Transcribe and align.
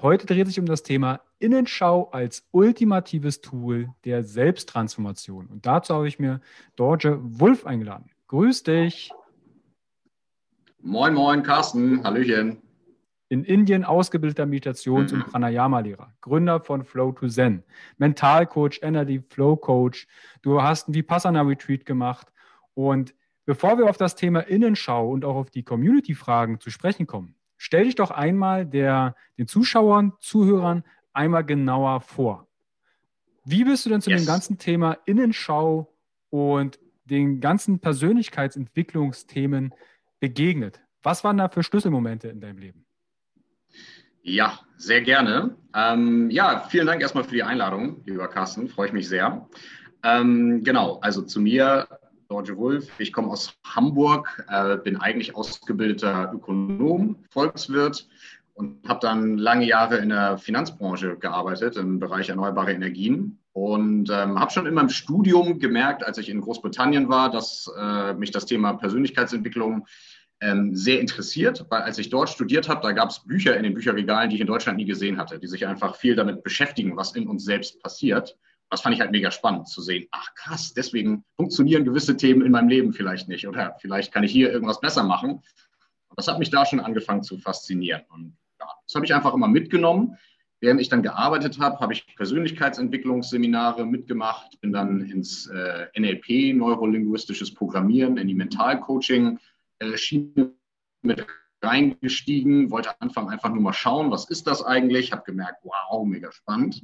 Heute 0.00 0.26
dreht 0.26 0.46
sich 0.46 0.60
um 0.60 0.66
das 0.66 0.82
Thema 0.82 1.20
Innenschau 1.38 2.10
als 2.10 2.46
ultimatives 2.52 3.40
Tool 3.40 3.88
der 4.04 4.22
Selbsttransformation. 4.22 5.46
Und 5.46 5.66
dazu 5.66 5.94
habe 5.94 6.06
ich 6.06 6.18
mir 6.18 6.40
Dorje 6.76 7.18
Wulf 7.20 7.66
eingeladen. 7.66 8.10
Grüß 8.28 8.62
dich. 8.62 9.10
Moin, 10.80 11.14
moin, 11.14 11.42
Carsten. 11.42 12.04
Hallöchen 12.04 12.62
in 13.28 13.44
Indien 13.44 13.84
ausgebildeter 13.84 14.46
Meditations- 14.46 15.12
und 15.12 15.26
mhm. 15.26 15.30
Pranayama-Lehrer, 15.30 16.14
Gründer 16.20 16.60
von 16.60 16.84
Flow 16.84 17.12
to 17.12 17.28
Zen, 17.28 17.62
Mentalcoach, 17.98 18.80
Energy 18.82 19.20
Flow 19.20 19.56
Coach. 19.56 20.06
Du 20.42 20.62
hast 20.62 20.88
ein 20.88 20.94
Vipassana-Retreat 20.94 21.84
gemacht. 21.84 22.32
Und 22.74 23.14
bevor 23.44 23.76
wir 23.76 23.90
auf 23.90 23.96
das 23.96 24.14
Thema 24.14 24.40
Innenschau 24.40 25.10
und 25.10 25.24
auch 25.24 25.36
auf 25.36 25.50
die 25.50 25.62
Community-Fragen 25.62 26.60
zu 26.60 26.70
sprechen 26.70 27.06
kommen, 27.06 27.34
stell 27.58 27.84
dich 27.84 27.96
doch 27.96 28.10
einmal 28.10 28.64
der, 28.64 29.14
den 29.36 29.46
Zuschauern, 29.46 30.14
Zuhörern 30.20 30.84
einmal 31.12 31.44
genauer 31.44 32.00
vor. 32.00 32.46
Wie 33.44 33.64
bist 33.64 33.84
du 33.84 33.90
denn 33.90 34.00
zu 34.00 34.10
yes. 34.10 34.22
dem 34.22 34.26
ganzen 34.26 34.58
Thema 34.58 34.98
Innenschau 35.04 35.94
und 36.30 36.78
den 37.04 37.40
ganzen 37.40 37.80
Persönlichkeitsentwicklungsthemen 37.80 39.74
begegnet? 40.20 40.80
Was 41.02 41.24
waren 41.24 41.38
da 41.38 41.48
für 41.48 41.62
Schlüsselmomente 41.62 42.28
in 42.28 42.40
deinem 42.40 42.58
Leben? 42.58 42.86
Ja, 44.22 44.60
sehr 44.76 45.00
gerne. 45.00 45.56
Ähm, 45.74 46.28
ja, 46.30 46.66
vielen 46.68 46.86
Dank 46.86 47.00
erstmal 47.00 47.24
für 47.24 47.34
die 47.34 47.42
Einladung, 47.42 48.02
lieber 48.04 48.28
Carsten. 48.28 48.68
Freue 48.68 48.88
ich 48.88 48.92
mich 48.92 49.08
sehr. 49.08 49.48
Ähm, 50.02 50.62
genau, 50.62 50.98
also 51.00 51.22
zu 51.22 51.40
mir, 51.40 51.88
George 52.28 52.56
Wulff. 52.58 52.88
Ich 52.98 53.12
komme 53.12 53.28
aus 53.28 53.54
Hamburg, 53.64 54.44
äh, 54.48 54.76
bin 54.76 54.96
eigentlich 54.96 55.34
ausgebildeter 55.34 56.30
Ökonom, 56.34 57.24
Volkswirt 57.30 58.06
und 58.52 58.86
habe 58.86 59.00
dann 59.00 59.38
lange 59.38 59.64
Jahre 59.64 59.96
in 59.96 60.10
der 60.10 60.36
Finanzbranche 60.36 61.16
gearbeitet 61.16 61.76
im 61.76 61.98
Bereich 61.98 62.28
erneuerbare 62.28 62.72
Energien 62.72 63.38
und 63.52 64.10
ähm, 64.10 64.38
habe 64.38 64.50
schon 64.50 64.66
in 64.66 64.74
meinem 64.74 64.90
Studium 64.90 65.58
gemerkt, 65.58 66.04
als 66.04 66.18
ich 66.18 66.28
in 66.28 66.42
Großbritannien 66.42 67.08
war, 67.08 67.30
dass 67.30 67.70
äh, 67.78 68.12
mich 68.12 68.30
das 68.30 68.44
Thema 68.44 68.74
Persönlichkeitsentwicklung 68.74 69.86
ähm, 70.40 70.74
sehr 70.76 71.00
interessiert, 71.00 71.64
weil 71.70 71.82
als 71.82 71.98
ich 71.98 72.10
dort 72.10 72.28
studiert 72.28 72.68
habe, 72.68 72.82
da 72.82 72.92
gab 72.92 73.08
es 73.08 73.24
Bücher 73.24 73.56
in 73.56 73.62
den 73.62 73.74
Bücherregalen, 73.74 74.28
die 74.28 74.36
ich 74.36 74.42
in 74.42 74.46
Deutschland 74.46 74.76
nie 74.76 74.84
gesehen 74.84 75.16
hatte, 75.16 75.38
die 75.38 75.46
sich 75.46 75.66
einfach 75.66 75.96
viel 75.96 76.14
damit 76.14 76.42
beschäftigen, 76.42 76.94
was 76.96 77.16
in 77.16 77.26
uns 77.26 77.44
selbst 77.44 77.82
passiert. 77.82 78.36
Das 78.70 78.82
fand 78.82 78.94
ich 78.94 79.00
halt 79.00 79.12
mega 79.12 79.30
spannend 79.30 79.68
zu 79.68 79.80
sehen. 79.80 80.06
Ach 80.10 80.34
krass, 80.34 80.74
deswegen 80.74 81.24
funktionieren 81.36 81.84
gewisse 81.84 82.16
Themen 82.16 82.42
in 82.44 82.52
meinem 82.52 82.68
Leben 82.68 82.92
vielleicht 82.92 83.28
nicht 83.28 83.48
oder 83.48 83.76
vielleicht 83.80 84.12
kann 84.12 84.24
ich 84.24 84.32
hier 84.32 84.52
irgendwas 84.52 84.80
besser 84.80 85.04
machen. 85.04 85.30
Und 85.30 86.16
das 86.16 86.28
hat 86.28 86.38
mich 86.38 86.50
da 86.50 86.66
schon 86.66 86.80
angefangen 86.80 87.22
zu 87.22 87.38
faszinieren. 87.38 88.02
Und 88.10 88.36
ja, 88.60 88.66
das 88.86 88.94
habe 88.94 89.06
ich 89.06 89.14
einfach 89.14 89.34
immer 89.34 89.48
mitgenommen. 89.48 90.18
Während 90.60 90.80
ich 90.80 90.88
dann 90.88 91.04
gearbeitet 91.04 91.60
habe, 91.60 91.78
habe 91.78 91.92
ich 91.92 92.16
Persönlichkeitsentwicklungsseminare 92.16 93.86
mitgemacht, 93.86 94.60
bin 94.60 94.72
dann 94.72 95.02
ins 95.02 95.46
äh, 95.46 95.86
NLP, 95.96 96.56
neurolinguistisches 96.56 97.54
Programmieren, 97.54 98.16
in 98.16 98.26
die 98.26 98.34
Mentalcoaching 98.34 99.38
äh, 99.78 99.96
mit 101.02 101.24
reingestiegen, 101.62 102.70
wollte 102.70 103.00
anfangen 103.00 103.30
einfach 103.30 103.50
nur 103.50 103.62
mal 103.62 103.72
schauen, 103.72 104.10
was 104.10 104.28
ist 104.30 104.46
das 104.46 104.64
eigentlich, 104.64 105.12
habe 105.12 105.22
gemerkt, 105.24 105.64
wow, 105.64 106.04
mega 106.04 106.32
spannend. 106.32 106.82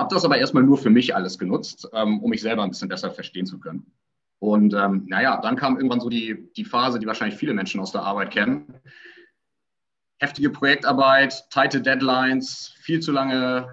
Habe 0.00 0.14
das 0.14 0.24
aber 0.24 0.38
erstmal 0.38 0.62
nur 0.62 0.78
für 0.78 0.88
mich 0.88 1.14
alles 1.14 1.38
genutzt, 1.38 1.86
ähm, 1.92 2.22
um 2.22 2.30
mich 2.30 2.40
selber 2.40 2.62
ein 2.62 2.70
bisschen 2.70 2.88
besser 2.88 3.10
verstehen 3.10 3.44
zu 3.44 3.60
können. 3.60 3.92
Und 4.38 4.72
ähm, 4.72 5.04
naja, 5.06 5.38
dann 5.42 5.56
kam 5.56 5.76
irgendwann 5.76 6.00
so 6.00 6.08
die, 6.08 6.50
die 6.56 6.64
Phase, 6.64 6.98
die 6.98 7.06
wahrscheinlich 7.06 7.38
viele 7.38 7.52
Menschen 7.52 7.80
aus 7.80 7.92
der 7.92 8.00
Arbeit 8.00 8.30
kennen. 8.30 8.80
Heftige 10.18 10.48
Projektarbeit, 10.48 11.50
tighte 11.50 11.82
Deadlines, 11.82 12.72
viel 12.80 13.00
zu 13.00 13.12
lange 13.12 13.68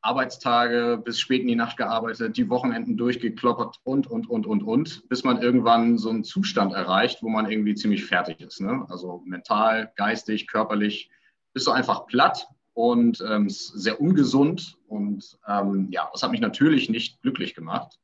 Arbeitstage 0.00 1.00
bis 1.04 1.20
spät 1.20 1.42
in 1.42 1.46
die 1.46 1.54
Nacht 1.54 1.76
gearbeitet, 1.76 2.36
die 2.36 2.50
Wochenenden 2.50 2.96
durchgekloppert 2.96 3.78
und, 3.84 4.08
und, 4.08 4.28
und, 4.28 4.46
und, 4.46 4.64
und, 4.64 5.08
bis 5.08 5.22
man 5.22 5.40
irgendwann 5.40 5.96
so 5.96 6.10
einen 6.10 6.24
Zustand 6.24 6.72
erreicht, 6.72 7.22
wo 7.22 7.28
man 7.28 7.48
irgendwie 7.48 7.76
ziemlich 7.76 8.04
fertig 8.04 8.40
ist. 8.40 8.60
Ne? 8.60 8.84
Also 8.88 9.22
mental, 9.26 9.92
geistig, 9.94 10.48
körperlich, 10.48 11.08
bist 11.52 11.68
du 11.68 11.70
einfach 11.70 12.06
platt 12.06 12.48
und 12.74 13.22
ähm, 13.26 13.48
sehr 13.48 14.00
ungesund. 14.00 14.78
Und 14.86 15.38
ähm, 15.46 15.88
ja, 15.90 16.08
das 16.12 16.22
hat 16.22 16.30
mich 16.30 16.40
natürlich 16.40 16.88
nicht 16.88 17.22
glücklich 17.22 17.54
gemacht. 17.54 17.98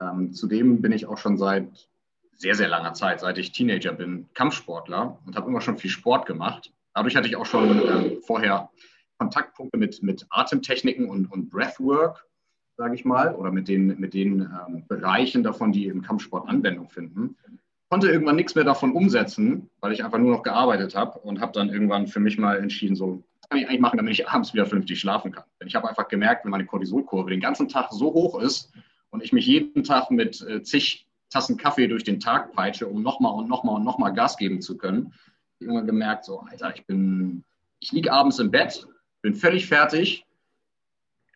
Ähm, 0.00 0.32
zudem 0.32 0.82
bin 0.82 0.92
ich 0.92 1.06
auch 1.06 1.18
schon 1.18 1.38
seit 1.38 1.88
sehr, 2.36 2.54
sehr 2.54 2.68
langer 2.68 2.94
Zeit, 2.94 3.20
seit 3.20 3.38
ich 3.38 3.52
Teenager 3.52 3.92
bin, 3.92 4.28
Kampfsportler 4.34 5.18
und 5.24 5.36
habe 5.36 5.48
immer 5.48 5.60
schon 5.60 5.78
viel 5.78 5.90
Sport 5.90 6.26
gemacht. 6.26 6.72
Dadurch 6.94 7.16
hatte 7.16 7.28
ich 7.28 7.36
auch 7.36 7.46
schon 7.46 7.80
ähm, 7.80 8.22
vorher 8.22 8.70
Kontaktpunkte 9.18 9.78
mit, 9.78 10.02
mit 10.02 10.26
Atemtechniken 10.30 11.08
und, 11.08 11.30
und 11.30 11.50
Breathwork, 11.50 12.26
sage 12.76 12.94
ich 12.94 13.04
mal, 13.04 13.34
oder 13.34 13.52
mit 13.52 13.68
den, 13.68 13.98
mit 13.98 14.14
den 14.14 14.40
ähm, 14.40 14.84
Bereichen 14.88 15.42
davon, 15.42 15.72
die 15.72 15.86
im 15.86 16.02
Kampfsport 16.02 16.48
Anwendung 16.48 16.88
finden. 16.88 17.36
Konnte 17.88 18.10
irgendwann 18.10 18.36
nichts 18.36 18.54
mehr 18.56 18.64
davon 18.64 18.92
umsetzen, 18.92 19.70
weil 19.80 19.92
ich 19.92 20.04
einfach 20.04 20.18
nur 20.18 20.32
noch 20.32 20.42
gearbeitet 20.42 20.96
habe 20.96 21.18
und 21.20 21.40
habe 21.40 21.52
dann 21.52 21.68
irgendwann 21.68 22.08
für 22.08 22.18
mich 22.18 22.38
mal 22.38 22.58
entschieden, 22.58 22.96
so, 22.96 23.22
kann 23.48 23.58
ich 23.58 23.68
eigentlich 23.68 23.80
machen, 23.80 23.96
damit 23.96 24.12
ich 24.12 24.28
abends 24.28 24.52
wieder 24.54 24.66
vernünftig 24.66 25.00
schlafen 25.00 25.32
kann. 25.32 25.44
Denn 25.60 25.68
ich 25.68 25.74
habe 25.74 25.88
einfach 25.88 26.08
gemerkt, 26.08 26.44
wenn 26.44 26.50
meine 26.50 26.66
Cortisolkurve 26.66 27.30
den 27.30 27.40
ganzen 27.40 27.68
Tag 27.68 27.92
so 27.92 28.12
hoch 28.12 28.40
ist 28.40 28.72
und 29.10 29.22
ich 29.22 29.32
mich 29.32 29.46
jeden 29.46 29.84
Tag 29.84 30.10
mit 30.10 30.40
äh, 30.42 30.62
zig 30.62 31.06
Tassen 31.30 31.56
Kaffee 31.56 31.88
durch 31.88 32.04
den 32.04 32.20
Tag 32.20 32.52
peitsche, 32.52 32.86
um 32.86 33.02
nochmal 33.02 33.34
und 33.34 33.48
nochmal 33.48 33.76
und 33.76 33.84
nochmal 33.84 34.12
Gas 34.12 34.36
geben 34.36 34.60
zu 34.60 34.76
können, 34.76 35.14
irgendwann 35.58 35.86
gemerkt, 35.86 36.24
so, 36.24 36.40
Alter, 36.40 36.72
ich 36.74 36.86
bin, 36.86 37.44
ich 37.80 37.90
liege 37.90 38.12
abends 38.12 38.38
im 38.38 38.50
Bett 38.50 38.86
bin 39.24 39.34
völlig 39.34 39.66
fertig 39.66 40.26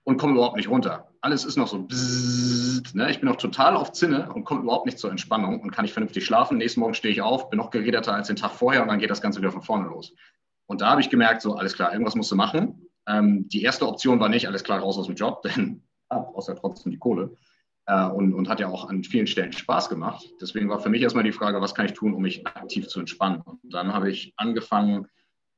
und 0.04 0.18
komme 0.18 0.34
überhaupt 0.34 0.56
nicht 0.56 0.68
runter. 0.68 1.08
Alles 1.22 1.46
ist 1.46 1.56
noch 1.56 1.68
so, 1.68 1.78
bzzzt, 1.78 2.94
ne? 2.94 3.10
ich 3.10 3.18
bin 3.20 3.30
noch 3.30 3.36
total 3.36 3.74
auf 3.74 3.92
Zinne 3.92 4.30
und 4.30 4.44
komme 4.44 4.60
überhaupt 4.60 4.84
nicht 4.84 4.98
zur 4.98 5.10
Entspannung 5.10 5.60
und 5.60 5.70
kann 5.70 5.84
nicht 5.86 5.94
vernünftig 5.94 6.26
schlafen. 6.26 6.58
Nächsten 6.58 6.80
Morgen 6.80 6.92
stehe 6.92 7.12
ich 7.12 7.22
auf, 7.22 7.48
bin 7.48 7.56
noch 7.56 7.70
geredeter 7.70 8.12
als 8.12 8.26
den 8.26 8.36
Tag 8.36 8.52
vorher 8.52 8.82
und 8.82 8.88
dann 8.88 8.98
geht 8.98 9.08
das 9.08 9.22
Ganze 9.22 9.40
wieder 9.40 9.50
von 9.50 9.62
vorne 9.62 9.88
los. 9.88 10.12
Und 10.68 10.82
da 10.82 10.90
habe 10.90 11.00
ich 11.00 11.10
gemerkt, 11.10 11.42
so 11.42 11.54
alles 11.54 11.74
klar, 11.74 11.92
irgendwas 11.92 12.14
musst 12.14 12.30
du 12.30 12.36
machen. 12.36 12.86
Ähm, 13.06 13.48
die 13.48 13.62
erste 13.62 13.88
Option 13.88 14.20
war 14.20 14.28
nicht, 14.28 14.46
alles 14.46 14.62
klar, 14.62 14.80
raus 14.80 14.98
aus 14.98 15.06
dem 15.06 15.16
Job, 15.16 15.42
denn 15.56 15.82
ab, 16.08 16.30
außer 16.34 16.54
trotzdem 16.54 16.92
die 16.92 16.98
Kohle. 16.98 17.34
Äh, 17.86 18.06
und, 18.06 18.34
und 18.34 18.48
hat 18.48 18.60
ja 18.60 18.68
auch 18.68 18.88
an 18.88 19.02
vielen 19.02 19.26
Stellen 19.26 19.52
Spaß 19.52 19.88
gemacht. 19.88 20.26
Deswegen 20.40 20.68
war 20.68 20.78
für 20.78 20.90
mich 20.90 21.02
erstmal 21.02 21.24
die 21.24 21.32
Frage, 21.32 21.60
was 21.60 21.74
kann 21.74 21.86
ich 21.86 21.94
tun, 21.94 22.12
um 22.12 22.22
mich 22.22 22.46
aktiv 22.46 22.86
zu 22.86 23.00
entspannen. 23.00 23.40
Und 23.40 23.60
dann 23.64 23.94
habe 23.94 24.10
ich 24.10 24.34
angefangen, 24.36 25.08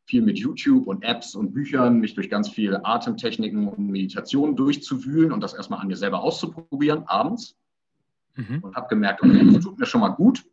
viel 0.06 0.22
mit 0.22 0.38
YouTube 0.38 0.86
und 0.86 1.02
Apps 1.02 1.34
und 1.34 1.52
Büchern, 1.52 1.98
mich 1.98 2.14
durch 2.14 2.30
ganz 2.30 2.48
viele 2.48 2.84
Atemtechniken 2.84 3.68
und 3.68 3.90
Meditationen 3.90 4.56
durchzuwühlen 4.56 5.32
und 5.32 5.40
das 5.40 5.54
erstmal 5.54 5.80
an 5.80 5.88
mir 5.88 5.96
selber 5.96 6.22
auszuprobieren, 6.22 7.04
abends. 7.06 7.56
Mhm. 8.36 8.60
Und 8.60 8.76
habe 8.76 8.88
gemerkt, 8.88 9.22
okay, 9.22 9.44
das 9.52 9.64
tut 9.64 9.78
mir 9.78 9.86
schon 9.86 10.00
mal 10.00 10.10
gut. 10.10 10.44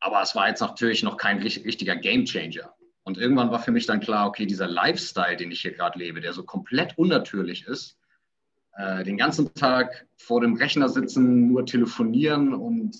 Aber 0.00 0.22
es 0.22 0.34
war 0.36 0.48
jetzt 0.48 0.60
natürlich 0.60 1.02
noch 1.02 1.16
kein 1.16 1.38
richtiger 1.38 1.96
Gamechanger. 1.96 2.72
Und 3.08 3.16
irgendwann 3.16 3.50
war 3.50 3.60
für 3.60 3.72
mich 3.72 3.86
dann 3.86 4.00
klar, 4.00 4.28
okay, 4.28 4.44
dieser 4.44 4.68
Lifestyle, 4.68 5.38
den 5.38 5.50
ich 5.50 5.62
hier 5.62 5.72
gerade 5.72 5.98
lebe, 5.98 6.20
der 6.20 6.34
so 6.34 6.42
komplett 6.42 6.98
unnatürlich 6.98 7.66
ist, 7.66 7.96
äh, 8.76 9.02
den 9.02 9.16
ganzen 9.16 9.54
Tag 9.54 10.06
vor 10.18 10.42
dem 10.42 10.56
Rechner 10.56 10.90
sitzen, 10.90 11.48
nur 11.48 11.64
telefonieren 11.64 12.52
und 12.52 12.98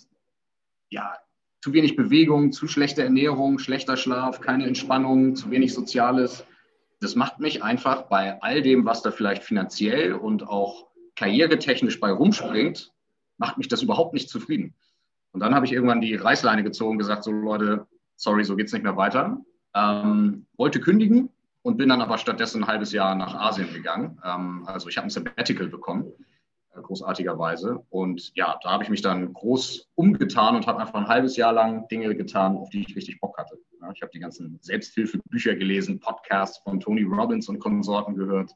ja, 0.88 1.14
zu 1.60 1.74
wenig 1.74 1.94
Bewegung, 1.94 2.52
zu 2.52 2.68
schlechte 2.68 3.02
Ernährung, 3.02 3.58
schlechter 3.58 3.98
Schlaf, 3.98 4.40
keine 4.40 4.66
Entspannung, 4.66 5.36
zu 5.36 5.50
wenig 5.50 5.74
Soziales. 5.74 6.42
Das 7.00 7.14
macht 7.14 7.38
mich 7.38 7.62
einfach 7.62 8.04
bei 8.04 8.40
all 8.40 8.62
dem, 8.62 8.86
was 8.86 9.02
da 9.02 9.10
vielleicht 9.10 9.44
finanziell 9.44 10.14
und 10.14 10.48
auch 10.48 10.86
karrieretechnisch 11.16 12.00
bei 12.00 12.10
rumspringt, 12.10 12.94
macht 13.36 13.58
mich 13.58 13.68
das 13.68 13.82
überhaupt 13.82 14.14
nicht 14.14 14.30
zufrieden. 14.30 14.74
Und 15.32 15.40
dann 15.40 15.54
habe 15.54 15.66
ich 15.66 15.72
irgendwann 15.72 16.00
die 16.00 16.14
Reißleine 16.14 16.62
gezogen 16.62 16.92
und 16.92 16.98
gesagt, 16.98 17.24
so 17.24 17.30
Leute, 17.30 17.86
sorry, 18.16 18.44
so 18.44 18.56
geht 18.56 18.68
es 18.68 18.72
nicht 18.72 18.84
mehr 18.84 18.96
weiter. 18.96 19.44
Ähm, 19.74 20.46
wollte 20.56 20.80
kündigen 20.80 21.30
und 21.62 21.76
bin 21.76 21.88
dann 21.88 22.00
aber 22.00 22.18
stattdessen 22.18 22.64
ein 22.64 22.68
halbes 22.68 22.92
Jahr 22.92 23.14
nach 23.14 23.34
Asien 23.34 23.72
gegangen. 23.72 24.20
Ähm, 24.24 24.64
also 24.66 24.88
ich 24.88 24.96
habe 24.96 25.06
ein 25.06 25.10
Sabbatical 25.10 25.68
bekommen 25.68 26.12
großartigerweise. 26.82 27.84
Und 27.90 28.34
ja, 28.34 28.58
da 28.62 28.70
habe 28.70 28.84
ich 28.84 28.90
mich 28.90 29.02
dann 29.02 29.32
groß 29.32 29.88
umgetan 29.94 30.56
und 30.56 30.66
habe 30.66 30.80
einfach 30.80 30.94
ein 30.94 31.08
halbes 31.08 31.36
Jahr 31.36 31.52
lang 31.52 31.88
Dinge 31.88 32.14
getan, 32.14 32.56
auf 32.56 32.70
die 32.70 32.82
ich 32.82 32.96
richtig 32.96 33.20
Bock 33.20 33.36
hatte. 33.38 33.58
Ja, 33.80 33.90
ich 33.94 34.02
habe 34.02 34.10
die 34.12 34.18
ganzen 34.18 34.58
Selbsthilfebücher 34.60 35.54
gelesen, 35.56 36.00
Podcasts 36.00 36.58
von 36.58 36.80
Tony 36.80 37.02
Robbins 37.02 37.48
und 37.48 37.58
Konsorten 37.58 38.14
gehört. 38.14 38.52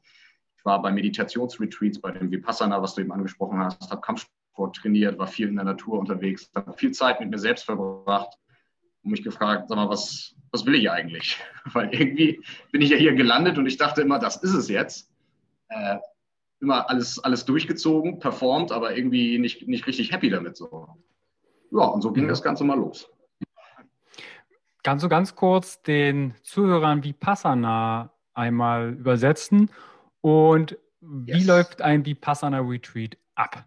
Ich 0.57 0.65
war 0.65 0.81
bei 0.81 0.91
Meditationsretreats, 0.91 1.99
bei 1.99 2.11
dem 2.11 2.31
Vipassana, 2.31 2.81
was 2.81 2.95
du 2.95 3.01
eben 3.01 3.11
angesprochen 3.11 3.59
hast, 3.59 3.91
habe 3.91 4.01
Kampfsport 4.01 4.75
trainiert, 4.75 5.17
war 5.19 5.27
viel 5.27 5.49
in 5.49 5.55
der 5.55 5.65
Natur 5.65 5.99
unterwegs, 5.99 6.49
habe 6.55 6.73
viel 6.73 6.91
Zeit 6.91 7.19
mit 7.19 7.29
mir 7.29 7.39
selbst 7.39 7.65
verbracht 7.65 8.37
und 9.03 9.11
mich 9.11 9.23
gefragt, 9.23 9.67
sag 9.67 9.75
mal, 9.75 9.89
was, 9.89 10.35
was 10.53 10.65
will 10.65 10.75
ich 10.75 10.89
eigentlich? 10.89 11.37
Weil 11.73 11.93
irgendwie 11.93 12.41
bin 12.71 12.81
ich 12.81 12.91
ja 12.91 12.97
hier 12.97 13.13
gelandet 13.13 13.57
und 13.57 13.65
ich 13.65 13.75
dachte 13.75 14.01
immer, 14.01 14.19
das 14.19 14.37
ist 14.37 14.53
es 14.53 14.69
jetzt. 14.69 15.09
Äh, 15.67 15.97
immer 16.61 16.89
alles, 16.89 17.19
alles 17.19 17.43
durchgezogen, 17.43 18.19
performt, 18.19 18.71
aber 18.71 18.95
irgendwie 18.95 19.37
nicht, 19.37 19.67
nicht 19.67 19.85
richtig 19.85 20.13
happy 20.13 20.29
damit. 20.29 20.55
So. 20.55 20.87
Ja, 21.71 21.85
und 21.85 22.01
so 22.01 22.13
ging 22.13 22.27
das 22.29 22.41
Ganze 22.41 22.63
mal 22.63 22.77
los. 22.77 23.09
Kannst 24.83 25.03
du 25.03 25.09
ganz 25.09 25.35
kurz 25.35 25.81
den 25.81 26.35
Zuhörern 26.41 27.03
Vipassana 27.03 28.13
einmal 28.33 28.93
übersetzen 28.93 29.69
und 30.21 30.77
wie 31.01 31.31
yes. 31.31 31.45
läuft 31.45 31.81
ein 31.81 32.05
Vipassana 32.05 32.59
Retreat 32.59 33.17
ab? 33.35 33.65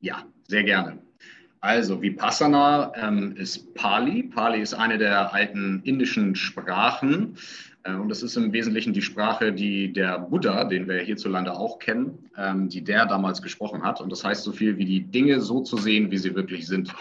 Ja, 0.00 0.24
sehr 0.46 0.64
gerne. 0.64 1.05
Also 1.66 2.00
Vipassana 2.00 2.92
ähm, 2.94 3.34
ist 3.36 3.74
Pali. 3.74 4.22
Pali 4.22 4.60
ist 4.60 4.72
eine 4.72 4.98
der 4.98 5.34
alten 5.34 5.82
indischen 5.82 6.36
Sprachen. 6.36 7.36
Äh, 7.82 7.94
und 7.94 8.08
das 8.08 8.22
ist 8.22 8.36
im 8.36 8.52
Wesentlichen 8.52 8.92
die 8.92 9.02
Sprache, 9.02 9.52
die 9.52 9.92
der 9.92 10.20
Buddha, 10.20 10.62
den 10.62 10.86
wir 10.86 11.00
hierzulande 11.00 11.52
auch 11.52 11.80
kennen, 11.80 12.30
ähm, 12.38 12.68
die 12.68 12.84
der 12.84 13.06
damals 13.06 13.42
gesprochen 13.42 13.82
hat. 13.82 14.00
Und 14.00 14.12
das 14.12 14.22
heißt 14.22 14.44
so 14.44 14.52
viel 14.52 14.78
wie 14.78 14.84
die 14.84 15.00
Dinge 15.00 15.40
so 15.40 15.60
zu 15.60 15.76
sehen, 15.76 16.12
wie 16.12 16.18
sie 16.18 16.36
wirklich 16.36 16.68
sind. 16.68 16.94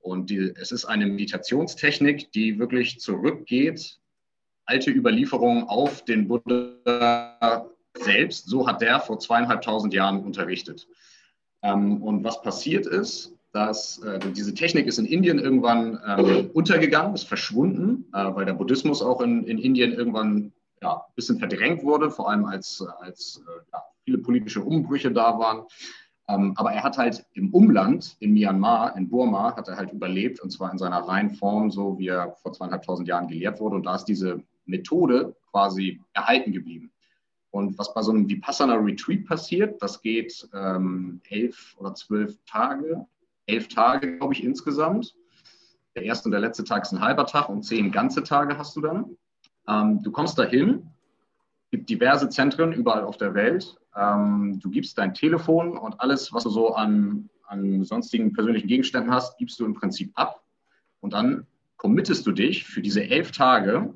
Und 0.00 0.28
die, 0.28 0.52
es 0.56 0.72
ist 0.72 0.84
eine 0.84 1.06
Meditationstechnik, 1.06 2.30
die 2.32 2.58
wirklich 2.58 3.00
zurückgeht, 3.00 3.98
alte 4.66 4.90
Überlieferungen 4.90 5.64
auf 5.64 6.04
den 6.04 6.28
Buddha 6.28 7.66
selbst. 7.96 8.46
So 8.46 8.68
hat 8.68 8.82
der 8.82 9.00
vor 9.00 9.18
zweieinhalbtausend 9.18 9.94
Jahren 9.94 10.22
unterrichtet. 10.22 10.86
Ähm, 11.62 12.02
und 12.02 12.24
was 12.24 12.42
passiert 12.42 12.84
ist, 12.86 13.32
dass 13.52 13.98
äh, 13.98 14.18
diese 14.34 14.54
Technik 14.54 14.86
ist 14.86 14.98
in 14.98 15.04
Indien 15.04 15.38
irgendwann 15.38 16.00
ähm, 16.06 16.50
untergegangen, 16.54 17.14
ist 17.14 17.28
verschwunden, 17.28 18.06
äh, 18.14 18.34
weil 18.34 18.46
der 18.46 18.54
Buddhismus 18.54 19.02
auch 19.02 19.20
in, 19.20 19.44
in 19.44 19.58
Indien 19.58 19.92
irgendwann 19.92 20.52
ja, 20.80 20.94
ein 20.94 21.14
bisschen 21.14 21.38
verdrängt 21.38 21.84
wurde, 21.84 22.10
vor 22.10 22.30
allem 22.30 22.46
als, 22.46 22.84
als 23.00 23.42
äh, 23.46 23.60
ja, 23.72 23.82
viele 24.04 24.18
politische 24.18 24.62
Umbrüche 24.62 25.12
da 25.12 25.38
waren. 25.38 25.66
Ähm, 26.28 26.54
aber 26.56 26.72
er 26.72 26.82
hat 26.82 26.96
halt 26.96 27.26
im 27.34 27.52
Umland, 27.52 28.16
in 28.20 28.32
Myanmar, 28.32 28.96
in 28.96 29.08
Burma, 29.08 29.54
hat 29.54 29.68
er 29.68 29.76
halt 29.76 29.92
überlebt 29.92 30.40
und 30.40 30.50
zwar 30.50 30.72
in 30.72 30.78
seiner 30.78 31.00
reinen 31.00 31.30
Form, 31.30 31.70
so 31.70 31.98
wie 31.98 32.08
er 32.08 32.34
vor 32.42 32.52
zweieinhalbtausend 32.52 33.06
Jahren 33.06 33.28
gelehrt 33.28 33.60
wurde. 33.60 33.76
Und 33.76 33.84
da 33.84 33.96
ist 33.96 34.04
diese 34.04 34.42
Methode 34.64 35.36
quasi 35.50 36.00
erhalten 36.14 36.52
geblieben. 36.52 36.90
Und 37.50 37.78
was 37.78 37.92
bei 37.92 38.00
so 38.00 38.12
einem 38.12 38.28
Vipassana 38.28 38.76
Retreat 38.76 39.26
passiert, 39.26 39.82
das 39.82 40.00
geht 40.00 40.48
ähm, 40.54 41.20
elf 41.28 41.76
oder 41.78 41.94
zwölf 41.94 42.38
Tage 42.46 43.06
elf 43.46 43.68
Tage, 43.68 44.18
glaube 44.18 44.34
ich, 44.34 44.44
insgesamt. 44.44 45.14
Der 45.94 46.04
erste 46.04 46.28
und 46.28 46.32
der 46.32 46.40
letzte 46.40 46.64
Tag 46.64 46.82
ist 46.82 46.92
ein 46.92 47.00
halber 47.00 47.26
Tag 47.26 47.48
und 47.48 47.62
zehn 47.62 47.92
ganze 47.92 48.22
Tage 48.22 48.56
hast 48.56 48.76
du 48.76 48.80
dann. 48.80 49.16
Ähm, 49.68 50.02
du 50.02 50.10
kommst 50.10 50.38
dahin, 50.38 50.90
gibt 51.70 51.88
diverse 51.88 52.28
Zentren 52.28 52.72
überall 52.72 53.04
auf 53.04 53.16
der 53.16 53.34
Welt. 53.34 53.76
Ähm, 53.94 54.58
du 54.60 54.70
gibst 54.70 54.96
dein 54.98 55.14
Telefon 55.14 55.76
und 55.76 56.00
alles, 56.00 56.32
was 56.32 56.44
du 56.44 56.50
so 56.50 56.74
an, 56.74 57.28
an 57.46 57.84
sonstigen 57.84 58.32
persönlichen 58.32 58.68
Gegenständen 58.68 59.12
hast, 59.12 59.38
gibst 59.38 59.60
du 59.60 59.66
im 59.66 59.74
Prinzip 59.74 60.12
ab. 60.14 60.42
Und 61.00 61.12
dann 61.12 61.46
committest 61.76 62.26
du 62.26 62.32
dich 62.32 62.64
für 62.64 62.80
diese 62.80 63.02
elf 63.02 63.32
Tage, 63.32 63.92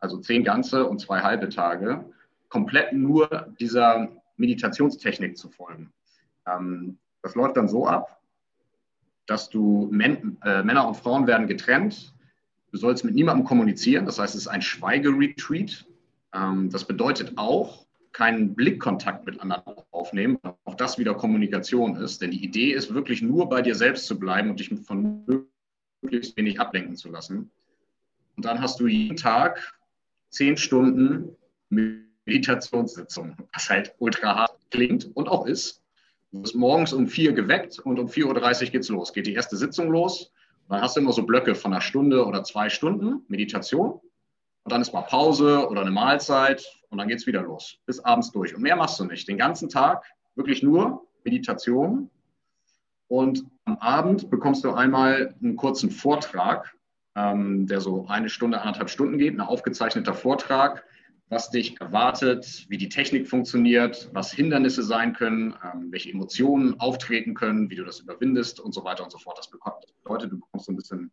also 0.00 0.18
zehn 0.18 0.44
ganze 0.44 0.86
und 0.86 1.00
zwei 1.00 1.20
halbe 1.20 1.48
Tage, 1.48 2.04
komplett 2.48 2.92
nur 2.92 3.52
dieser 3.58 4.08
Meditationstechnik 4.36 5.36
zu 5.36 5.48
folgen. 5.48 5.92
Ähm, 6.46 6.98
das 7.22 7.34
läuft 7.34 7.56
dann 7.56 7.68
so 7.68 7.86
ab, 7.86 8.20
dass 9.32 9.48
du 9.48 9.88
Men 9.90 10.36
äh, 10.44 10.62
Männer 10.62 10.86
und 10.86 10.94
Frauen 10.94 11.26
werden 11.26 11.46
getrennt. 11.46 12.14
Du 12.70 12.76
sollst 12.76 13.02
mit 13.02 13.14
niemandem 13.14 13.46
kommunizieren. 13.46 14.04
Das 14.04 14.18
heißt, 14.18 14.34
es 14.34 14.42
ist 14.42 14.48
ein 14.48 14.60
Schweigeretreat. 14.60 15.86
Ähm, 16.34 16.68
das 16.70 16.86
bedeutet 16.86 17.32
auch, 17.36 17.86
keinen 18.12 18.54
Blickkontakt 18.54 19.24
mit 19.24 19.40
anderen 19.40 19.62
aufnehmen. 19.90 20.38
Auch 20.64 20.74
das 20.74 20.98
wieder 20.98 21.14
Kommunikation 21.14 21.96
ist. 21.96 22.20
Denn 22.20 22.30
die 22.30 22.44
Idee 22.44 22.72
ist 22.72 22.92
wirklich 22.92 23.22
nur 23.22 23.48
bei 23.48 23.62
dir 23.62 23.74
selbst 23.74 24.06
zu 24.06 24.18
bleiben 24.18 24.50
und 24.50 24.60
dich 24.60 24.70
von 24.84 25.24
möglichst 26.02 26.36
wenig 26.36 26.60
ablenken 26.60 26.96
zu 26.96 27.10
lassen. 27.10 27.50
Und 28.36 28.44
dann 28.44 28.60
hast 28.60 28.80
du 28.80 28.86
jeden 28.86 29.16
Tag 29.16 29.78
zehn 30.28 30.58
Stunden 30.58 31.36
Meditationssitzung, 31.70 33.34
was 33.54 33.70
halt 33.70 33.94
ultra 33.98 34.36
hart 34.36 34.58
klingt 34.70 35.10
und 35.16 35.28
auch 35.28 35.46
ist. 35.46 35.81
Wirst 36.32 36.54
morgens 36.54 36.92
um 36.94 37.06
vier 37.06 37.32
geweckt 37.32 37.78
und 37.78 37.98
um 37.98 38.06
4.30 38.06 38.64
Uhr 38.64 38.70
geht's 38.70 38.88
los. 38.88 39.12
Geht 39.12 39.26
die 39.26 39.34
erste 39.34 39.56
Sitzung 39.56 39.90
los. 39.90 40.32
Dann 40.68 40.80
hast 40.80 40.96
du 40.96 41.00
immer 41.00 41.12
so 41.12 41.24
Blöcke 41.24 41.54
von 41.54 41.72
einer 41.72 41.82
Stunde 41.82 42.24
oder 42.26 42.42
zwei 42.42 42.70
Stunden 42.70 43.22
Meditation. 43.28 44.00
Und 44.64 44.72
dann 44.72 44.80
ist 44.80 44.94
mal 44.94 45.02
Pause 45.02 45.68
oder 45.68 45.82
eine 45.82 45.90
Mahlzeit 45.90 46.64
und 46.88 46.98
dann 46.98 47.08
geht's 47.08 47.26
wieder 47.26 47.42
los. 47.42 47.78
Bis 47.84 48.00
abends 48.00 48.30
durch. 48.32 48.54
Und 48.54 48.62
mehr 48.62 48.76
machst 48.76 48.98
du 48.98 49.04
nicht. 49.04 49.28
Den 49.28 49.36
ganzen 49.36 49.68
Tag 49.68 50.04
wirklich 50.34 50.62
nur 50.62 51.06
Meditation. 51.24 52.08
Und 53.08 53.44
am 53.66 53.76
Abend 53.78 54.30
bekommst 54.30 54.64
du 54.64 54.72
einmal 54.72 55.34
einen 55.42 55.56
kurzen 55.56 55.90
Vortrag, 55.90 56.74
ähm, 57.14 57.66
der 57.66 57.82
so 57.82 58.06
eine 58.08 58.30
Stunde, 58.30 58.60
anderthalb 58.60 58.88
Stunden 58.88 59.18
geht, 59.18 59.34
ein 59.34 59.40
aufgezeichneter 59.42 60.14
Vortrag 60.14 60.84
was 61.28 61.50
dich 61.50 61.80
erwartet, 61.80 62.66
wie 62.68 62.76
die 62.76 62.88
Technik 62.88 63.26
funktioniert, 63.26 64.10
was 64.12 64.32
Hindernisse 64.32 64.82
sein 64.82 65.14
können, 65.14 65.54
ähm, 65.64 65.90
welche 65.90 66.10
Emotionen 66.10 66.78
auftreten 66.78 67.34
können, 67.34 67.70
wie 67.70 67.76
du 67.76 67.84
das 67.84 68.00
überwindest 68.00 68.60
und 68.60 68.72
so 68.72 68.84
weiter 68.84 69.04
und 69.04 69.10
so 69.10 69.18
fort. 69.18 69.38
Das 69.38 69.50
bedeutet, 69.50 70.32
du 70.32 70.38
bekommst 70.38 70.66
so 70.66 70.72
ein 70.72 70.76
bisschen 70.76 71.10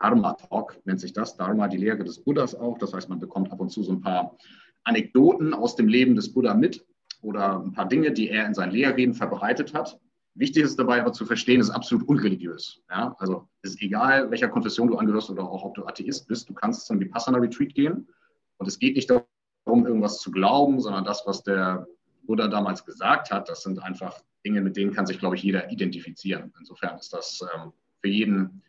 Dharma-Talk, 0.00 0.80
nennt 0.84 1.00
sich 1.00 1.12
das. 1.12 1.36
Dharma, 1.36 1.68
die 1.68 1.76
Lehre 1.76 2.02
des 2.02 2.22
Buddhas 2.22 2.54
auch. 2.54 2.76
Das 2.78 2.92
heißt, 2.92 3.08
man 3.08 3.20
bekommt 3.20 3.52
ab 3.52 3.60
und 3.60 3.70
zu 3.70 3.82
so 3.82 3.92
ein 3.92 4.00
paar 4.00 4.36
Anekdoten 4.84 5.54
aus 5.54 5.76
dem 5.76 5.88
Leben 5.88 6.16
des 6.16 6.32
Buddha 6.32 6.54
mit 6.54 6.84
oder 7.20 7.60
ein 7.60 7.72
paar 7.72 7.86
Dinge, 7.86 8.12
die 8.12 8.28
er 8.28 8.46
in 8.46 8.54
seinen 8.54 8.72
Lehrreden 8.72 9.14
verbreitet 9.14 9.74
hat. 9.74 9.98
Wichtig 10.34 10.64
ist 10.64 10.78
dabei 10.78 11.00
aber 11.00 11.12
zu 11.12 11.26
verstehen, 11.26 11.60
es 11.60 11.68
ist 11.68 11.74
absolut 11.74 12.08
unreligiös. 12.08 12.82
Ja? 12.90 13.14
Also 13.18 13.48
es 13.62 13.72
ist 13.72 13.82
egal, 13.82 14.30
welcher 14.30 14.48
Konfession 14.48 14.88
du 14.88 14.96
angehörst 14.96 15.30
oder 15.30 15.44
auch 15.44 15.64
ob 15.64 15.74
du 15.74 15.86
Atheist 15.86 16.26
bist, 16.26 16.48
du 16.48 16.54
kannst 16.54 16.86
zum 16.86 16.98
Vipassana-Retreat 16.98 17.74
gehen 17.74 18.08
und 18.56 18.66
es 18.66 18.78
geht 18.78 18.96
nicht 18.96 19.10
darum, 19.10 19.24
darum, 19.64 19.86
irgendwas 19.86 20.18
zu 20.18 20.30
glauben, 20.30 20.80
sondern 20.80 21.04
das, 21.04 21.22
was 21.26 21.42
der 21.42 21.86
Buddha 22.22 22.48
damals 22.48 22.84
gesagt 22.84 23.30
hat, 23.30 23.48
das 23.48 23.62
sind 23.62 23.82
einfach 23.82 24.20
Dinge, 24.44 24.60
mit 24.60 24.76
denen 24.76 24.92
kann 24.92 25.06
sich, 25.06 25.18
glaube 25.18 25.36
ich, 25.36 25.42
jeder 25.42 25.70
identifizieren. 25.70 26.52
Insofern 26.58 26.98
ist 26.98 27.12
das 27.12 27.44
ähm, 27.54 27.72
für 28.00 28.08
jeden 28.08 28.62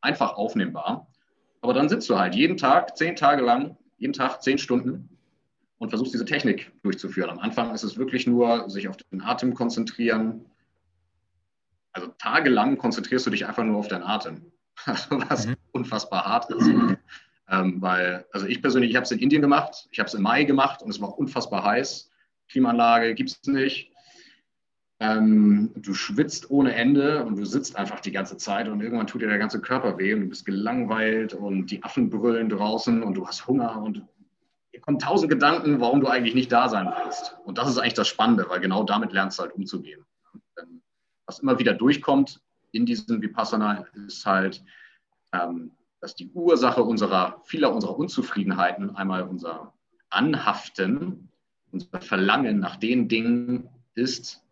einfach 0.00 0.34
aufnehmbar. 0.34 1.06
Aber 1.60 1.74
dann 1.74 1.88
sitzt 1.88 2.08
du 2.08 2.18
halt 2.18 2.34
jeden 2.34 2.56
Tag, 2.56 2.96
zehn 2.96 3.16
Tage 3.16 3.42
lang, 3.42 3.76
jeden 3.98 4.12
Tag 4.12 4.42
zehn 4.42 4.58
Stunden 4.58 5.08
und 5.78 5.90
versuchst 5.90 6.14
diese 6.14 6.24
Technik 6.24 6.72
durchzuführen. 6.82 7.30
Am 7.30 7.38
Anfang 7.38 7.74
ist 7.74 7.82
es 7.82 7.96
wirklich 7.98 8.26
nur 8.26 8.68
sich 8.70 8.88
auf 8.88 8.96
den 8.96 9.22
Atem 9.22 9.54
konzentrieren. 9.54 10.46
Also 11.92 12.08
tagelang 12.18 12.78
konzentrierst 12.78 13.26
du 13.26 13.30
dich 13.30 13.46
einfach 13.46 13.64
nur 13.64 13.78
auf 13.78 13.88
deinen 13.88 14.04
Atem, 14.04 14.52
was 15.10 15.46
mhm. 15.46 15.56
unfassbar 15.72 16.24
hart 16.24 16.50
ist. 16.50 16.70
Ähm, 17.50 17.80
weil, 17.80 18.26
also 18.32 18.46
ich 18.46 18.60
persönlich, 18.60 18.90
ich 18.90 18.96
habe 18.96 19.04
es 19.04 19.10
in 19.10 19.18
Indien 19.18 19.42
gemacht, 19.42 19.88
ich 19.90 19.98
habe 19.98 20.06
es 20.06 20.14
im 20.14 20.22
Mai 20.22 20.44
gemacht 20.44 20.82
und 20.82 20.90
es 20.90 21.00
war 21.00 21.18
unfassbar 21.18 21.64
heiß. 21.64 22.10
Klimaanlage 22.48 23.14
gibt 23.14 23.30
es 23.30 23.46
nicht. 23.46 23.90
Ähm, 25.00 25.70
du 25.76 25.94
schwitzt 25.94 26.50
ohne 26.50 26.74
Ende 26.74 27.24
und 27.24 27.36
du 27.36 27.44
sitzt 27.44 27.76
einfach 27.76 28.00
die 28.00 28.10
ganze 28.10 28.36
Zeit 28.36 28.68
und 28.68 28.80
irgendwann 28.80 29.06
tut 29.06 29.22
dir 29.22 29.28
der 29.28 29.38
ganze 29.38 29.60
Körper 29.60 29.96
weh 29.96 30.12
und 30.12 30.22
du 30.22 30.28
bist 30.28 30.44
gelangweilt 30.44 31.34
und 31.34 31.70
die 31.70 31.82
Affen 31.84 32.10
brüllen 32.10 32.48
draußen 32.48 33.02
und 33.02 33.14
du 33.14 33.26
hast 33.26 33.46
Hunger 33.46 33.80
und 33.80 34.02
dir 34.74 34.80
kommen 34.80 34.98
tausend 34.98 35.30
Gedanken, 35.30 35.80
warum 35.80 36.00
du 36.00 36.08
eigentlich 36.08 36.34
nicht 36.34 36.50
da 36.50 36.68
sein 36.68 36.92
willst. 37.04 37.36
Und 37.44 37.58
das 37.58 37.68
ist 37.68 37.78
eigentlich 37.78 37.94
das 37.94 38.08
Spannende, 38.08 38.46
weil 38.48 38.60
genau 38.60 38.82
damit 38.82 39.12
lernst 39.12 39.38
du 39.38 39.44
halt 39.44 39.54
umzugehen. 39.54 40.04
Denn 40.58 40.82
was 41.26 41.38
immer 41.38 41.58
wieder 41.60 41.74
durchkommt 41.74 42.40
in 42.72 42.84
diesem 42.84 43.22
Vipassana 43.22 43.86
ist 44.06 44.26
halt, 44.26 44.64
ähm, 45.32 45.70
dass 46.00 46.14
die 46.14 46.30
Ursache 46.32 46.82
unserer, 46.82 47.42
vieler 47.44 47.74
unserer 47.74 47.98
Unzufriedenheiten 47.98 48.94
einmal 48.96 49.22
unser 49.22 49.74
Anhaften, 50.10 51.30
unser 51.70 52.00
Verlangen 52.00 52.60
nach 52.60 52.76
den 52.76 53.08
Dingen 53.08 53.68
ist, 53.94 54.42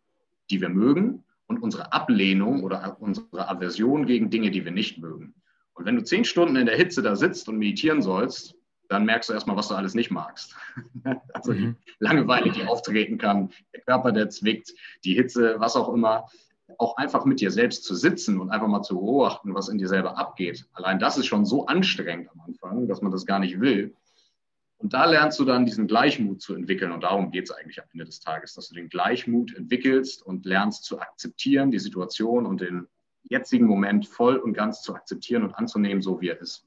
die 0.51 0.61
wir 0.61 0.69
mögen 0.69 1.25
und 1.47 1.63
unsere 1.63 1.93
Ablehnung 1.93 2.63
oder 2.63 2.97
unsere 3.01 3.49
Aversion 3.49 4.07
gegen 4.07 4.31
Dinge, 4.31 4.51
die 4.51 4.65
wir 4.65 4.73
nicht 4.73 4.99
mögen. 4.99 5.35
Und 5.75 5.85
wenn 5.85 5.97
du 5.97 6.03
zehn 6.03 6.25
Stunden 6.25 6.57
in 6.57 6.67
der 6.67 6.77
Hitze 6.77 7.03
da 7.03 7.17
sitzt 7.17 7.49
und 7.49 7.59
meditieren 7.59 8.03
sollst, 8.03 8.55
dann 8.89 9.05
merkst 9.05 9.29
du 9.29 9.35
erstmal, 9.35 9.57
was 9.57 9.69
du 9.69 9.75
alles 9.75 9.95
nicht 9.95 10.11
magst. 10.11 10.57
also 11.35 11.53
die 11.53 11.67
mhm. 11.67 11.77
Langeweile, 11.99 12.51
die 12.53 12.65
auftreten 12.65 13.19
kann, 13.19 13.51
der 13.75 13.81
Körper, 13.81 14.13
der 14.13 14.31
zwickt, 14.31 14.73
die 15.05 15.15
Hitze, 15.15 15.57
was 15.59 15.77
auch 15.77 15.93
immer. 15.93 16.29
Auch 16.79 16.97
einfach 16.97 17.25
mit 17.25 17.41
dir 17.41 17.51
selbst 17.51 17.85
zu 17.85 17.95
sitzen 17.95 18.41
und 18.41 18.51
einfach 18.51 18.67
mal 18.67 18.83
zu 18.83 18.95
beobachten, 18.95 19.55
was 19.55 19.69
in 19.69 19.79
dir 19.79 19.89
selber 19.89 20.19
abgeht. 20.19 20.67
Allein 20.73 20.99
das 20.99 21.17
ist 21.17 21.27
schon 21.27 21.47
so 21.47 21.67
anstrengend 21.67 22.29
am 22.33 22.41
Anfang, 22.41 22.89
dass 22.89 23.03
man 23.03 23.13
das 23.13 23.25
gar 23.25 23.39
nicht 23.39 23.61
will. 23.61 23.95
Und 24.79 24.93
da 24.93 25.07
lernst 25.07 25.39
du 25.39 25.45
dann 25.45 25.65
diesen 25.65 25.87
Gleichmut 25.87 26.43
zu 26.43 26.55
entwickeln. 26.55 26.93
Und 26.93 27.03
darum 27.03 27.31
geht 27.31 27.45
es 27.45 27.51
eigentlich 27.51 27.81
am 27.81 27.89
Ende 27.93 28.05
des 28.05 28.21
Tages, 28.21 28.55
dass 28.55 28.69
du 28.69 28.75
den 28.75 28.89
Gleichmut 28.89 29.55
entwickelst 29.55 30.23
und 30.23 30.45
lernst 30.45 30.85
zu 30.85 31.01
akzeptieren, 31.01 31.71
die 31.71 31.79
Situation 31.79 32.45
und 32.47 32.61
den 32.61 32.87
jetzigen 33.23 33.67
Moment 33.67 34.07
voll 34.07 34.37
und 34.37 34.53
ganz 34.53 34.83
zu 34.83 34.95
akzeptieren 34.95 35.43
und 35.45 35.55
anzunehmen, 35.55 36.03
so 36.03 36.21
wie 36.21 36.29
er 36.29 36.41
ist. 36.41 36.67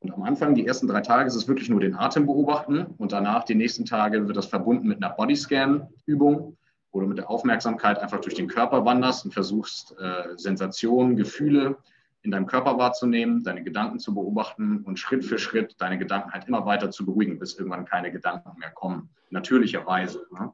Und 0.00 0.12
am 0.12 0.22
Anfang, 0.22 0.54
die 0.54 0.66
ersten 0.66 0.88
drei 0.88 1.00
Tage, 1.00 1.28
ist 1.28 1.36
es 1.36 1.46
wirklich 1.46 1.68
nur 1.68 1.80
den 1.80 1.94
Atem 1.94 2.26
beobachten. 2.26 2.86
Und 2.98 3.12
danach, 3.12 3.44
die 3.44 3.54
nächsten 3.54 3.84
Tage, 3.84 4.26
wird 4.26 4.36
das 4.36 4.46
verbunden 4.46 4.88
mit 4.88 5.02
einer 5.02 5.14
Bodyscan-Übung, 5.14 6.56
wo 6.92 7.00
du 7.00 7.06
mit 7.06 7.18
der 7.18 7.30
Aufmerksamkeit 7.30 7.98
einfach 7.98 8.20
durch 8.20 8.34
den 8.34 8.48
Körper 8.48 8.84
wanderst 8.84 9.24
und 9.24 9.32
versuchst, 9.32 9.96
äh, 9.98 10.36
Sensationen, 10.36 11.16
Gefühle 11.16 11.78
in 12.22 12.30
deinem 12.30 12.46
Körper 12.46 12.78
wahrzunehmen, 12.78 13.42
deine 13.42 13.64
Gedanken 13.64 13.98
zu 13.98 14.14
beobachten 14.14 14.82
und 14.84 14.98
Schritt 14.98 15.24
für 15.24 15.38
Schritt 15.38 15.74
deine 15.78 15.98
Gedanken 15.98 16.32
halt 16.32 16.46
immer 16.46 16.64
weiter 16.66 16.90
zu 16.90 17.04
beruhigen, 17.04 17.38
bis 17.38 17.54
irgendwann 17.54 17.84
keine 17.84 18.12
Gedanken 18.12 18.58
mehr 18.58 18.70
kommen, 18.70 19.10
natürlicherweise. 19.30 20.26
Ne? 20.30 20.52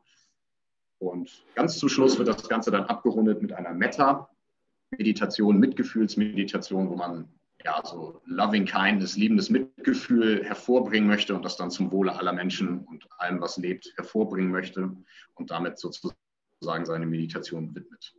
Und 0.99 1.45
ganz 1.55 1.79
zum 1.79 1.89
Schluss 1.89 2.19
wird 2.19 2.29
das 2.29 2.49
Ganze 2.49 2.71
dann 2.71 2.85
abgerundet 2.85 3.43
mit 3.43 3.53
einer 3.53 3.75
Metta-Meditation, 3.75 5.59
Mitgefühlsmeditation, 5.59 6.89
wo 6.89 6.97
man 6.97 7.29
ja 7.65 7.81
so 7.85 8.23
loving 8.25 8.65
kindness, 8.65 9.17
liebendes 9.17 9.51
Mitgefühl 9.51 10.45
hervorbringen 10.45 11.09
möchte 11.09 11.35
und 11.35 11.45
das 11.45 11.57
dann 11.57 11.71
zum 11.71 11.91
Wohle 11.93 12.17
aller 12.17 12.33
Menschen 12.33 12.85
und 12.87 13.07
allem, 13.19 13.41
was 13.41 13.57
lebt, 13.59 13.93
hervorbringen 13.97 14.51
möchte 14.51 14.91
und 15.35 15.51
damit 15.51 15.79
sozusagen 15.79 16.17
seine 16.61 17.07
Meditation 17.07 17.75
widmet. 17.75 18.15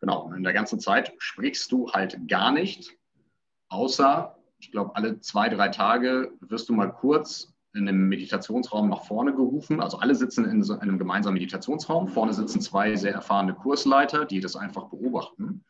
Genau, 0.00 0.32
in 0.32 0.42
der 0.42 0.52
ganzen 0.52 0.78
Zeit 0.78 1.12
sprichst 1.18 1.72
du 1.72 1.90
halt 1.90 2.28
gar 2.28 2.52
nicht, 2.52 2.96
außer, 3.68 4.36
ich 4.58 4.70
glaube, 4.70 4.94
alle 4.94 5.20
zwei, 5.20 5.48
drei 5.48 5.68
Tage 5.68 6.32
wirst 6.40 6.68
du 6.68 6.74
mal 6.74 6.92
kurz 6.92 7.54
in 7.74 7.88
einem 7.88 8.08
Meditationsraum 8.08 8.88
nach 8.88 9.04
vorne 9.04 9.34
gerufen. 9.34 9.80
Also 9.80 9.98
alle 9.98 10.14
sitzen 10.14 10.46
in 10.46 10.62
so 10.62 10.78
einem 10.78 10.98
gemeinsamen 10.98 11.34
Meditationsraum. 11.34 12.08
Vorne 12.08 12.32
sitzen 12.32 12.60
zwei 12.60 12.96
sehr 12.96 13.12
erfahrene 13.12 13.54
Kursleiter, 13.54 14.24
die 14.24 14.40
das 14.40 14.56
einfach 14.56 14.88
beobachten. 14.88 15.64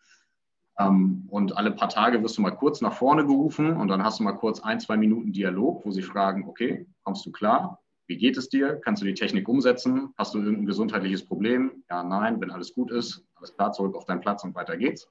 Ähm, 0.79 1.27
und 1.29 1.57
alle 1.57 1.73
paar 1.73 1.89
Tage 1.89 2.23
wirst 2.23 2.39
du 2.39 2.43
mal 2.43 2.53
kurz 2.53 2.81
nach 2.81 2.93
vorne 2.93 3.27
gerufen 3.27 3.77
und 3.77 3.89
dann 3.89 4.05
hast 4.05 4.21
du 4.21 4.25
mal 4.25 4.33
kurz 4.33 4.61
ein, 4.61 4.79
zwei 4.79 4.97
Minuten 4.97 5.33
Dialog, 5.33 5.85
wo 5.85 5.91
sie 5.91 6.03
fragen, 6.03 6.47
okay, 6.49 6.87
kommst 7.03 7.27
du 7.27 7.33
klar? 7.33 7.83
Wie 8.07 8.17
geht 8.17 8.37
es 8.37 8.49
dir? 8.49 8.81
Kannst 8.85 9.03
du 9.03 9.07
die 9.07 9.15
Technik 9.15 9.49
umsetzen? 9.49 10.15
Hast 10.17 10.35
du 10.35 10.39
irgendein 10.39 10.67
gesundheitliches 10.67 11.25
Problem? 11.25 11.83
Ja, 11.91 12.05
nein, 12.05 12.41
wenn 12.41 12.51
alles 12.51 12.73
gut 12.73 12.91
ist, 12.91 13.25
alles 13.35 13.55
klar, 13.55 13.73
zurück 13.73 13.97
auf 13.97 14.05
deinen 14.05 14.21
Platz 14.21 14.45
und 14.45 14.55
weiter 14.55 14.77
geht's. 14.77 15.09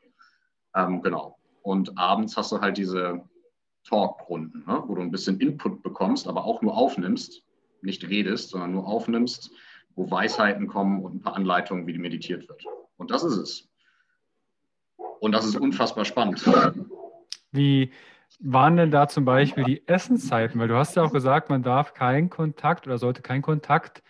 Ähm, 0.75 1.01
genau. 1.01 1.37
Und 1.61 1.97
abends 1.97 2.37
hast 2.37 2.51
du 2.51 2.61
halt 2.61 2.77
diese 2.77 3.21
Talkrunden, 3.83 4.63
ne, 4.65 4.83
wo 4.87 4.95
du 4.95 5.01
ein 5.01 5.11
bisschen 5.11 5.39
Input 5.39 5.83
bekommst, 5.83 6.27
aber 6.27 6.45
auch 6.45 6.61
nur 6.61 6.75
aufnimmst, 6.75 7.43
nicht 7.81 8.07
redest, 8.07 8.49
sondern 8.49 8.71
nur 8.71 8.87
aufnimmst, 8.87 9.51
wo 9.95 10.09
Weisheiten 10.09 10.67
kommen 10.67 11.03
und 11.03 11.15
ein 11.15 11.21
paar 11.21 11.35
Anleitungen, 11.35 11.87
wie 11.87 11.97
meditiert 11.97 12.47
wird. 12.47 12.63
Und 12.97 13.11
das 13.11 13.23
ist 13.23 13.37
es. 13.37 13.69
Und 15.19 15.31
das 15.31 15.45
ist 15.45 15.55
unfassbar 15.55 16.05
spannend. 16.05 16.45
Wie, 17.51 17.91
waren 18.41 18.77
denn 18.77 18.91
da 18.91 19.07
zum 19.07 19.25
Beispiel 19.25 19.63
die 19.63 19.87
Essenszeiten? 19.87 20.59
Weil 20.59 20.67
du 20.67 20.75
hast 20.75 20.95
ja 20.95 21.03
auch 21.03 21.11
gesagt, 21.11 21.49
man 21.49 21.63
darf 21.63 21.93
keinen 21.93 22.29
Kontakt 22.29 22.87
oder 22.87 22.97
sollte 22.97 23.21
keinen 23.21 23.41
Kontakt 23.41 24.03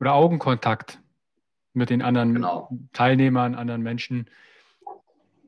oder 0.00 0.14
Augenkontakt 0.14 1.00
mit 1.72 1.90
den 1.90 2.02
anderen 2.02 2.34
genau. 2.34 2.70
Teilnehmern, 2.92 3.54
anderen 3.54 3.82
Menschen 3.82 4.28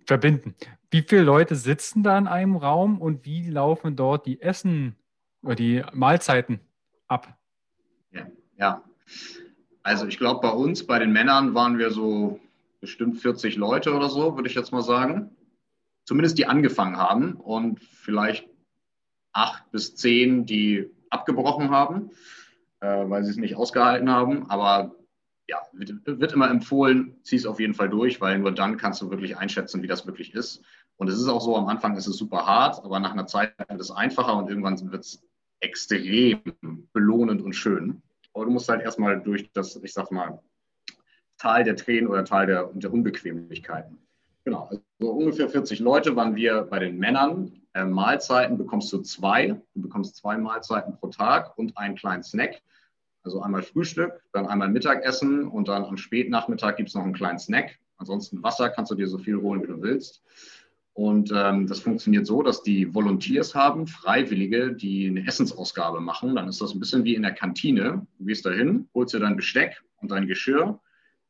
verbinden. 0.06 0.54
Wie 0.90 1.02
viele 1.02 1.22
Leute 1.22 1.56
sitzen 1.56 2.02
da 2.02 2.16
in 2.16 2.26
einem 2.26 2.56
Raum 2.56 3.00
und 3.00 3.24
wie 3.24 3.48
laufen 3.50 3.96
dort 3.96 4.26
die 4.26 4.40
Essen 4.40 4.96
oder 5.42 5.54
die 5.54 5.82
Mahlzeiten 5.92 6.60
ab? 7.08 7.36
Ja, 8.12 8.26
ja. 8.56 8.82
also 9.82 10.06
ich 10.06 10.18
glaube, 10.18 10.40
bei 10.40 10.50
uns, 10.50 10.86
bei 10.86 10.98
den 10.98 11.12
Männern 11.12 11.54
waren 11.54 11.78
wir 11.78 11.90
so 11.90 12.40
bestimmt 12.80 13.18
40 13.18 13.56
Leute 13.56 13.94
oder 13.94 14.08
so, 14.08 14.36
würde 14.36 14.48
ich 14.48 14.54
jetzt 14.54 14.72
mal 14.72 14.82
sagen 14.82 15.35
zumindest 16.06 16.38
die 16.38 16.46
angefangen 16.46 16.96
haben 16.96 17.34
und 17.34 17.80
vielleicht 17.80 18.48
acht 19.32 19.70
bis 19.70 19.94
zehn, 19.96 20.46
die 20.46 20.88
abgebrochen 21.10 21.70
haben, 21.70 22.10
äh, 22.80 23.08
weil 23.08 23.24
sie 23.24 23.30
es 23.30 23.36
nicht 23.36 23.56
ausgehalten 23.56 24.08
haben. 24.08 24.48
Aber 24.48 24.94
ja, 25.48 25.58
wird, 25.72 26.06
wird 26.06 26.32
immer 26.32 26.48
empfohlen, 26.48 27.16
zieh 27.22 27.36
es 27.36 27.46
auf 27.46 27.60
jeden 27.60 27.74
Fall 27.74 27.88
durch, 27.88 28.20
weil 28.20 28.38
nur 28.38 28.52
dann 28.52 28.78
kannst 28.78 29.02
du 29.02 29.10
wirklich 29.10 29.36
einschätzen, 29.36 29.82
wie 29.82 29.86
das 29.86 30.06
wirklich 30.06 30.34
ist. 30.34 30.62
Und 30.96 31.08
es 31.08 31.20
ist 31.20 31.28
auch 31.28 31.42
so, 31.42 31.56
am 31.56 31.66
Anfang 31.66 31.96
ist 31.96 32.06
es 32.06 32.16
super 32.16 32.46
hart, 32.46 32.82
aber 32.82 32.98
nach 33.00 33.12
einer 33.12 33.26
Zeit 33.26 33.54
wird 33.68 33.80
es 33.80 33.90
einfacher 33.90 34.36
und 34.36 34.48
irgendwann 34.48 34.90
wird 34.90 35.04
es 35.04 35.22
extrem 35.60 36.40
belohnend 36.92 37.42
und 37.42 37.52
schön. 37.52 38.02
Aber 38.32 38.44
du 38.44 38.50
musst 38.50 38.68
halt 38.68 38.82
erstmal 38.82 39.20
durch 39.20 39.50
das, 39.52 39.76
ich 39.76 39.92
sag 39.92 40.10
mal, 40.10 40.40
Tal 41.38 41.64
der 41.64 41.76
Tränen 41.76 42.08
oder 42.08 42.24
Tal 42.24 42.46
der, 42.46 42.70
der 42.72 42.92
Unbequemlichkeiten. 42.92 43.98
Genau, 44.46 44.70
also 44.70 45.10
ungefähr 45.10 45.48
40 45.48 45.80
Leute 45.80 46.14
waren 46.14 46.36
wir 46.36 46.62
bei 46.62 46.78
den 46.78 46.98
Männern. 46.98 47.50
Äh, 47.74 47.84
Mahlzeiten 47.84 48.56
bekommst 48.56 48.92
du 48.92 48.98
zwei. 48.98 49.60
Du 49.74 49.82
bekommst 49.82 50.14
zwei 50.14 50.38
Mahlzeiten 50.38 50.96
pro 50.96 51.08
Tag 51.08 51.58
und 51.58 51.76
einen 51.76 51.96
kleinen 51.96 52.22
Snack. 52.22 52.62
Also 53.24 53.42
einmal 53.42 53.64
Frühstück, 53.64 54.22
dann 54.32 54.46
einmal 54.46 54.68
Mittagessen 54.68 55.48
und 55.48 55.66
dann 55.66 55.84
am 55.84 55.96
Spätnachmittag 55.96 56.76
gibt 56.76 56.90
es 56.90 56.94
noch 56.94 57.02
einen 57.02 57.12
kleinen 57.12 57.40
Snack. 57.40 57.76
Ansonsten 57.96 58.40
Wasser 58.44 58.70
kannst 58.70 58.92
du 58.92 58.94
dir 58.94 59.08
so 59.08 59.18
viel 59.18 59.36
holen, 59.36 59.62
wie 59.62 59.66
du 59.66 59.82
willst. 59.82 60.22
Und 60.92 61.32
ähm, 61.34 61.66
das 61.66 61.80
funktioniert 61.80 62.28
so, 62.28 62.44
dass 62.44 62.62
die 62.62 62.94
Volunteers 62.94 63.56
haben, 63.56 63.88
Freiwillige, 63.88 64.72
die 64.72 65.08
eine 65.08 65.26
Essensausgabe 65.26 65.98
machen. 65.98 66.36
Dann 66.36 66.46
ist 66.46 66.60
das 66.60 66.72
ein 66.72 66.78
bisschen 66.78 67.02
wie 67.02 67.16
in 67.16 67.22
der 67.22 67.34
Kantine. 67.34 68.06
Du 68.20 68.26
gehst 68.26 68.46
da 68.46 68.50
hin, 68.50 68.88
holst 68.94 69.12
dir 69.12 69.18
dein 69.18 69.34
Besteck 69.34 69.82
und 70.00 70.12
dein 70.12 70.28
Geschirr 70.28 70.78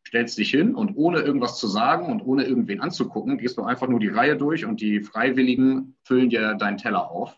stellst 0.07 0.39
dich 0.39 0.51
hin 0.51 0.77
und 0.77 0.97
ohne 0.97 1.21
irgendwas 1.21 1.59
zu 1.59 1.67
sagen 1.67 2.07
und 2.07 2.23
ohne 2.23 2.45
irgendwen 2.45 2.81
anzugucken, 2.81 3.39
gehst 3.39 3.59
du 3.59 3.63
einfach 3.63 3.89
nur 3.89 3.99
die 3.99 4.09
Reihe 4.09 4.37
durch 4.37 4.65
und 4.65 4.81
die 4.81 5.01
Freiwilligen 5.01 5.97
füllen 6.05 6.31
dir 6.31 6.55
deinen 6.55 6.79
Teller 6.79 7.11
auf. 7.11 7.37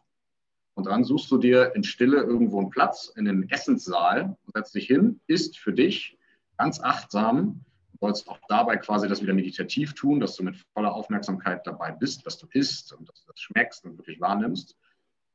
Und 0.75 0.87
dann 0.87 1.03
suchst 1.03 1.31
du 1.31 1.39
dir 1.39 1.75
in 1.75 1.83
Stille 1.83 2.19
irgendwo 2.19 2.61
einen 2.61 2.69
Platz 2.69 3.11
in 3.17 3.27
einem 3.27 3.45
Essenssaal, 3.49 4.37
setzt 4.53 4.75
dich 4.75 4.87
hin, 4.87 5.19
isst 5.27 5.59
für 5.59 5.73
dich 5.73 6.19
ganz 6.59 6.79
achtsam. 6.81 7.65
Du 7.93 8.07
sollst 8.07 8.29
auch 8.29 8.39
dabei 8.49 8.77
quasi 8.77 9.09
das 9.09 9.23
wieder 9.23 9.33
meditativ 9.33 9.95
tun, 9.95 10.21
dass 10.21 10.37
du 10.37 10.45
mit 10.45 10.57
voller 10.75 10.95
Aufmerksamkeit 10.95 11.67
dabei 11.67 11.93
bist, 11.93 12.27
was 12.27 12.37
du 12.37 12.47
isst 12.53 12.93
und 12.93 13.09
dass 13.09 13.23
du 13.23 13.33
das 13.33 13.41
schmeckst 13.41 13.87
und 13.87 13.97
wirklich 13.97 14.21
wahrnimmst. 14.21 14.77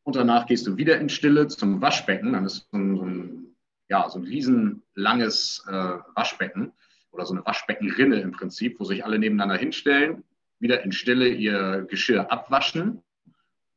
Und 0.03 0.15
danach 0.15 0.45
gehst 0.45 0.67
du 0.67 0.77
wieder 0.77 0.99
in 0.99 1.09
Stille 1.09 1.47
zum 1.47 1.81
Waschbecken. 1.81 2.33
Dann 2.33 2.45
ist 2.45 2.67
so 2.71 2.77
ein, 2.77 2.97
so 2.97 3.03
ein 3.03 3.55
ja, 3.89 4.07
so 4.09 4.19
ein 4.19 4.25
riesenlanges 4.25 5.65
äh, 5.67 5.97
Waschbecken 6.15 6.71
oder 7.13 7.25
so 7.25 7.33
eine 7.33 7.45
Waschbeckenrinne 7.45 8.19
im 8.19 8.31
Prinzip, 8.31 8.79
wo 8.79 8.83
sich 8.83 9.05
alle 9.05 9.19
nebeneinander 9.19 9.55
hinstellen, 9.55 10.23
wieder 10.59 10.83
in 10.83 10.91
Stille 10.91 11.27
ihr 11.27 11.85
Geschirr 11.89 12.31
abwaschen, 12.31 13.01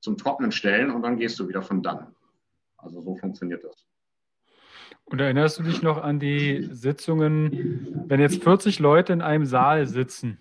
zum 0.00 0.16
Trocknen 0.16 0.52
stellen 0.52 0.90
und 0.90 1.02
dann 1.02 1.19
gehst 1.19 1.38
du 1.38 1.49
wieder 1.49 1.62
von 1.62 1.83
dann. 1.83 2.14
Also 2.76 3.00
so 3.00 3.16
funktioniert 3.16 3.64
das. 3.64 3.87
Und 5.05 5.21
erinnerst 5.21 5.59
du 5.59 5.62
dich 5.62 5.83
noch 5.83 6.02
an 6.02 6.19
die 6.19 6.69
Sitzungen, 6.73 8.05
wenn 8.09 8.21
jetzt 8.21 8.43
40 8.43 8.81
Leute 8.81 9.12
in 9.12 9.23
einem 9.23 9.47
Saal 9.47 9.87
sitzen? 9.87 10.38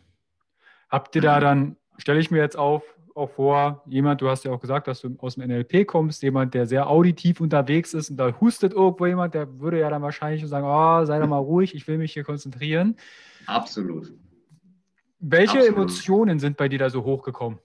Habt 0.89 1.15
ihr 1.15 1.21
da 1.21 1.39
dann, 1.39 1.77
stelle 1.97 2.19
ich 2.19 2.31
mir 2.31 2.39
jetzt 2.39 2.57
auf, 2.57 2.94
auch 3.15 3.29
vor, 3.29 3.83
jemand, 3.87 4.21
du 4.21 4.29
hast 4.29 4.43
ja 4.43 4.51
auch 4.51 4.59
gesagt, 4.59 4.87
dass 4.87 5.01
du 5.01 5.15
aus 5.19 5.35
dem 5.35 5.47
NLP 5.47 5.87
kommst, 5.87 6.21
jemand, 6.21 6.53
der 6.53 6.67
sehr 6.67 6.89
auditiv 6.89 7.39
unterwegs 7.39 7.93
ist 7.93 8.09
und 8.09 8.17
da 8.17 8.33
hustet 8.39 8.73
irgendwo 8.73 9.05
jemand, 9.05 9.33
der 9.33 9.59
würde 9.59 9.79
ja 9.79 9.89
dann 9.89 10.01
wahrscheinlich 10.01 10.45
sagen, 10.47 10.67
oh, 10.67 11.05
sei 11.05 11.19
doch 11.19 11.27
mal 11.27 11.37
ruhig, 11.39 11.73
ich 11.73 11.87
will 11.87 11.97
mich 11.97 12.13
hier 12.13 12.23
konzentrieren. 12.23 12.95
Absolut. 13.45 14.11
Welche 15.19 15.59
Absolut. 15.59 15.77
Emotionen 15.77 16.39
sind 16.39 16.57
bei 16.57 16.67
dir 16.67 16.79
da 16.79 16.89
so 16.89 17.03
hochgekommen? 17.03 17.57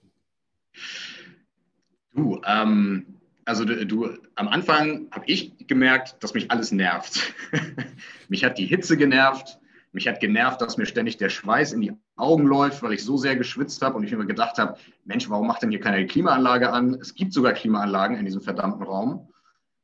Du, 2.13 2.41
ähm, 2.45 3.19
also 3.43 3.65
du, 3.65 3.85
du, 3.85 4.17
am 4.35 4.47
Anfang 4.47 5.07
habe 5.11 5.25
ich 5.27 5.67
gemerkt, 5.67 6.23
dass 6.23 6.33
mich 6.33 6.49
alles 6.49 6.71
nervt. 6.71 7.33
mich 8.29 8.45
hat 8.45 8.57
die 8.57 8.65
Hitze 8.65 8.95
genervt, 8.95 9.59
mich 9.91 10.07
hat 10.07 10.21
genervt, 10.21 10.61
dass 10.61 10.77
mir 10.77 10.85
ständig 10.85 11.17
der 11.17 11.29
Schweiß 11.29 11.73
in 11.73 11.81
die 11.81 11.91
Augen 12.21 12.45
läuft, 12.45 12.83
weil 12.83 12.93
ich 12.93 13.03
so 13.03 13.17
sehr 13.17 13.35
geschwitzt 13.35 13.81
habe 13.81 13.97
und 13.97 14.03
ich 14.03 14.15
mir 14.15 14.25
gedacht 14.25 14.57
habe, 14.57 14.77
Mensch, 15.05 15.29
warum 15.29 15.47
macht 15.47 15.61
denn 15.61 15.71
hier 15.71 15.79
keine 15.79 16.05
Klimaanlage 16.05 16.71
an? 16.71 16.95
Es 17.01 17.15
gibt 17.15 17.33
sogar 17.33 17.53
Klimaanlagen 17.53 18.17
in 18.17 18.25
diesem 18.25 18.41
verdammten 18.41 18.83
Raum. 18.83 19.29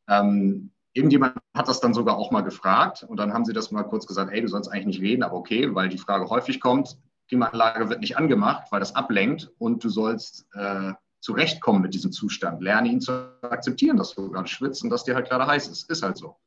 Ähm, 0.08 0.72
irgendjemand 0.94 1.36
hat 1.53 1.67
das 1.67 1.79
dann 1.79 1.94
sogar 1.94 2.17
auch 2.17 2.32
mal 2.32 2.41
gefragt 2.41 3.03
und 3.03 3.17
dann 3.17 3.34
haben 3.34 3.46
sie 3.46 3.53
das 3.53 3.72
mal 3.72 3.84
kurz 3.84 4.08
gesagt, 4.08 4.32
hey, 4.32 4.41
du 4.41 4.48
sollst 4.48 4.72
eigentlich 4.72 5.00
nicht 5.00 5.01
reden, 5.01 5.24
aber 5.24 5.36
okay, 5.36 5.74
weil 5.75 5.89
die 5.89 5.98
Frage 5.98 6.29
häufig 6.29 6.60
kommt, 6.60 6.98
Klimaanlage 7.27 7.89
wird 7.89 8.00
nicht 8.00 8.17
angemacht, 8.17 8.72
weil 8.72 8.79
das 8.79 8.96
ablenkt 8.96 9.51
und 9.58 9.84
du 9.84 9.89
sollst 9.89 10.48
äh, 10.53 10.94
zurechtkommen 11.20 11.82
mit 11.82 11.94
diesem 11.94 12.12
Zustand. 12.12 12.62
Lerne 12.62 12.89
ihn 12.89 13.01
zu 13.01 13.12
akzeptieren, 13.41 13.98
dass 13.98 14.15
du 14.15 14.32
gerade 14.32 14.48
schwitzt 14.48 14.84
und 14.84 14.89
dass 14.89 15.03
dir 15.03 15.15
halt 15.15 15.29
gerade 15.29 15.46
heiß 15.46 15.67
ist. 15.67 15.89
Ist 15.89 16.03
halt 16.03 16.17
so. 16.17 16.38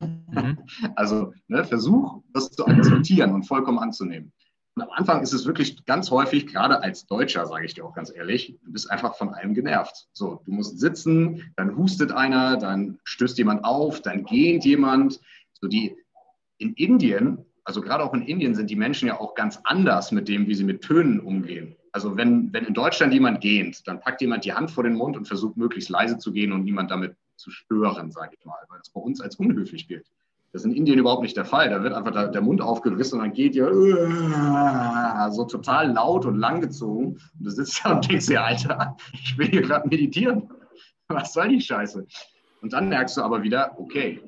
Mhm. 0.00 0.58
Also 0.96 1.32
ne, 1.48 1.64
versuch, 1.64 2.22
das 2.32 2.50
zu 2.50 2.66
akzeptieren 2.66 3.32
und 3.32 3.44
vollkommen 3.44 3.78
anzunehmen. 3.78 4.32
Und 4.76 4.82
am 4.82 4.90
Anfang 4.90 5.22
ist 5.22 5.32
es 5.32 5.46
wirklich 5.46 5.86
ganz 5.86 6.10
häufig, 6.10 6.46
gerade 6.46 6.82
als 6.82 7.06
Deutscher, 7.06 7.46
sage 7.46 7.64
ich 7.64 7.72
dir 7.72 7.84
auch 7.86 7.94
ganz 7.94 8.12
ehrlich, 8.14 8.58
du 8.62 8.72
bist 8.72 8.90
einfach 8.90 9.16
von 9.16 9.32
allem 9.32 9.54
genervt. 9.54 10.06
So, 10.12 10.42
du 10.44 10.52
musst 10.52 10.78
sitzen, 10.78 11.50
dann 11.56 11.78
hustet 11.78 12.12
einer, 12.12 12.58
dann 12.58 12.98
stößt 13.04 13.38
jemand 13.38 13.64
auf, 13.64 14.02
dann 14.02 14.24
gähnt 14.24 14.66
jemand. 14.66 15.18
So 15.54 15.66
die 15.66 15.96
in 16.58 16.74
Indien, 16.74 17.38
also 17.64 17.80
gerade 17.80 18.04
auch 18.04 18.12
in 18.12 18.20
Indien 18.20 18.54
sind 18.54 18.68
die 18.68 18.76
Menschen 18.76 19.08
ja 19.08 19.18
auch 19.18 19.34
ganz 19.34 19.58
anders 19.64 20.12
mit 20.12 20.28
dem, 20.28 20.46
wie 20.46 20.54
sie 20.54 20.64
mit 20.64 20.82
Tönen 20.82 21.20
umgehen. 21.20 21.74
Also 21.92 22.18
wenn, 22.18 22.52
wenn 22.52 22.66
in 22.66 22.74
Deutschland 22.74 23.14
jemand 23.14 23.40
gähnt, 23.40 23.88
dann 23.88 24.00
packt 24.00 24.20
jemand 24.20 24.44
die 24.44 24.52
Hand 24.52 24.70
vor 24.70 24.84
den 24.84 24.94
Mund 24.94 25.16
und 25.16 25.26
versucht 25.26 25.56
möglichst 25.56 25.88
leise 25.88 26.18
zu 26.18 26.32
gehen 26.32 26.52
und 26.52 26.64
niemand 26.64 26.90
damit 26.90 27.16
zu 27.36 27.50
stören, 27.50 28.10
sage 28.10 28.36
ich 28.38 28.44
mal, 28.44 28.58
weil 28.68 28.78
das 28.78 28.90
bei 28.90 29.00
uns 29.00 29.22
als 29.22 29.36
unhöflich 29.36 29.88
gilt. 29.88 30.06
Das 30.52 30.62
ist 30.62 30.66
in 30.66 30.74
Indien 30.74 30.98
überhaupt 30.98 31.22
nicht 31.22 31.36
der 31.36 31.44
Fall. 31.44 31.70
Da 31.70 31.82
wird 31.82 31.92
einfach 31.92 32.30
der, 32.30 32.40
Mund 32.40 32.60
aufgerissen 32.60 33.18
und 33.18 33.26
dann 33.26 33.34
geht 33.34 33.54
ihr 33.54 33.70
so 35.30 35.44
total 35.44 35.92
laut 35.92 36.24
und 36.24 36.38
langgezogen. 36.38 37.06
Und 37.06 37.20
du 37.38 37.50
sitzt 37.50 37.84
da 37.84 37.94
und 37.94 38.10
denkst 38.10 38.26
dir, 38.26 38.42
Alter, 38.42 38.96
ich 39.12 39.36
will 39.36 39.48
hier 39.48 39.62
gerade 39.62 39.88
meditieren. 39.88 40.48
Was 41.08 41.32
soll 41.32 41.48
die 41.48 41.60
Scheiße? 41.60 42.06
Und 42.62 42.72
dann 42.72 42.88
merkst 42.88 43.16
du 43.16 43.22
aber 43.22 43.42
wieder, 43.42 43.78
okay, 43.78 44.20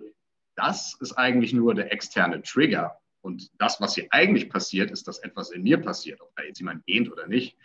das 0.55 0.97
ist 1.01 1.13
eigentlich 1.13 1.53
nur 1.53 1.75
der 1.75 1.93
externe 1.93 2.43
Trigger. 2.43 2.99
Und 3.23 3.51
das, 3.59 3.81
was 3.81 3.95
hier 3.95 4.07
eigentlich 4.11 4.49
passiert, 4.49 4.91
ist, 4.91 5.09
dass 5.09 5.19
etwas 5.21 5.51
in 5.51 5.63
mir 5.63 5.79
passiert, 5.79 6.21
ob 6.21 6.35
da 6.37 6.43
jetzt 6.43 6.59
jemand 6.59 6.85
gähnt 6.87 7.11
oder 7.11 7.27
nicht. 7.27 7.57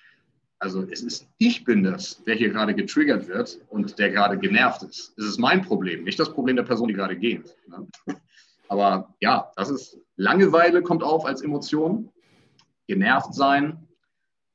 Also 0.60 0.83
es 0.89 1.01
ist, 1.01 1.27
ich 1.39 1.65
bin 1.65 1.83
das, 1.83 2.24
der 2.24 2.36
hier 2.36 2.50
gerade 2.50 2.74
getriggert 2.74 3.27
wird 3.27 3.60
und 3.69 4.00
der 4.00 4.10
gerade 4.12 4.38
genervt 4.38 4.83
ist. 4.83 5.13
Es 5.17 5.25
ist 5.25 5.38
mein 5.38 5.62
Problem, 5.62 6.05
nicht 6.05 6.19
das 6.19 6.31
Problem 6.31 6.55
der 6.55 6.63
Person, 6.63 6.88
die 6.88 6.93
gerade 6.93 7.17
geht. 7.17 7.55
Ne? 7.67 7.86
Aber 8.74 9.13
ja, 9.22 9.51
das 9.56 9.70
ist 9.70 10.00
Langeweile 10.15 10.82
kommt 10.82 11.03
auf 11.03 11.25
als 11.25 11.42
Emotion, 11.42 12.10
genervt 12.88 13.34
sein, 13.34 13.88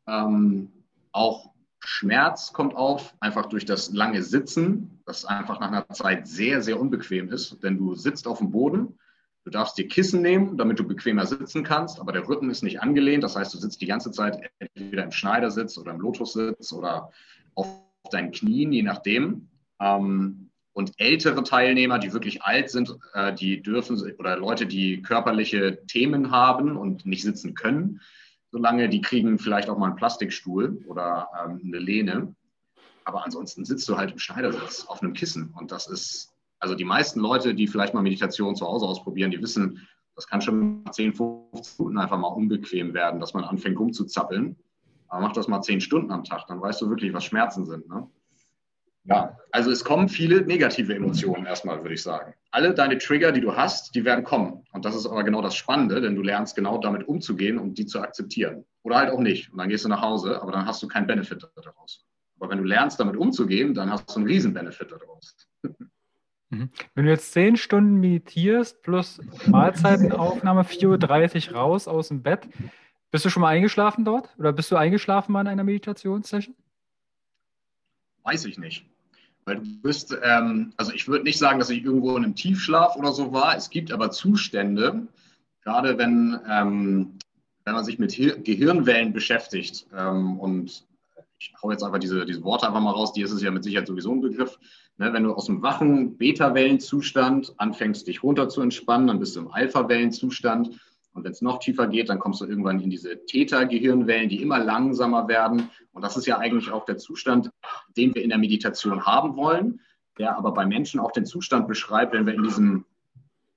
ähm, 0.07 0.73
auch 1.13 1.53
Schmerz 1.81 2.53
kommt 2.53 2.75
auf, 2.75 3.15
einfach 3.21 3.47
durch 3.47 3.65
das 3.65 3.93
lange 3.93 4.23
Sitzen, 4.23 5.01
das 5.07 5.25
einfach 5.25 5.61
nach 5.61 5.69
einer 5.69 5.89
Zeit 5.91 6.27
sehr, 6.27 6.63
sehr 6.63 6.81
unbequem 6.81 7.31
ist, 7.31 7.63
denn 7.63 7.79
du 7.79 7.95
sitzt 7.95 8.27
auf 8.27 8.39
dem 8.39 8.51
Boden 8.51 8.99
Du 9.49 9.53
darfst 9.53 9.79
dir 9.79 9.89
Kissen 9.89 10.21
nehmen, 10.21 10.59
damit 10.59 10.79
du 10.79 10.87
bequemer 10.87 11.25
sitzen 11.25 11.65
kannst, 11.65 12.01
aber 12.01 12.13
der 12.13 12.29
Rücken 12.29 12.51
ist 12.51 12.63
nicht 12.63 12.83
angelehnt. 12.83 13.25
Das 13.25 13.35
heißt, 13.35 13.55
du 13.55 13.57
sitzt 13.57 13.81
die 13.81 13.87
ganze 13.87 14.11
Zeit 14.11 14.39
entweder 14.59 15.05
im 15.05 15.11
Schneidersitz 15.11 15.79
oder 15.79 15.93
im 15.93 16.01
Lotussitz 16.01 16.71
oder 16.71 17.11
auf 17.55 17.67
deinen 18.11 18.31
Knien, 18.31 18.73
je 18.73 18.83
nachdem. 18.83 19.49
Ähm, 19.81 20.48
und 20.79 20.93
ältere 20.99 21.43
Teilnehmer, 21.43 21.99
die 21.99 22.13
wirklich 22.13 22.45
alt 22.45 22.71
sind, 22.71 22.97
äh, 23.13 23.35
die 23.35 23.61
dürfen, 23.65 24.01
oder 24.17 24.37
Leute, 24.37 24.65
die 24.65 25.03
körperliche 25.03 25.85
Themen 25.89 26.31
haben 26.31 26.77
und 26.77 27.05
nicht 27.05 27.25
sitzen 27.25 27.57
können, 27.57 28.01
solange 28.53 28.89
die 28.89 29.01
kriegen 29.01 29.41
vielleicht 29.41 29.71
auch 29.71 29.77
mal 29.77 29.87
einen 29.87 29.97
Plastikstuhl 29.97 30.85
oder 30.87 31.31
ähm, 31.45 31.61
eine 31.65 31.79
Lehne. 31.81 32.33
Aber 33.05 33.25
ansonsten 33.25 33.65
sitzt 33.65 33.89
du 33.89 33.97
halt 33.97 34.13
im 34.13 34.21
Schneidersitz 34.21 34.87
auf 34.87 35.03
einem 35.03 35.15
Kissen 35.15 35.53
und 35.59 35.73
das 35.73 35.89
ist 35.89 36.33
also 36.61 36.77
die 36.77 36.85
meisten 36.85 37.19
Leute, 37.19 37.57
die 37.57 37.67
vielleicht 37.67 37.93
mal 37.93 38.03
Meditation 38.03 38.55
zu 38.55 38.65
Hause 38.65 38.87
ausprobieren, 38.87 39.33
die 39.33 39.43
wissen, 39.43 39.85
das 40.15 40.29
kann 40.29 40.41
schon 40.41 40.85
10, 40.93 41.13
15 41.13 41.75
Minuten 41.79 41.99
einfach 41.99 42.19
mal 42.19 42.29
unbequem 42.29 42.95
werden, 42.95 43.19
dass 43.19 43.35
man 43.35 43.43
anfängt 43.43 43.81
rumzuzappeln. 43.81 44.55
Aber 45.09 45.23
mach 45.23 45.33
das 45.33 45.49
mal 45.49 45.61
10 45.61 45.81
Stunden 45.81 46.13
am 46.13 46.23
Tag, 46.23 46.47
dann 46.47 46.61
weißt 46.61 46.81
du 46.83 46.89
wirklich, 46.89 47.13
was 47.13 47.25
Schmerzen 47.25 47.65
sind. 47.65 47.89
Ne? 47.89 48.07
Ja, 49.09 49.39
also 49.53 49.71
es 49.71 49.85
kommen 49.85 50.11
viele 50.11 50.43
negative 50.43 50.95
Emotionen 50.95 51.47
erstmal, 51.47 51.81
würde 51.83 51.95
ich 51.95 52.03
sagen. 52.03 52.35
Alle 52.51 52.75
deine 52.75 52.99
Trigger, 52.99 53.33
die 53.33 53.41
du 53.41 53.57
hast, 53.57 53.95
die 53.95 54.05
werden 54.05 54.23
kommen. 54.23 54.65
Und 54.73 54.85
das 54.85 54.95
ist 54.95 55.07
aber 55.07 55.25
genau 55.25 55.41
das 55.41 55.57
Spannende, 55.57 56.03
denn 56.03 56.15
du 56.15 56.21
lernst 56.21 56.55
genau 56.55 56.77
damit 56.77 57.09
umzugehen 57.09 57.59
und 57.59 57.79
die 57.79 57.87
zu 57.87 58.01
akzeptieren. 58.01 58.67
Oder 58.83 58.97
halt 58.97 59.11
auch 59.11 59.21
nicht. 59.21 59.51
Und 59.51 59.59
dann 59.59 59.71
gehst 59.71 59.87
du 59.87 59.89
nach 59.89 60.03
Hause, 60.03 60.43
aber 60.43 60.53
dann 60.53 60.67
hast 60.67 60.83
du 60.83 60.89
keinen 60.89 61.07
Benefit 61.07 61.49
daraus. 61.57 62.05
Aber 62.39 62.51
wenn 62.51 62.59
du 62.59 62.65
lernst, 62.65 63.01
damit 63.01 63.17
umzugehen, 63.17 63.73
dann 63.73 63.91
hast 63.91 64.11
du 64.11 64.17
einen 64.17 64.27
riesen 64.27 64.53
Benefit 64.53 64.93
daraus. 64.93 65.37
Mhm. 66.51 66.71
Wenn 66.95 67.05
du 67.05 67.11
jetzt 67.11 67.33
zehn 67.33 67.59
Stunden 67.59 68.01
meditierst 68.01 68.83
plus 68.83 69.21
Mahlzeitenaufnahme, 69.49 70.63
4.30 70.63 71.51
Uhr 71.51 71.57
raus 71.57 71.87
aus 71.87 72.09
dem 72.09 72.23
Bett, 72.23 72.49
bist 73.11 73.27
du 73.27 73.29
schon 73.29 73.43
mal 73.43 73.51
eingeschlafen 73.51 74.07
dort? 74.07 74.31
Oder 74.39 74.55
bist 74.55 74.71
du 74.71 74.77
eingeschlafen 74.77 75.33
mal 75.33 75.43
in 75.43 75.49
einer 75.49 75.65
Meditationssession? 75.65 76.57
Weiß 78.23 78.47
ich 78.47 78.57
nicht. 78.57 78.87
Weil 79.49 79.61
du 79.61 79.81
bist, 79.81 80.15
ähm, 80.23 80.75
also 80.77 80.93
ich 80.93 81.09
würde 81.09 81.25
nicht 81.25 81.39
sagen, 81.39 81.59
dass 81.59 81.71
ich 81.71 81.83
irgendwo 81.83 82.15
in 82.17 82.25
einem 82.25 82.35
Tiefschlaf 82.35 82.97
oder 82.97 83.13
so 83.13 83.33
war. 83.33 83.57
Es 83.57 83.71
gibt 83.71 83.91
aber 83.91 84.11
Zustände, 84.11 85.09
gerade 85.65 85.97
wenn, 85.97 86.39
ähm, 86.47 87.15
wenn 87.65 87.75
man 87.75 87.85
sich 87.85 87.99
mit 87.99 88.13
Hir 88.13 88.37
Gehirnwellen 88.37 89.15
beschäftigt 89.15 89.87
ähm, 89.97 90.39
und 90.39 90.85
ich 91.39 91.55
hau 91.63 91.71
jetzt 91.71 91.83
einfach 91.83 91.99
diese, 91.99 92.27
diese 92.27 92.45
Worte 92.45 92.67
einfach 92.67 92.83
mal 92.83 92.91
raus, 92.91 93.15
die 93.15 93.23
ist 93.23 93.33
es 93.33 93.41
ja 93.41 93.51
mit 93.51 93.65
Sicherheit 93.65 93.87
sowieso 93.87 94.13
ein 94.13 94.21
Begriff. 94.21 94.59
Ne, 94.99 95.15
wenn 95.15 95.25
du 95.25 95.33
aus 95.33 95.47
dem 95.47 95.63
wachen 95.63 96.19
Beta-Wellenzustand 96.19 97.55
anfängst, 97.57 98.07
dich 98.07 98.23
runter 98.23 98.51
zu 98.51 98.61
entspannen, 98.61 99.07
dann 99.07 99.19
bist 99.19 99.35
du 99.35 99.41
im 99.41 99.51
Alpha-Wellenzustand. 99.51 100.79
Und 101.19 101.25
wenn 101.25 101.33
es 101.33 101.43
noch 101.43 101.59
tiefer 101.59 101.89
geht, 101.89 102.09
dann 102.09 102.21
kommst 102.21 102.41
du 102.41 102.47
irgendwann 102.47 102.81
in 102.81 102.91
diese 102.91 103.25
Theta-Gehirnwellen, 103.27 104.29
die 104.29 104.41
immer 104.41 104.59
langsamer 104.59 105.27
werden. 105.27 105.69
Und 105.93 106.03
das 106.03 106.17
ist 106.17 106.27
ja 106.27 106.39
eigentlich 106.39 106.71
auch 106.71 106.85
der 106.85 106.97
Zustand, 106.97 107.51
den 107.97 108.15
wir 108.15 108.23
in 108.23 108.31
der 108.31 108.39
Meditation 108.39 109.05
haben 109.05 109.37
wollen, 109.37 109.81
der 110.19 110.37
aber 110.37 110.53
bei 110.53 110.65
Menschen 110.65 111.01
auch 111.01 111.11
den 111.11 111.27
Zustand 111.27 111.67
beschreibt, 111.67 112.13
wenn 112.13 112.25
wir 112.25 112.35
in 112.35 112.45
diesem 112.45 112.85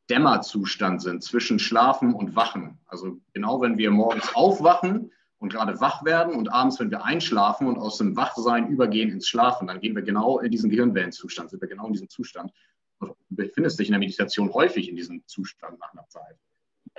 Dämmerzustand 0.09 1.03
sind, 1.03 1.23
zwischen 1.23 1.59
Schlafen 1.59 2.15
und 2.15 2.35
Wachen. 2.35 2.79
Also 2.87 3.19
genau 3.33 3.61
wenn 3.61 3.77
wir 3.77 3.91
morgens 3.91 4.35
aufwachen, 4.35 5.11
und 5.37 5.51
gerade 5.51 5.81
wach 5.81 6.05
werden 6.05 6.35
und 6.35 6.53
abends, 6.53 6.79
wenn 6.79 6.91
wir 6.91 7.03
einschlafen 7.03 7.65
und 7.65 7.79
aus 7.79 7.97
dem 7.97 8.15
Wachsein 8.15 8.67
übergehen 8.67 9.09
ins 9.09 9.27
Schlafen, 9.27 9.65
dann 9.65 9.79
gehen 9.79 9.95
wir 9.95 10.03
genau 10.03 10.37
in 10.37 10.51
diesen 10.51 10.69
Gehirnwellenzustand, 10.69 11.49
sind 11.49 11.61
wir 11.61 11.67
genau 11.67 11.87
in 11.87 11.93
diesem 11.93 12.09
Zustand. 12.09 12.51
Du 12.99 13.15
befindest 13.29 13.79
dich 13.79 13.87
in 13.87 13.93
der 13.93 13.99
Meditation 13.99 14.53
häufig 14.53 14.87
in 14.87 14.95
diesem 14.95 15.25
Zustand 15.25 15.79
nach 15.79 15.93
einer 15.93 16.07
Zeit. 16.09 16.37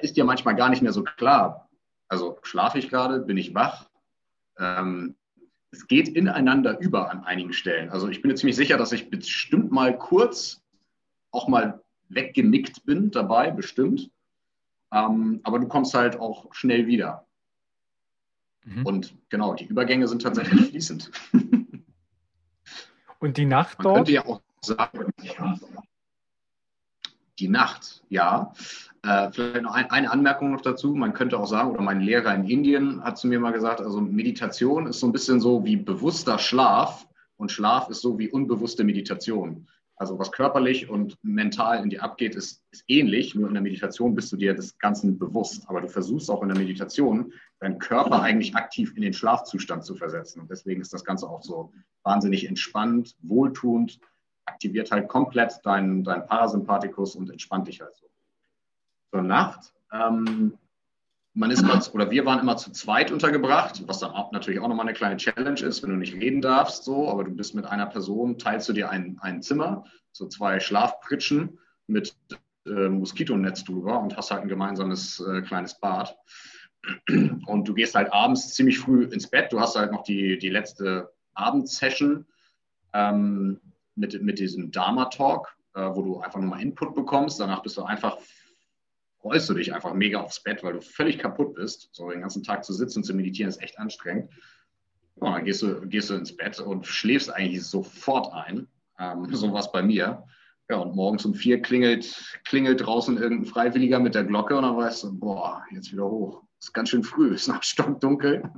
Ist 0.01 0.17
dir 0.17 0.25
manchmal 0.25 0.57
gar 0.57 0.69
nicht 0.71 0.83
mehr 0.83 0.93
so 0.93 1.05
klar. 1.05 1.69
Also 2.09 2.39
schlafe 2.43 2.79
ich 2.79 2.89
gerade, 2.89 3.21
bin 3.21 3.37
ich 3.37 3.55
wach? 3.55 3.89
Ähm, 4.59 5.15
es 5.71 5.87
geht 5.87 6.09
ineinander 6.09 6.79
über 6.81 7.11
an 7.11 7.25
einigen 7.25 7.53
Stellen. 7.53 7.91
Also 7.91 8.09
ich 8.09 8.21
bin 8.21 8.31
mir 8.31 8.37
ziemlich 8.37 8.57
sicher, 8.57 8.77
dass 8.77 8.93
ich 8.93 9.11
bestimmt 9.11 9.71
mal 9.73 9.97
kurz 9.97 10.63
auch 11.31 11.49
mal 11.49 11.83
weggenickt 12.09 12.85
bin 12.85 13.11
dabei, 13.11 13.51
bestimmt. 13.51 14.11
Ähm, 14.93 15.41
aber 15.45 15.59
du 15.59 15.69
kommst 15.69 15.95
halt 15.95 16.21
auch 16.21 16.53
schnell 16.53 16.87
wieder. 16.87 17.27
Mhm. 18.65 18.87
Und 18.87 19.17
genau, 19.31 19.55
die 19.55 19.65
Übergänge 19.65 20.07
sind 20.09 20.23
tatsächlich 20.23 20.69
fließend. 20.69 21.11
Und 23.19 23.37
die 23.37 23.47
Nacht 23.47 23.79
Man 23.79 23.85
dort? 23.85 23.97
könnte 23.97 24.13
ja 24.13 24.27
auch 24.27 24.43
sagen, 24.61 25.13
die 27.43 27.49
Nacht, 27.49 28.03
ja. 28.09 28.55
Äh, 29.03 29.33
vielleicht 29.33 29.63
noch 29.63 29.75
ein, 29.75 29.91
eine 29.91 30.11
Anmerkung 30.11 30.53
noch 30.53 30.61
dazu. 30.61 30.95
Man 30.95 31.13
könnte 31.13 31.39
auch 31.39 31.47
sagen, 31.47 31.73
oder 31.73 31.83
mein 31.83 32.01
Lehrer 32.01 32.35
in 32.35 32.49
Indien 32.49 33.03
hat 33.03 33.19
zu 33.19 33.27
mir 33.27 33.41
mal 33.41 33.53
gesagt, 33.53 33.81
also 33.81 34.01
Meditation 34.01 34.87
ist 34.87 35.01
so 35.01 35.07
ein 35.07 35.13
bisschen 35.13 35.41
so 35.41 35.65
wie 35.65 35.77
bewusster 35.77 36.39
Schlaf 36.39 37.07
und 37.37 37.51
Schlaf 37.51 37.89
ist 37.89 38.01
so 38.01 38.19
wie 38.19 38.31
unbewusste 38.31 38.85
Meditation. 38.85 39.67
Also 39.97 40.19
was 40.19 40.33
körperlich 40.33 40.89
und 40.89 41.17
mental 41.23 41.83
in 41.83 41.91
dir 41.91 42.03
abgeht, 42.03 42.35
ist, 42.35 42.63
ist 42.71 42.85
ähnlich. 42.89 43.35
Nur 43.35 43.49
in 43.49 43.55
der 43.55 43.63
Meditation 43.63 44.15
bist 44.15 44.33
du 44.33 44.37
dir 44.37 44.55
des 44.55 44.79
Ganzen 44.79 45.19
bewusst. 45.19 45.65
Aber 45.69 45.81
du 45.81 45.89
versuchst 45.89 46.31
auch 46.31 46.43
in 46.43 46.49
der 46.49 46.59
Meditation, 46.59 47.33
deinen 47.61 47.79
Körper 47.79 48.23
eigentlich 48.23 48.55
aktiv 48.57 48.93
in 48.97 49.03
den 49.03 49.13
Schlafzustand 49.13 49.85
zu 49.85 49.95
versetzen. 49.95 50.41
Und 50.41 50.51
deswegen 50.51 50.81
ist 50.81 50.93
das 50.93 51.05
Ganze 51.05 51.29
auch 51.29 51.43
so 51.43 51.73
wahnsinnig 52.05 52.49
entspannt, 52.49 53.17
wohltuend, 53.23 54.01
aktiviert 54.45 54.91
halt 54.91 55.09
komplett 55.09 55.65
deinen 55.65 56.05
dein 56.05 56.27
Parasympathikus 56.27 57.17
und 57.17 57.31
entspannt 57.31 57.69
dich 57.69 57.81
halt 57.81 57.95
so. 57.95 58.07
Zur 59.11 59.23
Nacht 59.23 59.73
ähm, 59.93 60.59
man 61.35 61.51
ist 61.51 61.63
mal, 61.63 61.81
oder 61.93 62.11
wir 62.11 62.27
waren 62.27 62.41
immer 62.41 62.57
zu 62.57 62.73
zweit 62.73 63.11
untergebracht, 63.11 63.83
was 63.87 64.01
dann 64.01 64.11
auch 64.11 64.33
natürlich 64.33 64.61
auch 64.61 64.69
nochmal 64.69 64.87
eine 64.87 64.97
kleine 64.97 65.17
Challenge 65.17 65.61
ist, 65.61 65.83
wenn 65.83 65.91
du 65.91 65.97
nicht 65.97 66.15
reden 66.15 66.43
darfst, 66.43 66.85
so, 66.85 67.09
aber 67.09 67.25
du 67.25 67.31
bist 67.31 67.55
mit 67.55 67.65
einer 67.65 67.87
Person, 67.87 68.39
teilst 68.39 68.69
du 68.69 68.73
dir 68.73 68.91
ein, 68.91 69.19
ein 69.21 69.43
Zimmer, 69.43 69.85
so 70.13 70.29
zwei 70.29 70.61
Schlafpritschen 70.61 71.59
mit 71.87 72.15
äh, 72.67 72.89
Moskitonetz 72.89 73.65
drüber 73.65 74.01
und 74.01 74.17
hast 74.17 74.31
halt 74.31 74.43
ein 74.43 74.49
gemeinsames 74.49 75.21
äh, 75.21 75.41
kleines 75.43 75.79
Bad. 75.79 76.17
Und 77.47 77.69
du 77.69 77.75
gehst 77.75 77.95
halt 77.95 78.13
abends 78.13 78.55
ziemlich 78.55 78.81
früh 78.81 79.05
ins 79.05 79.31
Bett, 79.31 79.53
du 79.53 79.61
hast 79.61 79.77
halt 79.77 79.93
noch 79.93 80.03
die, 80.03 80.37
die 80.39 80.49
letzte 80.49 81.13
Abendsession 81.33 82.27
ähm, 82.93 83.61
mit, 83.95 84.21
mit 84.23 84.39
diesem 84.39 84.71
Dharma-Talk, 84.71 85.57
äh, 85.75 85.81
wo 85.95 86.03
du 86.03 86.21
einfach 86.21 86.41
nochmal 86.41 86.63
Input 86.63 86.95
bekommst. 86.95 87.41
Danach 87.41 87.63
bist 87.63 87.77
du 87.77 87.83
einfach 87.83 88.19
freust 89.23 89.49
du 89.49 89.55
dich 89.55 89.73
einfach 89.73 89.95
mega 89.95 90.21
aufs 90.21 90.43
Bett, 90.43 90.63
weil 90.63 90.75
du 90.75 90.81
völlig 90.81 91.19
kaputt 91.19 91.55
bist. 91.55 91.89
So 91.93 92.11
den 92.11 92.21
ganzen 92.21 92.43
Tag 92.43 92.65
zu 92.65 92.73
sitzen 92.73 92.99
und 92.99 93.05
zu 93.05 93.15
meditieren 93.15 93.49
ist 93.49 93.63
echt 93.63 93.79
anstrengend. 93.79 94.31
Ja, 95.21 95.35
dann 95.35 95.45
gehst 95.45 95.63
du, 95.63 95.81
gehst 95.89 96.11
du 96.11 96.15
ins 96.15 96.37
Bett 96.37 96.59
und 96.59 96.87
schläfst 96.87 97.33
eigentlich 97.33 97.65
sofort 97.65 98.33
ein. 98.33 98.67
Ähm, 98.99 99.27
so 99.33 99.53
was 99.53 99.71
bei 99.71 99.83
mir. 99.83 100.25
Ja, 100.69 100.77
und 100.77 100.97
morgens 100.97 101.25
um 101.25 101.35
vier 101.35 101.61
klingelt, 101.61 102.39
klingelt 102.45 102.85
draußen 102.85 103.17
irgendein 103.17 103.47
Freiwilliger 103.47 104.01
mit 104.01 104.15
der 104.15 104.25
Glocke 104.25 104.57
und 104.57 104.63
dann 104.63 104.77
weißt 104.77 105.05
du, 105.05 105.19
boah, 105.19 105.63
jetzt 105.71 105.93
wieder 105.93 106.05
hoch. 106.05 106.43
Ist 106.61 106.73
ganz 106.73 106.89
schön 106.89 107.05
früh, 107.05 107.35
ist 107.35 107.49
noch 107.49 107.63
stockdunkel. 107.63 108.51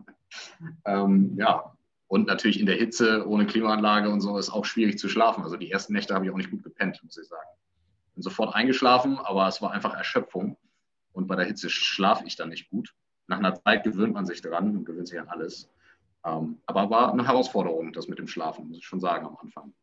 ähm, 0.87 1.37
ja, 1.37 1.74
und 2.15 2.27
natürlich 2.27 2.61
in 2.61 2.67
der 2.67 2.77
Hitze 2.77 3.27
ohne 3.29 3.47
Klimaanlage 3.47 4.09
und 4.09 4.21
so 4.21 4.39
ist 4.39 4.51
auch 4.51 4.65
schwierig 4.65 4.99
zu 4.99 5.09
schlafen. 5.09 5.43
Also 5.43 5.57
die 5.57 5.71
ersten 5.71 5.93
Nächte 5.93 6.15
habe 6.15 6.25
ich 6.25 6.31
auch 6.31 6.37
nicht 6.37 6.51
gut 6.51 6.63
gepennt, 6.63 7.01
muss 7.03 7.19
ich 7.19 7.27
sagen 7.27 7.49
bin 8.15 8.23
sofort 8.23 8.55
eingeschlafen, 8.55 9.19
aber 9.19 9.47
es 9.49 9.61
war 9.61 9.73
einfach 9.73 9.95
Erschöpfung. 9.95 10.57
Und 11.13 11.27
bei 11.27 11.37
der 11.37 11.45
Hitze 11.45 11.71
schlafe 11.71 12.25
ich 12.27 12.37
dann 12.37 12.49
nicht 12.49 12.71
gut. 12.71 12.95
Nach 13.27 13.39
einer 13.39 13.55
Zeit 13.55 13.85
gewöhnt 13.85 14.15
man 14.15 14.27
sich 14.27 14.41
daran 14.41 14.77
und 14.77 14.85
gewöhnt 14.85 15.09
sich 15.09 15.21
an 15.21 15.29
alles. 15.29 15.71
Ähm, 16.25 16.59
aber 16.67 16.91
war 16.91 17.13
eine 17.13 17.27
Herausforderung, 17.27 17.93
das 17.93 18.09
mit 18.09 18.19
dem 18.19 18.29
Schlafen, 18.29 18.69
muss 18.69 18.79
ich 18.79 18.87
schon 18.87 19.01
sagen, 19.01 19.27
am 19.27 19.37
Anfang. 19.37 19.75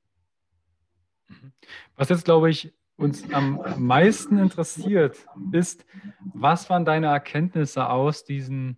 Was 1.96 2.10
jetzt, 2.10 2.26
glaube 2.26 2.50
ich, 2.50 2.74
uns 2.98 3.32
am 3.32 3.64
meisten 3.78 4.38
interessiert, 4.38 5.26
ist, 5.52 5.86
was 6.34 6.70
waren 6.70 6.86
deine 6.86 7.08
Erkenntnisse 7.08 7.88
aus 7.90 8.26
diesem 8.26 8.78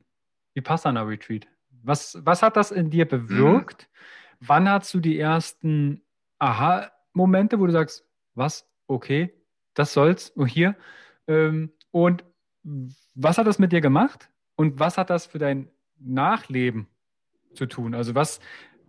Vipassana-Retreat? 0.54 1.48
Was, 1.84 2.18
was 2.24 2.42
hat 2.42 2.56
das 2.56 2.72
in 2.72 2.90
dir 2.90 3.06
bewirkt? 3.08 3.90
Mhm. 3.90 4.48
Wann 4.48 4.70
hast 4.70 4.94
du 4.94 5.00
die 5.00 5.20
ersten 5.20 6.02
Aha-Momente, 6.40 7.60
wo 7.60 7.66
du 7.66 7.72
sagst, 7.72 8.06
was, 8.36 8.68
okay, 8.88 9.34
das 9.74 9.94
soll's, 9.94 10.34
oh 10.36 10.46
hier. 10.46 10.76
Ähm, 11.28 11.72
und 11.92 12.24
was 13.16 13.38
hat 13.38 13.48
das 13.48 13.60
mit 13.60 13.72
dir 13.72 13.82
gemacht? 13.82 14.30
Und 14.56 14.80
was 14.80 14.98
hat 14.98 15.10
das 15.10 15.26
für 15.26 15.40
dein 15.40 15.70
Nachleben 16.00 16.88
zu 17.54 17.66
tun? 17.66 17.94
Also 17.94 18.16
was, 18.16 18.40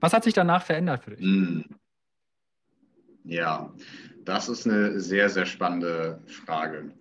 was 0.00 0.12
hat 0.12 0.24
sich 0.24 0.34
danach 0.34 0.62
verändert 0.62 1.04
für 1.04 1.10
dich? 1.10 1.20
Hm. 1.20 1.64
Ja, 3.24 3.72
das 4.24 4.48
ist 4.48 4.66
eine 4.66 5.00
sehr, 5.00 5.30
sehr 5.30 5.46
spannende 5.46 6.20
Frage. 6.26 6.92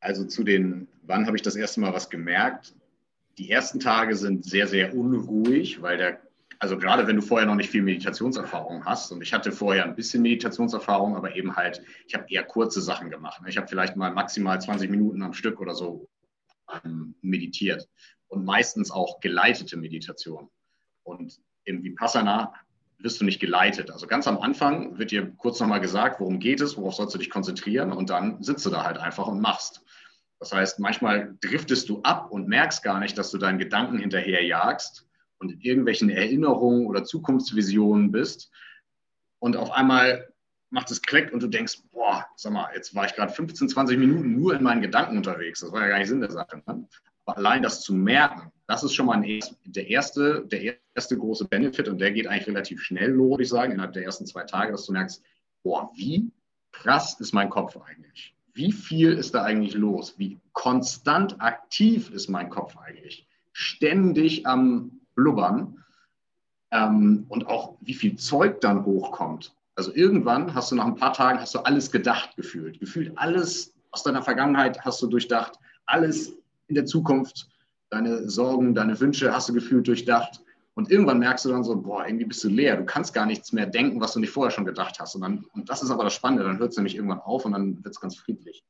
Also 0.00 0.24
zu 0.24 0.44
den, 0.44 0.88
wann 1.02 1.26
habe 1.26 1.36
ich 1.36 1.42
das 1.42 1.56
erste 1.56 1.80
Mal 1.80 1.92
was 1.92 2.08
gemerkt? 2.08 2.74
Die 3.38 3.50
ersten 3.50 3.80
Tage 3.80 4.16
sind 4.16 4.44
sehr, 4.44 4.66
sehr 4.66 4.94
unruhig, 4.94 5.82
weil 5.82 5.98
der 5.98 6.20
also 6.58 6.78
gerade 6.78 7.06
wenn 7.06 7.16
du 7.16 7.22
vorher 7.22 7.46
noch 7.46 7.54
nicht 7.54 7.70
viel 7.70 7.82
Meditationserfahrung 7.82 8.84
hast 8.84 9.12
und 9.12 9.22
ich 9.22 9.32
hatte 9.32 9.52
vorher 9.52 9.84
ein 9.84 9.94
bisschen 9.94 10.22
Meditationserfahrung, 10.22 11.16
aber 11.16 11.36
eben 11.36 11.56
halt, 11.56 11.82
ich 12.06 12.14
habe 12.14 12.26
eher 12.28 12.44
kurze 12.44 12.80
Sachen 12.80 13.10
gemacht. 13.10 13.42
Ich 13.46 13.56
habe 13.56 13.68
vielleicht 13.68 13.96
mal 13.96 14.12
maximal 14.12 14.60
20 14.60 14.90
Minuten 14.90 15.22
am 15.22 15.34
Stück 15.34 15.60
oder 15.60 15.74
so 15.74 16.08
ähm, 16.84 17.14
meditiert 17.20 17.88
und 18.28 18.44
meistens 18.44 18.90
auch 18.90 19.20
geleitete 19.20 19.76
Meditation. 19.76 20.48
Und 21.02 21.38
im 21.64 21.82
Vipassana 21.82 22.54
wirst 22.98 23.20
du 23.20 23.24
nicht 23.24 23.40
geleitet. 23.40 23.90
Also 23.90 24.06
ganz 24.06 24.26
am 24.26 24.38
Anfang 24.38 24.98
wird 24.98 25.10
dir 25.10 25.30
kurz 25.36 25.60
nochmal 25.60 25.80
gesagt, 25.80 26.20
worum 26.20 26.38
geht 26.38 26.60
es, 26.60 26.76
worauf 26.76 26.94
sollst 26.94 27.14
du 27.14 27.18
dich 27.18 27.30
konzentrieren 27.30 27.92
und 27.92 28.08
dann 28.10 28.42
sitzt 28.42 28.64
du 28.64 28.70
da 28.70 28.84
halt 28.84 28.96
einfach 28.96 29.26
und 29.26 29.40
machst. 29.40 29.82
Das 30.38 30.52
heißt, 30.52 30.80
manchmal 30.80 31.36
driftest 31.40 31.88
du 31.88 32.02
ab 32.02 32.30
und 32.30 32.48
merkst 32.48 32.82
gar 32.82 33.00
nicht, 33.00 33.16
dass 33.16 33.30
du 33.30 33.38
deinen 33.38 33.58
Gedanken 33.58 33.98
hinterherjagst 33.98 35.06
und 35.38 35.52
in 35.52 35.60
irgendwelchen 35.60 36.10
Erinnerungen 36.10 36.86
oder 36.86 37.04
Zukunftsvisionen 37.04 38.12
bist 38.12 38.50
und 39.38 39.56
auf 39.56 39.70
einmal 39.70 40.28
macht 40.70 40.90
es 40.90 41.02
Klick 41.02 41.32
und 41.32 41.42
du 41.42 41.46
denkst, 41.46 41.82
boah, 41.92 42.26
sag 42.36 42.52
mal, 42.52 42.68
jetzt 42.74 42.94
war 42.94 43.06
ich 43.06 43.14
gerade 43.14 43.32
15, 43.32 43.68
20 43.68 43.98
Minuten 43.98 44.34
nur 44.38 44.54
in 44.54 44.62
meinen 44.62 44.82
Gedanken 44.82 45.16
unterwegs. 45.16 45.60
Das 45.60 45.72
war 45.72 45.82
ja 45.82 45.88
gar 45.88 45.98
nicht 45.98 46.08
Sinn 46.08 46.20
der 46.20 46.30
Sache. 46.30 46.62
Ne? 46.66 46.88
Aber 47.24 47.38
allein 47.38 47.62
das 47.62 47.82
zu 47.82 47.94
merken, 47.94 48.52
das 48.66 48.82
ist 48.82 48.94
schon 48.94 49.06
mal 49.06 49.22
ein, 49.22 49.40
der, 49.64 49.88
erste, 49.88 50.46
der 50.46 50.76
erste 50.94 51.16
große 51.16 51.46
Benefit 51.46 51.88
und 51.88 51.98
der 51.98 52.12
geht 52.12 52.26
eigentlich 52.26 52.46
relativ 52.46 52.82
schnell 52.82 53.10
los, 53.10 53.30
würde 53.30 53.42
ich 53.44 53.48
sagen, 53.48 53.72
innerhalb 53.72 53.92
der 53.92 54.04
ersten 54.04 54.26
zwei 54.26 54.44
Tage, 54.44 54.72
dass 54.72 54.86
du 54.86 54.92
merkst, 54.92 55.22
boah, 55.62 55.90
wie 55.94 56.30
krass 56.72 57.18
ist 57.20 57.32
mein 57.32 57.50
Kopf 57.50 57.76
eigentlich? 57.76 58.35
Wie 58.56 58.72
viel 58.72 59.12
ist 59.12 59.34
da 59.34 59.42
eigentlich 59.44 59.74
los? 59.74 60.14
Wie 60.16 60.40
konstant 60.54 61.40
aktiv 61.42 62.10
ist 62.10 62.28
mein 62.28 62.48
Kopf 62.48 62.74
eigentlich? 62.78 63.28
Ständig 63.52 64.46
am 64.46 64.92
blubbern 65.14 65.84
ähm, 66.70 67.26
und 67.28 67.46
auch 67.46 67.76
wie 67.82 67.92
viel 67.92 68.16
Zeug 68.16 68.62
dann 68.62 68.86
hochkommt. 68.86 69.54
Also 69.74 69.94
irgendwann 69.94 70.54
hast 70.54 70.72
du 70.72 70.74
nach 70.74 70.86
ein 70.86 70.96
paar 70.96 71.12
Tagen 71.12 71.38
hast 71.38 71.54
du 71.54 71.58
alles 71.58 71.92
gedacht 71.92 72.34
gefühlt. 72.36 72.80
Gefühlt 72.80 73.12
alles 73.18 73.74
aus 73.90 74.02
deiner 74.02 74.22
Vergangenheit 74.22 74.82
hast 74.86 75.02
du 75.02 75.06
durchdacht, 75.06 75.58
alles 75.84 76.32
in 76.68 76.76
der 76.76 76.86
Zukunft, 76.86 77.50
deine 77.90 78.26
Sorgen, 78.30 78.74
deine 78.74 78.98
Wünsche 78.98 79.34
hast 79.34 79.50
du 79.50 79.52
gefühlt 79.52 79.86
durchdacht. 79.86 80.42
Und 80.76 80.90
irgendwann 80.90 81.18
merkst 81.18 81.46
du 81.46 81.48
dann 81.48 81.64
so, 81.64 81.74
boah, 81.74 82.06
irgendwie 82.06 82.26
bist 82.26 82.44
du 82.44 82.50
leer. 82.50 82.76
Du 82.76 82.84
kannst 82.84 83.14
gar 83.14 83.24
nichts 83.24 83.50
mehr 83.50 83.64
denken, 83.64 83.98
was 83.98 84.12
du 84.12 84.20
nicht 84.20 84.30
vorher 84.30 84.50
schon 84.50 84.66
gedacht 84.66 85.00
hast. 85.00 85.14
Und, 85.14 85.22
dann, 85.22 85.46
und 85.54 85.70
das 85.70 85.82
ist 85.82 85.90
aber 85.90 86.04
das 86.04 86.12
Spannende, 86.12 86.44
dann 86.44 86.58
hört 86.58 86.72
es 86.72 86.76
nämlich 86.76 86.96
irgendwann 86.96 87.20
auf 87.20 87.46
und 87.46 87.52
dann 87.52 87.82
wird 87.82 87.94
es 87.94 88.00
ganz 88.00 88.14
friedlich. 88.14 88.62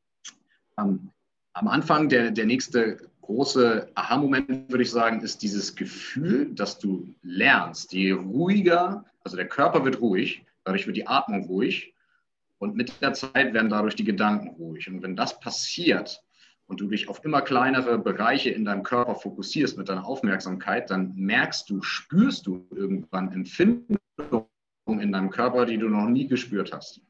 Ähm, 0.79 1.11
am 1.53 1.66
Anfang 1.66 2.09
der, 2.09 2.31
der 2.31 2.47
nächste 2.47 3.11
große 3.23 3.90
Aha-Moment, 3.97 4.71
würde 4.71 4.85
ich 4.85 4.90
sagen, 4.92 5.21
ist 5.21 5.42
dieses 5.42 5.75
Gefühl, 5.75 6.55
dass 6.55 6.79
du 6.79 7.12
lernst. 7.23 7.92
Je 7.92 8.12
ruhiger, 8.12 9.05
also 9.25 9.37
der 9.37 9.49
Körper 9.49 9.85
wird 9.85 10.01
ruhig, 10.01 10.45
dadurch 10.62 10.87
wird 10.87 10.97
die 10.97 11.09
Atmung 11.09 11.47
ruhig 11.47 11.92
und 12.59 12.77
mit 12.77 13.03
der 13.03 13.14
Zeit 13.14 13.53
werden 13.53 13.69
dadurch 13.69 13.97
die 13.97 14.05
Gedanken 14.05 14.51
ruhig. 14.51 14.88
Und 14.88 15.03
wenn 15.03 15.16
das 15.16 15.40
passiert 15.40 16.23
und 16.66 16.81
du 16.81 16.88
dich 16.88 17.09
auf 17.09 17.24
immer 17.24 17.42
kleinere 17.42 17.98
Bereiche 17.98 18.50
in 18.50 18.64
deinem 18.64 18.83
Körper 18.83 19.14
fokussierst 19.14 19.79
mit 19.79 19.88
deiner 19.88 20.07
Aufmerksamkeit, 20.07 20.90
dann 20.90 21.14
merkst 21.14 21.70
du, 21.70 21.83
spürst 21.83 22.46
du 22.46 22.66
irgendwann 22.74 23.33
Empfindungen 23.33 23.98
in 24.87 25.12
deinem 25.12 25.31
Körper, 25.31 25.66
die 25.66 25.79
du 25.79 25.88
noch 25.88 26.07
nie 26.07 26.26
gespürt 26.26 26.72
hast. 26.72 27.00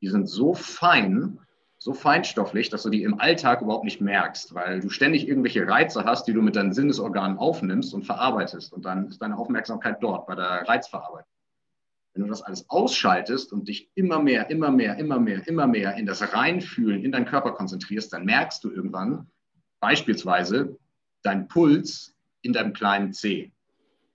Die 0.00 0.08
sind 0.08 0.28
so 0.28 0.54
fein, 0.54 1.38
so 1.78 1.92
feinstofflich, 1.92 2.70
dass 2.70 2.82
du 2.82 2.90
die 2.90 3.02
im 3.02 3.20
Alltag 3.20 3.62
überhaupt 3.62 3.84
nicht 3.84 4.00
merkst, 4.00 4.54
weil 4.54 4.80
du 4.80 4.88
ständig 4.88 5.28
irgendwelche 5.28 5.66
Reize 5.66 6.04
hast, 6.04 6.26
die 6.26 6.32
du 6.32 6.42
mit 6.42 6.56
deinen 6.56 6.72
Sinnesorganen 6.72 7.38
aufnimmst 7.38 7.94
und 7.94 8.04
verarbeitest. 8.04 8.72
Und 8.72 8.84
dann 8.84 9.08
ist 9.08 9.20
deine 9.20 9.36
Aufmerksamkeit 9.36 10.02
dort 10.02 10.26
bei 10.26 10.34
der 10.34 10.68
Reizverarbeitung. 10.68 11.33
Wenn 12.14 12.22
du 12.22 12.28
das 12.28 12.42
alles 12.42 12.70
ausschaltest 12.70 13.52
und 13.52 13.68
dich 13.68 13.90
immer 13.94 14.22
mehr, 14.22 14.48
immer 14.48 14.70
mehr, 14.70 14.96
immer 14.98 15.18
mehr, 15.18 15.46
immer 15.48 15.66
mehr 15.66 15.96
in 15.96 16.06
das 16.06 16.32
Reinfühlen 16.32 17.04
in 17.04 17.10
deinen 17.12 17.26
Körper 17.26 17.52
konzentrierst, 17.52 18.12
dann 18.12 18.24
merkst 18.24 18.62
du 18.62 18.70
irgendwann 18.70 19.26
beispielsweise 19.80 20.78
deinen 21.22 21.48
Puls 21.48 22.14
in 22.42 22.52
deinem 22.52 22.72
kleinen 22.72 23.12
Zeh 23.12 23.52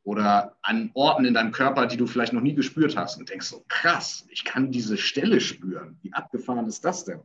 oder 0.03 0.57
an 0.61 0.91
Orten 0.93 1.25
in 1.25 1.33
deinem 1.33 1.51
Körper, 1.51 1.85
die 1.85 1.97
du 1.97 2.07
vielleicht 2.07 2.33
noch 2.33 2.41
nie 2.41 2.55
gespürt 2.55 2.95
hast 2.95 3.19
und 3.19 3.29
denkst 3.29 3.47
so, 3.47 3.65
krass, 3.67 4.25
ich 4.29 4.45
kann 4.45 4.71
diese 4.71 4.97
Stelle 4.97 5.41
spüren. 5.41 5.99
Wie 6.01 6.13
abgefahren 6.13 6.67
ist 6.67 6.85
das 6.85 7.05
denn? 7.05 7.19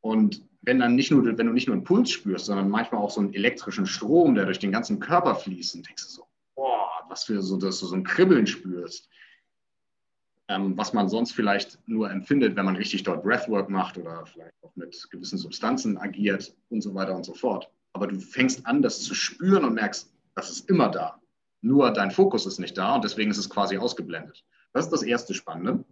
Und 0.00 0.42
wenn 0.62 0.80
dann 0.80 0.94
nicht 0.94 1.10
nur, 1.10 1.24
wenn 1.24 1.46
du 1.46 1.52
nicht 1.52 1.68
nur 1.68 1.74
einen 1.74 1.84
Puls 1.84 2.10
spürst, 2.10 2.46
sondern 2.46 2.68
manchmal 2.68 3.00
auch 3.00 3.10
so 3.10 3.20
einen 3.20 3.32
elektrischen 3.34 3.86
Strom, 3.86 4.34
der 4.34 4.44
durch 4.44 4.58
den 4.58 4.72
ganzen 4.72 4.98
Körper 4.98 5.36
fließt, 5.36 5.76
und 5.76 5.88
denkst 5.88 6.02
du 6.02 6.08
so, 6.08 6.26
boah, 6.54 6.90
was 7.08 7.24
für 7.24 7.40
so, 7.40 7.56
dass 7.56 7.80
du 7.80 7.86
so 7.86 7.94
ein 7.94 8.04
Kribbeln 8.04 8.46
spürst, 8.46 9.08
ähm, 10.48 10.76
was 10.76 10.92
man 10.92 11.08
sonst 11.08 11.32
vielleicht 11.32 11.78
nur 11.88 12.10
empfindet, 12.10 12.56
wenn 12.56 12.64
man 12.64 12.76
richtig 12.76 13.02
dort 13.02 13.22
Breathwork 13.22 13.68
macht 13.68 13.98
oder 13.98 14.24
vielleicht 14.26 14.54
auch 14.62 14.74
mit 14.76 15.08
gewissen 15.10 15.38
Substanzen 15.38 15.98
agiert 15.98 16.54
und 16.70 16.82
so 16.82 16.94
weiter 16.94 17.14
und 17.14 17.24
so 17.24 17.34
fort. 17.34 17.70
Aber 17.92 18.06
du 18.06 18.18
fängst 18.20 18.66
an, 18.66 18.82
das 18.82 19.02
zu 19.02 19.14
spüren 19.14 19.64
und 19.64 19.74
merkst, 19.74 20.12
das 20.34 20.50
ist 20.50 20.68
immer 20.68 20.88
da. 20.88 21.20
Nur 21.62 21.90
dein 21.92 22.10
Fokus 22.10 22.46
ist 22.46 22.60
nicht 22.60 22.76
da 22.78 22.94
und 22.94 23.04
deswegen 23.04 23.30
ist 23.30 23.38
es 23.38 23.50
quasi 23.50 23.78
ausgeblendet. 23.78 24.44
Das 24.72 24.84
ist 24.84 24.92
das 24.92 25.02
erste 25.02 25.34
Spannende. 25.34 25.84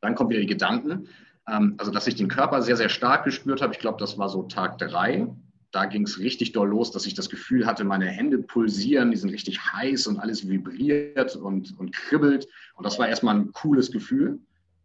Dann 0.00 0.14
kommen 0.14 0.30
wieder 0.30 0.40
die 0.40 0.46
Gedanken. 0.46 1.08
Ähm, 1.48 1.74
also, 1.78 1.90
dass 1.90 2.06
ich 2.06 2.16
den 2.16 2.28
Körper 2.28 2.60
sehr, 2.62 2.76
sehr 2.76 2.88
stark 2.88 3.24
gespürt 3.24 3.62
habe. 3.62 3.72
Ich 3.72 3.78
glaube, 3.78 3.98
das 3.98 4.18
war 4.18 4.28
so 4.28 4.42
Tag 4.42 4.78
drei. 4.78 5.28
Da 5.72 5.86
ging 5.86 6.02
es 6.02 6.18
richtig 6.18 6.52
doll 6.52 6.68
los, 6.68 6.90
dass 6.90 7.06
ich 7.06 7.14
das 7.14 7.28
Gefühl 7.28 7.66
hatte, 7.66 7.84
meine 7.84 8.06
Hände 8.06 8.38
pulsieren, 8.38 9.10
die 9.10 9.16
sind 9.16 9.30
richtig 9.30 9.60
heiß 9.72 10.06
und 10.06 10.18
alles 10.18 10.48
vibriert 10.48 11.36
und, 11.36 11.78
und 11.78 11.92
kribbelt. 11.92 12.48
Und 12.74 12.84
das 12.84 12.98
war 12.98 13.08
erstmal 13.08 13.36
ein 13.36 13.52
cooles 13.52 13.90
Gefühl. 13.90 14.38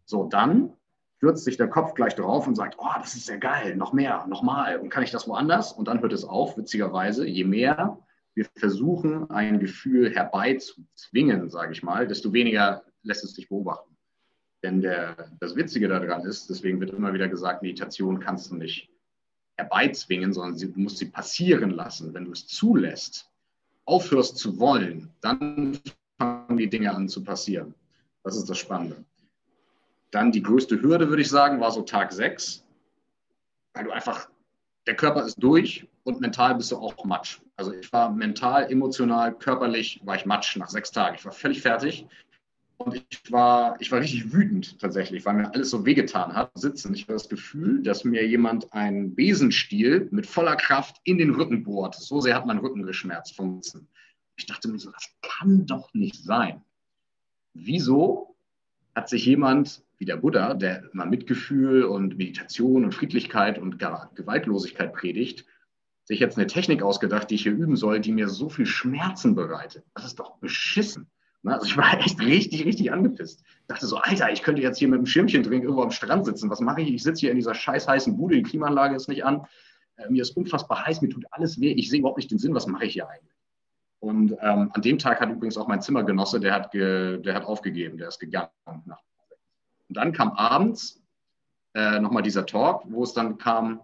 So, 0.04 0.24
dann 0.24 0.72
stürzt 1.16 1.44
sich 1.44 1.56
der 1.56 1.68
Kopf 1.68 1.94
gleich 1.94 2.14
drauf 2.16 2.46
und 2.46 2.56
sagt, 2.56 2.76
oh, 2.78 2.98
das 3.00 3.14
ist 3.14 3.26
sehr 3.26 3.38
geil, 3.38 3.76
noch 3.76 3.92
mehr, 3.92 4.26
noch 4.28 4.42
mal. 4.42 4.78
Und 4.78 4.90
kann 4.90 5.04
ich 5.04 5.12
das 5.12 5.28
woanders? 5.28 5.72
Und 5.72 5.86
dann 5.86 6.00
hört 6.00 6.12
es 6.12 6.24
auf, 6.24 6.56
witzigerweise, 6.56 7.26
je 7.26 7.44
mehr 7.44 7.98
wir 8.34 8.46
versuchen, 8.56 9.30
ein 9.30 9.60
Gefühl 9.60 10.12
herbeizuzwingen, 10.14 11.48
sage 11.48 11.72
ich 11.72 11.82
mal, 11.82 12.08
desto 12.08 12.32
weniger 12.32 12.82
lässt 13.02 13.24
es 13.24 13.34
dich 13.34 13.48
beobachten. 13.48 13.96
Denn 14.62 14.80
der, 14.80 15.16
das 15.40 15.56
Witzige 15.56 15.88
daran 15.88 16.24
ist, 16.24 16.48
deswegen 16.48 16.80
wird 16.80 16.90
immer 16.90 17.12
wieder 17.12 17.28
gesagt, 17.28 17.62
Meditation 17.62 18.20
kannst 18.20 18.50
du 18.50 18.56
nicht 18.56 18.91
herbeizwingen, 19.56 20.32
sondern 20.32 20.58
du 20.58 20.80
musst 20.80 20.98
sie 20.98 21.06
passieren 21.06 21.70
lassen. 21.70 22.14
Wenn 22.14 22.24
du 22.24 22.32
es 22.32 22.46
zulässt, 22.46 23.30
aufhörst 23.84 24.38
zu 24.38 24.58
wollen, 24.58 25.10
dann 25.20 25.78
fangen 26.18 26.56
die 26.56 26.68
Dinge 26.68 26.94
an 26.94 27.08
zu 27.08 27.22
passieren. 27.22 27.74
Das 28.22 28.36
ist 28.36 28.48
das 28.48 28.58
Spannende. 28.58 29.04
Dann 30.10 30.30
die 30.30 30.42
größte 30.42 30.80
Hürde, 30.80 31.08
würde 31.08 31.22
ich 31.22 31.30
sagen, 31.30 31.60
war 31.60 31.72
so 31.72 31.82
Tag 31.82 32.12
6, 32.12 32.64
weil 33.74 33.84
du 33.84 33.90
einfach, 33.90 34.28
der 34.86 34.96
Körper 34.96 35.24
ist 35.24 35.42
durch 35.42 35.88
und 36.04 36.20
mental 36.20 36.54
bist 36.54 36.72
du 36.72 36.76
auch 36.76 37.04
Matsch. 37.04 37.40
Also 37.56 37.72
ich 37.72 37.92
war 37.92 38.10
mental, 38.10 38.70
emotional, 38.70 39.34
körperlich, 39.34 40.00
war 40.04 40.16
ich 40.16 40.26
Matsch 40.26 40.56
nach 40.56 40.68
sechs 40.68 40.90
Tagen. 40.90 41.16
Ich 41.16 41.24
war 41.24 41.32
völlig 41.32 41.62
fertig 41.62 42.06
und 42.78 42.94
ich 42.94 43.30
war, 43.30 43.80
ich 43.80 43.92
war 43.92 44.00
richtig 44.00 44.32
wütend 44.32 44.80
tatsächlich, 44.80 45.24
weil 45.24 45.34
mir 45.34 45.54
alles 45.54 45.70
so 45.70 45.86
wehgetan 45.86 46.34
hat. 46.34 46.50
Sitzen. 46.54 46.94
Ich 46.94 47.02
hatte 47.02 47.12
das 47.12 47.28
Gefühl, 47.28 47.82
dass 47.82 48.04
mir 48.04 48.26
jemand 48.26 48.72
einen 48.72 49.14
Besenstiel 49.14 50.08
mit 50.10 50.26
voller 50.26 50.56
Kraft 50.56 51.00
in 51.04 51.18
den 51.18 51.34
Rücken 51.34 51.62
bohrt. 51.62 51.94
So 51.94 52.20
sehr 52.20 52.34
hat 52.34 52.46
mein 52.46 52.58
Rücken 52.58 52.82
geschmerzt 52.82 53.36
vom 53.36 53.62
Sitzen. 53.62 53.88
Ich 54.36 54.46
dachte 54.46 54.68
mir 54.68 54.78
so, 54.78 54.90
das 54.90 55.08
kann 55.22 55.66
doch 55.66 55.92
nicht 55.94 56.16
sein. 56.16 56.62
Wieso 57.54 58.36
hat 58.94 59.08
sich 59.08 59.26
jemand 59.26 59.82
wie 59.98 60.04
der 60.04 60.16
Buddha, 60.16 60.54
der 60.54 60.90
immer 60.92 61.06
Mitgefühl 61.06 61.84
und 61.84 62.18
Meditation 62.18 62.84
und 62.84 62.92
Friedlichkeit 62.92 63.58
und 63.58 63.78
Gewaltlosigkeit 63.78 64.92
predigt, 64.92 65.46
sich 66.04 66.18
jetzt 66.18 66.36
eine 66.36 66.48
Technik 66.48 66.82
ausgedacht, 66.82 67.30
die 67.30 67.36
ich 67.36 67.44
hier 67.44 67.52
üben 67.52 67.76
soll, 67.76 68.00
die 68.00 68.10
mir 68.10 68.28
so 68.28 68.48
viel 68.48 68.66
Schmerzen 68.66 69.36
bereitet. 69.36 69.84
Das 69.94 70.04
ist 70.04 70.18
doch 70.18 70.38
beschissen. 70.38 71.08
Ne? 71.42 71.54
Also 71.54 71.66
ich 71.66 71.76
war 71.76 71.98
echt 71.98 72.20
richtig, 72.20 72.64
richtig 72.64 72.92
angepisst. 72.92 73.42
Ich 73.42 73.66
dachte 73.66 73.86
so, 73.86 73.96
Alter, 73.96 74.32
ich 74.32 74.42
könnte 74.42 74.62
jetzt 74.62 74.78
hier 74.78 74.88
mit 74.88 74.98
einem 74.98 75.06
Schirmchen 75.06 75.42
trinken, 75.42 75.64
irgendwo 75.64 75.82
am 75.82 75.90
Strand 75.90 76.24
sitzen. 76.24 76.50
Was 76.50 76.60
mache 76.60 76.82
ich? 76.82 76.92
Ich 76.92 77.02
sitze 77.02 77.20
hier 77.20 77.30
in 77.30 77.36
dieser 77.36 77.54
scheiß 77.54 77.88
heißen 77.88 78.16
Bude, 78.16 78.36
die 78.36 78.42
Klimaanlage 78.42 78.96
ist 78.96 79.08
nicht 79.08 79.24
an. 79.24 79.46
Äh, 79.96 80.10
mir 80.10 80.22
ist 80.22 80.36
unfassbar 80.36 80.86
heiß, 80.86 81.02
mir 81.02 81.08
tut 81.08 81.26
alles 81.30 81.60
weh. 81.60 81.72
Ich 81.72 81.90
sehe 81.90 82.00
überhaupt 82.00 82.18
nicht 82.18 82.30
den 82.30 82.38
Sinn, 82.38 82.54
was 82.54 82.66
mache 82.66 82.86
ich 82.86 82.94
hier 82.94 83.08
eigentlich? 83.08 83.32
Und 84.00 84.32
ähm, 84.40 84.70
an 84.72 84.82
dem 84.82 84.98
Tag 84.98 85.20
hat 85.20 85.30
übrigens 85.30 85.56
auch 85.56 85.68
mein 85.68 85.80
Zimmergenosse, 85.80 86.40
der 86.40 86.54
hat, 86.54 86.72
ge, 86.72 87.18
der 87.18 87.34
hat 87.34 87.44
aufgegeben, 87.44 87.98
der 87.98 88.08
ist 88.08 88.18
gegangen. 88.18 88.50
Und 88.66 89.96
dann 89.96 90.12
kam 90.12 90.32
abends 90.32 91.00
äh, 91.74 92.00
nochmal 92.00 92.24
dieser 92.24 92.44
Talk, 92.44 92.82
wo 92.88 93.04
es 93.04 93.12
dann 93.12 93.38
kam, 93.38 93.80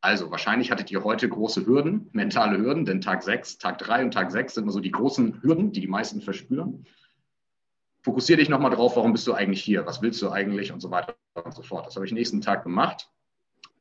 also 0.00 0.32
wahrscheinlich 0.32 0.72
hattet 0.72 0.90
ihr 0.90 1.04
heute 1.04 1.28
große 1.28 1.66
Hürden, 1.66 2.08
mentale 2.12 2.58
Hürden, 2.58 2.84
denn 2.84 3.00
Tag 3.00 3.22
6, 3.22 3.58
Tag 3.58 3.78
3 3.78 4.06
und 4.06 4.10
Tag 4.12 4.32
6 4.32 4.54
sind 4.54 4.64
immer 4.64 4.72
so 4.72 4.80
die 4.80 4.90
großen 4.90 5.40
Hürden, 5.40 5.70
die 5.70 5.80
die 5.80 5.86
meisten 5.86 6.20
verspüren 6.20 6.84
fokussiere 8.02 8.38
dich 8.38 8.48
nochmal 8.48 8.70
drauf, 8.70 8.96
warum 8.96 9.12
bist 9.12 9.26
du 9.26 9.34
eigentlich 9.34 9.62
hier, 9.62 9.86
was 9.86 10.02
willst 10.02 10.20
du 10.22 10.30
eigentlich 10.30 10.72
und 10.72 10.80
so 10.80 10.90
weiter 10.90 11.14
und 11.34 11.54
so 11.54 11.62
fort. 11.62 11.86
Das 11.86 11.96
habe 11.96 12.06
ich 12.06 12.12
nächsten 12.12 12.40
Tag 12.40 12.62
gemacht. 12.62 13.10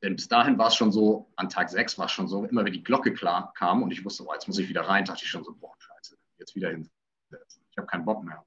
Denn 0.01 0.15
bis 0.15 0.27
dahin 0.27 0.57
war 0.57 0.67
es 0.67 0.75
schon 0.75 0.91
so, 0.91 1.29
an 1.35 1.49
Tag 1.49 1.69
6 1.69 1.97
war 1.97 2.05
es 2.05 2.11
schon 2.11 2.27
so, 2.27 2.45
immer 2.45 2.63
wenn 2.63 2.71
die 2.71 2.83
Glocke 2.83 3.13
klar 3.13 3.51
kam 3.57 3.83
und 3.83 3.91
ich 3.91 4.03
wusste, 4.05 4.25
oh, 4.25 4.33
jetzt 4.33 4.47
muss 4.47 4.57
ich 4.57 4.69
wieder 4.69 4.81
rein, 4.81 5.03
dachte 5.03 5.23
ich 5.23 5.29
schon 5.29 5.43
so, 5.43 5.53
boah, 5.53 5.73
scheiße, 5.77 6.17
jetzt 6.37 6.55
wieder 6.55 6.69
hinsetzen. 6.69 7.63
Ich 7.69 7.77
habe 7.77 7.87
keinen 7.87 8.05
Bock 8.05 8.23
mehr. 8.23 8.45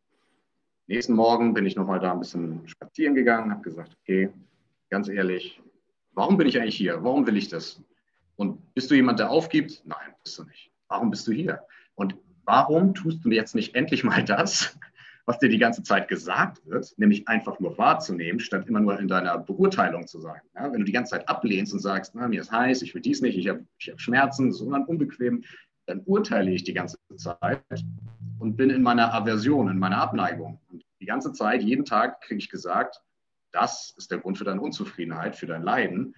Nächsten 0.87 1.15
Morgen 1.15 1.55
bin 1.55 1.67
ich 1.67 1.77
nochmal 1.77 2.01
da 2.01 2.13
ein 2.13 2.21
bisschen 2.21 2.67
spazieren 2.67 3.15
gegangen, 3.15 3.51
habe 3.51 3.63
gesagt, 3.63 3.97
okay, 4.01 4.31
ganz 4.89 5.09
ehrlich, 5.09 5.61
warum 6.13 6.37
bin 6.37 6.47
ich 6.47 6.59
eigentlich 6.59 6.77
hier? 6.77 7.03
Warum 7.05 7.27
will 7.27 7.37
ich 7.37 7.49
das? 7.49 7.83
Und 8.37 8.75
bist 8.75 8.91
du 8.91 8.95
jemand, 8.95 9.19
der 9.19 9.31
aufgibt? 9.31 9.83
Nein, 9.85 10.15
bist 10.25 10.39
du 10.39 10.45
nicht. 10.45 10.71
Warum 10.89 11.11
bist 11.11 11.27
du 11.27 11.33
hier? 11.33 11.63
Und 11.95 12.17
warum 12.45 12.95
tust 12.95 13.25
du 13.25 13.31
jetzt 13.31 13.55
nicht 13.55 13.75
endlich 13.75 14.05
mal 14.05 14.25
das, 14.25 14.79
was 15.25 15.39
dir 15.39 15.49
die 15.49 15.59
ganze 15.59 15.83
Zeit 15.83 16.09
gesagt 16.09 16.67
wird, 16.67 16.93
nämlich 16.97 17.29
einfach 17.29 17.61
nur 17.61 17.79
wahrzunehmen, 17.79 18.41
statt 18.41 18.67
immer 18.67 18.81
nur 18.81 18.99
in 18.99 19.09
deiner 19.09 19.39
Beurteilung 19.39 20.07
zu 20.07 20.21
sein. 20.21 20.41
Ja, 20.55 20.73
wenn 20.73 20.81
du 20.81 20.85
die 20.85 20.93
ganze 20.93 21.13
Zeit 21.13 21.29
ablehnst 21.29 21.73
und 21.73 21.79
sagst, 21.79 22.15
na, 22.15 22.27
mir 22.27 22.41
ist 22.41 22.51
heiß, 22.51 22.83
ich 22.83 22.95
will 22.95 23.03
dies 23.03 23.21
nicht, 23.21 23.39
ich 23.39 23.49
habe 23.49 23.65
ich 23.79 23.91
hab 23.91 24.01
Schmerzen, 24.01 24.49
ist 24.49 24.61
unbequem, 24.61 25.45
dann 25.87 26.01
urteile 26.07 26.51
ich 26.51 26.65
die 26.65 26.75
ganze 26.75 26.99
Zeit 27.17 27.63
und 28.39 28.57
bin 28.57 28.71
in 28.71 28.83
meiner 28.83 29.15
Aversion, 29.15 29.69
in 29.69 29.79
meiner 29.79 29.99
Abneigung. 29.99 30.61
Und 30.71 30.85
die 31.01 31.07
ganze 31.07 31.33
Zeit, 31.33 31.63
jeden 31.63 31.85
Tag 31.85 32.21
kriege 32.23 32.39
ich 32.39 32.51
gesagt, 32.51 33.01
das 33.53 33.95
ist 33.97 34.11
der 34.11 34.19
Grund 34.19 34.39
für 34.39 34.45
deine 34.45 34.61
Unzufriedenheit, 34.61 35.37
für 35.37 35.47
dein 35.47 35.63
Leiden. 35.63 36.15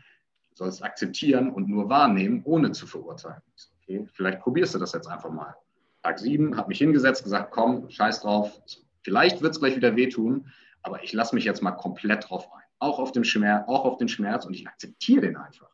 Du 0.51 0.57
sollst 0.57 0.83
akzeptieren 0.83 1.51
und 1.51 1.69
nur 1.69 1.89
wahrnehmen, 1.89 2.43
ohne 2.45 2.73
zu 2.73 2.87
verurteilen. 2.87 3.43
Okay, 3.83 4.07
vielleicht 4.13 4.41
probierst 4.41 4.75
du 4.75 4.79
das 4.79 4.93
jetzt 4.93 5.09
einfach 5.09 5.31
mal. 5.31 5.55
Tag 6.03 6.19
sieben, 6.19 6.57
habe 6.57 6.69
mich 6.69 6.79
hingesetzt, 6.79 7.25
gesagt, 7.25 7.51
komm, 7.51 7.91
scheiß 7.91 8.21
drauf, 8.21 8.61
Vielleicht 9.05 9.43
wird 9.43 9.53
es 9.53 9.61
gleich 9.61 9.77
wieder 9.77 9.97
wehtun, 9.97 10.51
aber 10.83 11.03
ich 11.03 11.13
lasse 11.13 11.35
mich 11.35 11.45
jetzt 11.45 11.63
mal 11.63 11.73
komplett 11.73 12.29
drauf 12.29 12.53
ein. 12.53 12.63
Auch 12.79 12.99
auf, 12.99 13.13
den 13.13 13.25
Schmerz, 13.25 13.69
auch 13.69 13.85
auf 13.85 13.99
den 13.99 14.09
Schmerz 14.09 14.45
und 14.45 14.55
ich 14.55 14.67
akzeptiere 14.67 15.23
den 15.23 15.37
einfach. 15.37 15.71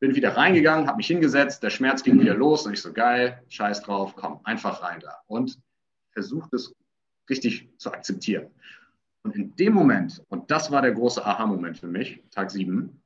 Bin 0.00 0.14
wieder 0.14 0.36
reingegangen, 0.36 0.86
habe 0.86 0.98
mich 0.98 1.08
hingesetzt, 1.08 1.62
der 1.62 1.70
Schmerz 1.70 2.02
ging 2.02 2.20
wieder 2.20 2.34
los 2.34 2.66
und 2.66 2.72
ich 2.72 2.80
so, 2.80 2.92
geil, 2.92 3.42
scheiß 3.48 3.82
drauf, 3.82 4.14
komm, 4.14 4.40
einfach 4.44 4.82
rein 4.82 5.00
da. 5.00 5.18
Und 5.26 5.58
versucht 6.12 6.54
es 6.54 6.74
richtig 7.28 7.68
zu 7.78 7.92
akzeptieren. 7.92 8.48
Und 9.22 9.34
in 9.34 9.54
dem 9.56 9.74
Moment, 9.74 10.22
und 10.28 10.50
das 10.50 10.70
war 10.70 10.82
der 10.82 10.92
große 10.92 11.24
Aha-Moment 11.24 11.78
für 11.78 11.88
mich, 11.88 12.22
Tag 12.30 12.50
sieben, 12.50 13.02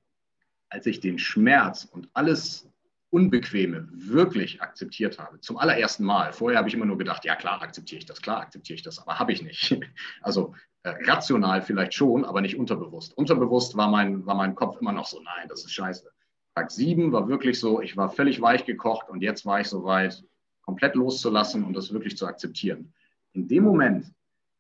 als 0.69 0.87
ich 0.87 1.01
den 1.01 1.19
Schmerz 1.19 1.85
und 1.85 2.09
alles 2.13 2.69
Unbequeme 3.13 3.89
wirklich 3.93 4.63
akzeptiert 4.63 5.19
habe, 5.19 5.39
zum 5.41 5.59
allerersten 5.59 6.03
Mal. 6.03 6.33
Vorher 6.33 6.59
habe 6.59 6.69
ich 6.69 6.75
immer 6.75 6.87
nur 6.87 6.97
gedacht, 6.97 7.27
ja 7.27 7.37
klar 7.37 7.61
akzeptiere 7.61 7.99
ich 7.99 8.07
das, 8.07 8.23
klar 8.23 8.41
akzeptiere 8.41 8.77
ich 8.77 8.83
das, 8.83 8.99
aber 8.99 9.19
habe 9.19 9.33
ich 9.33 9.43
nicht. 9.43 9.79
Also 10.23 10.55
äh, 10.83 10.95
rational 11.05 11.61
vielleicht 11.61 11.93
schon, 11.93 12.25
aber 12.25 12.41
nicht 12.41 12.57
unterbewusst. 12.57 13.17
Unterbewusst 13.17 13.77
war 13.77 13.89
mein, 13.89 14.25
war 14.25 14.35
mein 14.35 14.55
Kopf 14.55 14.81
immer 14.81 14.93
noch 14.93 15.07
so, 15.07 15.21
nein, 15.21 15.47
das 15.49 15.65
ist 15.65 15.73
scheiße. 15.73 16.11
Tag 16.55 16.71
sieben 16.71 17.13
war 17.13 17.29
wirklich 17.29 17.61
so, 17.61 17.83
ich 17.83 17.97
war 17.97 18.09
völlig 18.09 18.41
weich 18.41 18.65
gekocht 18.65 19.11
und 19.11 19.21
jetzt 19.21 19.45
war 19.45 19.61
ich 19.61 19.69
soweit, 19.69 20.25
komplett 20.63 20.95
loszulassen 20.95 21.65
und 21.65 21.75
das 21.75 21.93
wirklich 21.93 22.17
zu 22.17 22.27
akzeptieren. 22.27 22.95
In 23.35 23.47
dem 23.47 23.65
Moment, 23.65 24.07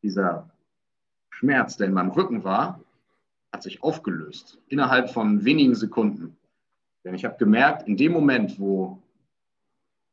dieser 0.02 0.50
Schmerz, 1.30 1.76
der 1.76 1.86
in 1.86 1.94
meinem 1.94 2.10
Rücken 2.10 2.44
war, 2.44 2.80
hat 3.52 3.62
sich 3.62 3.82
aufgelöst. 3.82 4.58
Innerhalb 4.68 5.10
von 5.10 5.44
wenigen 5.44 5.74
Sekunden. 5.74 6.36
Denn 7.04 7.14
ich 7.14 7.24
habe 7.24 7.36
gemerkt, 7.36 7.88
in 7.88 7.96
dem 7.96 8.12
Moment, 8.12 8.58
wo 8.58 9.02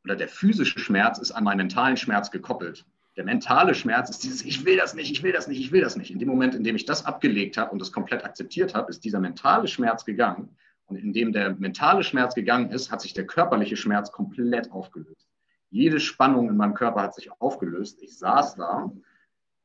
oder 0.04 0.16
der 0.16 0.28
physische 0.28 0.78
Schmerz 0.78 1.18
ist 1.18 1.32
an 1.32 1.44
meinen 1.44 1.58
mentalen 1.58 1.96
Schmerz 1.96 2.30
gekoppelt. 2.30 2.86
Der 3.16 3.24
mentale 3.24 3.74
Schmerz 3.74 4.08
ist 4.08 4.22
dieses, 4.22 4.44
ich 4.44 4.64
will 4.64 4.76
das 4.76 4.94
nicht, 4.94 5.10
ich 5.10 5.22
will 5.22 5.32
das 5.32 5.46
nicht, 5.46 5.60
ich 5.60 5.72
will 5.72 5.82
das 5.82 5.96
nicht. 5.96 6.10
In 6.10 6.18
dem 6.18 6.28
Moment, 6.28 6.54
in 6.54 6.64
dem 6.64 6.76
ich 6.76 6.86
das 6.86 7.04
abgelegt 7.04 7.58
habe 7.58 7.70
und 7.72 7.78
das 7.80 7.92
komplett 7.92 8.24
akzeptiert 8.24 8.74
habe, 8.74 8.90
ist 8.90 9.04
dieser 9.04 9.20
mentale 9.20 9.68
Schmerz 9.68 10.04
gegangen. 10.04 10.56
Und 10.86 10.96
in 10.96 11.12
dem 11.12 11.32
der 11.32 11.54
mentale 11.54 12.02
Schmerz 12.02 12.34
gegangen 12.34 12.70
ist, 12.70 12.90
hat 12.90 13.00
sich 13.00 13.12
der 13.12 13.26
körperliche 13.26 13.76
Schmerz 13.76 14.10
komplett 14.10 14.72
aufgelöst. 14.72 15.28
Jede 15.70 16.00
Spannung 16.00 16.48
in 16.48 16.56
meinem 16.56 16.74
Körper 16.74 17.02
hat 17.02 17.14
sich 17.14 17.30
aufgelöst. 17.40 18.02
Ich 18.02 18.16
saß 18.18 18.56
da 18.56 18.90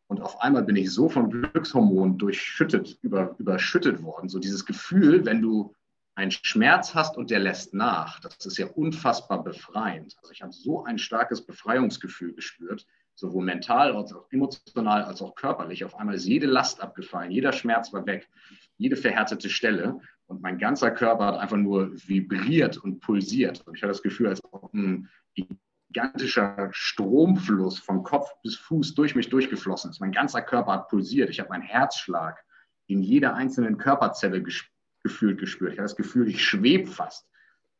und 0.07 0.21
auf 0.21 0.41
einmal 0.41 0.63
bin 0.63 0.75
ich 0.75 0.91
so 0.91 1.09
von 1.09 1.31
Glückshormonen 1.31 2.17
durchschüttet, 2.17 2.99
über, 3.01 3.35
überschüttet 3.39 4.03
worden. 4.03 4.29
So 4.29 4.37
dieses 4.37 4.65
Gefühl, 4.65 5.25
wenn 5.25 5.41
du 5.41 5.73
einen 6.15 6.31
Schmerz 6.31 6.95
hast 6.95 7.17
und 7.17 7.29
der 7.29 7.39
lässt 7.39 7.73
nach, 7.73 8.19
das 8.21 8.37
ist 8.45 8.57
ja 8.57 8.67
unfassbar 8.67 9.43
befreiend. 9.43 10.15
Also 10.21 10.31
ich 10.31 10.41
habe 10.41 10.53
so 10.53 10.85
ein 10.85 10.97
starkes 10.97 11.45
Befreiungsgefühl 11.45 12.33
gespürt, 12.33 12.87
sowohl 13.15 13.43
mental 13.43 13.93
als 13.93 14.13
auch 14.13 14.25
emotional 14.31 15.03
als 15.03 15.21
auch 15.21 15.35
körperlich. 15.35 15.83
Auf 15.83 15.95
einmal 15.95 16.15
ist 16.15 16.25
jede 16.25 16.47
Last 16.47 16.81
abgefallen, 16.81 17.31
jeder 17.31 17.51
Schmerz 17.51 17.91
war 17.91 18.05
weg, 18.05 18.29
jede 18.77 18.95
verhärtete 18.95 19.49
Stelle 19.49 19.99
und 20.27 20.41
mein 20.41 20.57
ganzer 20.57 20.91
Körper 20.91 21.25
hat 21.25 21.39
einfach 21.39 21.57
nur 21.57 21.91
vibriert 22.07 22.77
und 22.77 23.01
pulsiert. 23.01 23.61
Und 23.67 23.75
ich 23.75 23.83
hatte 23.83 23.91
das 23.91 24.01
Gefühl, 24.01 24.27
als 24.27 24.41
ob 24.51 24.73
ein 24.73 25.09
gigantischer 25.33 26.69
Stromfluss 26.71 27.77
von 27.77 28.03
Kopf 28.03 28.29
bis 28.41 28.55
Fuß 28.55 28.95
durch 28.95 29.15
mich 29.15 29.29
durchgeflossen 29.29 29.91
ist. 29.91 29.99
Mein 29.99 30.13
ganzer 30.13 30.41
Körper 30.41 30.73
hat 30.73 30.87
pulsiert. 30.87 31.29
Ich 31.29 31.39
habe 31.39 31.49
meinen 31.49 31.61
Herzschlag 31.61 32.43
in 32.87 33.01
jeder 33.01 33.35
einzelnen 33.35 33.77
Körperzelle 33.77 34.41
gespürt 34.41 34.74
gefühlt 35.05 35.39
gespürt. 35.39 35.73
Ich 35.73 35.77
habe 35.77 35.85
das 35.85 35.95
Gefühl, 35.95 36.27
ich 36.27 36.43
schwebe 36.43 36.89
fast. 36.89 37.29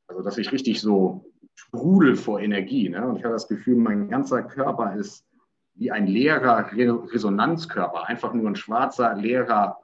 Also, 0.06 0.22
dass 0.22 0.38
ich 0.38 0.52
richtig 0.52 0.80
so 0.80 1.26
sprudel 1.56 2.16
vor 2.16 2.40
Energie. 2.40 2.88
Ne? 2.88 3.04
Und 3.04 3.18
ich 3.18 3.24
habe 3.24 3.34
das 3.34 3.48
Gefühl, 3.48 3.78
mein 3.78 4.10
ganzer 4.10 4.44
Körper 4.44 4.96
ist 4.96 5.26
wie 5.74 5.92
ein 5.92 6.06
leerer 6.06 6.72
Resonanzkörper, 6.72 8.08
einfach 8.08 8.34
nur 8.34 8.48
ein 8.48 8.56
schwarzer, 8.56 9.16
leerer 9.16 9.80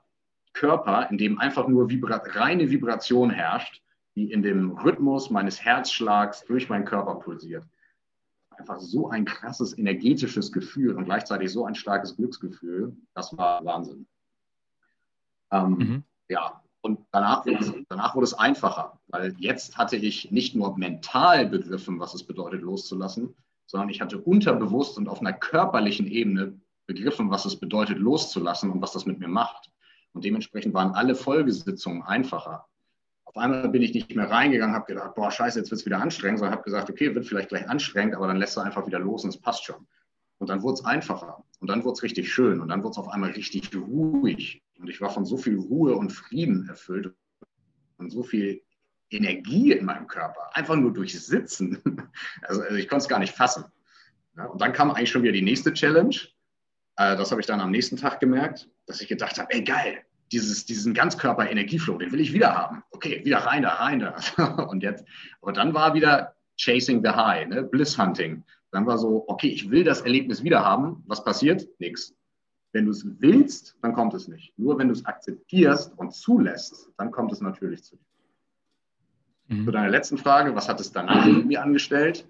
Körper, 0.53 1.09
in 1.09 1.17
dem 1.17 1.39
einfach 1.39 1.67
nur 1.67 1.89
Vibra 1.89 2.17
reine 2.17 2.69
Vibration 2.69 3.31
herrscht, 3.31 3.81
die 4.15 4.31
in 4.31 4.43
dem 4.43 4.71
Rhythmus 4.71 5.31
meines 5.31 5.65
Herzschlags 5.65 6.45
durch 6.45 6.69
meinen 6.69 6.85
Körper 6.85 7.15
pulsiert. 7.15 7.65
Einfach 8.51 8.79
so 8.79 9.09
ein 9.09 9.25
krasses 9.25 9.75
energetisches 9.75 10.51
Gefühl 10.51 10.95
und 10.95 11.05
gleichzeitig 11.05 11.51
so 11.51 11.65
ein 11.65 11.73
starkes 11.73 12.15
Glücksgefühl. 12.15 12.95
Das 13.15 13.35
war 13.35 13.65
Wahnsinn. 13.65 14.05
Ähm, 15.51 15.71
mhm. 15.71 16.03
Ja, 16.29 16.60
und 16.81 16.99
danach, 17.11 17.45
danach 17.89 18.15
wurde 18.15 18.25
es 18.25 18.33
einfacher, 18.33 18.99
weil 19.07 19.35
jetzt 19.37 19.77
hatte 19.77 19.95
ich 19.95 20.31
nicht 20.31 20.55
nur 20.55 20.77
mental 20.77 21.47
begriffen, 21.47 21.99
was 21.99 22.13
es 22.13 22.23
bedeutet, 22.23 22.61
loszulassen, 22.61 23.35
sondern 23.67 23.89
ich 23.89 24.01
hatte 24.01 24.19
unterbewusst 24.19 24.97
und 24.97 25.07
auf 25.07 25.21
einer 25.21 25.33
körperlichen 25.33 26.07
Ebene 26.07 26.59
begriffen, 26.87 27.29
was 27.29 27.45
es 27.45 27.55
bedeutet, 27.55 27.99
loszulassen 27.99 28.71
und 28.71 28.81
was 28.81 28.93
das 28.93 29.05
mit 29.05 29.19
mir 29.19 29.27
macht. 29.27 29.71
Und 30.13 30.25
dementsprechend 30.25 30.73
waren 30.73 30.93
alle 30.93 31.15
Folgesitzungen 31.15 32.01
einfacher. 32.01 32.67
Auf 33.25 33.37
einmal 33.37 33.69
bin 33.69 33.81
ich 33.81 33.93
nicht 33.93 34.13
mehr 34.13 34.29
reingegangen, 34.29 34.75
habe 34.75 34.87
gedacht, 34.87 35.15
boah, 35.15 35.31
scheiße, 35.31 35.59
jetzt 35.59 35.71
wird 35.71 35.79
es 35.79 35.85
wieder 35.85 36.01
anstrengend, 36.01 36.39
sondern 36.39 36.55
habe 36.55 36.63
gesagt, 36.63 36.89
okay, 36.89 37.15
wird 37.15 37.25
vielleicht 37.25 37.49
gleich 37.49 37.69
anstrengend, 37.69 38.15
aber 38.15 38.27
dann 38.27 38.37
lässt 38.37 38.57
du 38.57 38.61
einfach 38.61 38.85
wieder 38.87 38.99
los 38.99 39.23
und 39.23 39.29
es 39.29 39.37
passt 39.37 39.63
schon. 39.63 39.87
Und 40.39 40.49
dann 40.49 40.63
wurde 40.63 40.73
es 40.73 40.85
einfacher 40.85 41.43
und 41.61 41.69
dann 41.69 41.83
wurde 41.83 41.93
es 41.93 42.03
richtig 42.03 42.33
schön 42.33 42.59
und 42.59 42.69
dann 42.69 42.83
wurde 42.83 42.91
es 42.91 42.97
auf 42.97 43.07
einmal 43.07 43.31
richtig 43.31 43.73
ruhig. 43.75 44.63
Und 44.79 44.89
ich 44.89 44.99
war 44.99 45.11
von 45.11 45.25
so 45.25 45.37
viel 45.37 45.57
Ruhe 45.57 45.95
und 45.95 46.11
Frieden 46.11 46.67
erfüllt 46.67 47.13
und 47.97 48.09
so 48.09 48.23
viel 48.23 48.63
Energie 49.11 49.71
in 49.71 49.85
meinem 49.85 50.07
Körper, 50.07 50.49
einfach 50.53 50.75
nur 50.75 50.91
durch 50.91 51.17
Sitzen. 51.19 51.77
Also, 52.41 52.61
also 52.63 52.75
ich 52.75 52.87
konnte 52.89 53.03
es 53.03 53.09
gar 53.09 53.19
nicht 53.19 53.35
fassen. 53.35 53.65
Ja, 54.35 54.45
und 54.45 54.59
dann 54.59 54.73
kam 54.73 54.89
eigentlich 54.89 55.11
schon 55.11 55.21
wieder 55.21 55.33
die 55.33 55.41
nächste 55.41 55.71
Challenge. 55.73 56.15
Äh, 56.95 57.15
das 57.15 57.29
habe 57.29 57.41
ich 57.41 57.47
dann 57.47 57.61
am 57.61 57.71
nächsten 57.71 57.97
Tag 57.97 58.19
gemerkt, 58.19 58.67
dass 58.87 58.99
ich 58.99 59.07
gedacht 59.07 59.37
habe, 59.37 59.53
ey 59.53 59.63
geil, 59.63 60.03
dieses, 60.31 60.65
diesen 60.65 60.93
Ganzkörper-Energieflow, 60.93 61.97
den 61.99 62.11
will 62.11 62.21
ich 62.21 62.33
wieder 62.33 62.55
haben. 62.55 62.83
Okay, 62.89 63.23
wieder 63.23 63.39
rein 63.39 63.63
da, 63.63 63.69
rein 63.75 63.99
da. 63.99 64.15
Und 64.69 64.81
jetzt, 64.81 65.05
aber 65.41 65.53
dann 65.53 65.73
war 65.73 65.93
wieder 65.93 66.35
Chasing 66.57 67.03
the 67.03 67.11
High, 67.11 67.47
ne? 67.47 67.63
Bliss 67.63 67.97
Hunting. 67.97 68.43
Dann 68.71 68.85
war 68.85 68.97
so, 68.97 69.25
okay, 69.27 69.49
ich 69.49 69.69
will 69.69 69.83
das 69.83 70.01
Erlebnis 70.01 70.43
wieder 70.43 70.63
haben. 70.63 71.03
Was 71.07 71.23
passiert? 71.23 71.67
Nix. 71.79 72.15
Wenn 72.71 72.85
du 72.85 72.91
es 72.91 73.05
willst, 73.19 73.77
dann 73.81 73.93
kommt 73.93 74.13
es 74.13 74.27
nicht. 74.27 74.57
Nur 74.57 74.79
wenn 74.79 74.87
du 74.87 74.93
es 74.93 75.05
akzeptierst 75.05 75.97
und 75.97 76.13
zulässt, 76.13 76.89
dann 76.97 77.11
kommt 77.11 77.33
es 77.33 77.41
natürlich 77.41 77.83
zu 77.83 77.97
dir. 77.97 78.05
Mhm. 79.51 79.65
Zu 79.65 79.71
deiner 79.71 79.89
letzten 79.89 80.17
Frage, 80.17 80.55
was 80.55 80.69
hat 80.69 80.79
es 80.79 80.91
danach 80.91 81.25
mit 81.25 81.45
mir 81.45 81.61
angestellt? 81.61 82.25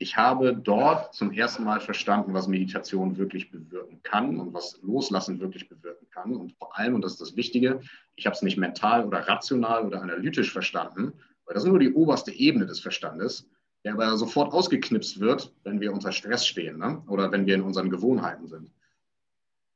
Ich 0.00 0.16
habe 0.16 0.54
dort 0.54 1.14
zum 1.14 1.32
ersten 1.32 1.64
Mal 1.64 1.80
verstanden, 1.80 2.32
was 2.32 2.46
Meditation 2.46 3.16
wirklich 3.16 3.50
bewirken 3.50 4.00
kann 4.02 4.38
und 4.38 4.52
was 4.54 4.78
Loslassen 4.82 5.40
wirklich 5.40 5.68
bewirken 5.68 6.08
kann. 6.10 6.36
Und 6.36 6.52
vor 6.52 6.76
allem, 6.76 6.94
und 6.94 7.02
das 7.02 7.12
ist 7.12 7.20
das 7.20 7.36
Wichtige, 7.36 7.80
ich 8.14 8.26
habe 8.26 8.34
es 8.34 8.42
nicht 8.42 8.58
mental 8.58 9.04
oder 9.04 9.20
rational 9.28 9.84
oder 9.84 10.00
analytisch 10.00 10.52
verstanden, 10.52 11.14
weil 11.44 11.54
das 11.54 11.64
ist 11.64 11.68
nur 11.68 11.80
die 11.80 11.92
oberste 11.92 12.32
Ebene 12.32 12.66
des 12.66 12.78
Verstandes, 12.78 13.48
der 13.84 13.94
aber 13.94 14.16
sofort 14.16 14.52
ausgeknipst 14.52 15.20
wird, 15.20 15.52
wenn 15.64 15.80
wir 15.80 15.92
unter 15.92 16.12
Stress 16.12 16.46
stehen 16.46 16.78
ne? 16.78 17.02
oder 17.06 17.30
wenn 17.30 17.46
wir 17.46 17.54
in 17.54 17.62
unseren 17.62 17.90
Gewohnheiten 17.90 18.46
sind. 18.46 18.70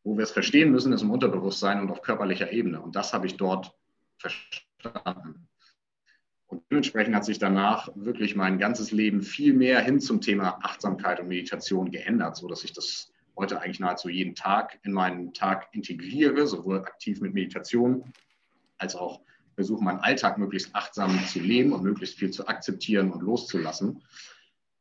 Wo 0.05 0.17
wir 0.17 0.25
es 0.25 0.33
verstehen 0.33 0.73
müssen, 0.73 0.93
ist 0.93 1.03
im 1.03 1.11
Unterbewusstsein 1.11 1.81
und 1.81 1.91
auf 1.91 2.03
körperlicher 2.03 2.51
Ebene. 2.51 2.81
Und 2.81 2.97
das 2.97 3.13
habe 3.13 3.27
ich 3.27 3.37
dort 3.37 3.73
verstanden. 4.19 5.47
Und 6.49 6.63
dementsprechend 6.71 7.15
hat 7.15 7.25
sich 7.25 7.39
danach 7.39 7.89
wirklich 7.95 8.35
mein 8.35 8.59
ganzes 8.59 8.91
Leben 8.91 9.23
viel 9.23 9.55
mehr 9.55 9.81
hin 9.81 10.01
zum 10.01 10.21
Thema 10.21 10.59
Achtsamkeit 10.63 11.21
und 11.21 11.29
Meditation 11.29 11.91
geändert, 11.91 12.37
sodass 12.37 12.65
ich 12.65 12.73
das 12.73 13.13
heute 13.37 13.61
eigentlich 13.61 13.81
nahezu 13.81 14.09
jeden 14.09 14.35
Tag 14.35 14.79
in 14.83 14.93
meinen 14.93 15.33
Tag 15.33 15.69
integriere, 15.73 16.47
sowohl 16.47 16.81
aktiv 16.81 17.21
mit 17.21 17.33
Meditation 17.33 18.13
als 18.77 18.97
auch 18.97 19.21
versuche, 19.55 19.83
meinen 19.83 20.01
Alltag 20.01 20.39
möglichst 20.39 20.75
achtsam 20.75 21.19
zu 21.27 21.41
leben 21.41 21.73
und 21.73 21.83
möglichst 21.83 22.19
viel 22.19 22.31
zu 22.31 22.47
akzeptieren 22.47 23.11
und 23.11 23.23
loszulassen. 23.23 24.03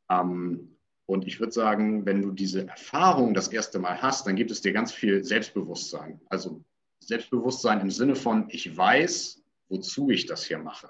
Ähm, 0.09 0.77
und 1.05 1.27
ich 1.27 1.39
würde 1.39 1.51
sagen, 1.51 2.05
wenn 2.05 2.21
du 2.21 2.31
diese 2.31 2.67
Erfahrung 2.67 3.33
das 3.33 3.49
erste 3.49 3.79
Mal 3.79 4.01
hast, 4.01 4.27
dann 4.27 4.35
gibt 4.35 4.51
es 4.51 4.61
dir 4.61 4.71
ganz 4.71 4.91
viel 4.91 5.23
Selbstbewusstsein. 5.23 6.21
Also 6.29 6.63
Selbstbewusstsein 6.99 7.81
im 7.81 7.91
Sinne 7.91 8.15
von, 8.15 8.47
ich 8.49 8.75
weiß, 8.77 9.43
wozu 9.67 10.09
ich 10.09 10.25
das 10.25 10.45
hier 10.45 10.59
mache. 10.59 10.89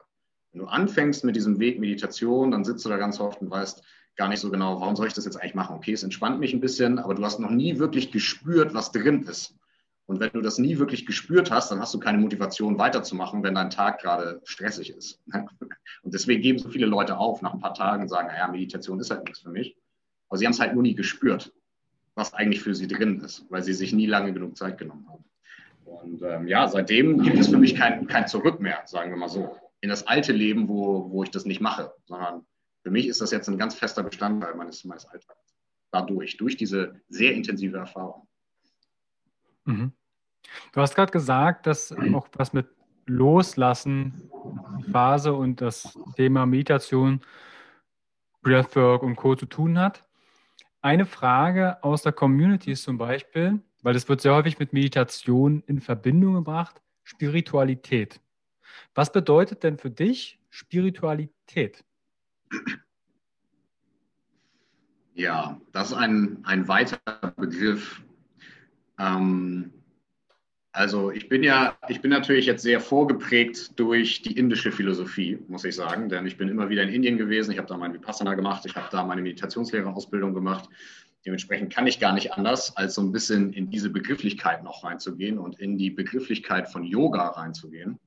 Wenn 0.51 0.61
du 0.61 0.67
anfängst 0.67 1.23
mit 1.23 1.35
diesem 1.35 1.59
Weg 1.59 1.79
Meditation, 1.79 2.51
dann 2.51 2.65
sitzt 2.65 2.85
du 2.85 2.89
da 2.89 2.97
ganz 2.97 3.19
oft 3.19 3.41
und 3.41 3.49
weißt 3.49 3.83
gar 4.15 4.27
nicht 4.27 4.41
so 4.41 4.51
genau, 4.51 4.81
warum 4.81 4.95
soll 4.95 5.07
ich 5.07 5.13
das 5.13 5.25
jetzt 5.25 5.37
eigentlich 5.37 5.55
machen? 5.55 5.77
Okay, 5.77 5.93
es 5.93 6.03
entspannt 6.03 6.39
mich 6.39 6.53
ein 6.53 6.59
bisschen, 6.59 6.99
aber 6.99 7.15
du 7.15 7.23
hast 7.23 7.39
noch 7.39 7.49
nie 7.49 7.79
wirklich 7.79 8.11
gespürt, 8.11 8.73
was 8.73 8.91
drin 8.91 9.23
ist. 9.23 9.55
Und 10.11 10.19
wenn 10.19 10.31
du 10.33 10.41
das 10.41 10.57
nie 10.57 10.77
wirklich 10.77 11.05
gespürt 11.05 11.51
hast, 11.51 11.71
dann 11.71 11.79
hast 11.79 11.93
du 11.93 11.99
keine 11.99 12.17
Motivation 12.17 12.77
weiterzumachen, 12.77 13.43
wenn 13.43 13.55
dein 13.55 13.69
Tag 13.69 14.01
gerade 14.01 14.41
stressig 14.43 14.89
ist. 14.89 15.21
Und 16.03 16.13
deswegen 16.13 16.41
geben 16.41 16.59
so 16.59 16.67
viele 16.67 16.85
Leute 16.85 17.17
auf 17.17 17.41
nach 17.41 17.53
ein 17.53 17.61
paar 17.61 17.73
Tagen 17.73 18.03
und 18.03 18.09
sagen, 18.09 18.27
naja, 18.27 18.49
Meditation 18.49 18.99
ist 18.99 19.09
halt 19.09 19.23
nichts 19.23 19.39
für 19.39 19.51
mich. 19.51 19.77
Aber 20.27 20.37
sie 20.37 20.45
haben 20.45 20.51
es 20.51 20.59
halt 20.59 20.73
nur 20.73 20.83
nie 20.83 20.95
gespürt, 20.95 21.53
was 22.15 22.33
eigentlich 22.33 22.61
für 22.61 22.75
sie 22.75 22.89
drin 22.89 23.21
ist, 23.21 23.45
weil 23.49 23.63
sie 23.63 23.71
sich 23.71 23.93
nie 23.93 24.05
lange 24.05 24.33
genug 24.33 24.57
Zeit 24.57 24.77
genommen 24.77 25.07
haben. 25.07 25.23
Und 25.85 26.21
ähm, 26.23 26.45
ja, 26.45 26.67
seitdem 26.67 27.23
gibt 27.23 27.39
es 27.39 27.47
für 27.47 27.57
mich 27.57 27.75
kein, 27.75 28.05
kein 28.07 28.27
Zurück 28.27 28.59
mehr, 28.59 28.81
sagen 28.87 29.11
wir 29.11 29.17
mal 29.17 29.29
so 29.29 29.55
in 29.79 29.87
das 29.87 30.07
alte 30.07 30.33
Leben, 30.33 30.67
wo, 30.67 31.09
wo 31.09 31.23
ich 31.23 31.31
das 31.31 31.45
nicht 31.45 31.61
mache, 31.61 31.93
sondern 32.03 32.45
für 32.83 32.91
mich 32.91 33.07
ist 33.07 33.21
das 33.21 33.31
jetzt 33.31 33.47
ein 33.47 33.57
ganz 33.57 33.75
fester 33.75 34.03
Bestandteil 34.03 34.55
meines, 34.55 34.83
meines 34.83 35.05
Alltags. 35.05 35.55
Dadurch, 35.89 36.35
durch 36.35 36.57
diese 36.57 36.99
sehr 37.07 37.33
intensive 37.33 37.77
Erfahrung. 37.77 38.27
Mhm. 39.63 39.93
Du 40.73 40.81
hast 40.81 40.95
gerade 40.95 41.11
gesagt, 41.11 41.67
dass 41.67 41.91
auch 42.13 42.27
was 42.33 42.53
mit 42.53 42.67
Loslassen, 43.05 44.29
Phase 44.91 45.33
und 45.33 45.61
das 45.61 45.97
Thema 46.15 46.45
Meditation, 46.45 47.21
Breathwork 48.41 49.03
und 49.03 49.15
Co. 49.15 49.35
zu 49.35 49.45
tun 49.45 49.77
hat. 49.77 50.03
Eine 50.81 51.05
Frage 51.05 51.83
aus 51.83 52.01
der 52.01 52.11
Community 52.11 52.71
ist 52.71 52.83
zum 52.83 52.97
Beispiel, 52.97 53.59
weil 53.83 53.95
es 53.95 54.09
wird 54.09 54.21
sehr 54.21 54.33
häufig 54.33 54.57
mit 54.57 54.73
Meditation 54.73 55.63
in 55.67 55.79
Verbindung 55.79 56.35
gebracht, 56.35 56.81
Spiritualität. 57.03 58.19
Was 58.95 59.11
bedeutet 59.11 59.63
denn 59.63 59.77
für 59.77 59.91
dich 59.91 60.39
Spiritualität? 60.49 61.83
Ja, 65.13 65.59
das 65.71 65.91
ist 65.91 65.97
ein, 65.97 66.39
ein 66.45 66.67
weiter 66.67 66.99
Begriff. 67.35 68.01
Ähm, 68.97 69.71
also 70.73 71.11
ich 71.11 71.27
bin 71.27 71.43
ja, 71.43 71.77
ich 71.89 72.01
bin 72.01 72.11
natürlich 72.11 72.45
jetzt 72.45 72.63
sehr 72.63 72.79
vorgeprägt 72.79 73.77
durch 73.79 74.21
die 74.21 74.37
indische 74.37 74.71
Philosophie, 74.71 75.37
muss 75.47 75.65
ich 75.65 75.75
sagen, 75.75 76.07
denn 76.07 76.25
ich 76.25 76.37
bin 76.37 76.47
immer 76.47 76.69
wieder 76.69 76.83
in 76.83 76.89
Indien 76.89 77.17
gewesen. 77.17 77.51
Ich 77.51 77.57
habe 77.57 77.67
da 77.67 77.77
mein 77.77 77.93
Vipassana 77.93 78.35
gemacht, 78.35 78.65
ich 78.65 78.75
habe 78.75 78.87
da 78.89 79.03
meine 79.03 79.21
Meditationslehrerausbildung 79.21 80.33
gemacht. 80.33 80.69
Dementsprechend 81.25 81.73
kann 81.73 81.87
ich 81.87 81.99
gar 81.99 82.13
nicht 82.13 82.33
anders, 82.33 82.75
als 82.77 82.95
so 82.95 83.01
ein 83.01 83.11
bisschen 83.11 83.53
in 83.53 83.69
diese 83.69 83.89
Begrifflichkeit 83.89 84.63
noch 84.63 84.83
reinzugehen 84.83 85.37
und 85.37 85.59
in 85.59 85.77
die 85.77 85.91
Begrifflichkeit 85.91 86.69
von 86.69 86.83
Yoga 86.83 87.27
reinzugehen. 87.27 87.99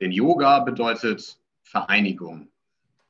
Denn 0.00 0.10
Yoga 0.10 0.60
bedeutet 0.60 1.38
Vereinigung. 1.62 2.48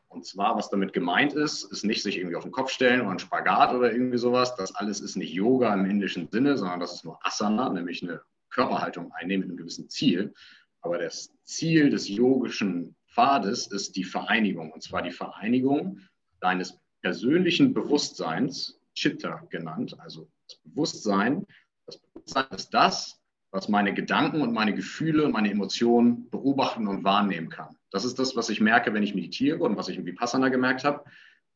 Und 0.08 0.26
zwar, 0.26 0.56
was 0.56 0.68
damit 0.68 0.92
gemeint 0.92 1.32
ist, 1.32 1.62
ist 1.70 1.84
nicht 1.84 2.02
sich 2.02 2.18
irgendwie 2.18 2.34
auf 2.34 2.42
den 2.42 2.52
Kopf 2.52 2.70
stellen 2.70 3.02
oder 3.02 3.12
ein 3.12 3.18
Spagat 3.20 3.72
oder 3.72 3.92
irgendwie 3.92 4.18
sowas. 4.18 4.56
Das 4.56 4.74
alles 4.74 5.00
ist 5.00 5.16
nicht 5.16 5.32
Yoga 5.32 5.72
im 5.72 5.84
indischen 5.84 6.28
Sinne, 6.30 6.58
sondern 6.58 6.80
das 6.80 6.94
ist 6.94 7.04
nur 7.04 7.24
Asana, 7.24 7.70
nämlich 7.70 8.02
eine 8.02 8.20
Körperhaltung 8.50 9.12
einnehmen 9.12 9.42
mit 9.42 9.50
einem 9.50 9.58
gewissen 9.58 9.88
Ziel. 9.88 10.34
Aber 10.82 10.98
das 10.98 11.32
Ziel 11.44 11.90
des 11.90 12.08
yogischen 12.08 12.96
Pfades 13.08 13.66
ist 13.66 13.96
die 13.96 14.04
Vereinigung. 14.04 14.72
Und 14.72 14.82
zwar 14.82 15.02
die 15.02 15.10
Vereinigung 15.10 16.00
deines 16.40 16.78
persönlichen 17.02 17.74
Bewusstseins, 17.74 18.80
Chitta 18.94 19.42
genannt, 19.50 19.96
also 20.00 20.28
das 20.48 20.58
Bewusstsein. 20.58 21.46
Das 21.86 21.98
Bewusstsein 21.98 22.46
ist 22.52 22.70
das, 22.70 23.20
was 23.50 23.68
meine 23.68 23.94
Gedanken 23.94 24.42
und 24.42 24.52
meine 24.52 24.74
Gefühle 24.74 25.24
und 25.24 25.32
meine 25.32 25.50
Emotionen 25.50 26.28
beobachten 26.30 26.86
und 26.86 27.04
wahrnehmen 27.04 27.48
kann. 27.48 27.76
Das 27.90 28.04
ist 28.04 28.18
das, 28.18 28.36
was 28.36 28.48
ich 28.48 28.60
merke, 28.60 28.94
wenn 28.94 29.02
ich 29.02 29.14
meditiere 29.14 29.58
und 29.58 29.76
was 29.76 29.88
ich 29.88 29.96
im 29.96 30.06
Vipassana 30.06 30.48
gemerkt 30.48 30.84
habe. 30.84 31.04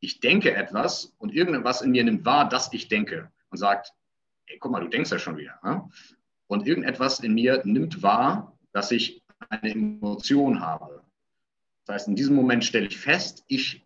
Ich 0.01 0.21
denke 0.21 0.55
etwas 0.55 1.15
und 1.19 1.33
irgendetwas 1.33 1.83
in 1.83 1.93
mir 1.93 2.05
nimmt 2.05 2.25
wahr, 2.25 2.49
dass 2.49 2.73
ich 2.73 2.89
denke 2.89 3.31
und 3.51 3.59
sagt, 3.59 3.93
ey, 4.47 4.59
guck 4.59 4.73
mal, 4.73 4.81
du 4.81 4.89
denkst 4.89 5.11
ja 5.11 5.19
schon 5.19 5.37
wieder. 5.37 5.59
Ne? 5.63 5.89
Und 6.47 6.67
irgendetwas 6.67 7.21
in 7.21 7.35
mir 7.35 7.63
nimmt 7.65 8.03
wahr, 8.03 8.57
dass 8.73 8.91
ich 8.91 9.23
eine 9.49 9.71
Emotion 9.71 10.61
habe. 10.61 11.03
Das 11.85 11.95
heißt, 11.95 12.09
in 12.09 12.17
diesem 12.17 12.35
Moment 12.35 12.65
stelle 12.65 12.87
ich 12.87 12.99
fest, 12.99 13.45
ich 13.49 13.85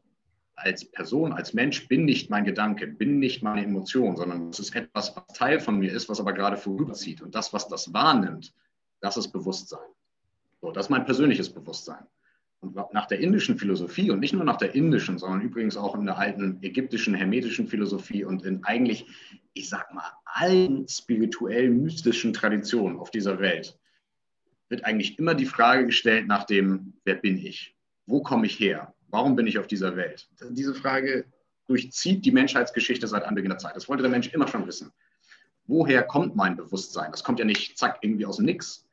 als 0.55 0.85
Person, 0.85 1.33
als 1.33 1.55
Mensch 1.55 1.87
bin 1.87 2.05
nicht 2.05 2.31
mein 2.31 2.45
Gedanke, 2.45 2.87
bin 2.87 3.21
nicht 3.21 3.43
meine 3.43 3.63
Emotion, 3.63 4.17
sondern 4.17 4.49
es 4.49 4.59
ist 4.59 4.75
etwas, 4.75 5.15
was 5.15 5.27
Teil 5.29 5.61
von 5.61 5.79
mir 5.79 5.93
ist, 5.93 6.09
was 6.09 6.21
aber 6.21 6.33
gerade 6.33 6.57
vorüberzieht. 6.57 7.23
Und 7.23 7.35
das, 7.35 7.53
was 7.53 7.69
das 7.69 7.93
wahrnimmt, 7.93 8.53
das 9.01 9.17
ist 9.17 9.31
Bewusstsein. 9.31 9.89
So, 10.61 10.73
das 10.73 10.87
ist 10.87 10.91
mein 10.91 11.05
persönliches 11.05 11.53
Bewusstsein. 11.53 12.05
Und 12.61 12.75
nach 12.93 13.07
der 13.07 13.21
indischen 13.21 13.57
Philosophie 13.57 14.11
und 14.11 14.19
nicht 14.19 14.33
nur 14.33 14.45
nach 14.45 14.57
der 14.57 14.75
indischen, 14.75 15.19
sondern 15.19 15.43
übrigens 15.43 15.77
auch 15.77 15.95
in 15.95 16.05
der 16.05 16.19
alten 16.19 16.59
ägyptischen, 16.63 17.15
hermetischen 17.15 17.69
Philosophie 17.69 18.25
und 18.25 18.45
in 18.45 18.65
eigentlich, 18.65 19.07
ich 19.55 19.69
sag 19.69 19.95
mal, 19.95 20.11
allen 20.25 20.89
spirituell 20.89 21.71
mystischen 21.71 22.33
Traditionen 22.33 22.99
auf 22.99 23.11
dieser 23.13 23.39
Welt, 23.39 23.79
wird 24.69 24.85
eigentlich 24.85 25.19
immer 25.19 25.35
die 25.35 25.47
Frage 25.47 25.87
gestellt 25.87 26.27
nach 26.27 26.45
dem, 26.45 26.95
wer 27.05 27.15
bin 27.15 27.39
ich? 27.39 27.77
Wo 28.07 28.23
komme 28.23 28.47
ich 28.47 28.59
her? 28.59 28.93
Warum 29.09 29.37
bin 29.37 29.47
ich 29.47 29.59
auf 29.59 29.67
dieser 29.67 29.97
Welt? 29.97 30.29
Diese 30.51 30.75
Frage 30.75 31.27
durchzieht 31.67 32.25
die 32.25 32.33
Menschheitsgeschichte 32.33 33.07
seit 33.07 33.25
Anbeginn 33.25 33.51
der 33.51 33.59
Zeit. 33.59 33.77
Das 33.77 33.89
wollte 33.89 34.03
der 34.03 34.11
Mensch 34.11 34.29
immer 34.29 34.49
schon 34.49 34.67
wissen. 34.67 34.91
Woher 35.67 36.03
kommt 36.03 36.35
mein 36.35 36.57
Bewusstsein? 36.57 37.11
Das 37.11 37.23
kommt 37.23 37.39
ja 37.39 37.45
nicht 37.45 37.79
zack 37.79 37.99
irgendwie 38.01 38.27
aus 38.27 38.37
dem 38.37 38.47
Nix. 38.47 38.88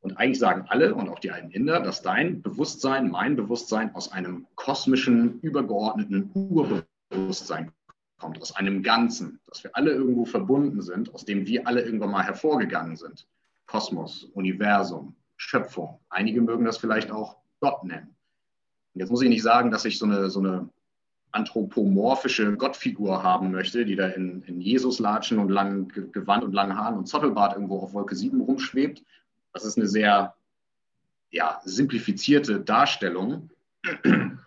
Und 0.00 0.18
eigentlich 0.18 0.38
sagen 0.38 0.66
alle 0.68 0.94
und 0.94 1.08
auch 1.08 1.18
die 1.18 1.30
alten 1.30 1.50
Inder, 1.50 1.80
dass 1.80 2.02
dein 2.02 2.42
Bewusstsein, 2.42 3.10
mein 3.10 3.34
Bewusstsein 3.36 3.94
aus 3.94 4.12
einem 4.12 4.46
kosmischen, 4.54 5.40
übergeordneten 5.40 6.30
Urbewusstsein 6.32 7.72
kommt, 8.18 8.40
aus 8.40 8.54
einem 8.54 8.82
Ganzen, 8.82 9.40
dass 9.46 9.64
wir 9.64 9.74
alle 9.74 9.92
irgendwo 9.92 10.24
verbunden 10.24 10.80
sind, 10.80 11.12
aus 11.14 11.24
dem 11.24 11.46
wir 11.46 11.66
alle 11.66 11.82
irgendwann 11.82 12.10
mal 12.10 12.24
hervorgegangen 12.24 12.96
sind. 12.96 13.26
Kosmos, 13.66 14.24
Universum, 14.34 15.16
Schöpfung. 15.36 15.98
Einige 16.08 16.40
mögen 16.40 16.64
das 16.64 16.78
vielleicht 16.78 17.10
auch 17.10 17.38
Gott 17.60 17.84
nennen. 17.84 18.14
Und 18.94 19.00
jetzt 19.00 19.10
muss 19.10 19.22
ich 19.22 19.28
nicht 19.28 19.42
sagen, 19.42 19.70
dass 19.70 19.84
ich 19.84 19.98
so 19.98 20.06
eine, 20.06 20.30
so 20.30 20.40
eine 20.40 20.70
anthropomorphische 21.32 22.56
Gottfigur 22.56 23.22
haben 23.22 23.50
möchte, 23.50 23.84
die 23.84 23.96
da 23.96 24.08
in, 24.08 24.42
in 24.42 24.60
Jesus 24.60 24.98
latschen 24.98 25.38
und 25.38 25.50
langen 25.50 25.88
Gewand 25.88 26.44
und 26.44 26.52
langen 26.52 26.78
Haaren 26.78 26.96
und 26.96 27.06
Zottelbart 27.06 27.54
irgendwo 27.54 27.80
auf 27.80 27.92
Wolke 27.92 28.16
7 28.16 28.40
rumschwebt. 28.40 29.04
Das 29.56 29.64
ist 29.64 29.78
eine 29.78 29.88
sehr 29.88 30.34
ja, 31.30 31.62
simplifizierte 31.64 32.60
Darstellung. 32.60 33.48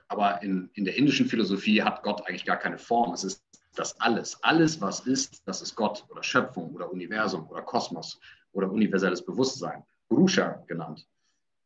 Aber 0.07 0.43
in, 0.43 0.69
in 0.75 0.85
der 0.85 0.97
indischen 0.97 1.25
Philosophie 1.25 1.81
hat 1.81 2.03
Gott 2.03 2.21
eigentlich 2.27 2.45
gar 2.45 2.57
keine 2.57 2.77
Form. 2.77 3.11
Es 3.13 3.23
ist 3.23 3.43
das 3.75 3.99
Alles. 3.99 4.37
Alles, 4.43 4.79
was 4.81 4.99
ist, 5.07 5.41
das 5.47 5.63
ist 5.63 5.73
Gott 5.73 6.05
oder 6.09 6.21
Schöpfung 6.21 6.75
oder 6.75 6.91
Universum 6.91 7.49
oder 7.49 7.63
Kosmos 7.63 8.19
oder 8.51 8.71
universelles 8.71 9.25
Bewusstsein. 9.25 9.83
Purusha 10.09 10.63
genannt. 10.67 11.07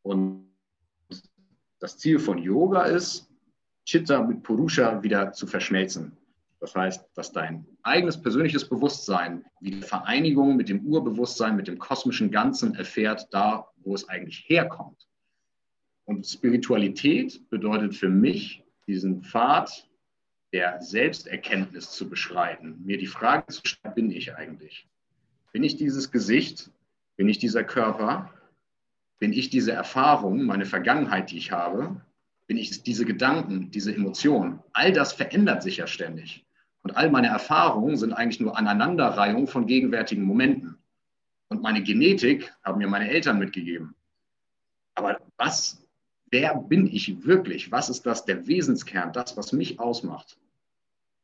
Und 0.03 0.47
das 1.79 1.97
Ziel 1.97 2.19
von 2.19 2.37
Yoga 2.37 2.83
ist, 2.83 3.29
Chitta 3.85 4.21
mit 4.21 4.41
Purusha 4.41 5.03
wieder 5.03 5.33
zu 5.33 5.47
verschmelzen. 5.47 6.15
Das 6.63 6.75
heißt, 6.75 7.09
dass 7.15 7.33
dein 7.33 7.65
eigenes 7.81 8.21
persönliches 8.21 8.69
Bewusstsein 8.69 9.43
wie 9.59 9.81
Vereinigung 9.81 10.55
mit 10.55 10.69
dem 10.69 10.85
Urbewusstsein, 10.85 11.57
mit 11.57 11.67
dem 11.67 11.77
kosmischen 11.77 12.31
Ganzen 12.31 12.73
erfährt, 12.75 13.27
da, 13.31 13.67
wo 13.83 13.93
es 13.93 14.07
eigentlich 14.07 14.45
herkommt. 14.47 15.09
Und 16.05 16.25
Spiritualität 16.25 17.49
bedeutet 17.49 17.95
für 17.95 18.07
mich, 18.07 18.63
diesen 18.87 19.23
Pfad 19.23 19.89
der 20.53 20.81
Selbsterkenntnis 20.81 21.91
zu 21.91 22.09
beschreiten, 22.09 22.81
mir 22.85 22.97
die 22.97 23.07
Frage 23.07 23.47
zu 23.47 23.59
stellen, 23.65 23.95
bin 23.95 24.09
ich 24.09 24.33
eigentlich? 24.33 24.87
Bin 25.51 25.65
ich 25.65 25.75
dieses 25.75 26.11
Gesicht? 26.11 26.71
Bin 27.17 27.27
ich 27.27 27.39
dieser 27.39 27.65
Körper? 27.65 28.31
Bin 29.19 29.33
ich 29.33 29.49
diese 29.49 29.73
Erfahrung, 29.73 30.43
meine 30.43 30.65
Vergangenheit, 30.65 31.29
die 31.31 31.39
ich 31.39 31.51
habe? 31.51 31.99
Bin 32.47 32.55
ich 32.55 32.83
diese 32.83 33.03
Gedanken, 33.03 33.69
diese 33.69 33.93
Emotionen? 33.93 34.61
All 34.71 34.93
das 34.93 35.11
verändert 35.11 35.61
sich 35.61 35.77
ja 35.77 35.87
ständig. 35.87 36.45
Und 36.83 36.97
all 36.97 37.09
meine 37.09 37.27
Erfahrungen 37.27 37.97
sind 37.97 38.13
eigentlich 38.13 38.41
nur 38.41 38.57
Aneinanderreihung 38.57 39.47
von 39.47 39.67
gegenwärtigen 39.67 40.23
Momenten. 40.23 40.77
Und 41.47 41.61
meine 41.61 41.81
Genetik 41.81 42.53
haben 42.63 42.77
mir 42.77 42.87
meine 42.87 43.09
Eltern 43.09 43.39
mitgegeben. 43.39 43.95
Aber 44.95 45.19
was, 45.37 45.81
wer 46.29 46.55
bin 46.55 46.87
ich 46.87 47.25
wirklich? 47.25 47.71
Was 47.71 47.89
ist 47.89 48.05
das, 48.05 48.25
der 48.25 48.47
Wesenskern, 48.47 49.13
das, 49.13 49.37
was 49.37 49.53
mich 49.53 49.79
ausmacht? 49.79 50.37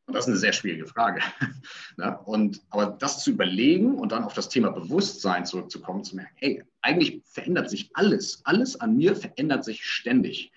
Und 0.07 0.15
das 0.15 0.25
ist 0.25 0.29
eine 0.29 0.37
sehr 0.37 0.53
schwierige 0.53 0.87
Frage. 0.87 1.21
Ne? 1.97 2.17
und, 2.23 2.61
aber 2.69 2.95
das 2.97 3.21
zu 3.21 3.31
überlegen 3.31 3.95
und 3.95 4.13
dann 4.13 4.23
auf 4.23 4.33
das 4.33 4.47
Thema 4.47 4.69
Bewusstsein 4.69 5.45
zurückzukommen, 5.45 6.05
zu 6.05 6.15
merken, 6.15 6.31
hey, 6.35 6.63
eigentlich 6.81 7.21
verändert 7.25 7.69
sich 7.69 7.89
alles. 7.93 8.39
Alles 8.45 8.79
an 8.79 8.95
mir 8.95 9.17
verändert 9.17 9.65
sich 9.65 9.83
ständig. 9.83 10.53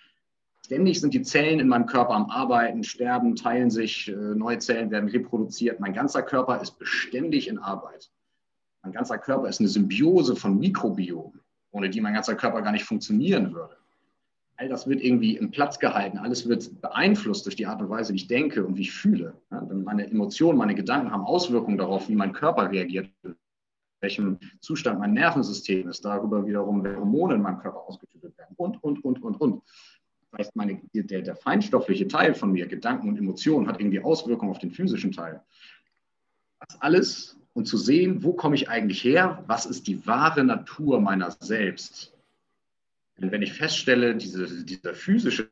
Ständig 0.73 1.03
sind 1.03 1.12
die 1.12 1.20
Zellen 1.20 1.61
in 1.61 1.68
meinem 1.68 1.85
Körper 1.85 2.14
am 2.14 2.31
Arbeiten, 2.31 2.83
sterben, 2.83 3.37
teilen 3.37 3.68
sich, 3.68 4.09
äh, 4.09 4.14
neue 4.14 4.57
Zellen 4.57 4.91
werden 4.91 5.11
reproduziert. 5.11 5.81
Mein 5.81 5.93
ganzer 5.93 6.23
Körper 6.23 6.62
ist 6.62 6.79
beständig 6.79 7.49
in 7.49 7.59
Arbeit. 7.59 8.11
Mein 8.83 8.95
ganzer 8.95 9.18
Körper 9.18 9.51
ist 9.51 9.61
eine 9.61 9.68
Symbiose 9.68 10.35
von 10.35 10.59
Mikrobiomen, 10.59 11.41
ohne 11.73 11.91
die 11.91 12.01
mein 12.01 12.14
ganzer 12.14 12.37
Körper 12.37 12.62
gar 12.62 12.73
nicht 12.73 12.87
funktionieren 12.87 13.53
würde. 13.53 13.77
All 14.57 14.70
das 14.70 14.89
wird 14.89 15.03
irgendwie 15.03 15.37
im 15.37 15.51
Platz 15.51 15.79
gehalten, 15.79 16.16
alles 16.16 16.49
wird 16.49 16.81
beeinflusst 16.81 17.45
durch 17.45 17.57
die 17.57 17.66
Art 17.66 17.83
und 17.83 17.91
Weise, 17.91 18.14
wie 18.14 18.16
ich 18.16 18.29
denke 18.29 18.64
und 18.64 18.79
wie 18.79 18.83
ich 18.83 18.93
fühle. 18.93 19.35
meine 19.51 20.07
Emotionen, 20.07 20.57
meine 20.57 20.75
Gedanken 20.75 21.11
haben 21.11 21.27
Auswirkungen 21.27 21.77
darauf, 21.77 22.09
wie 22.09 22.16
mein 22.16 22.33
Körper 22.33 22.70
reagiert, 22.70 23.11
welchem 24.01 24.39
Zustand 24.61 24.99
mein 24.99 25.12
Nervensystem 25.12 25.89
ist, 25.89 26.03
darüber 26.03 26.47
wiederum, 26.47 26.83
welche 26.83 26.99
Hormone 26.99 27.35
in 27.35 27.43
meinem 27.43 27.59
Körper 27.59 27.83
ausgeschüttet 27.87 28.37
werden 28.39 28.55
und, 28.57 28.83
und, 28.83 29.05
und, 29.05 29.23
und, 29.23 29.39
und. 29.39 29.62
Das 30.33 30.47
heißt, 30.47 30.57
meine, 30.57 30.80
der, 30.95 31.20
der 31.20 31.37
feinstoffliche 31.37 32.09
Teil 32.09 32.35
von 32.35 32.53
mir, 32.53 32.66
Gedanken 32.66 33.09
und 33.09 33.18
Emotionen, 33.18 33.68
hat 33.68 33.80
irgendwie 33.80 34.01
Auswirkungen 34.01 34.51
auf 34.51 34.59
den 34.59 34.70
physischen 34.70 35.12
Teil. 35.12 35.43
Das 36.59 36.80
alles 36.80 37.39
und 37.53 37.66
zu 37.66 37.76
sehen, 37.76 38.22
wo 38.22 38.33
komme 38.33 38.55
ich 38.55 38.70
eigentlich 38.70 39.05
her, 39.05 39.45
was 39.47 39.66
ist 39.66 39.87
die 39.87 40.07
wahre 40.07 40.43
Natur 40.43 41.01
meiner 41.01 41.30
selbst. 41.30 42.14
Denn 43.18 43.30
wenn 43.30 43.43
ich 43.43 43.53
feststelle, 43.53 44.16
diese, 44.16 44.64
dieser 44.64 44.95
physische 44.95 45.51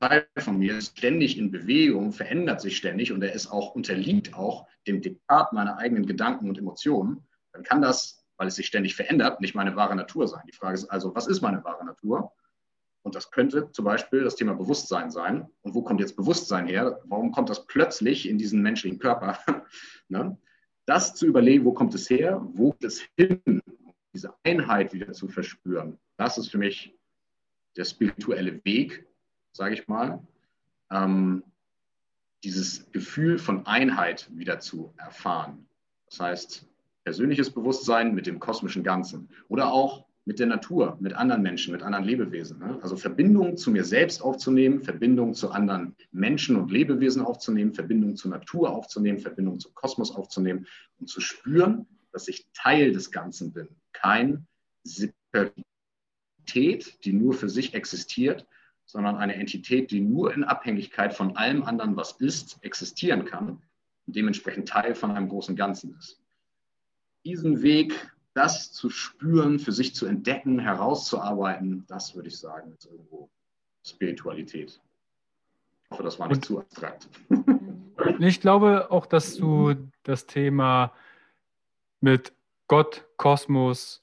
Teil 0.00 0.26
von 0.38 0.58
mir 0.58 0.78
ist 0.78 0.96
ständig 0.96 1.36
in 1.36 1.50
Bewegung, 1.50 2.12
verändert 2.12 2.62
sich 2.62 2.78
ständig 2.78 3.12
und 3.12 3.22
er 3.22 3.34
ist 3.34 3.48
auch, 3.48 3.74
unterliegt 3.74 4.34
auch 4.34 4.66
dem 4.86 5.02
Diktat 5.02 5.52
meiner 5.52 5.76
eigenen 5.76 6.06
Gedanken 6.06 6.48
und 6.48 6.56
Emotionen, 6.56 7.22
dann 7.52 7.64
kann 7.64 7.82
das, 7.82 8.24
weil 8.38 8.48
es 8.48 8.54
sich 8.54 8.66
ständig 8.66 8.96
verändert, 8.96 9.42
nicht 9.42 9.54
meine 9.54 9.76
wahre 9.76 9.94
Natur 9.94 10.26
sein. 10.26 10.42
Die 10.48 10.56
Frage 10.56 10.74
ist 10.74 10.86
also, 10.86 11.14
was 11.14 11.26
ist 11.26 11.42
meine 11.42 11.62
wahre 11.64 11.84
Natur? 11.84 12.32
Und 13.06 13.14
das 13.14 13.30
könnte 13.30 13.70
zum 13.70 13.84
Beispiel 13.84 14.24
das 14.24 14.34
Thema 14.34 14.54
Bewusstsein 14.54 15.12
sein. 15.12 15.48
Und 15.62 15.76
wo 15.76 15.82
kommt 15.82 16.00
jetzt 16.00 16.16
Bewusstsein 16.16 16.66
her? 16.66 17.00
Warum 17.04 17.30
kommt 17.30 17.48
das 17.48 17.64
plötzlich 17.64 18.28
in 18.28 18.36
diesen 18.36 18.62
menschlichen 18.62 18.98
Körper? 18.98 19.38
ne? 20.08 20.36
Das 20.86 21.14
zu 21.14 21.24
überlegen, 21.24 21.64
wo 21.64 21.72
kommt 21.72 21.94
es 21.94 22.10
her? 22.10 22.44
Wo 22.54 22.72
geht 22.72 22.82
es 22.82 23.02
hin? 23.16 23.62
Diese 24.12 24.34
Einheit 24.42 24.92
wieder 24.92 25.12
zu 25.12 25.28
verspüren. 25.28 26.00
Das 26.16 26.36
ist 26.36 26.48
für 26.48 26.58
mich 26.58 26.98
der 27.76 27.84
spirituelle 27.84 28.64
Weg, 28.64 29.06
sage 29.52 29.74
ich 29.74 29.86
mal. 29.86 30.26
Ähm, 30.90 31.44
dieses 32.42 32.90
Gefühl 32.90 33.38
von 33.38 33.66
Einheit 33.66 34.28
wieder 34.34 34.58
zu 34.58 34.92
erfahren. 34.96 35.68
Das 36.06 36.18
heißt, 36.18 36.68
persönliches 37.04 37.52
Bewusstsein 37.52 38.16
mit 38.16 38.26
dem 38.26 38.40
kosmischen 38.40 38.82
Ganzen. 38.82 39.28
Oder 39.46 39.70
auch 39.70 40.05
mit 40.26 40.40
der 40.40 40.48
Natur, 40.48 40.98
mit 41.00 41.14
anderen 41.14 41.40
Menschen, 41.40 41.72
mit 41.72 41.82
anderen 41.82 42.04
Lebewesen. 42.04 42.58
Ne? 42.58 42.78
Also 42.82 42.96
Verbindung 42.96 43.56
zu 43.56 43.70
mir 43.70 43.84
selbst 43.84 44.20
aufzunehmen, 44.20 44.82
Verbindung 44.82 45.34
zu 45.34 45.52
anderen 45.52 45.94
Menschen 46.10 46.56
und 46.56 46.72
Lebewesen 46.72 47.22
aufzunehmen, 47.22 47.72
Verbindung 47.72 48.16
zur 48.16 48.32
Natur 48.32 48.70
aufzunehmen, 48.70 49.20
Verbindung 49.20 49.60
zum 49.60 49.72
Kosmos 49.74 50.10
aufzunehmen 50.10 50.66
und 50.98 51.08
zu 51.08 51.20
spüren, 51.20 51.86
dass 52.10 52.26
ich 52.26 52.48
Teil 52.54 52.90
des 52.92 53.12
Ganzen 53.12 53.52
bin. 53.52 53.68
Kein 53.92 54.48
Separatität, 54.82 55.54
die 57.04 57.12
nur 57.12 57.32
für 57.32 57.48
sich 57.48 57.74
existiert, 57.74 58.48
sondern 58.84 59.16
eine 59.16 59.36
Entität, 59.36 59.92
die 59.92 60.00
nur 60.00 60.34
in 60.34 60.42
Abhängigkeit 60.42 61.14
von 61.14 61.36
allem 61.36 61.62
anderen, 61.62 61.96
was 61.96 62.12
ist, 62.12 62.58
existieren 62.62 63.26
kann 63.26 63.62
und 64.06 64.16
dementsprechend 64.16 64.68
Teil 64.68 64.96
von 64.96 65.12
einem 65.12 65.28
großen 65.28 65.54
Ganzen 65.54 65.96
ist. 65.96 66.20
Diesen 67.24 67.62
Weg 67.62 68.10
das 68.36 68.70
zu 68.70 68.90
spüren, 68.90 69.58
für 69.58 69.72
sich 69.72 69.94
zu 69.94 70.04
entdecken, 70.04 70.58
herauszuarbeiten, 70.58 71.84
das 71.88 72.14
würde 72.14 72.28
ich 72.28 72.38
sagen, 72.38 72.72
ist 72.72 72.84
irgendwo 72.84 73.30
Spiritualität. 73.82 74.78
Ich 75.84 75.90
hoffe, 75.90 76.02
das 76.02 76.18
war 76.18 76.28
nicht 76.28 76.36
Und 76.36 76.44
zu 76.44 76.58
abstrakt. 76.60 77.08
Ich 78.18 78.40
glaube 78.40 78.90
auch, 78.90 79.06
dass 79.06 79.36
du 79.36 79.74
das 80.02 80.26
Thema 80.26 80.92
mit 82.00 82.34
Gott, 82.68 83.06
Kosmos, 83.16 84.00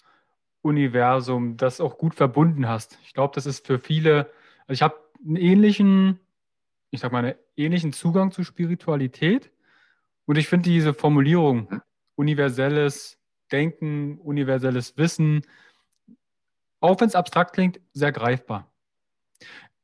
Universum, 0.64 1.58
das 1.58 1.80
auch 1.80 1.98
gut 2.00 2.16
verbunden 2.16 2.68
hast. 2.68 2.98
Ich 3.04 3.14
glaube, 3.14 3.36
das 3.36 3.46
ist 3.46 3.66
für 3.66 3.78
viele, 3.78 4.32
also 4.62 4.74
ich 4.74 4.82
habe 4.82 4.96
einen 5.24 5.36
ähnlichen, 5.36 6.20
ich 6.90 7.02
sag 7.02 7.12
mal, 7.12 7.24
einen 7.24 7.36
ähnlichen 7.56 7.94
Zugang 7.94 8.32
zu 8.32 8.44
Spiritualität. 8.44 9.52
Und 10.26 10.38
ich 10.38 10.48
finde 10.48 10.70
diese 10.70 10.94
Formulierung, 10.94 11.70
hm? 11.70 11.82
universelles 12.16 13.23
Denken, 13.54 14.18
universelles 14.18 14.98
Wissen, 14.98 15.44
auch 16.82 17.00
wenn 17.00 17.08
es 17.08 17.16
abstrakt 17.16 17.54
klingt, 17.54 17.80
sehr 17.94 18.12
greifbar. 18.12 18.70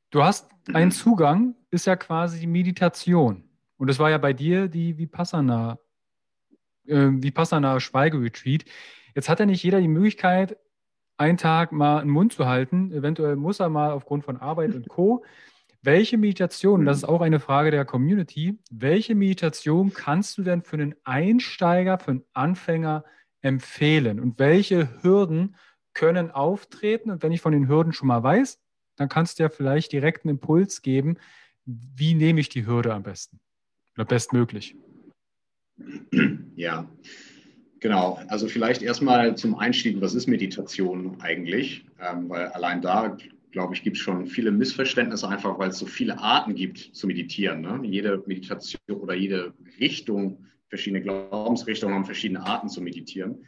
Du 0.10 0.24
hast 0.24 0.50
einen 0.74 0.92
Zugang, 0.92 1.56
ist 1.72 1.86
ja 1.86 1.96
quasi 1.96 2.40
die 2.40 2.48
Meditation. 2.48 3.44
Und 3.78 3.88
das 3.88 4.00
war 4.00 4.10
ja 4.10 4.18
bei 4.18 4.34
dir 4.34 4.68
die 4.68 4.98
Vipassana, 4.98 5.80
äh, 6.88 7.08
Vipassana 7.10 7.80
Schweigeretreat. 7.80 8.66
Jetzt 9.16 9.30
hat 9.30 9.40
ja 9.40 9.46
nicht 9.46 9.64
jeder 9.64 9.80
die 9.80 9.88
Möglichkeit, 9.88 10.58
einen 11.18 11.38
Tag 11.38 11.72
mal 11.72 12.00
einen 12.00 12.10
Mund 12.10 12.34
zu 12.34 12.48
halten. 12.48 12.92
Eventuell 12.92 13.36
muss 13.36 13.60
er 13.60 13.70
mal 13.70 13.92
aufgrund 13.92 14.26
von 14.26 14.38
Arbeit 14.38 14.76
und 14.76 14.90
Co. 14.90 15.24
Welche 15.82 16.18
Meditation, 16.18 16.86
das 16.86 16.98
ist 16.98 17.04
auch 17.06 17.22
eine 17.22 17.40
Frage 17.40 17.72
der 17.72 17.86
Community, 17.86 18.60
welche 18.70 19.16
Meditation 19.16 19.94
kannst 19.94 20.38
du 20.38 20.44
denn 20.44 20.62
für 20.62 20.76
einen 20.76 20.96
Einsteiger, 21.06 22.00
für 22.00 22.12
einen 22.12 22.26
Anfänger 22.34 23.06
empfehlen 23.42 24.20
und 24.20 24.40
welche 24.40 25.02
Hürden 25.02 25.56
können 25.94 26.32
auftreten. 26.32 27.12
Und 27.12 27.24
wenn 27.24 27.32
ich 27.32 27.42
von 27.42 27.52
den 27.52 27.68
Hürden 27.68 27.94
schon 27.94 28.08
mal 28.08 28.24
weiß, 28.24 28.60
dann 28.96 29.10
kannst 29.10 29.40
du 29.40 29.44
ja 29.44 29.50
vielleicht 29.50 29.92
direkt 29.92 30.26
einen 30.26 30.36
Impuls 30.36 30.82
geben, 30.82 31.18
wie 31.66 32.14
nehme 32.14 32.40
ich 32.40 32.50
die 32.50 32.66
Hürde 32.66 32.94
am 32.94 33.04
besten 33.04 33.40
oder 33.96 34.06
bestmöglich. 34.06 34.76
Ja, 36.56 36.90
genau. 37.80 38.20
Also 38.28 38.48
vielleicht 38.48 38.82
erstmal 38.82 39.36
zum 39.38 39.56
Einstieg, 39.56 40.02
was 40.02 40.14
ist 40.14 40.28
Meditation 40.28 41.20
eigentlich? 41.22 41.86
Ähm, 42.02 42.30
weil 42.30 42.48
allein 42.48 42.82
da, 42.82 43.18
glaube 43.52 43.76
ich, 43.76 43.84
gibt 43.84 43.98
es 43.98 44.04
schon 44.04 44.28
viele 44.28 44.52
Missverständnisse, 44.52 45.28
einfach 45.28 45.58
weil 45.58 45.70
es 45.70 45.80
so 45.80 45.86
viele 45.86 46.20
Arten 46.20 46.56
gibt 46.56 46.78
zu 46.78 47.08
meditieren. 47.08 47.62
Ne? 47.62 47.80
Jede 47.84 48.22
Meditation 48.26 48.80
oder 49.00 49.14
jede 49.14 49.54
Richtung, 49.80 50.46
verschiedene 50.70 51.02
Glaubensrichtungen 51.02 51.96
haben 51.96 52.06
verschiedene 52.06 52.46
Arten 52.46 52.70
zu 52.70 52.82
meditieren. 52.82 53.48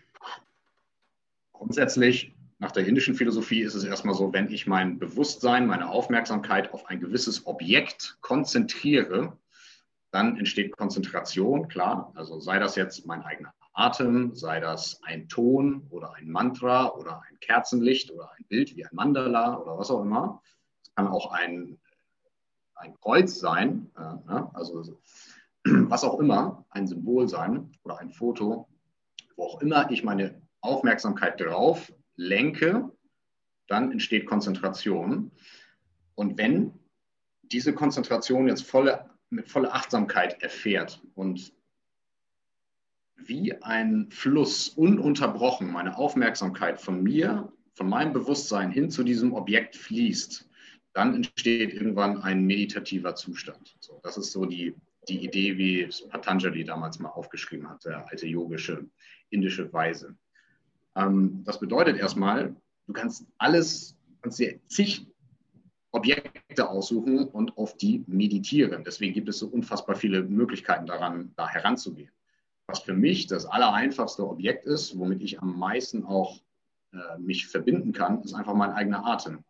Grundsätzlich, 1.54 2.34
nach 2.60 2.72
der 2.72 2.86
indischen 2.86 3.16
Philosophie 3.16 3.62
ist 3.62 3.76
es 3.76 3.84
erstmal 3.84 4.16
so, 4.16 4.34
wenn 4.34 4.52
ich 4.52 4.68
mein 4.68 5.00
Bewusstsein, 5.00 5.68
meine 5.68 5.90
Aufmerksamkeit 5.90 6.74
auf 6.74 6.86
ein 6.88 7.00
gewisses 7.00 7.46
Objekt 7.46 8.18
konzentriere, 8.22 9.38
dann 10.12 10.38
entsteht 10.38 10.76
Konzentration, 10.76 11.68
klar. 11.70 12.12
Also 12.16 12.40
sei 12.40 12.60
das 12.60 12.76
jetzt 12.76 13.06
mein 13.06 13.22
eigener 13.22 13.54
Atem, 13.74 14.36
sei 14.36 14.60
das 14.60 15.02
ein 15.04 15.28
Ton 15.30 15.88
oder 15.90 16.14
ein 16.16 16.30
Mantra 16.30 16.90
oder 16.90 17.22
ein 17.30 17.40
Kerzenlicht 17.40 18.12
oder 18.12 18.32
ein 18.38 18.46
Bild 18.46 18.76
wie 18.76 18.86
ein 18.86 18.94
Mandala 18.94 19.58
oder 19.58 19.78
was 19.78 19.90
auch 19.90 20.02
immer. 20.02 20.42
Es 20.84 20.94
kann 20.96 21.08
auch 21.08 21.32
ein, 21.32 21.80
ein 22.76 22.94
Kreuz 23.00 23.40
sein, 23.40 23.90
äh, 23.98 24.02
ne? 24.02 24.50
also 24.54 25.00
was 25.64 26.04
auch 26.04 26.20
immer, 26.20 26.66
ein 26.70 26.88
Symbol 26.88 27.28
sein 27.28 27.72
oder 27.84 28.00
ein 28.00 28.12
Foto, 28.12 28.68
wo 29.36 29.44
auch 29.44 29.62
immer 29.62 29.90
ich 29.92 30.04
meine 30.04 30.42
Aufmerksamkeit 30.62 31.40
drauf 31.40 31.92
lenke, 32.16 32.92
dann 33.68 33.92
entsteht 33.92 34.26
Konzentration. 34.26 35.32
Und 36.16 36.38
wenn 36.38 36.74
diese 37.44 37.74
Konzentration 37.74 38.48
jetzt 38.48 38.64
volle, 38.64 39.10
mit 39.30 39.48
voller 39.50 39.74
Achtsamkeit 39.74 40.42
erfährt 40.42 41.02
und 41.16 41.54
wie 43.16 43.54
ein 43.62 44.10
Fluss 44.10 44.70
ununterbrochen 44.70 45.72
meine 45.72 45.98
Aufmerksamkeit 45.98 46.82
von 46.82 47.04
mir, 47.04 47.52
von 47.74 47.88
meinem 47.88 48.14
Bewusstsein 48.14 48.72
hin 48.72 48.90
zu 48.90 49.04
diesem 49.04 49.34
Objekt 49.34 49.76
fließt, 49.76 50.50
dann 50.94 51.16
entsteht 51.16 51.74
irgendwann 51.74 52.22
ein 52.22 52.46
meditativer 52.46 53.16
Zustand. 53.16 53.76
So, 53.80 54.00
das 54.04 54.18
ist 54.18 54.32
so 54.32 54.46
die, 54.46 54.76
die 55.08 55.24
Idee, 55.24 55.58
wie 55.58 55.90
Patanjali 56.10 56.64
damals 56.64 57.00
mal 57.00 57.10
aufgeschrieben 57.10 57.70
hat, 57.70 57.86
der 57.86 58.08
alte 58.10 58.28
yogische 58.28 58.86
indische 59.30 59.72
Weise. 59.74 60.16
Ähm, 60.96 61.44
das 61.44 61.60
bedeutet 61.60 61.98
erstmal, 61.98 62.56
du 62.88 62.94
kannst 62.94 63.26
alles, 63.38 63.96
kannst 64.22 64.40
dir 64.40 64.60
zig 64.68 65.08
Objekte 65.92 66.70
aussuchen 66.70 67.28
und 67.28 67.58
auf 67.58 67.76
die 67.78 68.04
meditieren. 68.08 68.84
Deswegen 68.84 69.14
gibt 69.14 69.30
es 69.30 69.40
so 69.40 69.48
unfassbar 69.48 69.96
viele 69.96 70.24
Möglichkeiten 70.24 70.86
daran, 70.86 71.34
da 71.36 71.50
heranzugehen. 71.50 72.12
Was 72.68 72.80
für 72.80 72.94
mich 72.94 73.28
das 73.28 73.46
allereinfachste 73.46 74.28
Objekt 74.28 74.66
ist, 74.66 74.98
womit 74.98 75.22
ich 75.22 75.42
am 75.42 75.58
meisten 75.58 76.06
auch 76.06 76.40
äh, 76.94 77.18
mich 77.20 77.48
verbinden 77.48 77.92
kann, 77.92 78.22
ist 78.24 78.34
einfach 78.34 78.54
mein 78.54 78.72
eigener 78.72 79.06
Atem. 79.06 79.44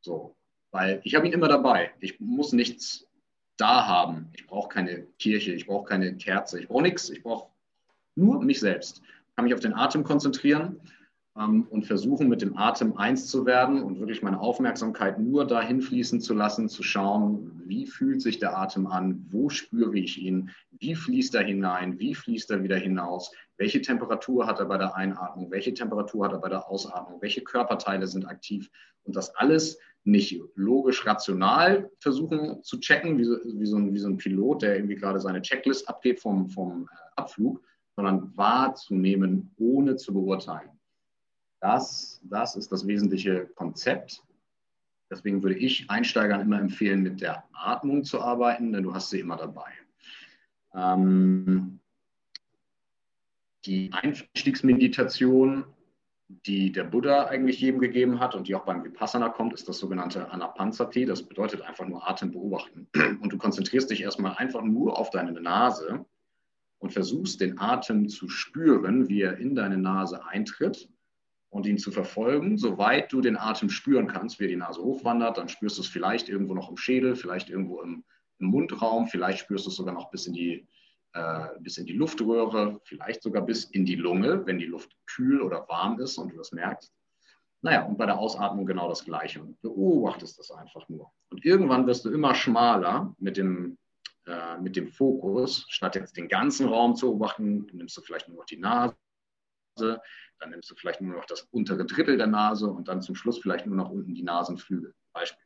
So, 0.00 0.36
weil 0.70 1.00
ich 1.02 1.16
habe 1.16 1.26
ihn 1.26 1.32
immer 1.32 1.48
dabei. 1.48 1.90
Ich 1.98 2.20
muss 2.20 2.52
nichts 2.52 3.07
da 3.58 3.86
haben. 3.86 4.28
Ich 4.32 4.46
brauche 4.46 4.68
keine 4.68 5.04
Kirche, 5.18 5.52
ich 5.52 5.66
brauche 5.66 5.88
keine 5.88 6.16
Kerze, 6.16 6.60
ich 6.60 6.68
brauche 6.68 6.82
nichts. 6.82 7.10
Ich 7.10 7.22
brauche 7.22 7.48
nur 8.14 8.42
mich 8.42 8.60
selbst. 8.60 9.02
Ich 9.04 9.36
kann 9.36 9.44
mich 9.44 9.54
auf 9.54 9.60
den 9.60 9.74
Atem 9.74 10.04
konzentrieren 10.04 10.80
ähm, 11.36 11.66
und 11.70 11.86
versuchen, 11.86 12.28
mit 12.28 12.40
dem 12.42 12.56
Atem 12.56 12.96
eins 12.96 13.26
zu 13.26 13.46
werden 13.46 13.82
und 13.82 13.98
wirklich 13.98 14.22
meine 14.22 14.40
Aufmerksamkeit 14.40 15.18
nur 15.18 15.46
dahin 15.46 15.80
fließen 15.82 16.20
zu 16.20 16.34
lassen, 16.34 16.68
zu 16.68 16.82
schauen, 16.82 17.62
wie 17.66 17.86
fühlt 17.86 18.22
sich 18.22 18.38
der 18.38 18.56
Atem 18.56 18.86
an, 18.86 19.26
wo 19.30 19.48
spüre 19.48 19.98
ich 19.98 20.18
ihn, 20.18 20.50
wie 20.78 20.94
fließt 20.94 21.34
er 21.34 21.44
hinein, 21.44 21.98
wie 21.98 22.14
fließt 22.14 22.50
er 22.50 22.62
wieder 22.62 22.76
hinaus, 22.76 23.32
welche 23.56 23.80
Temperatur 23.80 24.46
hat 24.46 24.60
er 24.60 24.66
bei 24.66 24.78
der 24.78 24.94
Einatmung, 24.94 25.50
welche 25.50 25.74
Temperatur 25.74 26.24
hat 26.24 26.32
er 26.32 26.38
bei 26.38 26.48
der 26.48 26.68
Ausatmung, 26.68 27.20
welche 27.20 27.42
Körperteile 27.42 28.06
sind 28.06 28.26
aktiv 28.26 28.70
und 29.04 29.16
das 29.16 29.34
alles 29.36 29.78
nicht 30.08 30.40
logisch 30.54 31.06
rational 31.06 31.90
versuchen 32.00 32.62
zu 32.62 32.80
checken, 32.80 33.18
wie 33.18 33.24
so, 33.24 33.36
wie 33.44 33.66
so, 33.66 33.76
ein, 33.76 33.92
wie 33.92 33.98
so 33.98 34.08
ein 34.08 34.16
Pilot, 34.16 34.62
der 34.62 34.76
irgendwie 34.76 34.96
gerade 34.96 35.20
seine 35.20 35.42
Checklist 35.42 35.88
abgeht 35.88 36.20
vom, 36.20 36.48
vom 36.48 36.88
äh, 36.90 36.96
Abflug, 37.16 37.62
sondern 37.94 38.36
wahrzunehmen, 38.36 39.50
ohne 39.58 39.96
zu 39.96 40.14
beurteilen. 40.14 40.70
Das, 41.60 42.20
das 42.24 42.56
ist 42.56 42.72
das 42.72 42.86
wesentliche 42.86 43.46
Konzept. 43.54 44.22
Deswegen 45.10 45.42
würde 45.42 45.58
ich 45.58 45.90
Einsteigern 45.90 46.40
immer 46.40 46.58
empfehlen, 46.58 47.02
mit 47.02 47.20
der 47.20 47.44
Atmung 47.52 48.04
zu 48.04 48.20
arbeiten, 48.20 48.72
denn 48.72 48.84
du 48.84 48.94
hast 48.94 49.10
sie 49.10 49.20
immer 49.20 49.36
dabei. 49.36 49.70
Ähm, 50.74 51.80
die 53.66 53.90
Einstiegsmeditation, 53.92 55.64
die 56.28 56.70
der 56.72 56.84
Buddha 56.84 57.24
eigentlich 57.24 57.60
jedem 57.60 57.80
gegeben 57.80 58.20
hat 58.20 58.34
und 58.34 58.48
die 58.48 58.54
auch 58.54 58.64
beim 58.64 58.84
Vipassana 58.84 59.30
kommt, 59.30 59.54
ist 59.54 59.68
das 59.68 59.78
sogenannte 59.78 60.30
Anapansati. 60.30 61.06
Das 61.06 61.22
bedeutet 61.22 61.62
einfach 61.62 61.86
nur 61.86 62.08
Atem 62.08 62.32
beobachten. 62.32 62.86
Und 63.22 63.32
du 63.32 63.38
konzentrierst 63.38 63.90
dich 63.90 64.02
erstmal 64.02 64.34
einfach 64.36 64.62
nur 64.62 64.98
auf 64.98 65.10
deine 65.10 65.32
Nase 65.32 66.04
und 66.80 66.92
versuchst 66.92 67.40
den 67.40 67.58
Atem 67.58 68.08
zu 68.08 68.28
spüren, 68.28 69.08
wie 69.08 69.22
er 69.22 69.38
in 69.38 69.54
deine 69.54 69.78
Nase 69.78 70.24
eintritt 70.26 70.88
und 71.50 71.66
ihn 71.66 71.78
zu 71.78 71.90
verfolgen, 71.90 72.58
soweit 72.58 73.12
du 73.12 73.20
den 73.20 73.36
Atem 73.36 73.70
spüren 73.70 74.06
kannst, 74.06 74.38
wie 74.38 74.44
er 74.44 74.48
die 74.48 74.56
Nase 74.56 74.82
hochwandert. 74.82 75.38
Dann 75.38 75.48
spürst 75.48 75.78
du 75.78 75.82
es 75.82 75.88
vielleicht 75.88 76.28
irgendwo 76.28 76.54
noch 76.54 76.70
im 76.70 76.76
Schädel, 76.76 77.16
vielleicht 77.16 77.48
irgendwo 77.48 77.80
im, 77.80 78.04
im 78.38 78.46
Mundraum, 78.46 79.06
vielleicht 79.06 79.40
spürst 79.40 79.66
du 79.66 79.70
es 79.70 79.76
sogar 79.76 79.94
noch 79.94 80.10
bis 80.10 80.26
in, 80.26 80.34
die, 80.34 80.66
bis 81.60 81.78
in 81.78 81.86
die 81.86 81.92
Luftröhre, 81.92 82.80
vielleicht 82.84 83.22
sogar 83.22 83.42
bis 83.42 83.64
in 83.64 83.84
die 83.84 83.96
Lunge, 83.96 84.46
wenn 84.46 84.58
die 84.58 84.66
Luft 84.66 84.96
kühl 85.06 85.42
oder 85.42 85.68
warm 85.68 86.00
ist 86.00 86.18
und 86.18 86.32
du 86.32 86.36
das 86.36 86.52
merkst. 86.52 86.92
Naja, 87.60 87.84
und 87.84 87.98
bei 87.98 88.06
der 88.06 88.18
Ausatmung 88.18 88.66
genau 88.66 88.88
das 88.88 89.04
Gleiche. 89.04 89.42
Und 89.42 89.60
beobachtest 89.60 90.38
das 90.38 90.50
einfach 90.50 90.88
nur. 90.88 91.10
Und 91.30 91.44
irgendwann 91.44 91.86
wirst 91.86 92.04
du 92.04 92.10
immer 92.10 92.34
schmaler 92.34 93.14
mit 93.18 93.36
dem, 93.36 93.78
äh, 94.26 94.58
mit 94.58 94.76
dem 94.76 94.88
Fokus. 94.88 95.66
Statt 95.68 95.96
jetzt 95.96 96.16
den 96.16 96.28
ganzen 96.28 96.68
Raum 96.68 96.94
zu 96.94 97.06
beobachten, 97.06 97.66
nimmst 97.72 97.96
du 97.96 98.00
vielleicht 98.02 98.28
nur 98.28 98.38
noch 98.38 98.46
die 98.46 98.58
Nase, 98.58 98.96
dann 99.76 100.50
nimmst 100.50 100.70
du 100.70 100.76
vielleicht 100.76 101.00
nur 101.00 101.16
noch 101.16 101.24
das 101.24 101.42
untere 101.50 101.84
Drittel 101.84 102.16
der 102.16 102.28
Nase 102.28 102.70
und 102.70 102.86
dann 102.86 103.02
zum 103.02 103.16
Schluss 103.16 103.38
vielleicht 103.38 103.66
nur 103.66 103.76
noch 103.76 103.90
unten 103.90 104.14
die 104.14 104.22
Nasenflügel. 104.22 104.94
Beispiel. 105.12 105.44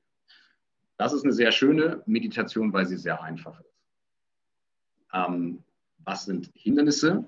Das 0.98 1.14
ist 1.14 1.24
eine 1.24 1.32
sehr 1.32 1.50
schöne 1.50 2.02
Meditation, 2.06 2.72
weil 2.72 2.86
sie 2.86 2.98
sehr 2.98 3.22
einfach 3.22 3.58
ist. 3.58 3.71
Ähm, 5.12 5.62
was 6.04 6.24
sind 6.24 6.50
Hindernisse? 6.54 7.24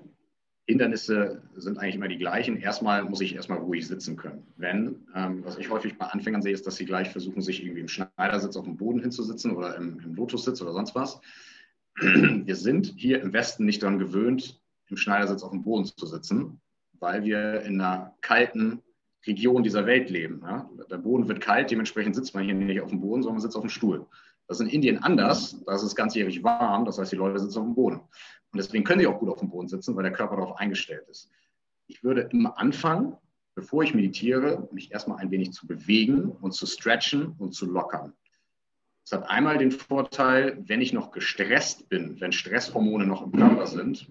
Hindernisse 0.67 1.43
sind 1.55 1.77
eigentlich 1.77 1.95
immer 1.95 2.07
die 2.07 2.17
gleichen. 2.17 2.57
Erstmal 2.57 3.03
muss 3.03 3.21
ich 3.21 3.35
erstmal 3.35 3.59
ruhig 3.59 3.87
sitzen 3.87 4.15
können. 4.15 4.47
Wenn, 4.57 5.05
ähm, 5.15 5.45
was 5.45 5.57
ich 5.57 5.69
häufig 5.69 5.97
bei 5.97 6.07
Anfängern 6.07 6.41
sehe, 6.41 6.53
ist, 6.53 6.65
dass 6.65 6.77
sie 6.77 6.85
gleich 6.85 7.09
versuchen, 7.09 7.41
sich 7.41 7.61
irgendwie 7.63 7.81
im 7.81 7.87
Schneidersitz 7.87 8.57
auf 8.57 8.65
dem 8.65 8.77
Boden 8.77 8.99
hinzusitzen 8.99 9.55
oder 9.55 9.75
im, 9.75 9.99
im 9.99 10.15
Lotussitz 10.15 10.61
oder 10.61 10.73
sonst 10.73 10.95
was. 10.95 11.21
Wir 11.97 12.55
sind 12.55 12.93
hier 12.97 13.21
im 13.21 13.31
Westen 13.31 13.65
nicht 13.65 13.83
daran 13.83 13.99
gewöhnt, 13.99 14.59
im 14.87 14.97
Schneidersitz 14.97 15.43
auf 15.43 15.51
dem 15.51 15.63
Boden 15.63 15.85
zu 15.85 16.05
sitzen, 16.05 16.59
weil 16.99 17.23
wir 17.23 17.61
in 17.61 17.79
einer 17.79 18.15
kalten 18.21 18.81
Region 19.25 19.63
dieser 19.63 19.85
Welt 19.85 20.09
leben. 20.09 20.41
Ja? 20.43 20.69
Der 20.89 20.97
Boden 20.97 21.27
wird 21.27 21.41
kalt, 21.41 21.71
dementsprechend 21.71 22.15
sitzt 22.15 22.33
man 22.33 22.43
hier 22.43 22.53
nicht 22.53 22.81
auf 22.81 22.89
dem 22.89 23.01
Boden, 23.01 23.23
sondern 23.23 23.35
man 23.35 23.41
sitzt 23.41 23.55
auf 23.55 23.63
dem 23.63 23.69
Stuhl. 23.69 24.05
Das 24.47 24.59
ist 24.59 24.67
in 24.67 24.71
Indien 24.71 24.99
anders, 24.99 25.63
da 25.65 25.75
ist 25.75 25.83
es 25.83 25.95
ganzjährig 25.95 26.43
warm, 26.43 26.85
das 26.85 26.99
heißt, 26.99 27.11
die 27.11 27.17
Leute 27.17 27.39
sitzen 27.39 27.59
auf 27.59 27.65
dem 27.65 27.75
Boden. 27.75 27.99
Und 27.99 28.57
deswegen 28.57 28.83
können 28.83 28.99
sie 28.99 29.07
auch 29.07 29.19
gut 29.19 29.29
auf 29.29 29.39
dem 29.39 29.49
Boden 29.49 29.67
sitzen, 29.67 29.95
weil 29.95 30.03
der 30.03 30.13
Körper 30.13 30.37
darauf 30.37 30.57
eingestellt 30.57 31.07
ist. 31.09 31.29
Ich 31.87 32.03
würde 32.03 32.29
immer 32.31 32.57
anfangen, 32.57 33.15
bevor 33.55 33.83
ich 33.83 33.93
meditiere, 33.93 34.67
mich 34.71 34.91
erstmal 34.91 35.17
ein 35.19 35.31
wenig 35.31 35.51
zu 35.51 35.65
bewegen 35.65 36.29
und 36.29 36.53
zu 36.53 36.65
stretchen 36.65 37.33
und 37.37 37.53
zu 37.53 37.65
lockern. 37.65 38.13
Es 39.03 39.11
hat 39.11 39.29
einmal 39.29 39.57
den 39.57 39.71
Vorteil, 39.71 40.57
wenn 40.65 40.81
ich 40.81 40.93
noch 40.93 41.11
gestresst 41.11 41.89
bin, 41.89 42.19
wenn 42.19 42.31
Stresshormone 42.31 43.05
noch 43.05 43.23
im 43.23 43.31
Körper 43.31 43.67
sind, 43.67 44.09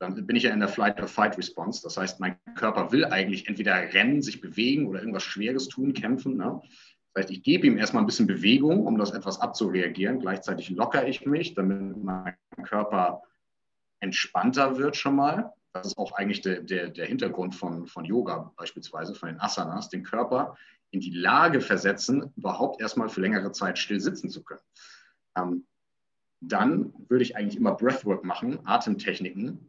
dann 0.00 0.26
bin 0.26 0.34
ich 0.34 0.42
ja 0.42 0.52
in 0.52 0.58
der 0.58 0.68
Flight-or-Fight-Response. 0.68 1.80
Das 1.84 1.96
heißt, 1.96 2.18
mein 2.18 2.36
Körper 2.56 2.90
will 2.90 3.04
eigentlich 3.04 3.46
entweder 3.46 3.74
rennen, 3.74 4.20
sich 4.20 4.40
bewegen 4.40 4.88
oder 4.88 4.98
irgendwas 4.98 5.22
Schweres 5.22 5.68
tun, 5.68 5.92
kämpfen. 5.92 6.36
Ne? 6.36 6.60
Das 7.14 7.24
heißt, 7.24 7.32
ich 7.32 7.42
gebe 7.42 7.66
ihm 7.66 7.78
erstmal 7.78 8.02
ein 8.02 8.06
bisschen 8.06 8.26
Bewegung, 8.26 8.86
um 8.86 8.96
das 8.96 9.10
etwas 9.10 9.40
abzureagieren. 9.40 10.20
Gleichzeitig 10.20 10.70
lockere 10.70 11.08
ich 11.08 11.26
mich, 11.26 11.54
damit 11.54 12.02
mein 12.02 12.36
Körper 12.62 13.22
entspannter 14.00 14.78
wird 14.78 14.96
schon 14.96 15.16
mal. 15.16 15.52
Das 15.72 15.88
ist 15.88 15.98
auch 15.98 16.12
eigentlich 16.12 16.40
der, 16.40 16.60
der, 16.60 16.88
der 16.88 17.06
Hintergrund 17.06 17.54
von, 17.54 17.86
von 17.86 18.04
Yoga 18.04 18.52
beispielsweise, 18.56 19.14
von 19.14 19.28
den 19.28 19.40
Asanas, 19.40 19.88
den 19.88 20.02
Körper 20.02 20.56
in 20.90 21.00
die 21.00 21.10
Lage 21.10 21.60
versetzen, 21.60 22.32
überhaupt 22.36 22.80
erstmal 22.80 23.08
für 23.08 23.20
längere 23.20 23.52
Zeit 23.52 23.78
still 23.78 24.00
sitzen 24.00 24.28
zu 24.28 24.42
können. 24.42 24.60
Ähm, 25.36 25.66
dann 26.40 26.92
würde 27.08 27.22
ich 27.22 27.36
eigentlich 27.36 27.56
immer 27.56 27.74
Breathwork 27.74 28.24
machen, 28.24 28.58
Atemtechniken, 28.64 29.68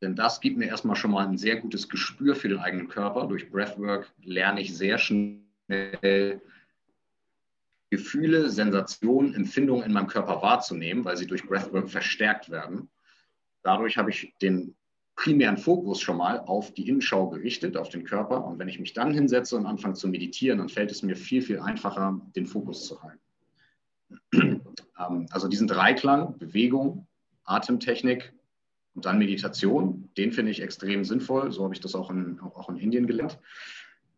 Denn 0.00 0.14
das 0.16 0.40
gibt 0.40 0.56
mir 0.56 0.66
erstmal 0.66 0.96
schon 0.96 1.10
mal 1.10 1.26
ein 1.26 1.36
sehr 1.36 1.56
gutes 1.56 1.88
Gespür 1.88 2.34
für 2.34 2.48
den 2.48 2.58
eigenen 2.58 2.88
Körper. 2.88 3.26
Durch 3.26 3.50
Breathwork 3.50 4.10
lerne 4.22 4.60
ich 4.60 4.76
sehr 4.76 4.96
schnell 4.98 5.40
Gefühle, 7.90 8.50
Sensationen, 8.50 9.34
Empfindungen 9.34 9.84
in 9.84 9.92
meinem 9.92 10.06
Körper 10.06 10.42
wahrzunehmen, 10.42 11.04
weil 11.04 11.16
sie 11.16 11.26
durch 11.26 11.46
Breathwork 11.46 11.90
verstärkt 11.90 12.50
werden. 12.50 12.88
Dadurch 13.62 13.98
habe 13.98 14.10
ich 14.10 14.34
den 14.40 14.74
primären 15.16 15.58
Fokus 15.58 16.00
schon 16.00 16.16
mal 16.16 16.40
auf 16.40 16.72
die 16.72 16.88
Innenschau 16.88 17.28
gerichtet, 17.28 17.76
auf 17.76 17.90
den 17.90 18.04
Körper. 18.04 18.44
Und 18.44 18.58
wenn 18.58 18.68
ich 18.68 18.80
mich 18.80 18.94
dann 18.94 19.12
hinsetze 19.12 19.56
und 19.56 19.66
anfange 19.66 19.94
zu 19.94 20.08
meditieren, 20.08 20.58
dann 20.58 20.68
fällt 20.68 20.90
es 20.90 21.02
mir 21.02 21.16
viel, 21.16 21.42
viel 21.42 21.58
einfacher, 21.58 22.18
den 22.36 22.46
Fokus 22.46 22.86
zu 22.86 23.02
halten. 23.02 23.20
Ähm, 24.98 25.26
also 25.30 25.48
diesen 25.48 25.66
Dreiklang, 25.66 26.36
Bewegung, 26.36 27.06
Atemtechnik 27.44 28.34
und 28.94 29.06
dann 29.06 29.18
Meditation, 29.18 30.10
den 30.18 30.30
finde 30.30 30.50
ich 30.50 30.60
extrem 30.60 31.04
sinnvoll. 31.04 31.50
So 31.52 31.64
habe 31.64 31.72
ich 31.72 31.80
das 31.80 31.94
auch 31.94 32.10
in, 32.10 32.38
auch 32.40 32.68
in 32.68 32.76
Indien 32.76 33.06
gelernt. 33.06 33.38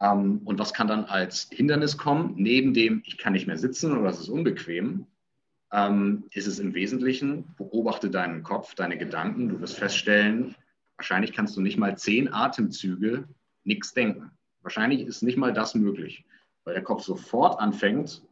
Ähm, 0.02 0.40
und 0.44 0.58
was 0.58 0.74
kann 0.74 0.88
dann 0.88 1.04
als 1.04 1.48
Hindernis 1.50 1.96
kommen? 1.96 2.34
Neben 2.36 2.74
dem, 2.74 3.02
ich 3.06 3.16
kann 3.16 3.32
nicht 3.32 3.46
mehr 3.46 3.56
sitzen 3.56 3.96
oder 3.96 4.10
es 4.10 4.20
ist 4.20 4.28
unbequem, 4.28 5.06
ähm, 5.72 6.24
ist 6.32 6.48
es 6.48 6.58
im 6.58 6.74
Wesentlichen, 6.74 7.54
beobachte 7.56 8.10
deinen 8.10 8.42
Kopf, 8.42 8.74
deine 8.74 8.98
Gedanken. 8.98 9.48
Du 9.48 9.60
wirst 9.60 9.78
feststellen, 9.78 10.56
wahrscheinlich 10.96 11.32
kannst 11.32 11.56
du 11.56 11.60
nicht 11.60 11.78
mal 11.78 11.96
zehn 11.96 12.32
Atemzüge 12.32 13.28
nichts 13.64 13.94
denken. 13.94 14.32
Wahrscheinlich 14.62 15.02
ist 15.02 15.22
nicht 15.22 15.38
mal 15.38 15.52
das 15.52 15.74
möglich, 15.74 16.24
weil 16.64 16.74
der 16.74 16.82
Kopf 16.82 17.04
sofort 17.04 17.60
anfängt, 17.60 18.22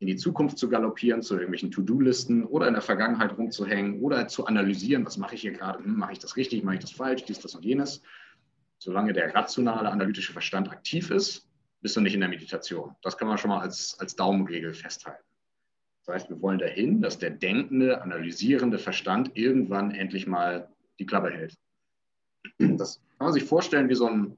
in 0.00 0.06
die 0.06 0.16
Zukunft 0.16 0.58
zu 0.58 0.68
galoppieren, 0.68 1.22
zu 1.22 1.34
irgendwelchen 1.34 1.72
To-Do-Listen 1.72 2.44
oder 2.44 2.68
in 2.68 2.74
der 2.74 2.82
Vergangenheit 2.82 3.36
rumzuhängen 3.36 4.00
oder 4.00 4.28
zu 4.28 4.46
analysieren, 4.46 5.04
was 5.04 5.16
mache 5.16 5.34
ich 5.34 5.40
hier 5.40 5.52
gerade, 5.52 5.82
hm, 5.82 5.96
mache 5.96 6.12
ich 6.12 6.18
das 6.18 6.36
richtig, 6.36 6.62
mache 6.62 6.76
ich 6.76 6.82
das 6.82 6.92
falsch, 6.92 7.24
dies, 7.24 7.40
das 7.40 7.54
und 7.54 7.64
jenes. 7.64 8.02
Solange 8.78 9.12
der 9.12 9.34
rationale, 9.34 9.90
analytische 9.90 10.32
Verstand 10.32 10.70
aktiv 10.70 11.10
ist, 11.10 11.48
bist 11.80 11.96
du 11.96 12.00
nicht 12.00 12.14
in 12.14 12.20
der 12.20 12.28
Meditation. 12.28 12.94
Das 13.02 13.16
kann 13.16 13.28
man 13.28 13.38
schon 13.38 13.50
mal 13.50 13.60
als, 13.60 13.96
als 13.98 14.16
Daumenregel 14.16 14.72
festhalten. 14.72 15.22
Das 16.04 16.14
heißt, 16.14 16.30
wir 16.30 16.40
wollen 16.40 16.58
dahin, 16.58 17.02
dass 17.02 17.18
der 17.18 17.30
denkende, 17.30 18.00
analysierende 18.00 18.78
Verstand 18.78 19.36
irgendwann 19.36 19.90
endlich 19.90 20.26
mal 20.26 20.68
die 20.98 21.06
Klappe 21.06 21.30
hält. 21.30 21.56
Das 22.58 23.00
kann 23.18 23.26
man 23.26 23.32
sich 23.32 23.44
vorstellen 23.44 23.88
wie 23.88 23.94
so 23.94 24.06
ein, 24.06 24.36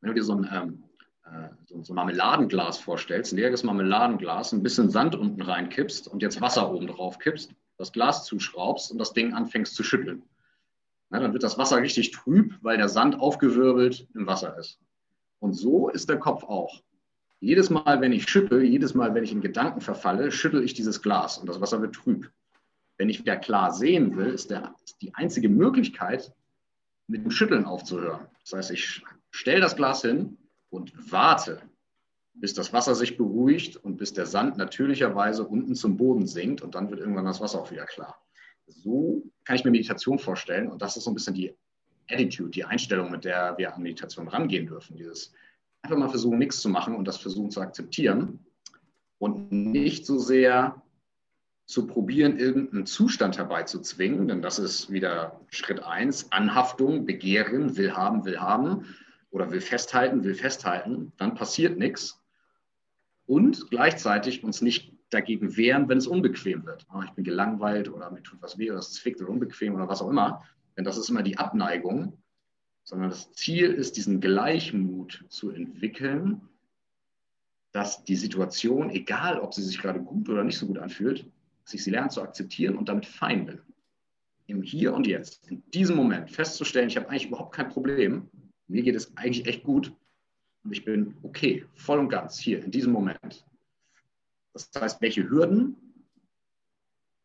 wenn 0.00 0.08
du 0.08 0.14
dir 0.14 0.24
so 0.24 0.34
ein 0.34 0.48
ähm, 0.52 0.84
äh, 1.32 1.48
so, 1.66 1.92
ein 1.92 1.94
Marmeladenglas 1.94 2.78
vorstellst, 2.78 3.32
ein 3.32 3.36
leeres 3.36 3.62
Marmeladenglas, 3.62 4.52
ein 4.52 4.62
bisschen 4.62 4.90
Sand 4.90 5.14
unten 5.14 5.42
reinkippst 5.42 6.08
und 6.08 6.22
jetzt 6.22 6.40
Wasser 6.40 6.72
oben 6.72 6.86
drauf 6.86 7.18
kippst, 7.18 7.54
das 7.76 7.92
Glas 7.92 8.24
zuschraubst 8.24 8.90
und 8.90 8.98
das 8.98 9.12
Ding 9.12 9.34
anfängst 9.34 9.74
zu 9.74 9.82
schütteln. 9.82 10.22
Na, 11.10 11.20
dann 11.20 11.32
wird 11.32 11.42
das 11.42 11.58
Wasser 11.58 11.78
richtig 11.78 12.10
trüb, 12.10 12.54
weil 12.60 12.76
der 12.76 12.88
Sand 12.88 13.18
aufgewirbelt 13.18 14.06
im 14.14 14.26
Wasser 14.26 14.56
ist. 14.58 14.78
Und 15.38 15.54
so 15.54 15.88
ist 15.88 16.08
der 16.08 16.18
Kopf 16.18 16.44
auch. 16.44 16.82
Jedes 17.40 17.70
Mal, 17.70 18.00
wenn 18.00 18.12
ich 18.12 18.28
schüttel, 18.28 18.62
jedes 18.62 18.94
Mal, 18.94 19.14
wenn 19.14 19.24
ich 19.24 19.32
in 19.32 19.40
Gedanken 19.40 19.80
verfalle, 19.80 20.32
schüttel 20.32 20.62
ich 20.64 20.74
dieses 20.74 21.00
Glas 21.02 21.38
und 21.38 21.48
das 21.48 21.60
Wasser 21.60 21.80
wird 21.80 21.94
trüb. 21.94 22.30
Wenn 22.96 23.08
ich 23.08 23.20
wieder 23.20 23.36
klar 23.36 23.72
sehen 23.72 24.16
will, 24.16 24.26
ist, 24.26 24.50
der, 24.50 24.74
ist 24.84 25.00
die 25.00 25.14
einzige 25.14 25.48
Möglichkeit, 25.48 26.34
mit 27.06 27.24
dem 27.24 27.30
Schütteln 27.30 27.64
aufzuhören. 27.64 28.26
Das 28.42 28.54
heißt, 28.54 28.70
ich 28.72 29.02
stelle 29.30 29.60
das 29.60 29.76
Glas 29.76 30.02
hin, 30.02 30.36
und 30.70 30.92
warte, 31.10 31.62
bis 32.34 32.54
das 32.54 32.72
Wasser 32.72 32.94
sich 32.94 33.16
beruhigt 33.16 33.76
und 33.76 33.96
bis 33.96 34.12
der 34.12 34.26
Sand 34.26 34.56
natürlicherweise 34.56 35.46
unten 35.46 35.74
zum 35.74 35.96
Boden 35.96 36.26
sinkt 36.26 36.62
und 36.62 36.74
dann 36.74 36.90
wird 36.90 37.00
irgendwann 37.00 37.24
das 37.24 37.40
Wasser 37.40 37.60
auch 37.60 37.70
wieder 37.70 37.86
klar. 37.86 38.20
So 38.68 39.22
kann 39.44 39.56
ich 39.56 39.64
mir 39.64 39.70
Meditation 39.70 40.18
vorstellen. 40.18 40.68
Und 40.68 40.82
das 40.82 40.96
ist 40.96 41.04
so 41.04 41.10
ein 41.10 41.14
bisschen 41.14 41.34
die 41.34 41.54
Attitude, 42.08 42.50
die 42.50 42.64
Einstellung, 42.64 43.10
mit 43.10 43.24
der 43.24 43.56
wir 43.58 43.74
an 43.74 43.82
Meditation 43.82 44.28
rangehen 44.28 44.66
dürfen. 44.66 44.96
Dieses 44.96 45.32
einfach 45.82 45.96
mal 45.96 46.08
versuchen, 46.08 46.38
nichts 46.38 46.60
zu 46.60 46.68
machen 46.68 46.94
und 46.94 47.06
das 47.06 47.18
versuchen 47.18 47.50
zu 47.50 47.60
akzeptieren. 47.60 48.40
Und 49.18 49.50
nicht 49.50 50.06
so 50.06 50.18
sehr 50.18 50.82
zu 51.66 51.86
probieren, 51.86 52.38
irgendeinen 52.38 52.86
Zustand 52.86 53.36
herbeizuzwingen, 53.36 54.28
denn 54.28 54.42
das 54.42 54.58
ist 54.58 54.90
wieder 54.90 55.40
Schritt 55.50 55.82
eins, 55.82 56.32
Anhaftung, 56.32 57.04
Begehren, 57.04 57.76
will 57.76 57.94
haben, 57.94 58.24
will 58.24 58.40
haben. 58.40 58.86
Oder 59.30 59.50
will 59.50 59.60
festhalten, 59.60 60.24
will 60.24 60.34
festhalten, 60.34 61.12
dann 61.18 61.34
passiert 61.34 61.76
nichts. 61.76 62.22
Und 63.26 63.68
gleichzeitig 63.70 64.42
uns 64.42 64.62
nicht 64.62 64.94
dagegen 65.10 65.56
wehren, 65.56 65.88
wenn 65.88 65.98
es 65.98 66.06
unbequem 66.06 66.64
wird. 66.66 66.86
Oh, 66.94 67.02
ich 67.04 67.10
bin 67.12 67.24
gelangweilt 67.24 67.88
oder 67.88 68.10
mir 68.10 68.22
tut 68.22 68.42
was 68.42 68.58
weh 68.58 68.70
oder 68.70 68.80
es 68.80 68.92
zwickt 68.92 69.20
oder 69.20 69.30
unbequem 69.30 69.74
oder 69.74 69.88
was 69.88 70.02
auch 70.02 70.10
immer. 70.10 70.44
Denn 70.76 70.84
das 70.84 70.98
ist 70.98 71.08
immer 71.08 71.22
die 71.22 71.38
Abneigung. 71.38 72.18
Sondern 72.84 73.10
das 73.10 73.32
Ziel 73.32 73.70
ist, 73.70 73.96
diesen 73.96 74.20
Gleichmut 74.20 75.24
zu 75.28 75.50
entwickeln, 75.50 76.40
dass 77.72 78.04
die 78.04 78.16
Situation, 78.16 78.90
egal 78.90 79.40
ob 79.40 79.52
sie 79.52 79.62
sich 79.62 79.78
gerade 79.78 80.00
gut 80.00 80.28
oder 80.28 80.42
nicht 80.42 80.58
so 80.58 80.66
gut 80.66 80.78
anfühlt, 80.78 81.26
dass 81.64 81.74
ich 81.74 81.84
sie 81.84 81.90
lerne 81.90 82.08
zu 82.08 82.22
akzeptieren 82.22 82.76
und 82.76 82.88
damit 82.88 83.04
fein 83.04 83.44
bin. 83.44 83.60
Im 84.46 84.62
Hier 84.62 84.94
und 84.94 85.06
Jetzt, 85.06 85.46
in 85.48 85.62
diesem 85.70 85.96
Moment 85.96 86.30
festzustellen, 86.30 86.88
ich 86.88 86.96
habe 86.96 87.10
eigentlich 87.10 87.26
überhaupt 87.26 87.54
kein 87.54 87.68
Problem, 87.68 88.30
mir 88.68 88.82
geht 88.82 88.96
es 88.96 89.14
eigentlich 89.16 89.46
echt 89.46 89.64
gut 89.64 89.92
und 90.64 90.72
ich 90.72 90.84
bin 90.84 91.14
okay, 91.22 91.66
voll 91.74 91.98
und 91.98 92.08
ganz 92.08 92.38
hier 92.38 92.64
in 92.64 92.70
diesem 92.70 92.92
Moment. 92.92 93.44
Das 94.52 94.70
heißt, 94.78 95.00
welche 95.00 95.28
Hürden, 95.28 95.76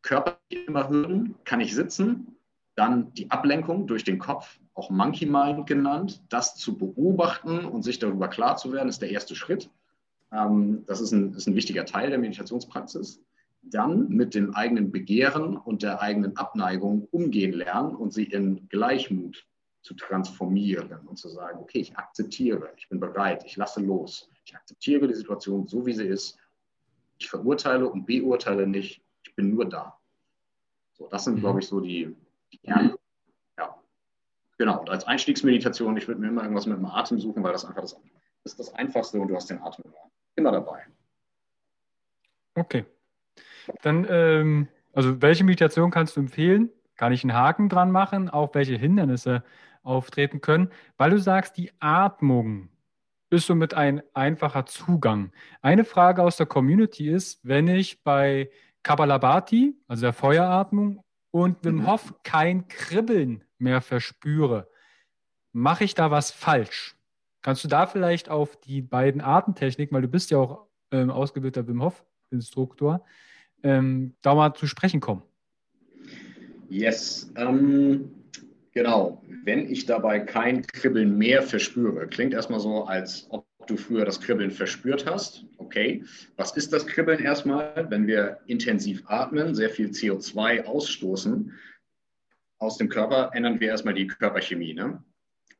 körperlich 0.01 0.67
immer 0.67 0.89
Hürden, 0.89 1.36
kann 1.43 1.61
ich 1.61 1.74
sitzen? 1.74 2.36
Dann 2.76 3.13
die 3.13 3.30
Ablenkung 3.32 3.88
durch 3.88 4.03
den 4.03 4.19
Kopf, 4.19 4.59
auch 4.74 4.89
Monkey 4.89 5.26
Mind 5.26 5.67
genannt, 5.67 6.24
das 6.30 6.55
zu 6.55 6.78
beobachten 6.78 7.65
und 7.65 7.84
sich 7.84 7.99
darüber 7.99 8.28
klar 8.28 8.57
zu 8.57 8.71
werden, 8.71 8.89
ist 8.89 9.01
der 9.01 9.11
erste 9.11 9.36
Schritt. 9.36 9.69
Ähm, 10.32 10.84
das 10.88 10.99
ist 10.99 11.11
ein, 11.11 11.34
ist 11.34 11.47
ein 11.47 11.55
wichtiger 11.55 11.86
Teil 11.86 12.09
der 12.09 12.19
Meditationspraxis. 12.19 13.21
Dann 13.61 14.09
mit 14.09 14.34
dem 14.34 14.53
eigenen 14.55 14.91
Begehren 14.91 15.55
und 15.55 15.84
der 15.84 16.01
eigenen 16.01 16.36
Abneigung 16.36 17.07
umgehen 17.11 17.53
lernen 17.53 17.95
und 17.95 18.11
sie 18.11 18.26
in 18.26 18.67
Gleichmut 18.69 19.45
zu 19.84 19.93
transformieren 19.93 20.99
und 21.05 21.17
zu 21.17 21.30
sagen, 21.30 21.59
okay, 21.59 21.80
ich 21.80 21.97
akzeptiere, 21.97 22.71
ich 22.78 22.89
bin 22.89 22.99
bereit, 22.99 23.43
ich 23.45 23.57
lasse 23.57 23.82
los, 23.82 24.30
ich 24.45 24.55
akzeptiere 24.55 25.07
die 25.07 25.13
Situation 25.13 25.67
so, 25.67 25.86
wie 25.86 25.93
sie 25.93 26.07
ist. 26.07 26.38
Ich 27.24 27.30
verurteile 27.30 27.88
und 27.88 28.05
beurteile 28.05 28.67
nicht, 28.67 29.01
ich 29.24 29.34
bin 29.34 29.55
nur 29.55 29.63
da. 29.63 29.97
So, 30.91 31.07
das 31.07 31.24
sind, 31.24 31.36
mhm. 31.36 31.39
glaube 31.39 31.59
ich, 31.61 31.67
so 31.67 31.80
die, 31.80 32.13
die 32.51 32.57
Kerne. 32.57 32.97
Ja, 33.57 33.82
genau. 34.57 34.82
Und 34.82 34.89
als 34.89 35.05
Einstiegsmeditation, 35.05 35.95
ich 35.95 36.05
würde 36.05 36.19
mir 36.19 36.28
immer 36.28 36.41
irgendwas 36.41 36.65
mit 36.65 36.78
dem 36.78 36.86
Atem 36.86 37.19
suchen, 37.19 37.41
weil 37.41 37.53
das 37.53 37.63
einfach 37.63 37.82
das, 37.82 37.93
das 38.43 38.51
ist 38.51 38.59
das 38.59 38.74
Einfachste 38.74 39.21
und 39.21 39.30
du 39.30 39.36
hast 39.38 39.49
den 39.49 39.61
Atem 39.61 39.86
immer, 39.86 40.11
immer 40.36 40.51
dabei. 40.51 40.86
Okay. 42.55 42.86
Dann, 43.84 44.05
ähm, 44.09 44.67
also 44.91 45.21
welche 45.21 45.45
Meditation 45.45 45.91
kannst 45.91 46.17
du 46.17 46.19
empfehlen? 46.19 46.71
Kann 46.97 47.13
ich 47.13 47.24
einen 47.24 47.34
Haken 47.34 47.69
dran 47.69 47.89
machen? 47.89 48.30
Auch 48.30 48.53
welche 48.53 48.76
Hindernisse 48.76 49.45
auftreten 49.82 50.41
können, 50.41 50.71
weil 50.97 51.11
du 51.11 51.19
sagst, 51.19 51.55
die 51.55 51.71
Atmung 51.80 52.67
ist 53.34 53.47
somit 53.47 53.73
ein 53.73 54.03
einfacher 54.13 54.65
Zugang. 54.65 55.31
Eine 55.61 55.84
Frage 55.84 56.23
aus 56.23 56.38
der 56.38 56.45
Community 56.45 57.09
ist, 57.09 57.39
wenn 57.43 57.67
ich 57.67 58.03
bei 58.03 58.49
Kabbalabhati, 58.84 59.75
also 59.88 60.01
der 60.01 60.13
Feueratmung, 60.13 61.03
und 61.31 61.65
Wim 61.65 61.77
mhm. 61.77 61.88
Hof 61.88 62.13
kein 62.23 62.67
Kribbeln 62.67 63.43
mehr 63.57 63.81
verspüre, 63.81 64.69
mache 65.51 65.84
ich 65.84 65.95
da 65.95 66.11
was 66.11 66.29
falsch? 66.29 66.95
Kannst 67.41 67.63
du 67.63 67.67
da 67.67 67.88
vielleicht 67.88 68.29
auf 68.29 68.55
die 68.57 68.81
beiden 68.81 69.19
Atemtechniken, 69.19 69.95
weil 69.95 70.03
du 70.03 70.07
bist 70.07 70.29
ja 70.29 70.38
auch 70.38 70.67
ähm, 70.91 71.09
ausgebildeter 71.09 71.67
Wim 71.67 71.81
Hof-Instruktor, 71.81 73.03
ähm, 73.63 74.13
da 74.21 74.36
mal 74.36 74.53
zu 74.53 74.67
sprechen 74.67 74.99
kommen? 74.99 75.23
Yes. 76.69 77.31
Ähm, 77.36 78.11
Genau, 78.74 79.21
wenn 79.43 79.71
ich 79.71 79.86
dabei 79.86 80.19
kein 80.19 80.65
Kribbeln 80.65 81.17
mehr 81.17 81.43
verspüre, 81.43 82.07
klingt 82.07 82.34
erstmal 82.34 82.59
so, 82.59 82.86
als 82.86 83.28
ob 83.30 83.45
du 83.67 83.78
früher 83.78 84.03
das 84.03 84.19
Kribbeln 84.19 84.49
verspürt 84.49 85.05
hast. 85.05 85.45
Okay, 85.57 86.03
was 86.38 86.57
ist 86.57 86.74
das 86.74 86.88
Kribbeln 86.88 87.19
erstmal? 87.19 87.86
Wenn 87.89 88.07
wir 88.07 88.39
intensiv 88.47 89.03
atmen, 89.05 89.53
sehr 89.53 89.69
viel 89.69 89.89
CO2 89.89 90.65
ausstoßen 90.65 91.53
aus 92.57 92.78
dem 92.78 92.89
Körper, 92.89 93.30
ändern 93.34 93.59
wir 93.59 93.69
erstmal 93.69 93.93
die 93.93 94.07
Körperchemie. 94.07 94.74
Ne? 94.74 95.03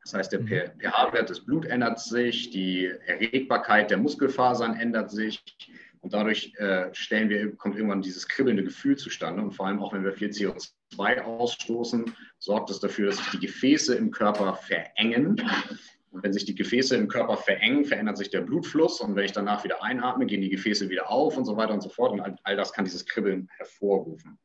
Das 0.03 0.16
heißt, 0.16 0.32
der 0.32 0.41
mhm. 0.41 0.47
pH-Wert 0.80 1.30
des 1.30 1.45
Blut 1.45 1.66
ändert 1.66 1.99
sich, 1.99 2.49
die 2.49 2.91
Erregbarkeit 3.05 3.91
der 3.91 3.97
Muskelfasern 3.97 4.76
ändert 4.76 5.11
sich 5.11 5.43
und 6.04 6.14
dadurch 6.14 6.54
äh, 6.58 6.93
stellen 6.93 7.30
wir, 7.30 7.56
kommt 7.56 7.78
irgendwann 7.78 8.01
dieses 8.01 8.28
kribbelnde 8.28 8.66
Gefühl 8.66 8.97
zustande. 8.97 9.41
Und 9.41 9.54
vor 9.54 9.68
allem 9.68 9.82
auch, 9.82 9.93
wenn 9.93 10.04
wir 10.04 10.12
viel 10.12 10.32
CO2 10.32 11.22
ausstoßen, 11.22 12.14
sorgt 12.39 12.70
es 12.72 12.82
dafür, 12.82 13.08
dass 13.08 13.18
sich 13.20 13.30
die 13.30 13.39
Gefäße 13.39 13.95
im 13.95 14.12
Körper 14.12 14.54
verengen. 14.54 15.41
Und 16.12 16.22
wenn 16.22 16.34
sich 16.34 16.43
die 16.43 16.56
Gefäße 16.56 16.97
im 16.97 17.08
Körper 17.08 17.38
verengen, 17.38 17.86
verändert 17.86 18.18
sich 18.18 18.30
der 18.30 18.41
Blutfluss. 18.41 18.99
Und 18.99 19.16
wenn 19.16 19.24
ich 19.24 19.32
danach 19.32 19.64
wieder 19.64 19.82
einatme, 19.82 20.26
gehen 20.26 20.41
die 20.41 20.49
Gefäße 20.49 20.89
wieder 20.89 21.10
auf 21.10 21.38
und 21.38 21.45
so 21.45 21.56
weiter 21.56 21.74
und 21.74 21.80
so 21.80 21.88
fort. 21.88 22.12
Und 22.12 22.20
all, 22.20 22.36
all 22.43 22.58
das 22.58 22.74
kann 22.74 22.84
dieses 22.84 23.06
Kribbeln 23.06 23.47
hervorrufen. 23.56 24.38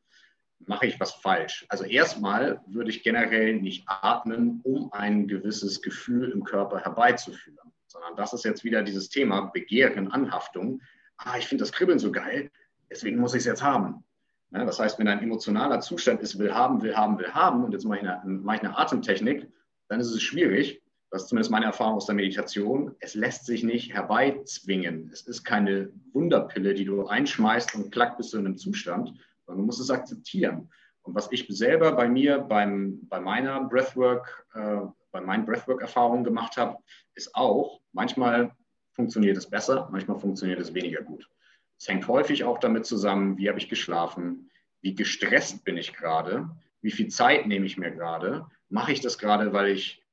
mache 0.59 0.87
ich 0.87 0.97
was 1.01 1.11
falsch? 1.15 1.65
Also 1.67 1.83
erstmal 1.83 2.61
würde 2.67 2.89
ich 2.89 3.03
generell 3.03 3.59
nicht 3.59 3.83
atmen, 3.85 4.61
um 4.63 4.93
ein 4.93 5.27
gewisses 5.27 5.81
Gefühl 5.81 6.31
im 6.31 6.45
Körper 6.45 6.79
herbeizuführen, 6.79 7.73
sondern 7.87 8.15
das 8.15 8.31
ist 8.31 8.45
jetzt 8.45 8.63
wieder 8.63 8.81
dieses 8.81 9.09
Thema 9.09 9.51
Begehren, 9.51 10.09
Anhaftung. 10.09 10.79
Ah, 11.21 11.37
ich 11.37 11.47
finde 11.47 11.63
das 11.63 11.73
Kribbeln 11.73 11.99
so 11.99 12.11
geil, 12.11 12.49
deswegen 12.89 13.19
muss 13.19 13.33
ich 13.33 13.39
es 13.39 13.45
jetzt 13.45 13.63
haben. 13.63 14.03
Ja, 14.51 14.65
das 14.65 14.79
heißt, 14.79 14.97
wenn 14.97 15.07
ein 15.07 15.21
emotionaler 15.21 15.81
Zustand 15.81 16.21
ist, 16.21 16.39
will 16.39 16.53
haben, 16.53 16.81
will 16.81 16.95
haben, 16.95 17.19
will 17.19 17.31
haben, 17.33 17.63
und 17.63 17.73
jetzt 17.73 17.83
mache 17.83 17.99
ich 17.99 18.07
eine, 18.07 18.21
mache 18.25 18.55
ich 18.55 18.63
eine 18.63 18.77
Atemtechnik, 18.77 19.47
dann 19.89 19.99
ist 19.99 20.11
es 20.11 20.21
schwierig. 20.21 20.81
Das 21.11 21.23
ist 21.23 21.29
zumindest 21.29 21.51
meine 21.51 21.65
Erfahrung 21.65 21.95
aus 21.95 22.05
der 22.05 22.15
Meditation. 22.15 22.95
Es 22.99 23.15
lässt 23.15 23.45
sich 23.45 23.63
nicht 23.63 23.93
herbeizwingen. 23.93 25.09
Es 25.11 25.21
ist 25.23 25.43
keine 25.43 25.91
Wunderpille, 26.13 26.73
die 26.73 26.85
du 26.85 27.07
einschmeißt 27.07 27.75
und 27.75 27.91
klack 27.91 28.17
bist 28.17 28.31
du 28.31 28.37
in 28.37 28.45
einem 28.45 28.57
Zustand, 28.57 29.13
sondern 29.45 29.61
du 29.61 29.65
musst 29.65 29.81
es 29.81 29.89
akzeptieren. 29.89 30.69
Und 31.01 31.15
was 31.15 31.31
ich 31.31 31.47
selber 31.49 31.93
bei 31.93 32.07
mir, 32.07 32.39
beim, 32.39 32.99
bei 33.09 33.19
meiner 33.19 33.63
Breathwork, 33.63 34.45
äh, 34.53 34.81
bei 35.11 35.21
meinen 35.21 35.45
Breathwork-Erfahrungen 35.45 36.23
gemacht 36.23 36.57
habe, 36.57 36.77
ist 37.15 37.33
auch, 37.33 37.81
manchmal 37.91 38.51
funktioniert 38.99 39.37
es 39.37 39.49
besser, 39.49 39.87
manchmal 39.93 40.19
funktioniert 40.19 40.59
es 40.59 40.73
weniger 40.73 41.01
gut. 41.01 41.29
Es 41.77 41.87
hängt 41.87 42.05
häufig 42.09 42.43
auch 42.43 42.59
damit 42.59 42.85
zusammen, 42.85 43.37
wie 43.37 43.47
habe 43.47 43.57
ich 43.57 43.69
geschlafen, 43.69 44.49
wie 44.81 44.93
gestresst 44.93 45.63
bin 45.63 45.77
ich 45.77 45.93
gerade, 45.93 46.49
wie 46.81 46.91
viel 46.91 47.07
Zeit 47.07 47.47
nehme 47.47 47.65
ich 47.65 47.77
mir 47.77 47.91
gerade, 47.91 48.45
mache 48.67 48.91
ich 48.91 48.99
das 48.99 49.17
gerade, 49.17 49.53
weil 49.53 49.69
ich 49.69 50.03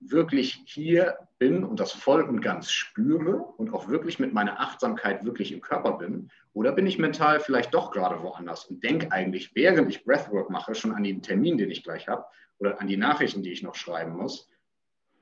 wirklich 0.00 0.64
hier 0.66 1.16
bin 1.38 1.64
und 1.64 1.80
das 1.80 1.92
voll 1.92 2.20
und 2.24 2.42
ganz 2.42 2.70
spüre 2.70 3.36
und 3.38 3.72
auch 3.72 3.88
wirklich 3.88 4.18
mit 4.18 4.34
meiner 4.34 4.60
Achtsamkeit 4.60 5.24
wirklich 5.24 5.50
im 5.50 5.62
Körper 5.62 5.92
bin? 5.92 6.30
Oder 6.52 6.72
bin 6.72 6.86
ich 6.86 6.98
mental 6.98 7.40
vielleicht 7.40 7.72
doch 7.72 7.90
gerade 7.90 8.22
woanders 8.22 8.66
und 8.66 8.84
denke 8.84 9.10
eigentlich, 9.12 9.54
während 9.54 9.88
ich 9.88 10.04
Breathwork 10.04 10.50
mache, 10.50 10.74
schon 10.74 10.92
an 10.92 11.04
den 11.04 11.22
Termin, 11.22 11.56
den 11.56 11.70
ich 11.70 11.82
gleich 11.82 12.06
habe 12.06 12.26
oder 12.58 12.82
an 12.82 12.86
die 12.86 12.98
Nachrichten, 12.98 13.42
die 13.42 13.52
ich 13.52 13.62
noch 13.62 13.76
schreiben 13.76 14.14
muss? 14.14 14.50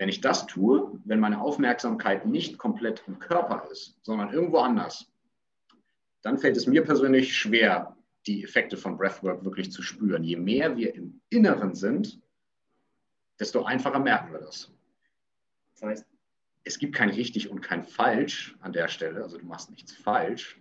Wenn 0.04 0.10
ich 0.10 0.20
das 0.20 0.46
tue, 0.46 1.00
wenn 1.06 1.18
meine 1.18 1.40
Aufmerksamkeit 1.40 2.26
nicht 2.26 2.58
komplett 2.58 3.02
im 3.06 3.18
Körper 3.18 3.66
ist, 3.72 3.96
sondern 4.02 4.34
irgendwo 4.34 4.58
anders, 4.58 5.10
dann 6.20 6.36
fällt 6.36 6.58
es 6.58 6.66
mir 6.66 6.84
persönlich 6.84 7.34
schwer, 7.34 7.96
die 8.26 8.44
Effekte 8.44 8.76
von 8.76 8.98
Breathwork 8.98 9.46
wirklich 9.46 9.72
zu 9.72 9.80
spüren. 9.80 10.22
Je 10.22 10.36
mehr 10.36 10.76
wir 10.76 10.94
im 10.94 11.22
Inneren 11.30 11.74
sind, 11.74 12.20
desto 13.40 13.62
einfacher 13.62 13.98
merken 13.98 14.34
wir 14.34 14.40
das. 14.40 14.70
Das 15.72 15.82
heißt, 15.84 16.06
es 16.64 16.78
gibt 16.78 16.94
kein 16.94 17.08
richtig 17.08 17.48
und 17.48 17.62
kein 17.62 17.82
falsch 17.82 18.58
an 18.60 18.74
der 18.74 18.88
Stelle, 18.88 19.22
also 19.22 19.38
du 19.38 19.46
machst 19.46 19.70
nichts 19.70 19.94
falsch. 19.94 20.60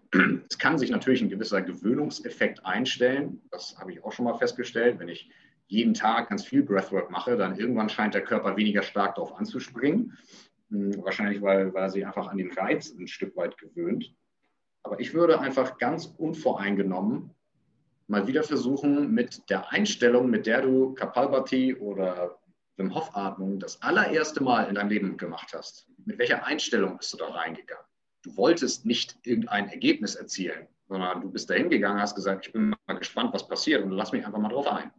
Es 0.50 0.58
kann 0.58 0.78
sich 0.78 0.90
natürlich 0.90 1.22
ein 1.22 1.28
gewisser 1.28 1.62
Gewöhnungseffekt 1.62 2.66
einstellen, 2.66 3.42
das 3.52 3.78
habe 3.78 3.92
ich 3.92 4.06
auch 4.06 4.14
schon 4.14 4.24
mal 4.24 4.38
festgestellt, 4.38 5.00
wenn 5.00 5.10
ich 5.10 5.30
jeden 5.74 5.96
Tag 5.96 6.30
ganz 6.30 6.46
viel 6.46 6.64
Breathwork 6.64 7.10
mache, 7.10 7.36
dann 7.36 7.58
irgendwann 7.58 7.90
scheint 7.90 8.14
der 8.14 8.24
Körper 8.24 8.56
weniger 8.56 8.84
stark 8.84 9.16
darauf 9.16 9.36
anzuspringen. 9.36 10.16
Hm, 10.70 11.04
wahrscheinlich, 11.04 11.42
weil, 11.42 11.74
weil 11.74 11.84
er 11.84 11.90
sich 11.90 12.06
einfach 12.06 12.28
an 12.28 12.38
den 12.38 12.52
Reiz 12.52 12.94
ein 12.98 13.08
Stück 13.08 13.36
weit 13.36 13.58
gewöhnt. 13.58 14.14
Aber 14.84 15.00
ich 15.00 15.14
würde 15.14 15.40
einfach 15.40 15.78
ganz 15.78 16.06
unvoreingenommen 16.06 17.32
mal 18.08 18.28
wieder 18.28 18.44
versuchen, 18.44 19.12
mit 19.12 19.50
der 19.50 19.72
Einstellung, 19.72 20.30
mit 20.30 20.46
der 20.46 20.62
du 20.62 20.94
Kapalbhati 20.94 21.76
oder 21.76 22.38
Wim 22.76 22.94
Hof 22.94 23.16
Atmung 23.16 23.60
das 23.60 23.82
allererste 23.82 24.44
Mal 24.44 24.66
in 24.66 24.76
deinem 24.76 24.90
Leben 24.90 25.18
gemacht 25.18 25.54
hast, 25.56 25.88
mit 26.06 26.20
welcher 26.20 26.46
Einstellung 26.46 26.98
bist 26.98 27.14
du 27.14 27.18
da 27.18 27.30
reingegangen? 27.30 27.86
Du 28.24 28.36
wolltest 28.38 28.86
nicht 28.86 29.18
irgendein 29.24 29.70
Ergebnis 29.70 30.16
erzielen, 30.16 30.68
sondern 30.88 31.22
du 31.22 31.32
bist 31.32 31.50
da 31.50 31.56
hingegangen, 31.56 32.02
hast 32.02 32.16
gesagt, 32.16 32.46
ich 32.46 32.54
bin 32.54 32.76
mal 32.88 32.98
gespannt, 32.98 33.34
was 33.34 33.48
passiert 33.48 33.84
und 33.84 33.92
lass 33.92 34.12
mich 34.12 34.26
einfach 34.26 34.40
mal 34.40 34.50
drauf 34.50 34.68
ein 34.68 34.92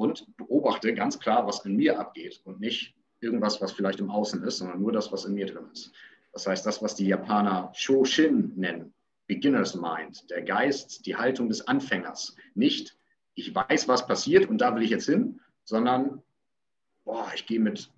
und 0.00 0.34
beobachte 0.38 0.94
ganz 0.94 1.18
klar, 1.18 1.46
was 1.46 1.64
in 1.66 1.76
mir 1.76 2.00
abgeht 2.00 2.40
und 2.44 2.58
nicht 2.58 2.94
irgendwas, 3.20 3.60
was 3.60 3.72
vielleicht 3.72 4.00
im 4.00 4.10
Außen 4.10 4.42
ist, 4.44 4.58
sondern 4.58 4.80
nur 4.80 4.92
das, 4.92 5.12
was 5.12 5.26
in 5.26 5.34
mir 5.34 5.44
drin 5.44 5.66
ist. 5.72 5.92
Das 6.32 6.46
heißt, 6.46 6.64
das, 6.64 6.82
was 6.82 6.94
die 6.94 7.06
Japaner 7.06 7.70
Shoshin 7.74 8.52
nennen, 8.56 8.94
Beginner's 9.26 9.74
Mind, 9.74 10.28
der 10.30 10.42
Geist, 10.42 11.04
die 11.04 11.16
Haltung 11.16 11.48
des 11.48 11.68
Anfängers. 11.68 12.34
Nicht, 12.54 12.96
ich 13.34 13.54
weiß, 13.54 13.88
was 13.88 14.06
passiert 14.06 14.48
und 14.48 14.58
da 14.58 14.74
will 14.74 14.82
ich 14.82 14.90
jetzt 14.90 15.06
hin, 15.06 15.40
sondern, 15.64 16.22
boah, 17.04 17.30
ich 17.34 17.46
gehe 17.46 17.60
mit 17.60 17.90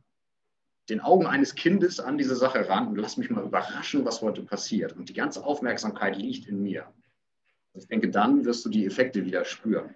den 0.88 1.00
Augen 1.00 1.26
eines 1.26 1.54
Kindes 1.54 2.00
an 2.00 2.18
diese 2.18 2.34
Sache 2.34 2.68
ran 2.68 2.88
und 2.88 2.96
lass 2.96 3.16
mich 3.16 3.30
mal 3.30 3.44
überraschen, 3.44 4.04
was 4.04 4.20
heute 4.20 4.42
passiert. 4.42 4.94
Und 4.94 5.08
die 5.08 5.14
ganze 5.14 5.44
Aufmerksamkeit 5.44 6.16
liegt 6.16 6.48
in 6.48 6.62
mir. 6.62 6.92
Ich 7.74 7.86
denke, 7.86 8.10
dann 8.10 8.44
wirst 8.44 8.64
du 8.64 8.68
die 8.68 8.84
Effekte 8.84 9.24
wieder 9.24 9.44
spüren. 9.44 9.94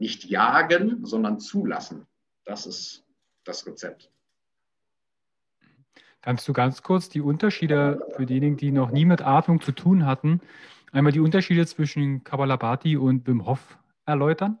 Nicht 0.00 0.24
jagen, 0.24 1.04
sondern 1.04 1.38
zulassen. 1.38 2.06
Das 2.44 2.66
ist 2.66 3.04
das 3.44 3.66
Rezept. 3.66 4.10
Kannst 6.22 6.48
du 6.48 6.52
ganz 6.52 6.82
kurz 6.82 7.08
die 7.08 7.20
Unterschiede 7.20 8.00
für 8.16 8.26
diejenigen, 8.26 8.56
die 8.56 8.72
noch 8.72 8.90
nie 8.90 9.04
mit 9.04 9.22
Atmung 9.22 9.60
zu 9.60 9.72
tun 9.72 10.06
hatten, 10.06 10.40
einmal 10.90 11.12
die 11.12 11.20
Unterschiede 11.20 11.66
zwischen 11.66 12.24
Kapalabhati 12.24 12.96
und 12.96 13.26
Wim 13.26 13.46
Hof 13.46 13.78
erläutern? 14.06 14.58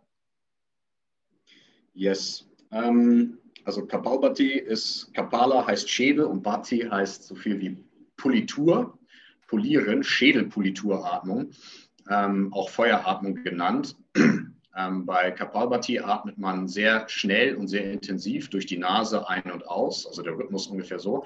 Yes. 1.94 2.46
Ähm, 2.70 3.38
also 3.64 3.86
Kapalbhati 3.86 4.52
ist, 4.52 5.12
Kapala 5.14 5.66
heißt 5.66 5.88
Schädel 5.88 6.24
und 6.24 6.42
Bhati 6.42 6.80
heißt 6.80 7.24
so 7.24 7.34
viel 7.34 7.60
wie 7.60 7.84
Politur, 8.16 8.98
polieren, 9.46 10.02
Schädelpolituratmung, 10.02 11.50
ähm, 12.08 12.52
auch 12.52 12.68
Feueratmung 12.70 13.36
genannt. 13.42 13.96
Ähm, 14.76 15.04
bei 15.04 15.30
Kapalbhati 15.30 15.98
atmet 15.98 16.38
man 16.38 16.68
sehr 16.68 17.08
schnell 17.08 17.56
und 17.56 17.68
sehr 17.68 17.90
intensiv 17.90 18.50
durch 18.50 18.66
die 18.66 18.78
Nase 18.78 19.28
ein 19.28 19.50
und 19.50 19.66
aus, 19.66 20.06
also 20.06 20.22
der 20.22 20.36
Rhythmus 20.36 20.68
ungefähr 20.68 20.98
so. 20.98 21.24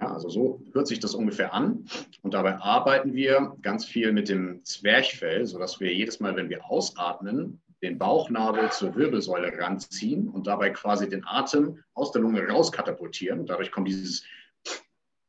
Ja, 0.00 0.12
also 0.12 0.28
so 0.28 0.62
hört 0.72 0.86
sich 0.86 1.00
das 1.00 1.14
ungefähr 1.14 1.54
an. 1.54 1.86
Und 2.22 2.34
dabei 2.34 2.58
arbeiten 2.58 3.14
wir 3.14 3.56
ganz 3.62 3.84
viel 3.84 4.12
mit 4.12 4.28
dem 4.28 4.64
Zwerchfell, 4.64 5.46
sodass 5.46 5.80
wir 5.80 5.92
jedes 5.92 6.20
Mal, 6.20 6.36
wenn 6.36 6.50
wir 6.50 6.64
ausatmen, 6.70 7.60
den 7.82 7.98
Bauchnabel 7.98 8.70
zur 8.70 8.94
Wirbelsäule 8.96 9.58
ranziehen 9.58 10.28
und 10.28 10.46
dabei 10.46 10.70
quasi 10.70 11.08
den 11.08 11.24
Atem 11.26 11.82
aus 11.92 12.12
der 12.12 12.22
Lunge 12.22 12.46
rauskatapultieren. 12.48 13.46
Dadurch 13.46 13.70
kommt 13.70 13.88
dieses 13.88 14.24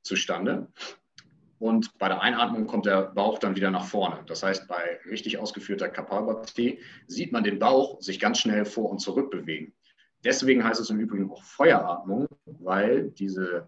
zustande. 0.04 0.68
Und 1.60 1.98
bei 1.98 2.10
der 2.10 2.22
Einatmung 2.22 2.68
kommt 2.68 2.86
der 2.86 3.04
Bauch 3.04 3.40
dann 3.40 3.56
wieder 3.56 3.72
nach 3.72 3.86
vorne. 3.86 4.24
Das 4.28 4.44
heißt, 4.44 4.68
bei 4.68 5.00
richtig 5.10 5.38
ausgeführter 5.38 5.88
Kapalbhati 5.88 6.80
sieht 7.08 7.32
man 7.32 7.44
den 7.44 7.60
Bauch 7.60 8.02
sich 8.02 8.20
ganz 8.20 8.40
schnell 8.40 8.66
vor 8.66 8.90
und 8.90 9.00
zurück 9.00 9.32
bewegen. 9.32 9.74
Deswegen 10.24 10.64
heißt 10.64 10.82
es 10.82 10.90
im 10.90 11.00
Übrigen 11.00 11.32
auch 11.32 11.44
Feueratmung, 11.44 12.28
weil 12.46 13.12
diese, 13.12 13.68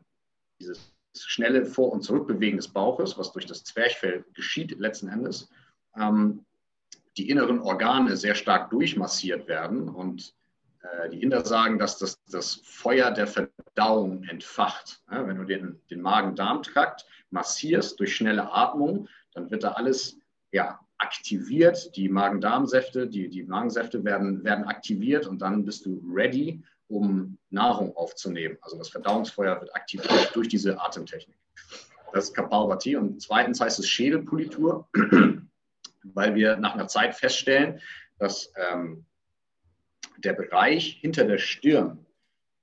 dieses 0.60 0.94
schnelle 1.14 1.66
Vor- 1.66 1.92
und 1.92 2.02
Zurückbewegen 2.02 2.58
des 2.58 2.68
Bauches, 2.68 3.18
was 3.18 3.32
durch 3.32 3.46
das 3.46 3.64
Zwerchfell 3.64 4.26
geschieht 4.34 4.78
letzten 4.78 5.08
Endes, 5.08 5.50
ähm, 5.96 6.46
die 7.16 7.30
inneren 7.30 7.60
Organe 7.60 8.18
sehr 8.18 8.36
stark 8.36 8.70
durchmassiert 8.70 9.48
werden 9.48 9.90
und 9.90 10.36
die 11.12 11.22
Inder 11.22 11.46
sagen, 11.46 11.80
dass 11.80 11.98
das, 11.98 12.24
das 12.26 12.62
Feuer 12.64 13.12
der 13.12 13.28
Verdauung 13.28 14.24
entfacht. 14.24 15.02
Ja, 15.12 15.28
wenn 15.28 15.38
du 15.38 15.44
den, 15.44 15.82
den 15.90 16.02
Magen-Darm-Trakt 16.02 17.06
massierst 17.30 18.00
durch 18.00 18.16
schnelle 18.16 18.52
Atmung, 18.52 19.08
dann 19.34 19.52
wird 19.52 19.64
da 19.64 19.74
alles 19.74 20.20
ja, 20.52 20.80
aktiviert. 20.98 21.96
Die 21.96 22.10
Magen-Darm-Säfte, 22.10 23.08
die, 23.08 23.30
die 23.30 23.44
Magensäfte 23.44 24.04
werden, 24.04 24.44
werden 24.44 24.66
aktiviert 24.66 25.28
und 25.28 25.42
dann 25.42 25.66
bist 25.66 25.86
du 25.86 26.02
ready, 26.14 26.64
um 26.88 27.38
Nahrung 27.50 27.96
aufzunehmen. 27.96 28.58
Also 28.62 28.78
das 28.78 28.90
Verdauungsfeuer 28.90 29.60
wird 29.60 29.76
aktiviert 29.76 30.32
durch 30.34 30.48
diese 30.48 30.80
Atemtechnik. 30.80 31.38
Das 32.14 32.26
ist 32.26 32.34
Kapalbhati. 32.34 32.96
Und 32.96 33.22
zweitens 33.22 33.60
heißt 33.60 33.80
es 33.80 33.90
Schädelpolitur, 33.90 34.88
weil 36.04 36.36
wir 36.36 36.58
nach 36.58 36.74
einer 36.74 36.88
Zeit 36.88 37.16
feststellen, 37.16 37.80
dass 38.20 38.52
ähm, 38.56 39.06
der 40.18 40.34
Bereich 40.34 40.98
hinter 41.02 41.26
der 41.26 41.38
Stirn, 41.38 42.06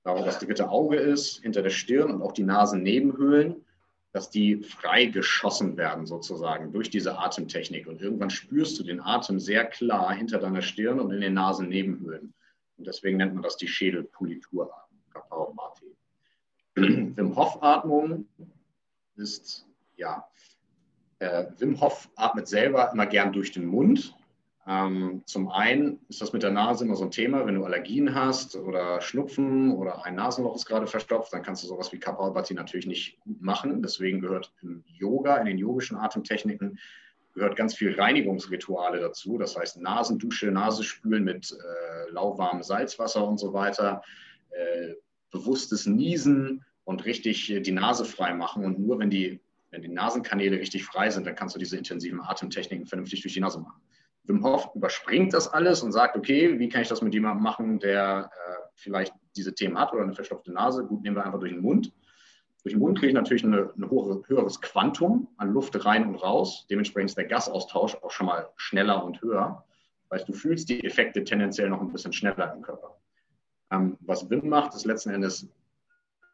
da 0.03 0.15
wo 0.17 0.23
das 0.23 0.39
dritte 0.39 0.69
Auge 0.69 0.97
ist, 0.97 1.41
hinter 1.41 1.61
der 1.61 1.69
Stirn 1.69 2.11
und 2.11 2.21
auch 2.21 2.31
die 2.31 2.43
Nasennebenhöhlen, 2.43 3.65
dass 4.11 4.29
die 4.29 4.63
freigeschossen 4.63 5.75
werden 5.75 6.05
sozusagen 6.05 6.71
durch 6.71 6.89
diese 6.89 7.17
Atemtechnik. 7.17 7.85
Und 7.85 8.01
irgendwann 8.01 8.29
spürst 8.29 8.79
du 8.79 8.83
den 8.83 9.01
Atem 9.01 9.39
sehr 9.39 9.65
klar 9.65 10.13
hinter 10.13 10.39
deiner 10.39 10.61
Stirn 10.61 10.99
und 10.99 11.11
in 11.11 11.19
den 11.19 11.33
Nasennebenhöhlen. 11.33 12.33
Und 12.77 12.87
deswegen 12.87 13.17
nennt 13.17 13.33
man 13.33 13.43
das 13.43 13.57
die 13.57 13.67
Schädelpolitur 13.67 14.71
Kapaumarti. 15.11 15.95
Wim 16.75 17.35
Hof 17.35 17.61
Atmung 17.61 18.27
ist, 19.15 19.65
ja, 19.97 20.25
äh, 21.19 21.45
Wim 21.57 21.79
Hof 21.81 22.09
atmet 22.15 22.47
selber 22.47 22.91
immer 22.93 23.05
gern 23.05 23.33
durch 23.33 23.51
den 23.51 23.65
Mund. 23.65 24.15
Ähm, 24.67 25.21
zum 25.25 25.49
einen 25.49 25.99
ist 26.09 26.21
das 26.21 26.33
mit 26.33 26.41
der 26.41 26.51
Nase 26.51 26.85
immer 26.85 26.95
so 26.95 27.03
ein 27.03 27.11
Thema, 27.11 27.45
wenn 27.45 27.53
du 27.53 27.65
Allergien 27.65 28.15
hast 28.15 28.55
oder 28.55 28.99
Schnupfen 28.99 29.71
oder 29.71 30.03
ein 30.05 30.15
Nasenloch 30.15 30.55
ist 30.55 30.65
gerade 30.65 30.87
verstopft, 30.87 31.33
dann 31.33 31.43
kannst 31.43 31.63
du 31.63 31.67
sowas 31.67 31.91
wie 31.93 31.99
Kapalbhati 31.99 32.55
natürlich 32.55 32.87
nicht 32.87 33.19
gut 33.21 33.41
machen. 33.41 33.83
Deswegen 33.83 34.21
gehört 34.21 34.51
im 34.63 34.83
Yoga, 34.87 35.37
in 35.37 35.45
den 35.45 35.59
yogischen 35.59 35.97
Atemtechniken, 35.97 36.79
gehört 37.35 37.55
ganz 37.55 37.75
viel 37.75 37.93
Reinigungsrituale 37.93 38.99
dazu. 38.99 39.37
Das 39.37 39.55
heißt 39.55 39.81
Nasendusche, 39.81 40.49
Nasespülen 40.49 41.23
mit 41.23 41.51
äh, 41.51 42.11
lauwarmem 42.11 42.63
Salzwasser 42.63 43.27
und 43.27 43.37
so 43.37 43.53
weiter, 43.53 44.01
äh, 44.49 44.93
bewusstes 45.29 45.85
Niesen 45.85 46.65
und 46.85 47.05
richtig 47.05 47.53
die 47.61 47.71
Nase 47.71 48.05
frei 48.05 48.33
machen. 48.33 48.65
Und 48.65 48.79
nur 48.79 48.97
wenn 48.97 49.11
die, 49.11 49.41
wenn 49.69 49.83
die 49.83 49.89
Nasenkanäle 49.89 50.57
richtig 50.57 50.85
frei 50.85 51.11
sind, 51.11 51.27
dann 51.27 51.35
kannst 51.35 51.53
du 51.53 51.59
diese 51.59 51.77
intensiven 51.77 52.21
Atemtechniken 52.21 52.87
vernünftig 52.87 53.21
durch 53.21 53.35
die 53.35 53.41
Nase 53.41 53.59
machen. 53.59 53.81
Wim 54.27 54.43
Hof 54.43 54.69
überspringt 54.75 55.33
das 55.33 55.47
alles 55.47 55.83
und 55.83 55.91
sagt, 55.91 56.15
okay, 56.17 56.59
wie 56.59 56.69
kann 56.69 56.81
ich 56.81 56.87
das 56.87 57.01
mit 57.01 57.13
jemandem 57.13 57.43
machen, 57.43 57.79
der 57.79 58.29
äh, 58.31 58.53
vielleicht 58.75 59.13
diese 59.35 59.53
Themen 59.53 59.79
hat 59.79 59.93
oder 59.93 60.03
eine 60.03 60.13
verstopfte 60.13 60.51
Nase? 60.51 60.85
Gut, 60.85 61.03
nehmen 61.03 61.15
wir 61.15 61.25
einfach 61.25 61.39
durch 61.39 61.53
den 61.53 61.61
Mund. 61.61 61.93
Durch 62.63 62.73
den 62.73 62.79
Mund 62.79 62.97
kriege 62.97 63.09
ich 63.09 63.13
natürlich 63.13 63.43
ein 63.43 63.53
eine 63.53 64.23
höheres 64.27 64.59
Quantum 64.59 65.27
an 65.37 65.51
Luft 65.53 65.85
rein 65.85 66.07
und 66.07 66.15
raus. 66.15 66.65
Dementsprechend 66.69 67.11
ist 67.11 67.17
der 67.17 67.25
Gasaustausch 67.25 67.95
auch 68.01 68.09
schon 68.09 68.25
mal 68.25 68.49
schneller 68.55 69.03
und 69.03 69.21
höher. 69.21 69.63
Weil 70.09 70.23
du 70.25 70.33
fühlst 70.33 70.69
die 70.69 70.83
Effekte 70.83 71.23
tendenziell 71.23 71.69
noch 71.69 71.81
ein 71.81 71.91
bisschen 71.91 72.13
schneller 72.13 72.53
im 72.55 72.63
Körper. 72.63 72.97
Ähm, 73.71 73.97
was 74.01 74.29
Wim 74.29 74.49
macht, 74.49 74.73
ist 74.73 74.85
letzten 74.85 75.11
Endes 75.11 75.47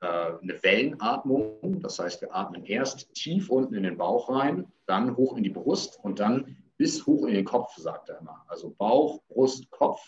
äh, 0.02 0.06
eine 0.06 0.64
Wellenatmung. 0.64 1.82
Das 1.82 2.00
heißt, 2.00 2.22
wir 2.22 2.34
atmen 2.34 2.64
erst 2.64 3.14
tief 3.14 3.50
unten 3.50 3.74
in 3.74 3.84
den 3.84 3.98
Bauch 3.98 4.30
rein, 4.30 4.72
dann 4.86 5.18
hoch 5.18 5.36
in 5.36 5.44
die 5.44 5.50
Brust 5.50 6.00
und 6.02 6.20
dann 6.20 6.58
bis 6.82 7.06
hoch 7.06 7.28
in 7.28 7.36
den 7.36 7.46
Kopf, 7.46 7.76
sagt 7.76 8.10
er 8.10 8.18
immer. 8.22 8.44
Also 8.48 8.74
Bauch, 8.76 9.22
Brust, 9.28 9.70
Kopf 9.70 10.02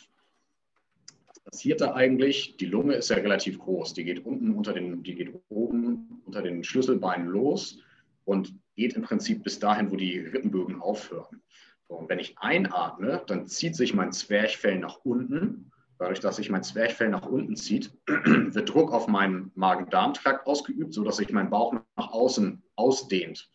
passiert 1.45 1.81
da 1.81 1.93
eigentlich? 1.93 2.57
Die 2.57 2.65
Lunge 2.65 2.95
ist 2.95 3.11
ja 3.11 3.17
relativ 3.17 3.59
groß. 3.59 3.93
Die 3.93 4.03
geht 4.03 4.25
unten 4.25 4.55
unter 4.55 4.73
den, 4.73 5.03
die 5.03 5.13
geht 5.13 5.39
oben 5.49 6.23
unter 6.25 6.41
den 6.41 6.63
Schlüsselbeinen 6.63 7.27
los 7.27 7.77
und 8.25 8.55
geht 8.75 8.93
im 8.93 9.03
Prinzip 9.03 9.43
bis 9.43 9.59
dahin, 9.59 9.91
wo 9.91 9.97
die 9.97 10.17
Rippenbögen 10.17 10.81
aufhören. 10.81 11.43
Und 11.85 12.09
wenn 12.09 12.17
ich 12.17 12.39
einatme, 12.39 13.21
dann 13.27 13.45
zieht 13.45 13.75
sich 13.75 13.93
mein 13.93 14.11
Zwerchfell 14.11 14.79
nach 14.79 14.97
unten. 15.03 15.71
Dadurch, 15.99 16.21
dass 16.21 16.37
sich 16.37 16.49
mein 16.49 16.63
Zwerchfell 16.63 17.09
nach 17.09 17.27
unten 17.27 17.55
zieht, 17.55 17.91
wird 18.07 18.73
Druck 18.73 18.91
auf 18.91 19.07
meinen 19.07 19.51
Magen-Darm-Trakt 19.53 20.47
ausgeübt, 20.47 20.91
sodass 20.95 21.17
sich 21.17 21.31
mein 21.31 21.51
Bauch 21.51 21.71
nach 21.71 22.11
außen 22.11 22.63
ausdehnt, 22.75 23.51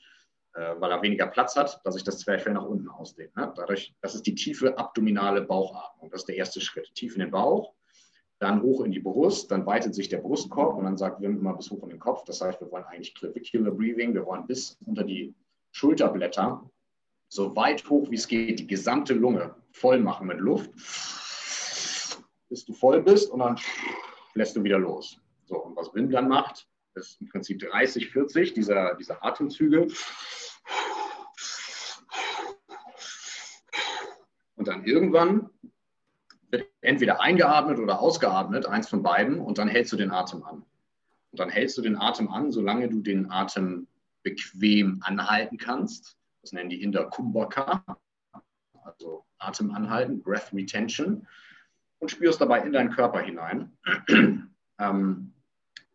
weil 0.78 0.90
er 0.90 1.02
weniger 1.02 1.26
Platz 1.26 1.56
hat, 1.56 1.80
dass 1.84 1.94
sich 1.94 2.04
das 2.04 2.18
Zwerchfell 2.18 2.52
nach 2.52 2.64
unten 2.64 2.88
ausdehnt. 2.88 3.36
Ne? 3.36 3.52
Dadurch, 3.56 3.94
das 4.00 4.14
ist 4.14 4.26
die 4.26 4.34
tiefe 4.34 4.76
abdominale 4.76 5.42
Bauchatmung. 5.42 6.10
Das 6.10 6.22
ist 6.22 6.28
der 6.28 6.36
erste 6.36 6.60
Schritt. 6.60 6.92
Tief 6.94 7.14
in 7.14 7.20
den 7.20 7.30
Bauch, 7.30 7.74
dann 8.38 8.62
hoch 8.62 8.82
in 8.82 8.92
die 8.92 9.00
Brust, 9.00 9.50
dann 9.50 9.66
weitet 9.66 9.94
sich 9.94 10.08
der 10.08 10.18
Brustkorb 10.18 10.76
und 10.76 10.84
dann 10.84 10.96
sagt 10.96 11.20
Wim 11.20 11.38
immer 11.38 11.54
bis 11.54 11.70
hoch 11.70 11.82
in 11.82 11.90
den 11.90 11.98
Kopf. 11.98 12.24
Das 12.24 12.40
heißt, 12.40 12.60
wir 12.60 12.70
wollen 12.70 12.84
eigentlich 12.84 13.14
Clavicular 13.14 13.72
Breathing, 13.72 14.14
wir 14.14 14.24
wollen 14.26 14.46
bis 14.46 14.78
unter 14.86 15.04
die 15.04 15.34
Schulterblätter 15.72 16.68
so 17.28 17.54
weit 17.54 17.88
hoch 17.88 18.10
wie 18.10 18.16
es 18.16 18.26
geht, 18.26 18.58
die 18.58 18.66
gesamte 18.66 19.12
Lunge 19.12 19.54
voll 19.72 19.98
machen 19.98 20.26
mit 20.28 20.38
Luft, 20.38 20.70
bis 22.48 22.64
du 22.64 22.72
voll 22.72 23.02
bist 23.02 23.30
und 23.30 23.40
dann 23.40 23.58
lässt 24.34 24.56
du 24.56 24.64
wieder 24.64 24.78
los. 24.78 25.20
So, 25.46 25.62
und 25.62 25.76
was 25.76 25.94
Wim 25.94 26.10
dann 26.10 26.28
macht, 26.28 26.66
ist 26.94 27.20
im 27.20 27.28
Prinzip 27.28 27.58
30, 27.60 28.10
40 28.10 28.54
dieser, 28.54 28.94
dieser 28.94 29.24
Atemzüge. 29.24 29.88
Dann 34.68 34.84
irgendwann 34.84 35.48
wird 36.50 36.68
entweder 36.82 37.22
eingeatmet 37.22 37.78
oder 37.78 38.00
ausgeatmet, 38.00 38.66
eins 38.66 38.86
von 38.86 39.02
beiden, 39.02 39.40
und 39.40 39.56
dann 39.56 39.66
hältst 39.66 39.92
du 39.92 39.96
den 39.96 40.10
Atem 40.10 40.42
an. 40.42 40.62
Und 41.30 41.40
dann 41.40 41.48
hältst 41.48 41.78
du 41.78 41.82
den 41.82 41.96
Atem 41.96 42.28
an, 42.28 42.52
solange 42.52 42.90
du 42.90 43.00
den 43.00 43.30
Atem 43.30 43.86
bequem 44.22 45.00
anhalten 45.02 45.56
kannst. 45.56 46.18
Das 46.42 46.52
nennen 46.52 46.68
die 46.68 46.82
Inder 46.82 47.06
Kumbhaka, 47.06 47.82
also 48.84 49.24
Atem 49.38 49.70
anhalten, 49.70 50.22
Breath 50.22 50.52
Retention, 50.52 51.26
und 51.98 52.10
spürst 52.10 52.40
dabei 52.40 52.60
in 52.60 52.72
deinen 52.72 52.90
Körper 52.90 53.20
hinein. 53.20 53.72
ähm, 54.78 55.32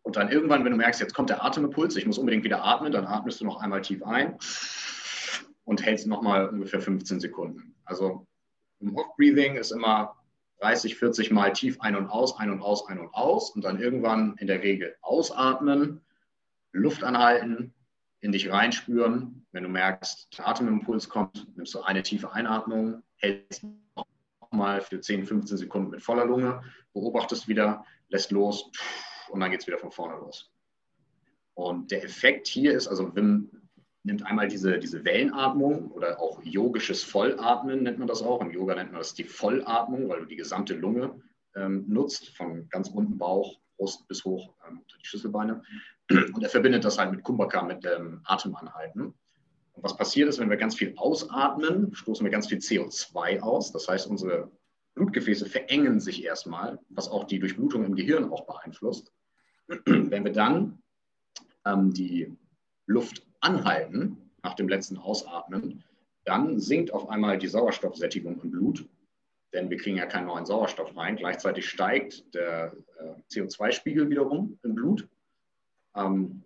und 0.02 0.16
dann 0.16 0.30
irgendwann, 0.30 0.64
wenn 0.64 0.72
du 0.72 0.78
merkst, 0.78 1.00
jetzt 1.00 1.14
kommt 1.14 1.30
der 1.30 1.44
Atemimpuls, 1.44 1.94
ich 1.94 2.06
muss 2.06 2.18
unbedingt 2.18 2.42
wieder 2.42 2.64
atmen, 2.64 2.90
dann 2.90 3.06
atmest 3.06 3.40
du 3.40 3.44
noch 3.44 3.60
einmal 3.60 3.82
tief 3.82 4.02
ein 4.02 4.36
und 5.62 5.84
hältst 5.84 6.08
nochmal 6.08 6.48
ungefähr 6.48 6.80
15 6.80 7.20
Sekunden. 7.20 7.76
Also 7.84 8.26
im 8.80 8.96
Off-Breathing 8.96 9.56
ist 9.56 9.70
immer 9.70 10.16
30, 10.60 10.96
40 10.96 11.30
Mal 11.30 11.52
tief 11.52 11.80
ein 11.80 11.96
und 11.96 12.08
aus, 12.08 12.38
ein 12.38 12.50
und 12.50 12.60
aus, 12.60 12.88
ein 12.88 12.98
und 12.98 13.12
aus 13.14 13.50
und 13.50 13.64
dann 13.64 13.80
irgendwann 13.80 14.36
in 14.38 14.46
der 14.46 14.62
Regel 14.62 14.96
ausatmen, 15.02 16.00
Luft 16.72 17.04
anhalten, 17.04 17.74
in 18.20 18.32
dich 18.32 18.50
reinspüren. 18.50 19.46
Wenn 19.52 19.64
du 19.64 19.68
merkst, 19.68 20.38
der 20.38 20.48
Atemimpuls 20.48 21.08
kommt, 21.08 21.46
nimmst 21.56 21.74
du 21.74 21.82
eine 21.82 22.02
tiefe 22.02 22.32
Einatmung, 22.32 23.02
hältst 23.16 23.64
nochmal 24.40 24.80
für 24.80 25.00
10, 25.00 25.26
15 25.26 25.58
Sekunden 25.58 25.90
mit 25.90 26.02
voller 26.02 26.24
Lunge, 26.24 26.62
beobachtest 26.92 27.48
wieder, 27.48 27.84
lässt 28.08 28.30
los 28.30 28.70
und 29.28 29.40
dann 29.40 29.50
geht 29.50 29.60
es 29.60 29.66
wieder 29.66 29.78
von 29.78 29.90
vorne 29.90 30.16
los. 30.16 30.50
Und 31.54 31.90
der 31.90 32.02
Effekt 32.02 32.48
hier 32.48 32.72
ist, 32.72 32.88
also 32.88 33.14
Wim 33.14 33.50
nimmt 34.04 34.24
einmal 34.24 34.48
diese, 34.48 34.78
diese 34.78 35.04
Wellenatmung 35.04 35.90
oder 35.90 36.20
auch 36.20 36.42
yogisches 36.44 37.02
Vollatmen 37.02 37.82
nennt 37.82 37.98
man 37.98 38.06
das 38.06 38.22
auch. 38.22 38.40
Im 38.40 38.50
Yoga 38.50 38.74
nennt 38.74 38.92
man 38.92 39.00
das 39.00 39.14
die 39.14 39.24
Vollatmung, 39.24 40.08
weil 40.08 40.20
du 40.20 40.26
die 40.26 40.36
gesamte 40.36 40.74
Lunge 40.74 41.20
ähm, 41.56 41.84
nutzt, 41.88 42.36
von 42.36 42.68
ganz 42.68 42.88
unten 42.88 43.18
Bauch, 43.18 43.58
Brust 43.76 44.06
bis 44.06 44.24
hoch 44.24 44.54
ähm, 44.68 44.78
unter 44.78 44.98
die 44.98 45.06
Schlüsselbeine. 45.06 45.62
Und 46.10 46.42
er 46.42 46.50
verbindet 46.50 46.84
das 46.84 46.98
halt 46.98 47.12
mit 47.12 47.22
Kumbhaka, 47.22 47.62
mit 47.62 47.82
dem 47.82 48.20
Atemanhalten. 48.24 49.14
Und 49.72 49.82
was 49.82 49.96
passiert 49.96 50.28
ist, 50.28 50.38
wenn 50.38 50.50
wir 50.50 50.58
ganz 50.58 50.76
viel 50.76 50.92
ausatmen, 50.96 51.94
stoßen 51.94 52.24
wir 52.24 52.30
ganz 52.30 52.46
viel 52.46 52.58
CO2 52.58 53.40
aus. 53.40 53.72
Das 53.72 53.88
heißt, 53.88 54.06
unsere 54.06 54.50
Blutgefäße 54.94 55.46
verengen 55.46 55.98
sich 55.98 56.22
erstmal, 56.22 56.78
was 56.90 57.08
auch 57.08 57.24
die 57.24 57.38
Durchblutung 57.38 57.84
im 57.84 57.96
Gehirn 57.96 58.30
auch 58.30 58.46
beeinflusst. 58.46 59.12
wenn 59.86 60.24
wir 60.24 60.32
dann 60.32 60.82
ähm, 61.64 61.92
die 61.92 62.36
Luft 62.86 63.26
anhalten 63.44 64.30
nach 64.42 64.54
dem 64.54 64.68
letzten 64.68 64.96
Ausatmen, 64.96 65.84
dann 66.24 66.58
sinkt 66.58 66.92
auf 66.92 67.08
einmal 67.08 67.38
die 67.38 67.48
Sauerstoffsättigung 67.48 68.40
im 68.42 68.50
Blut, 68.50 68.88
denn 69.52 69.70
wir 69.70 69.76
kriegen 69.76 69.98
ja 69.98 70.06
keinen 70.06 70.26
neuen 70.26 70.46
Sauerstoff 70.46 70.96
rein. 70.96 71.16
Gleichzeitig 71.16 71.68
steigt 71.68 72.34
der 72.34 72.74
äh, 72.98 73.14
CO2-Spiegel 73.30 74.10
wiederum 74.10 74.58
im 74.62 74.74
Blut. 74.74 75.08
Ähm, 75.94 76.42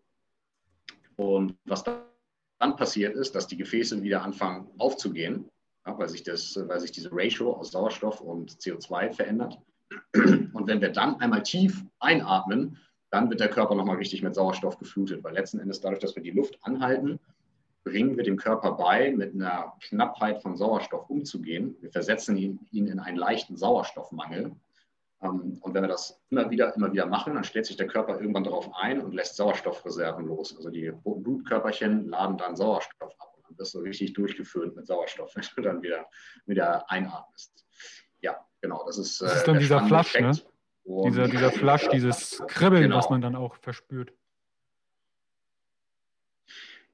und 1.17 1.57
was 1.65 1.85
dann 1.85 2.77
passiert 2.77 3.15
ist, 3.17 3.35
dass 3.35 3.47
die 3.47 3.57
Gefäße 3.57 4.03
wieder 4.03 4.23
anfangen 4.23 4.69
aufzugehen, 4.79 5.49
weil, 5.85 6.09
sich 6.09 6.23
das, 6.23 6.57
weil 6.69 6.81
sich 6.81 6.93
diese 6.93 7.11
Ratio 7.13 7.55
aus 7.55 7.71
Sauerstoff 7.71 8.21
und 8.21 8.53
CO2 8.53 9.13
verändert. 9.13 9.59
Und 10.15 10.67
wenn 10.67 10.81
wir 10.81 10.91
dann 10.91 11.19
einmal 11.21 11.43
tief 11.43 11.85
einatmen, 11.99 12.79
dann 13.11 13.31
wird 13.31 13.41
der 13.41 13.49
Körper 13.49 13.75
nochmal 13.75 13.97
richtig 13.97 14.23
mit 14.23 14.35
Sauerstoff 14.35 14.79
geflutet, 14.79 15.25
weil 15.25 15.35
letzten 15.35 15.61
Endes 15.61 15.81
dadurch, 15.81 16.01
dass 16.01 16.15
wir 16.15 16.23
die 16.23 16.31
Luft 16.31 16.59
anhalten, 16.63 17.19
bringen 17.85 18.17
wir 18.17 18.25
dem 18.25 18.37
Körper 18.37 18.73
bei, 18.73 19.13
mit 19.13 19.35
einer 19.35 19.73
Knappheit 19.81 20.43
von 20.43 20.57
Sauerstoff 20.57 21.09
umzugehen. 21.09 21.77
Wir 21.81 21.91
versetzen 21.91 22.37
ihn, 22.37 22.61
ihn 22.71 22.87
in 22.87 22.99
einen 22.99 23.17
leichten 23.17 23.57
Sauerstoffmangel. 23.57 24.53
Ähm, 25.23 25.59
und 25.61 25.75
wenn 25.75 25.83
wir 25.83 25.89
das 25.89 26.21
immer 26.31 26.51
wieder, 26.51 26.75
immer 26.77 26.93
wieder 26.93 27.07
machen, 27.07 27.35
dann 27.35 27.45
stellt 27.45 27.67
sich 27.67 27.77
der 27.77 27.87
Körper 27.87 28.21
irgendwann 28.21 28.45
darauf 28.45 28.71
ein 28.75 29.01
und 29.01 29.15
lässt 29.15 29.37
Sauerstoffreserven 29.37 30.27
los. 30.27 30.55
Also 30.57 30.71
die 30.71 30.89
roten 30.89 31.23
Blutkörperchen 31.23 32.09
laden 32.09 32.37
dann 32.37 32.57
Sauerstoff 32.57 33.15
ab 33.19 33.35
und 33.37 33.45
dann 33.49 33.59
wirst 33.59 33.75
du 33.75 33.79
richtig 33.81 34.13
durchgefüllt 34.13 34.77
mit 34.77 34.87
Sauerstoff, 34.87 35.33
wenn 35.35 35.45
du 35.57 35.63
dann 35.63 35.83
wieder, 35.83 36.07
wieder 36.47 36.91
einatmest. 36.91 37.65
Ja, 38.21 38.37
genau, 38.61 38.85
das 38.85 38.99
ist. 38.99 39.23
Das 39.23 39.37
ist 39.37 39.49
dann 39.49 39.57
äh, 39.57 39.61
dieser 39.61 39.81
Flash, 39.87 40.19
ne? 40.19 40.33
Dieser, 40.89 41.29
dieser 41.29 41.51
Flash, 41.51 41.89
dieses 41.89 42.43
Kribbeln, 42.49 42.85
genau. 42.85 42.97
was 42.97 43.11
man 43.11 43.21
dann 43.21 43.37
auch 43.37 43.57
verspürt. 43.57 44.13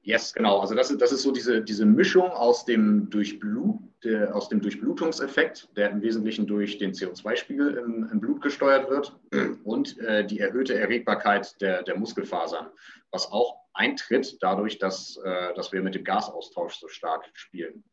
Yes, 0.01 0.33
genau. 0.33 0.59
Also 0.59 0.75
das 0.75 0.91
ist, 0.91 1.01
das 1.01 1.11
ist 1.11 1.23
so 1.23 1.31
diese, 1.31 1.63
diese 1.63 1.85
Mischung 1.85 2.29
aus 2.29 2.63
dem, 2.65 3.09
Durchblut, 3.09 3.79
der, 4.03 4.35
aus 4.35 4.49
dem 4.49 4.61
Durchblutungseffekt, 4.61 5.69
der 5.75 5.89
im 5.89 6.01
Wesentlichen 6.03 6.45
durch 6.45 6.77
den 6.77 6.91
CO2-Spiegel 6.91 7.75
im, 7.77 8.07
im, 8.11 8.19
Blut 8.19 8.41
gesteuert 8.41 8.87
wird 8.87 9.17
und 9.63 9.97
äh, 9.99 10.23
die 10.23 10.39
erhöhte 10.39 10.77
Erregbarkeit 10.77 11.59
der, 11.59 11.81
der 11.81 11.97
Muskelfasern, 11.97 12.67
was 13.09 13.31
auch 13.31 13.55
eintritt 13.73 14.37
dadurch, 14.41 14.77
dass, 14.77 15.17
äh, 15.23 15.55
dass 15.55 15.71
wir 15.71 15.81
mit 15.81 15.95
dem 15.95 16.03
Gasaustausch 16.03 16.75
so 16.75 16.87
stark 16.87 17.27
spielen. 17.33 17.83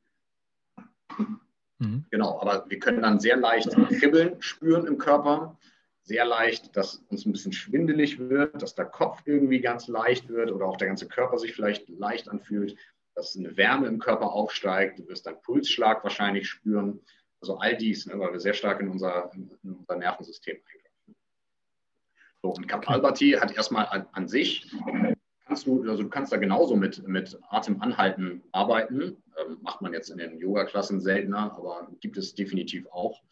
Mhm. 1.79 2.05
Genau, 2.11 2.39
aber 2.43 2.67
wir 2.69 2.79
können 2.79 3.01
dann 3.01 3.21
sehr 3.21 3.37
leicht 3.37 3.75
Kribbeln 3.89 4.37
spüren 4.43 4.87
im 4.87 4.99
Körper 4.99 5.59
sehr 6.05 6.25
leicht, 6.25 6.77
dass 6.77 6.97
uns 7.09 7.25
ein 7.25 7.33
bisschen 7.33 7.53
schwindelig 7.53 8.19
wird, 8.19 8.61
dass 8.61 8.75
der 8.75 8.87
Kopf 8.87 9.23
irgendwie 9.25 9.61
ganz 9.61 9.89
leicht 9.89 10.29
wird 10.29 10.51
oder 10.51 10.67
auch 10.67 10.77
der 10.77 10.89
ganze 10.89 11.07
Körper 11.07 11.39
sich 11.39 11.55
vielleicht 11.55 11.89
leicht 11.89 12.29
anfühlt, 12.29 12.77
dass 13.15 13.37
eine 13.37 13.57
Wärme 13.57 13.87
im 13.87 13.99
Körper 13.99 14.33
aufsteigt, 14.33 14.99
du 14.99 15.09
wirst 15.09 15.27
deinen 15.27 15.41
Pulsschlag 15.43 16.03
wahrscheinlich 16.03 16.49
spüren. 16.49 17.01
Also 17.41 17.59
all 17.59 17.77
dies, 17.77 18.07
ne, 18.07 18.19
weil 18.19 18.33
wir 18.33 18.41
sehr 18.41 18.55
stark 18.55 18.81
in 18.81 18.89
unser, 18.89 19.31
in 19.35 19.75
unser 19.75 19.97
Nervensystem 19.97 20.57
eingreifen. 20.57 21.17
So, 22.43 22.51
und 22.51 22.67
Kapalbhati 22.67 23.33
hat 23.33 23.55
erstmal 23.55 23.87
an, 23.87 24.07
an, 24.13 24.29
sich, 24.29 24.71
kannst 25.47 25.67
du, 25.67 25.83
also 25.89 26.03
du 26.03 26.09
kannst 26.09 26.33
da 26.33 26.37
genauso 26.37 26.77
mit, 26.77 27.07
mit 27.07 27.39
Atemanhalten 27.49 28.43
arbeiten. 28.53 29.23
Ähm, 29.39 29.59
macht 29.61 29.83
man 29.83 29.93
jetzt 29.93 30.11
in 30.11 30.19
den 30.19 30.39
Yoga-Klassen 30.39 31.01
seltener, 31.01 31.53
aber 31.57 31.89
gibt 32.01 32.17
es 32.17 32.35
definitiv 32.35 32.87
auch. 32.91 33.23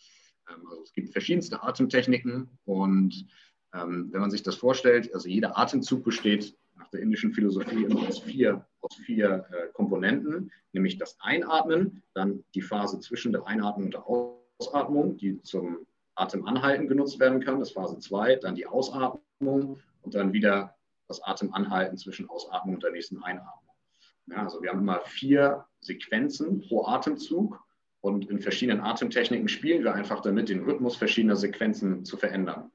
Ähm, 0.50 0.66
also 0.68 0.82
es 0.82 0.92
gibt 0.92 1.10
verschiedenste 1.10 1.62
Atemtechniken 1.62 2.48
und 2.64 3.26
ähm, 3.74 4.08
wenn 4.12 4.20
man 4.20 4.30
sich 4.30 4.42
das 4.42 4.56
vorstellt, 4.56 5.12
also 5.14 5.28
jeder 5.28 5.58
Atemzug 5.58 6.04
besteht 6.04 6.56
nach 6.76 6.88
der 6.88 7.00
indischen 7.00 7.32
Philosophie 7.32 7.84
immer 7.84 8.08
aus 8.08 8.18
vier, 8.18 8.66
aus 8.80 8.96
vier 8.96 9.46
äh, 9.50 9.72
Komponenten, 9.72 10.50
nämlich 10.72 10.98
das 10.98 11.18
Einatmen, 11.20 12.02
dann 12.14 12.42
die 12.54 12.62
Phase 12.62 12.98
zwischen 13.00 13.32
der 13.32 13.46
Einatmung 13.46 13.86
und 13.86 13.94
der 13.94 14.06
Ausatmung, 14.06 15.16
die 15.16 15.40
zum 15.42 15.86
Atemanhalten 16.14 16.88
genutzt 16.88 17.20
werden 17.20 17.40
kann, 17.40 17.60
das 17.60 17.72
Phase 17.72 17.98
2, 17.98 18.36
dann 18.36 18.54
die 18.54 18.66
Ausatmung 18.66 19.80
und 20.02 20.14
dann 20.14 20.32
wieder 20.32 20.76
das 21.08 21.22
Atemanhalten 21.22 21.98
zwischen 21.98 22.28
Ausatmung 22.28 22.74
und 22.74 22.82
der 22.82 22.92
nächsten 22.92 23.22
Einatmung. 23.22 23.74
Ja, 24.26 24.44
also 24.44 24.62
wir 24.62 24.70
haben 24.70 24.80
immer 24.80 25.00
vier 25.00 25.66
Sequenzen 25.80 26.60
pro 26.60 26.86
Atemzug 26.86 27.60
und 28.00 28.30
in 28.30 28.40
verschiedenen 28.40 28.80
Atemtechniken 28.80 29.48
spielen 29.48 29.84
wir 29.84 29.94
einfach 29.94 30.20
damit, 30.20 30.48
den 30.48 30.64
Rhythmus 30.64 30.96
verschiedener 30.96 31.36
Sequenzen 31.36 32.04
zu 32.04 32.16
verändern. 32.16 32.70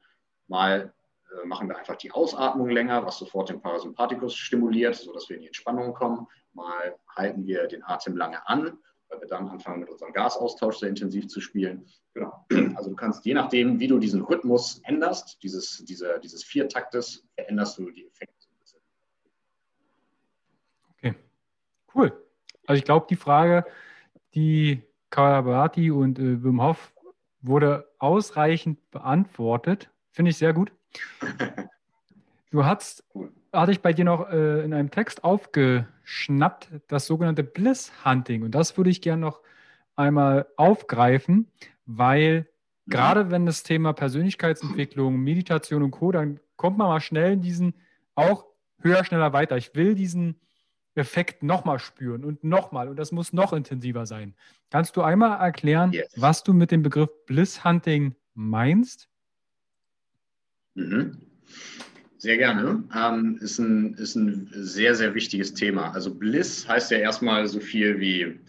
Mal 0.47 0.93
äh, 1.31 1.47
machen 1.47 1.67
wir 1.67 1.77
einfach 1.77 1.95
die 1.95 2.11
Ausatmung 2.11 2.69
länger, 2.69 3.05
was 3.05 3.17
sofort 3.17 3.49
den 3.49 3.61
Parasympathikus 3.61 4.35
stimuliert, 4.35 4.95
sodass 4.95 5.29
wir 5.29 5.37
in 5.37 5.41
die 5.41 5.47
Entspannung 5.47 5.93
kommen. 5.93 6.27
Mal 6.53 6.95
halten 7.15 7.45
wir 7.47 7.67
den 7.67 7.83
Atem 7.83 8.15
lange 8.15 8.47
an, 8.47 8.77
weil 9.09 9.21
wir 9.21 9.27
dann 9.27 9.47
anfangen 9.47 9.79
mit 9.79 9.89
unserem 9.89 10.13
Gasaustausch 10.13 10.77
sehr 10.77 10.89
intensiv 10.89 11.27
zu 11.27 11.41
spielen. 11.41 11.87
Genau. 12.13 12.45
Also 12.75 12.89
du 12.89 12.95
kannst 12.95 13.25
je 13.25 13.33
nachdem, 13.33 13.79
wie 13.79 13.87
du 13.87 13.99
diesen 13.99 14.21
Rhythmus 14.21 14.79
änderst, 14.83 15.41
dieses, 15.41 15.83
diese, 15.85 16.19
dieses 16.19 16.43
Viertaktes, 16.43 17.25
veränderst 17.35 17.77
du 17.79 17.89
die 17.89 18.05
Effekte. 18.05 18.35
Okay, 20.97 21.15
cool. 21.93 22.25
Also 22.67 22.77
ich 22.77 22.85
glaube, 22.85 23.05
die 23.09 23.15
Frage, 23.15 23.65
die 24.33 24.83
Kawabati 25.15 25.91
und 25.91 26.19
äh, 26.19 26.43
Wim 26.43 26.61
Hof 26.61 26.91
wurde 27.41 27.87
ausreichend 27.99 28.91
beantwortet. 28.91 29.89
Finde 30.11 30.31
ich 30.31 30.37
sehr 30.37 30.53
gut. 30.53 30.71
Du 32.51 32.63
hast, 32.63 33.03
hatte 33.51 33.73
ich 33.73 33.81
bei 33.81 33.91
dir 33.91 34.05
noch 34.05 34.29
äh, 34.29 34.63
in 34.63 34.73
einem 34.73 34.89
Text 34.89 35.25
aufgeschnappt, 35.25 36.69
das 36.87 37.05
sogenannte 37.05 37.43
Bliss 37.43 37.91
Hunting. 38.05 38.43
Und 38.43 38.51
das 38.51 38.77
würde 38.77 38.89
ich 38.89 39.01
gerne 39.01 39.19
noch 39.19 39.41
einmal 39.97 40.47
aufgreifen, 40.55 41.51
weil 41.85 42.47
mhm. 42.85 42.91
gerade 42.91 43.31
wenn 43.31 43.45
das 43.45 43.63
Thema 43.63 43.91
Persönlichkeitsentwicklung, 43.91 45.17
Meditation 45.17 45.83
und 45.83 45.91
Co., 45.91 46.13
dann 46.13 46.39
kommt 46.55 46.77
man 46.77 46.87
mal 46.87 47.01
schnell 47.01 47.33
in 47.33 47.41
diesen 47.41 47.73
auch 48.13 48.45
höher, 48.79 49.03
schneller, 49.03 49.33
weiter. 49.33 49.57
Ich 49.57 49.75
will 49.75 49.95
diesen 49.95 50.39
Effekt 50.95 51.43
nochmal 51.43 51.79
spüren 51.79 52.23
und 52.23 52.43
nochmal 52.43 52.87
und 52.87 52.97
das 52.97 53.11
muss 53.11 53.33
noch 53.33 53.53
intensiver 53.53 54.05
sein. 54.05 54.33
Kannst 54.71 54.95
du 54.95 55.01
einmal 55.01 55.39
erklären, 55.39 55.91
yes. 55.91 56.13
was 56.15 56.43
du 56.43 56.53
mit 56.53 56.71
dem 56.71 56.83
Begriff 56.83 57.09
Bliss 57.25 57.63
Hunting 57.63 58.15
meinst? 58.33 59.09
Mhm. 60.75 61.17
Sehr 62.17 62.37
gerne. 62.37 62.83
Ähm, 62.95 63.37
ist, 63.41 63.59
ein, 63.59 63.93
ist 63.95 64.15
ein 64.15 64.49
sehr, 64.51 64.95
sehr 64.95 65.13
wichtiges 65.13 65.53
Thema. 65.53 65.91
Also 65.91 66.13
Bliss 66.13 66.67
heißt 66.67 66.91
ja 66.91 66.97
erstmal 66.97 67.47
so 67.47 67.59
viel 67.59 67.99
wie 67.99 68.39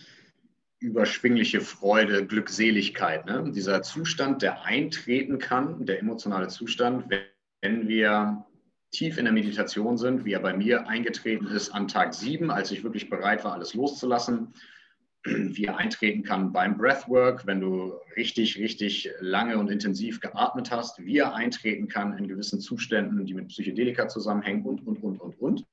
überschwingliche 0.79 1.61
Freude, 1.61 2.27
Glückseligkeit. 2.27 3.27
Ne? 3.27 3.51
Dieser 3.55 3.83
Zustand, 3.83 4.43
der 4.43 4.65
eintreten 4.65 5.39
kann, 5.39 5.85
der 5.85 5.99
emotionale 6.01 6.49
Zustand, 6.49 7.11
wenn 7.61 7.89
wir 7.89 8.47
tief 8.93 9.19
in 9.19 9.25
der 9.25 9.35
Meditation 9.35 9.99
sind, 9.99 10.25
wie 10.25 10.33
er 10.33 10.41
bei 10.41 10.57
mir 10.57 10.89
eingetreten 10.89 11.47
ist 11.49 11.71
an 11.71 11.89
Tag 11.89 12.15
sieben, 12.15 12.51
als 12.51 12.71
ich 12.71 12.83
wirklich 12.85 13.11
bereit 13.11 13.45
war, 13.45 13.53
alles 13.53 13.75
loszulassen 13.75 14.55
wie 15.27 15.65
er 15.65 15.77
eintreten 15.77 16.23
kann 16.23 16.53
beim 16.53 16.77
Breathwork, 16.77 17.47
wenn 17.47 17.61
du 17.61 17.95
richtig, 18.17 18.59
richtig 18.59 19.11
lange 19.21 19.59
und 19.59 19.69
intensiv 19.71 20.21
geatmet 20.21 20.71
hast, 20.71 21.05
wie 21.05 21.19
er 21.19 21.35
eintreten 21.35 21.89
kann 21.89 22.17
in 22.17 22.29
gewissen 22.29 22.61
Zuständen, 22.61 23.25
die 23.27 23.35
mit 23.35 23.49
Psychedelika 23.49 24.09
zusammenhängen 24.09 24.65
und, 24.65 24.87
und, 24.87 25.03
und, 25.03 25.21
und, 25.21 25.41
und. 25.41 25.67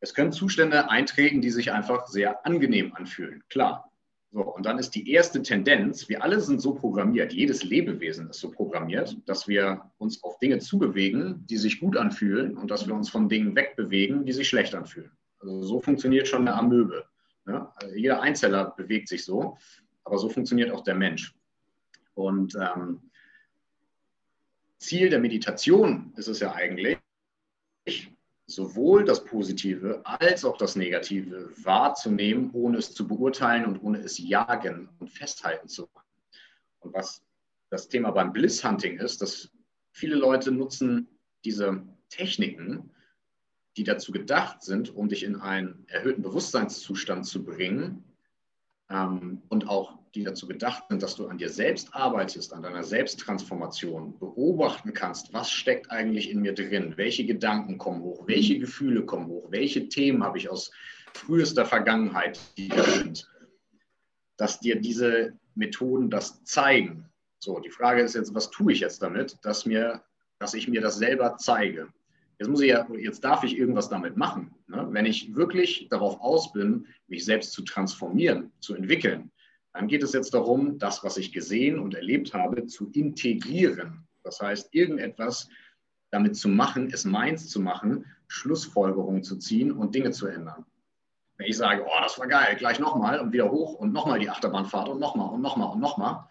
Es 0.00 0.14
können 0.14 0.32
Zustände 0.32 0.90
eintreten, 0.90 1.40
die 1.40 1.50
sich 1.50 1.72
einfach 1.72 2.06
sehr 2.06 2.44
angenehm 2.46 2.94
anfühlen, 2.94 3.42
klar. 3.48 3.90
So, 4.34 4.40
und 4.40 4.66
dann 4.66 4.80
ist 4.80 4.96
die 4.96 5.12
erste 5.12 5.42
Tendenz, 5.42 6.08
wir 6.08 6.24
alle 6.24 6.40
sind 6.40 6.60
so 6.60 6.74
programmiert, 6.74 7.32
jedes 7.32 7.62
Lebewesen 7.62 8.30
ist 8.30 8.40
so 8.40 8.50
programmiert, 8.50 9.16
dass 9.26 9.46
wir 9.46 9.92
uns 9.98 10.24
auf 10.24 10.40
Dinge 10.40 10.58
zubewegen, 10.58 11.46
die 11.46 11.56
sich 11.56 11.78
gut 11.78 11.96
anfühlen 11.96 12.56
und 12.56 12.68
dass 12.68 12.88
wir 12.88 12.96
uns 12.96 13.08
von 13.08 13.28
Dingen 13.28 13.54
wegbewegen, 13.54 14.26
die 14.26 14.32
sich 14.32 14.48
schlecht 14.48 14.74
anfühlen. 14.74 15.12
Also 15.38 15.62
so 15.62 15.80
funktioniert 15.80 16.26
schon 16.26 16.48
eine 16.48 16.56
Amöbe. 16.56 17.04
Ja? 17.46 17.72
Also 17.76 17.94
jeder 17.94 18.22
Einzeller 18.22 18.74
bewegt 18.76 19.06
sich 19.06 19.24
so, 19.24 19.56
aber 20.02 20.18
so 20.18 20.28
funktioniert 20.28 20.72
auch 20.72 20.82
der 20.82 20.96
Mensch. 20.96 21.32
Und 22.14 22.56
ähm, 22.56 23.08
Ziel 24.78 25.10
der 25.10 25.20
Meditation 25.20 26.12
ist 26.16 26.26
es 26.26 26.40
ja 26.40 26.52
eigentlich, 26.52 26.98
sowohl 28.46 29.04
das 29.04 29.24
Positive 29.24 30.02
als 30.04 30.44
auch 30.44 30.58
das 30.58 30.76
Negative 30.76 31.50
wahrzunehmen, 31.62 32.50
ohne 32.52 32.78
es 32.78 32.92
zu 32.92 33.06
beurteilen 33.06 33.64
und 33.64 33.82
ohne 33.82 33.98
es 33.98 34.18
jagen 34.18 34.88
und 34.98 35.10
festhalten 35.10 35.68
zu 35.68 35.88
machen. 35.94 36.06
Und 36.80 36.94
was 36.94 37.22
das 37.70 37.88
Thema 37.88 38.10
beim 38.10 38.32
Bliss-Hunting 38.32 38.98
ist, 38.98 39.22
dass 39.22 39.50
viele 39.92 40.16
Leute 40.16 40.52
nutzen 40.52 41.08
diese 41.44 41.82
Techniken, 42.10 42.90
die 43.76 43.84
dazu 43.84 44.12
gedacht 44.12 44.62
sind, 44.62 44.94
um 44.94 45.08
dich 45.08 45.24
in 45.24 45.36
einen 45.36 45.84
erhöhten 45.88 46.22
Bewusstseinszustand 46.22 47.26
zu 47.26 47.44
bringen 47.44 48.04
ähm, 48.90 49.42
und 49.48 49.68
auch 49.68 49.98
die 50.14 50.22
dazu 50.22 50.46
gedacht 50.46 50.84
sind, 50.88 51.02
dass 51.02 51.16
du 51.16 51.26
an 51.26 51.38
dir 51.38 51.48
selbst 51.48 51.92
arbeitest, 51.92 52.52
an 52.52 52.62
deiner 52.62 52.84
Selbsttransformation, 52.84 54.18
beobachten 54.18 54.92
kannst, 54.92 55.32
was 55.32 55.50
steckt 55.50 55.90
eigentlich 55.90 56.30
in 56.30 56.40
mir 56.40 56.54
drin, 56.54 56.94
welche 56.96 57.26
Gedanken 57.26 57.78
kommen 57.78 58.02
hoch, 58.02 58.26
welche 58.26 58.58
Gefühle 58.58 59.04
kommen 59.04 59.26
hoch, 59.26 59.50
welche 59.50 59.88
Themen 59.88 60.22
habe 60.22 60.38
ich 60.38 60.48
aus 60.48 60.70
frühester 61.14 61.66
Vergangenheit, 61.66 62.38
die 62.56 62.68
da 62.68 62.82
sind, 62.84 63.28
dass 64.36 64.60
dir 64.60 64.76
diese 64.76 65.34
Methoden 65.54 66.10
das 66.10 66.42
zeigen. 66.44 67.08
So, 67.38 67.58
die 67.58 67.70
Frage 67.70 68.02
ist 68.02 68.14
jetzt, 68.14 68.34
was 68.34 68.50
tue 68.50 68.72
ich 68.72 68.80
jetzt 68.80 69.02
damit, 69.02 69.38
dass, 69.42 69.66
mir, 69.66 70.02
dass 70.38 70.54
ich 70.54 70.68
mir 70.68 70.80
das 70.80 70.96
selber 70.96 71.36
zeige? 71.36 71.88
Jetzt 72.38 72.48
muss 72.48 72.62
ich 72.62 72.70
ja, 72.70 72.86
jetzt 72.98 73.22
darf 73.22 73.44
ich 73.44 73.56
irgendwas 73.56 73.88
damit 73.88 74.16
machen. 74.16 74.54
Ne? 74.66 74.86
Wenn 74.90 75.06
ich 75.06 75.34
wirklich 75.34 75.88
darauf 75.88 76.20
aus 76.20 76.52
bin, 76.52 76.86
mich 77.06 77.24
selbst 77.24 77.52
zu 77.52 77.62
transformieren, 77.62 78.52
zu 78.60 78.74
entwickeln, 78.74 79.30
dann 79.74 79.88
geht 79.88 80.04
es 80.04 80.12
jetzt 80.12 80.32
darum, 80.32 80.78
das, 80.78 81.02
was 81.02 81.16
ich 81.16 81.32
gesehen 81.32 81.80
und 81.80 81.94
erlebt 81.94 82.32
habe, 82.32 82.66
zu 82.66 82.90
integrieren. 82.92 84.06
Das 84.22 84.40
heißt, 84.40 84.72
irgendetwas 84.72 85.48
damit 86.10 86.36
zu 86.36 86.48
machen, 86.48 86.90
es 86.92 87.04
meins 87.04 87.48
zu 87.48 87.60
machen, 87.60 88.06
Schlussfolgerungen 88.28 89.24
zu 89.24 89.36
ziehen 89.36 89.72
und 89.72 89.94
Dinge 89.94 90.12
zu 90.12 90.28
ändern. 90.28 90.64
Wenn 91.36 91.48
ich 91.48 91.56
sage, 91.56 91.84
oh, 91.84 92.00
das 92.00 92.18
war 92.20 92.28
geil, 92.28 92.54
gleich 92.56 92.78
nochmal 92.78 93.18
und 93.18 93.32
wieder 93.32 93.50
hoch 93.50 93.74
und 93.74 93.92
nochmal 93.92 94.20
die 94.20 94.30
Achterbahnfahrt 94.30 94.88
und 94.88 95.00
nochmal 95.00 95.34
und 95.34 95.42
nochmal 95.42 95.72
und 95.72 95.80
nochmal, 95.80 96.28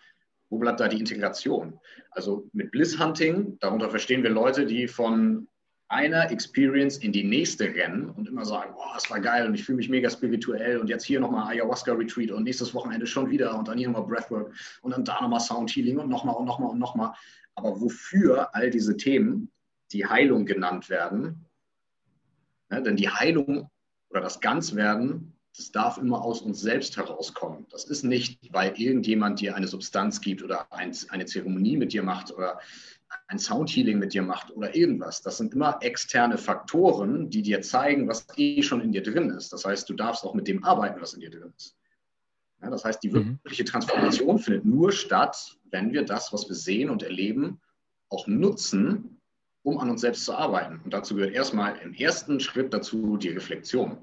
wo 0.49 0.57
bleibt 0.57 0.79
da 0.79 0.87
die 0.87 0.99
Integration? 0.99 1.77
Also 2.11 2.47
mit 2.53 2.71
Bliss 2.71 2.97
Hunting, 2.97 3.59
darunter 3.59 3.89
verstehen 3.89 4.23
wir 4.23 4.29
Leute, 4.29 4.65
die 4.65 4.87
von 4.87 5.49
einer 5.93 6.31
Experience 6.31 6.97
in 6.97 7.11
die 7.11 7.23
nächste 7.23 7.65
rennen 7.65 8.09
und 8.09 8.27
immer 8.27 8.45
sagen, 8.45 8.73
oh, 8.75 8.93
das 8.95 9.09
war 9.11 9.19
geil 9.19 9.45
und 9.45 9.53
ich 9.53 9.63
fühle 9.63 9.77
mich 9.77 9.89
mega 9.89 10.09
spirituell 10.09 10.79
und 10.79 10.89
jetzt 10.89 11.05
hier 11.05 11.19
nochmal 11.19 11.53
Ayahuasca-Retreat 11.53 12.31
und 12.31 12.43
nächstes 12.43 12.73
Wochenende 12.73 13.05
schon 13.05 13.29
wieder 13.29 13.57
und 13.57 13.67
dann 13.67 13.77
hier 13.77 13.89
nochmal 13.89 14.07
Breathwork 14.07 14.53
und 14.81 14.91
dann 14.91 15.05
da 15.05 15.21
nochmal 15.21 15.39
Sound 15.39 15.69
Healing 15.69 15.99
und 15.99 16.09
nochmal 16.09 16.35
und 16.35 16.45
nochmal 16.45 16.71
und 16.71 16.79
nochmal. 16.79 17.13
Aber 17.55 17.79
wofür 17.79 18.53
all 18.55 18.71
diese 18.71 18.97
Themen, 18.97 19.51
die 19.91 20.05
Heilung 20.05 20.45
genannt 20.45 20.89
werden, 20.89 21.45
ne, 22.69 22.81
denn 22.81 22.95
die 22.95 23.09
Heilung 23.09 23.69
oder 24.09 24.21
das 24.21 24.41
Ganzwerden, 24.41 25.33
das 25.55 25.71
darf 25.71 25.99
immer 25.99 26.23
aus 26.23 26.41
uns 26.41 26.59
selbst 26.59 26.97
herauskommen. 26.97 27.67
Das 27.69 27.83
ist 27.85 28.03
nicht, 28.03 28.51
weil 28.51 28.73
irgendjemand 28.75 29.39
dir 29.39 29.55
eine 29.55 29.67
Substanz 29.67 30.19
gibt 30.19 30.41
oder 30.41 30.71
ein, 30.73 30.91
eine 31.09 31.25
Zeremonie 31.25 31.77
mit 31.77 31.93
dir 31.93 32.01
macht 32.01 32.31
oder 32.31 32.59
ein 33.28 33.39
Soundhealing 33.39 33.99
mit 33.99 34.14
dir 34.14 34.22
macht 34.22 34.51
oder 34.51 34.76
irgendwas. 34.76 35.22
Das 35.22 35.38
sind 35.38 35.53
immer 35.53 35.78
externe 35.82 36.38
Faktoren, 36.38 37.30
die 37.30 37.41
dir 37.41 37.61
zeigen, 37.61 38.07
was 38.07 38.28
eh 38.38 38.61
schon 38.61 38.82
in 38.82 38.91
dir 38.91 39.03
drin 39.03 39.30
ist. 39.30 39.53
Das 39.53 39.66
heißt, 39.66 39.89
du 39.89 39.93
darfst 39.93 40.24
auch 40.24 40.34
mit 40.34 40.47
dem 40.47 40.64
arbeiten, 40.64 41.01
was 41.01 41.14
in 41.14 41.22
dir 41.22 41.30
drin 41.30 41.53
ist. 41.57 41.76
Ja, 42.61 42.70
das 42.70 42.86
heißt, 42.86 43.03
die 43.03 43.09
mhm. 43.09 43.39
wirkliche 43.43 43.66
Transformation 43.66 44.39
findet 44.39 44.66
nur 44.66 44.91
statt, 44.91 45.57
wenn 45.72 45.91
wir 45.91 46.05
das, 46.05 46.32
was 46.32 46.47
wir 46.47 46.55
sehen 46.55 46.89
und 46.89 47.03
erleben, 47.03 47.59
auch 48.09 48.28
nutzen, 48.28 49.20
um 49.64 49.78
an 49.80 49.89
uns 49.89 50.01
selbst 50.01 50.26
zu 50.26 50.34
arbeiten. 50.34 50.80
Und 50.84 50.93
dazu 50.93 51.16
gehört 51.16 51.34
erstmal 51.34 51.78
im 51.78 51.93
ersten 51.93 52.39
Schritt 52.39 52.74
dazu 52.74 53.18
die 53.18 53.30
Reflexion. 53.30 53.97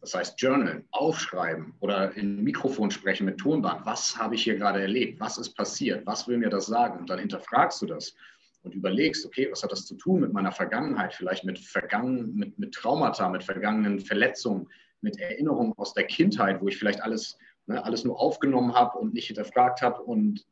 Das 0.00 0.14
heißt, 0.14 0.40
Journal, 0.40 0.84
aufschreiben 0.90 1.74
oder 1.78 2.12
in 2.16 2.42
Mikrofon 2.42 2.90
sprechen 2.90 3.24
mit 3.24 3.38
Tonband. 3.38 3.86
Was 3.86 4.16
habe 4.16 4.34
ich 4.34 4.42
hier 4.42 4.56
gerade 4.56 4.80
erlebt? 4.80 5.20
Was 5.20 5.38
ist 5.38 5.54
passiert? 5.54 6.04
Was 6.06 6.26
will 6.26 6.38
mir 6.38 6.50
das 6.50 6.66
sagen? 6.66 6.98
Und 6.98 7.08
dann 7.08 7.20
hinterfragst 7.20 7.80
du 7.82 7.86
das 7.86 8.14
und 8.62 8.74
überlegst, 8.74 9.26
okay, 9.26 9.48
was 9.50 9.62
hat 9.62 9.72
das 9.72 9.86
zu 9.86 9.96
tun 9.96 10.20
mit 10.20 10.32
meiner 10.32 10.52
Vergangenheit, 10.52 11.14
vielleicht 11.14 11.44
mit, 11.44 11.58
Vergangen, 11.58 12.34
mit, 12.34 12.58
mit 12.58 12.74
Traumata, 12.74 13.28
mit 13.28 13.42
vergangenen 13.42 14.00
Verletzungen, 14.00 14.68
mit 15.00 15.18
Erinnerungen 15.18 15.72
aus 15.76 15.94
der 15.94 16.04
Kindheit, 16.04 16.60
wo 16.60 16.68
ich 16.68 16.78
vielleicht 16.78 17.02
alles, 17.02 17.38
ne, 17.66 17.84
alles 17.84 18.04
nur 18.04 18.20
aufgenommen 18.20 18.74
habe 18.74 18.98
und 18.98 19.14
nicht 19.14 19.26
hinterfragt 19.26 19.82
habe. 19.82 20.02
Und 20.02 20.46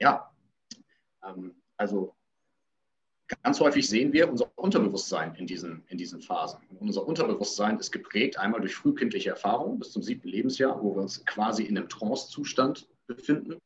ja, 0.00 0.30
ähm, 1.24 1.54
also 1.76 2.14
ganz 3.42 3.60
häufig 3.60 3.88
sehen 3.88 4.12
wir 4.12 4.28
unser 4.28 4.50
Unterbewusstsein 4.56 5.34
in 5.36 5.46
diesen, 5.46 5.84
in 5.88 5.98
diesen 5.98 6.20
Phasen. 6.20 6.60
Und 6.70 6.78
unser 6.78 7.06
Unterbewusstsein 7.06 7.78
ist 7.78 7.92
geprägt 7.92 8.38
einmal 8.38 8.60
durch 8.60 8.74
frühkindliche 8.74 9.30
Erfahrungen 9.30 9.78
bis 9.78 9.92
zum 9.92 10.02
siebten 10.02 10.28
Lebensjahr, 10.28 10.82
wo 10.82 10.94
wir 10.96 11.02
uns 11.02 11.24
quasi 11.24 11.64
in 11.64 11.76
einem 11.76 11.88
Trance-Zustand 11.88 12.88
befinden. 13.06 13.58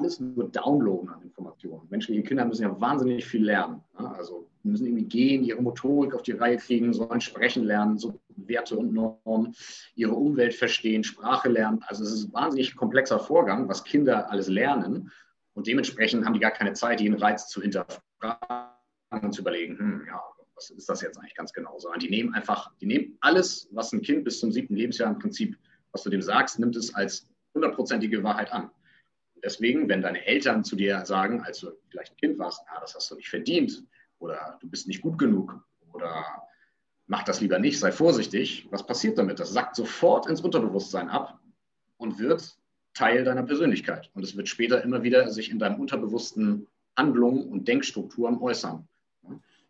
Alles 0.00 0.18
nur 0.18 0.48
downloaden 0.48 1.10
an 1.10 1.20
Informationen. 1.20 1.86
Menschliche 1.90 2.22
Kinder 2.22 2.46
müssen 2.46 2.62
ja 2.62 2.80
wahnsinnig 2.80 3.26
viel 3.26 3.44
lernen. 3.44 3.82
Also 3.94 4.48
müssen 4.62 4.86
irgendwie 4.86 5.04
gehen, 5.04 5.44
ihre 5.44 5.60
Motorik 5.60 6.14
auf 6.14 6.22
die 6.22 6.32
Reihe 6.32 6.56
kriegen, 6.56 6.94
sollen 6.94 7.20
sprechen 7.20 7.64
lernen, 7.64 7.98
so 7.98 8.18
Werte 8.34 8.78
und 8.78 8.94
Normen, 8.94 9.54
ihre 9.94 10.14
Umwelt 10.14 10.54
verstehen, 10.54 11.04
Sprache 11.04 11.50
lernen. 11.50 11.84
Also 11.86 12.02
es 12.04 12.12
ist 12.12 12.28
ein 12.28 12.32
wahnsinnig 12.32 12.74
komplexer 12.76 13.18
Vorgang, 13.18 13.68
was 13.68 13.84
Kinder 13.84 14.30
alles 14.30 14.48
lernen. 14.48 15.10
Und 15.52 15.66
dementsprechend 15.66 16.24
haben 16.24 16.32
die 16.32 16.40
gar 16.40 16.50
keine 16.50 16.72
Zeit, 16.72 17.02
jeden 17.02 17.18
Reiz 17.18 17.48
zu 17.48 17.60
hinterfragen 17.60 18.40
und 19.20 19.34
zu 19.34 19.42
überlegen, 19.42 19.78
hm, 19.78 20.04
ja, 20.06 20.18
was 20.54 20.70
ist 20.70 20.88
das 20.88 21.02
jetzt 21.02 21.18
eigentlich 21.18 21.34
ganz 21.34 21.52
genau? 21.52 21.78
Sondern 21.78 22.00
die 22.00 22.08
nehmen 22.08 22.32
einfach, 22.32 22.72
die 22.80 22.86
nehmen 22.86 23.18
alles, 23.20 23.68
was 23.72 23.92
ein 23.92 24.00
Kind 24.00 24.24
bis 24.24 24.40
zum 24.40 24.50
siebten 24.50 24.76
Lebensjahr 24.76 25.10
im 25.10 25.18
Prinzip, 25.18 25.58
was 25.92 26.04
du 26.04 26.10
dem 26.10 26.22
sagst, 26.22 26.58
nimmt 26.58 26.76
es 26.76 26.94
als 26.94 27.28
hundertprozentige 27.52 28.22
Wahrheit 28.22 28.50
an. 28.50 28.70
Deswegen, 29.42 29.88
wenn 29.88 30.02
deine 30.02 30.26
Eltern 30.26 30.64
zu 30.64 30.76
dir 30.76 31.04
sagen, 31.04 31.42
als 31.42 31.60
du 31.60 31.70
vielleicht 31.88 32.12
ein 32.12 32.16
Kind 32.16 32.38
warst, 32.38 32.62
ah, 32.68 32.80
das 32.80 32.94
hast 32.94 33.10
du 33.10 33.16
nicht 33.16 33.28
verdient 33.28 33.84
oder 34.18 34.58
du 34.60 34.68
bist 34.68 34.86
nicht 34.86 35.02
gut 35.02 35.18
genug 35.18 35.64
oder 35.92 36.24
mach 37.06 37.24
das 37.24 37.40
lieber 37.40 37.58
nicht, 37.58 37.78
sei 37.78 37.92
vorsichtig, 37.92 38.68
was 38.70 38.86
passiert 38.86 39.18
damit? 39.18 39.40
Das 39.40 39.52
sackt 39.52 39.76
sofort 39.76 40.26
ins 40.26 40.40
Unterbewusstsein 40.40 41.08
ab 41.08 41.40
und 41.96 42.18
wird 42.18 42.56
Teil 42.94 43.24
deiner 43.24 43.42
Persönlichkeit. 43.42 44.10
Und 44.14 44.22
es 44.22 44.36
wird 44.36 44.48
später 44.48 44.82
immer 44.82 45.02
wieder 45.02 45.28
sich 45.30 45.50
in 45.50 45.58
deinem 45.58 45.80
unterbewussten 45.80 46.66
Handlungen 46.96 47.48
und 47.48 47.66
Denkstrukturen 47.66 48.38
äußern. 48.38 48.86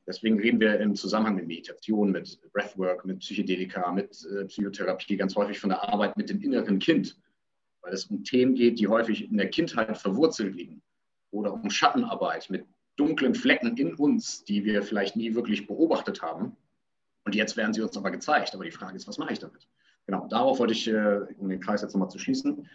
Deswegen 0.07 0.41
reden 0.41 0.59
wir 0.59 0.81
im 0.81 0.97
Zusammenhang 0.97 1.37
mit 1.37 1.47
Meditation, 1.47 2.11
mit 2.11 2.41
Breathwork, 2.53 3.05
mit 3.05 3.21
Psychedelika, 3.21 3.93
mit 3.93 4.27
äh, 4.27 4.45
Psychotherapie 4.47 5.17
ganz 5.17 5.37
häufig 5.37 5.61
von 5.61 5.71
der 5.71 5.89
Arbeit 5.89 6.17
mit 6.17 6.29
dem 6.31 6.41
inneren 6.41 6.79
Kind, 6.79 7.17
weil 7.83 7.93
es 7.93 8.07
um 8.07 8.25
Themen 8.25 8.55
geht, 8.55 8.79
die 8.79 8.89
häufig 8.89 9.31
in 9.31 9.37
der 9.37 9.51
Kindheit 9.51 9.97
verwurzelt 9.97 10.55
liegen. 10.55 10.83
Oder 11.31 11.53
um 11.53 11.71
Schattenarbeit 11.71 12.51
mit 12.51 12.67
dunklen 12.97 13.35
Flecken 13.35 13.77
in 13.77 13.95
uns, 13.95 14.45
die 14.45 14.65
wir 14.65 14.83
vielleicht 14.83 15.17
nie 15.17 15.35
wirklich 15.35 15.67
beobachtet 15.67 16.23
haben. 16.23 16.57
Und 17.25 17.35
jetzt 17.35 17.57
werden 17.57 17.73
sie 17.73 17.83
uns 17.83 17.97
aber 17.97 18.11
gezeigt. 18.11 18.55
Aber 18.55 18.65
die 18.65 18.71
Frage 18.71 18.97
ist, 18.97 19.07
was 19.07 19.19
mache 19.19 19.33
ich 19.33 19.39
damit? 19.39 19.69
Genau, 20.07 20.27
darauf 20.29 20.59
wollte 20.59 20.73
ich, 20.73 20.89
äh, 20.89 21.21
um 21.39 21.49
den 21.49 21.61
Kreis 21.61 21.83
jetzt 21.83 21.95
nochmal 21.95 22.11
zu 22.11 22.19
schließen, 22.19 22.67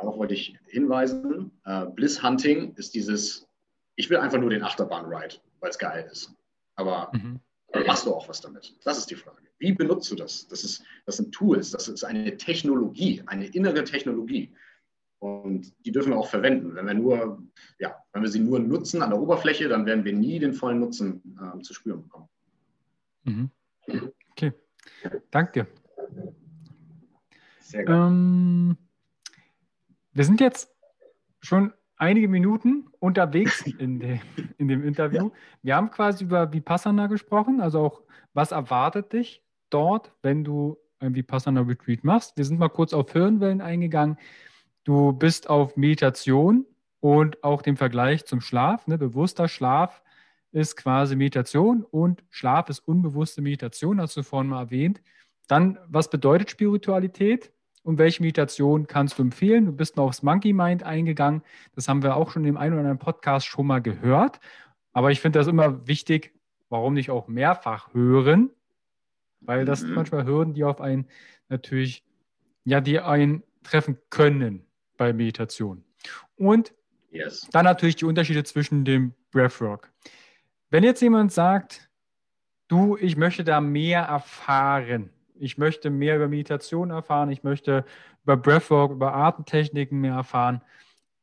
Darauf 0.00 0.16
wollte 0.16 0.32
ich 0.32 0.56
hinweisen. 0.66 1.50
Äh, 1.66 1.86
Bliss 1.86 2.22
Hunting 2.22 2.74
ist 2.76 2.94
dieses, 2.94 3.46
ich 3.96 4.08
will 4.08 4.16
einfach 4.16 4.38
nur 4.38 4.48
den 4.48 4.62
Achterbahn-Ride, 4.62 5.36
weil 5.60 5.70
es 5.70 5.78
geil 5.78 6.08
ist. 6.10 6.34
Aber 6.76 7.10
mhm. 7.12 7.38
Machst 7.86 8.06
du 8.06 8.14
auch 8.14 8.28
was 8.28 8.40
damit? 8.40 8.74
Das 8.84 8.98
ist 8.98 9.10
die 9.10 9.14
Frage. 9.14 9.42
Wie 9.58 9.72
benutzt 9.72 10.10
du 10.10 10.16
das? 10.16 10.48
Das, 10.48 10.64
ist, 10.64 10.82
das 11.06 11.18
sind 11.18 11.32
Tools, 11.32 11.70
das 11.70 11.88
ist 11.88 12.04
eine 12.04 12.36
Technologie, 12.36 13.22
eine 13.26 13.46
innere 13.46 13.84
Technologie. 13.84 14.54
Und 15.18 15.74
die 15.84 15.92
dürfen 15.92 16.12
wir 16.12 16.18
auch 16.18 16.28
verwenden. 16.28 16.74
Wenn 16.74 16.86
wir 16.86 16.94
nur, 16.94 17.42
ja, 17.78 17.94
wenn 18.12 18.22
wir 18.22 18.30
sie 18.30 18.40
nur 18.40 18.58
nutzen 18.58 19.02
an 19.02 19.10
der 19.10 19.20
Oberfläche, 19.20 19.68
dann 19.68 19.84
werden 19.84 20.04
wir 20.04 20.14
nie 20.14 20.38
den 20.38 20.54
vollen 20.54 20.80
Nutzen 20.80 21.36
äh, 21.38 21.60
zu 21.60 21.74
spüren 21.74 22.02
bekommen. 22.02 22.28
Mhm. 23.24 23.50
Okay. 24.30 24.52
Danke. 25.30 25.66
Sehr 27.60 27.84
gut. 27.84 27.94
Ähm, 27.94 28.76
wir 30.12 30.24
sind 30.24 30.40
jetzt 30.40 30.74
schon 31.40 31.72
einige 32.00 32.28
Minuten 32.28 32.86
unterwegs 32.98 33.62
in, 33.78 34.00
de, 34.00 34.18
in 34.58 34.68
dem 34.68 34.84
Interview. 34.84 35.30
Wir 35.62 35.76
haben 35.76 35.90
quasi 35.90 36.24
über 36.24 36.52
Vipassana 36.52 37.06
gesprochen, 37.06 37.60
also 37.60 37.80
auch, 37.80 38.02
was 38.32 38.52
erwartet 38.52 39.12
dich 39.12 39.42
dort, 39.68 40.12
wenn 40.22 40.42
du 40.42 40.78
ein 40.98 41.14
Vipassana 41.14 41.60
Retreat 41.60 42.02
machst. 42.02 42.36
Wir 42.36 42.44
sind 42.44 42.58
mal 42.58 42.68
kurz 42.68 42.92
auf 42.92 43.12
Hirnwellen 43.12 43.60
eingegangen. 43.60 44.16
Du 44.84 45.12
bist 45.12 45.50
auf 45.50 45.76
Meditation 45.76 46.66
und 47.00 47.42
auch 47.44 47.62
den 47.62 47.76
Vergleich 47.76 48.24
zum 48.24 48.40
Schlaf. 48.40 48.86
Ne? 48.86 48.98
Bewusster 48.98 49.48
Schlaf 49.48 50.02
ist 50.52 50.76
quasi 50.76 51.16
Meditation 51.16 51.84
und 51.84 52.24
Schlaf 52.30 52.68
ist 52.70 52.80
unbewusste 52.80 53.42
Meditation, 53.42 54.00
hast 54.00 54.16
du 54.16 54.22
vorhin 54.22 54.50
mal 54.50 54.62
erwähnt. 54.62 55.00
Dann, 55.48 55.78
was 55.86 56.08
bedeutet 56.08 56.50
Spiritualität? 56.50 57.52
Und 57.82 57.98
welche 57.98 58.22
Meditation 58.22 58.86
kannst 58.86 59.18
du 59.18 59.22
empfehlen? 59.22 59.66
Du 59.66 59.72
bist 59.72 59.96
noch 59.96 60.04
aufs 60.04 60.22
Monkey 60.22 60.52
Mind 60.52 60.82
eingegangen. 60.82 61.42
Das 61.74 61.88
haben 61.88 62.02
wir 62.02 62.16
auch 62.16 62.30
schon 62.30 62.42
dem 62.42 62.56
einen 62.56 62.74
oder 62.74 62.80
anderen 62.80 62.98
Podcast 62.98 63.46
schon 63.46 63.66
mal 63.66 63.80
gehört. 63.80 64.40
Aber 64.92 65.10
ich 65.10 65.20
finde 65.20 65.38
das 65.38 65.46
immer 65.46 65.86
wichtig, 65.86 66.34
warum 66.68 66.94
nicht 66.94 67.10
auch 67.10 67.28
mehrfach 67.28 67.94
hören? 67.94 68.50
Weil 69.40 69.64
das 69.64 69.82
mhm. 69.82 69.94
manchmal 69.94 70.26
Hürden, 70.26 70.52
die 70.52 70.64
auf 70.64 70.80
einen 70.80 71.08
natürlich, 71.48 72.04
ja, 72.64 72.80
die 72.80 73.00
einen 73.00 73.42
treffen 73.62 73.98
können 74.10 74.66
bei 74.96 75.12
Meditation. 75.12 75.84
Und 76.36 76.74
yes. 77.10 77.48
dann 77.52 77.64
natürlich 77.64 77.96
die 77.96 78.04
Unterschiede 78.04 78.44
zwischen 78.44 78.84
dem 78.84 79.14
Breathwork. 79.30 79.90
Wenn 80.68 80.84
jetzt 80.84 81.00
jemand 81.00 81.32
sagt, 81.32 81.90
du, 82.68 82.96
ich 82.96 83.16
möchte 83.16 83.42
da 83.42 83.60
mehr 83.60 84.02
erfahren, 84.02 85.10
ich 85.40 85.58
möchte 85.58 85.90
mehr 85.90 86.16
über 86.16 86.28
Meditation 86.28 86.90
erfahren, 86.90 87.30
ich 87.30 87.42
möchte 87.42 87.84
über 88.24 88.36
Breathwork, 88.36 88.92
über 88.92 89.14
Atemtechniken 89.14 90.00
mehr 90.00 90.14
erfahren. 90.14 90.60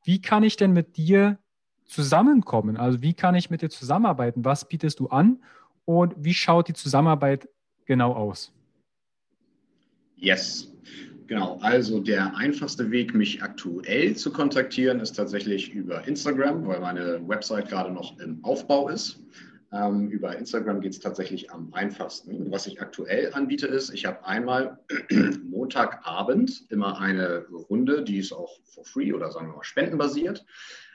Wie 0.03 0.21
kann 0.21 0.43
ich 0.43 0.57
denn 0.57 0.73
mit 0.73 0.97
dir 0.97 1.37
zusammenkommen? 1.85 2.77
Also 2.77 3.01
wie 3.01 3.13
kann 3.13 3.35
ich 3.35 3.49
mit 3.49 3.61
dir 3.61 3.69
zusammenarbeiten? 3.69 4.45
Was 4.45 4.67
bietest 4.67 4.99
du 4.99 5.07
an 5.07 5.39
und 5.85 6.13
wie 6.17 6.33
schaut 6.33 6.67
die 6.67 6.73
Zusammenarbeit 6.73 7.47
genau 7.85 8.13
aus? 8.13 8.51
Yes, 10.15 10.73
genau. 11.27 11.59
Also 11.61 11.99
der 11.99 12.35
einfachste 12.35 12.89
Weg, 12.91 13.13
mich 13.13 13.43
aktuell 13.43 14.15
zu 14.15 14.31
kontaktieren, 14.31 14.99
ist 14.99 15.13
tatsächlich 15.13 15.71
über 15.73 16.07
Instagram, 16.07 16.65
weil 16.65 16.79
meine 16.79 17.21
Website 17.27 17.69
gerade 17.69 17.91
noch 17.91 18.19
im 18.19 18.43
Aufbau 18.43 18.89
ist. 18.89 19.19
Ähm, 19.71 20.09
über 20.09 20.35
Instagram 20.37 20.79
geht 20.81 20.93
es 20.93 20.99
tatsächlich 20.99 21.51
am 21.51 21.73
einfachsten. 21.73 22.51
Was 22.51 22.67
ich 22.67 22.81
aktuell 22.81 23.33
anbiete, 23.33 23.67
ist, 23.67 23.93
ich 23.93 24.05
habe 24.05 24.25
einmal 24.25 24.79
Montagabend 25.43 26.65
immer 26.69 26.99
eine 26.99 27.45
Runde, 27.49 28.03
die 28.03 28.19
ist 28.19 28.31
auch 28.31 28.59
for 28.63 28.85
free 28.85 29.11
oder 29.11 29.31
sagen 29.31 29.47
wir 29.47 29.57
mal 29.57 29.63
spendenbasiert, 29.63 30.45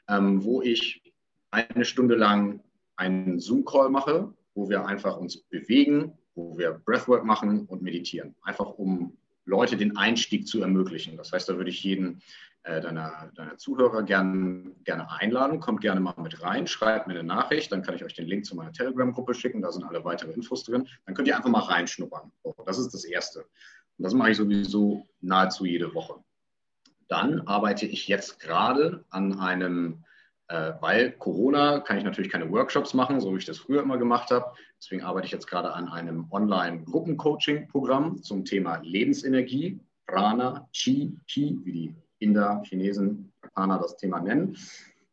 ähm, 0.09 0.43
wo 0.43 0.63
ich 0.63 1.03
eine 1.51 1.85
Stunde 1.85 2.15
lang 2.15 2.61
einen 2.97 3.41
Zoom-Call 3.41 3.91
mache, 3.91 4.33
wo 4.55 4.71
wir 4.71 4.87
einfach 4.87 5.19
uns 5.19 5.39
bewegen, 5.39 6.13
wo 6.35 6.57
wir 6.57 6.81
Breathwork 6.85 7.25
machen 7.25 7.67
und 7.67 7.83
meditieren. 7.83 8.35
Einfach 8.43 8.79
um 8.79 9.17
Leute 9.45 9.77
den 9.77 9.97
Einstieg 9.97 10.47
zu 10.47 10.63
ermöglichen. 10.63 11.17
Das 11.17 11.33
heißt, 11.33 11.49
da 11.49 11.57
würde 11.57 11.71
ich 11.71 11.83
jeden 11.83 12.23
deiner, 12.65 13.31
deiner 13.35 13.57
Zuhörer 13.57 14.05
gern, 14.05 14.77
gerne 14.85 15.11
einladen. 15.11 15.59
Kommt 15.59 15.81
gerne 15.81 16.01
mal 16.01 16.15
mit 16.19 16.43
rein, 16.43 16.67
schreibt 16.67 17.09
mir 17.09 17.15
eine 17.15 17.25
Nachricht, 17.25 17.73
dann 17.73 17.83
kann 17.83 17.97
ich 17.97 18.05
euch 18.05 18.15
den 18.15 18.27
Link 18.27 18.47
zu 18.47 18.55
meiner 18.55 18.73
Telegram-Gruppe 18.73 19.35
schicken, 19.35 19.63
da 19.63 19.73
sind 19.73 19.85
alle 19.85 20.05
weitere 20.05 20.33
Infos 20.33 20.63
drin. 20.65 20.89
Dann 21.05 21.15
könnt 21.15 21.27
ihr 21.27 21.37
einfach 21.37 21.51
mal 21.51 21.61
reinschnuppern. 21.61 22.31
Das 22.65 22.79
ist 22.79 22.95
das 22.95 23.05
Erste. 23.05 23.41
Und 23.99 24.05
das 24.05 24.15
mache 24.15 24.31
ich 24.31 24.37
sowieso 24.37 25.09
nahezu 25.21 25.65
jede 25.65 25.95
Woche. 25.95 26.23
Dann 27.09 27.41
arbeite 27.47 27.87
ich 27.87 28.09
jetzt 28.09 28.39
gerade 28.41 29.05
an 29.11 29.39
einem, 29.39 30.05
äh, 30.49 30.73
weil 30.81 31.13
Corona 31.13 31.81
kann 31.81 31.99
ich 31.99 32.05
natürlich 32.05 32.31
keine 32.31 32.51
Workshops 32.51 32.95
machen, 32.95 33.21
so 33.21 33.33
wie 33.33 33.39
ich 33.39 33.45
das 33.45 33.59
früher 33.59 33.83
immer 33.83 33.99
gemacht 33.99 34.31
habe. 34.31 34.55
Deswegen 34.79 35.03
arbeite 35.03 35.27
ich 35.27 35.33
jetzt 35.33 35.47
gerade 35.47 35.73
an 35.73 35.89
einem 35.89 36.31
Online-Gruppencoaching-Programm 36.31 38.23
zum 38.23 38.45
Thema 38.45 38.81
Lebensenergie, 38.83 39.81
Prana, 40.07 40.69
Chi, 40.73 41.19
Chi, 41.27 41.59
wie 41.65 41.73
die 41.73 41.97
Inder, 42.23 42.63
Chinesen, 42.65 43.33
Japaner 43.43 43.79
das 43.79 43.97
Thema 43.97 44.21
nennen. 44.21 44.57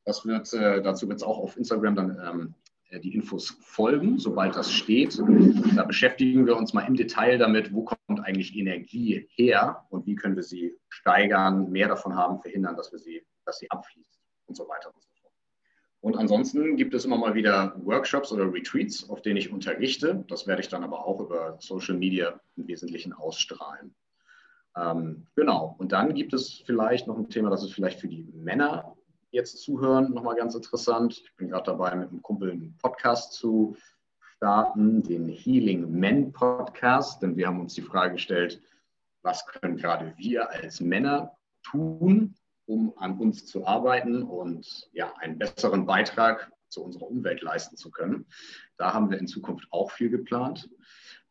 Das 0.06 0.26
wird, 0.26 0.53
äh, 0.53 0.81
dazu 0.81 1.07
wird 1.07 1.18
es 1.18 1.23
auch 1.23 1.38
auf 1.38 1.57
Instagram 1.57 1.95
dann 1.95 2.22
ähm, 2.23 2.53
äh, 2.90 2.99
die 2.99 3.14
Infos 3.14 3.57
folgen, 3.61 4.18
sobald 4.18 4.56
das 4.56 4.72
steht. 4.72 5.19
Da 5.76 5.84
beschäftigen 5.84 6.45
wir 6.45 6.57
uns 6.57 6.73
mal 6.73 6.81
im 6.81 6.95
Detail 6.95 7.38
damit, 7.38 7.73
wo 7.73 7.84
kommt 7.84 8.23
eigentlich 8.23 8.56
Energie 8.56 9.27
her 9.31 9.86
und 9.90 10.06
wie 10.06 10.15
können 10.15 10.36
wir 10.36 10.44
sie 10.44 10.76
steigern, 10.90 11.72
mehr 11.72 11.88
davon 11.88 12.15
haben, 12.15 12.41
verhindern, 12.41 12.76
dass, 12.76 12.91
wir 12.91 12.99
sie, 12.99 13.23
dass 13.45 13.60
sie 13.60 13.69
abfließt 13.69 14.19
und 14.48 14.56
so 14.56 14.68
weiter 14.68 14.90
und 14.94 15.02
so 15.02 15.10
fort. 15.22 15.34
Und 16.02 16.18
ansonsten 16.18 16.77
gibt 16.77 16.94
es 16.94 17.06
immer 17.06 17.18
mal 17.18 17.36
wieder 17.36 17.76
Workshops 17.84 18.31
oder 18.31 18.52
Retreats, 18.52 19.10
auf 19.10 19.22
denen 19.22 19.38
ich 19.38 19.52
unterrichte. 19.52 20.23
Das 20.27 20.48
werde 20.48 20.61
ich 20.61 20.69
dann 20.69 20.84
aber 20.84 21.06
auch 21.06 21.19
über 21.19 21.57
Social 21.60 21.95
Media 21.95 22.40
im 22.56 22.68
Wesentlichen 22.68 23.14
ausstrahlen. 23.14 23.94
Ähm, 24.75 25.27
genau. 25.35 25.75
Und 25.77 25.91
dann 25.91 26.13
gibt 26.13 26.33
es 26.33 26.63
vielleicht 26.65 27.07
noch 27.07 27.17
ein 27.17 27.29
Thema, 27.29 27.49
das 27.49 27.63
ist 27.63 27.73
vielleicht 27.73 27.99
für 27.99 28.07
die 28.07 28.23
Männer 28.33 28.95
jetzt 29.31 29.61
zuhören, 29.61 30.13
nochmal 30.13 30.35
ganz 30.35 30.55
interessant. 30.55 31.21
Ich 31.23 31.35
bin 31.35 31.49
gerade 31.49 31.65
dabei, 31.65 31.95
mit 31.95 32.09
einem 32.09 32.21
Kumpel 32.21 32.51
einen 32.51 32.75
Podcast 32.77 33.33
zu 33.33 33.75
starten, 34.35 35.03
den 35.03 35.27
Healing 35.27 35.91
Men 35.91 36.31
Podcast, 36.31 37.21
denn 37.21 37.35
wir 37.35 37.47
haben 37.47 37.59
uns 37.59 37.73
die 37.73 37.81
Frage 37.81 38.13
gestellt, 38.13 38.61
was 39.21 39.45
können 39.45 39.77
gerade 39.77 40.13
wir 40.17 40.49
als 40.49 40.79
Männer 40.79 41.37
tun, 41.63 42.35
um 42.65 42.93
an 42.97 43.17
uns 43.19 43.45
zu 43.45 43.65
arbeiten 43.67 44.23
und 44.23 44.89
ja, 44.93 45.13
einen 45.19 45.37
besseren 45.37 45.85
Beitrag 45.85 46.51
zu 46.69 46.83
unserer 46.83 47.07
Umwelt 47.07 47.41
leisten 47.41 47.75
zu 47.75 47.91
können. 47.91 48.25
Da 48.77 48.93
haben 48.93 49.09
wir 49.09 49.17
in 49.17 49.27
Zukunft 49.27 49.67
auch 49.71 49.91
viel 49.91 50.09
geplant. 50.09 50.69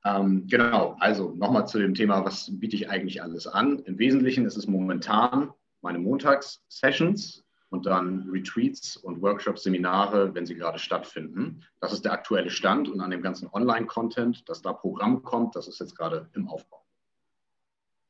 Ähm, 0.05 0.47
genau, 0.47 0.97
also 1.01 1.33
nochmal 1.37 1.67
zu 1.67 1.79
dem 1.79 1.95
Thema, 1.95 2.25
was 2.25 2.51
biete 2.59 2.77
ich 2.77 2.89
eigentlich 2.89 3.23
alles 3.23 3.47
an? 3.47 3.81
Im 3.81 3.99
Wesentlichen 3.99 4.47
ist 4.47 4.57
es 4.57 4.67
momentan 4.67 5.53
meine 5.83 5.99
Montags-Sessions 5.99 7.45
und 7.71 7.87
dann 7.87 8.29
Retreats 8.31 8.97
und 8.97 9.21
Workshops, 9.21 9.63
Seminare, 9.63 10.35
wenn 10.35 10.47
sie 10.47 10.55
gerade 10.55 10.79
stattfinden. 10.79 11.65
Das 11.81 11.93
ist 11.93 12.05
der 12.05 12.13
aktuelle 12.13 12.51
Stand 12.51 12.89
und 12.89 13.01
an 13.01 13.11
dem 13.11 13.23
ganzen 13.23 13.49
Online-Content, 13.53 14.49
dass 14.49 14.63
da 14.63 14.73
Programm 14.73 15.23
kommt, 15.23 15.57
das 15.57 15.69
ist 15.69 15.81
jetzt 15.81 15.97
gerade 15.97 16.29
im 16.35 16.49
Aufbau. 16.49 16.85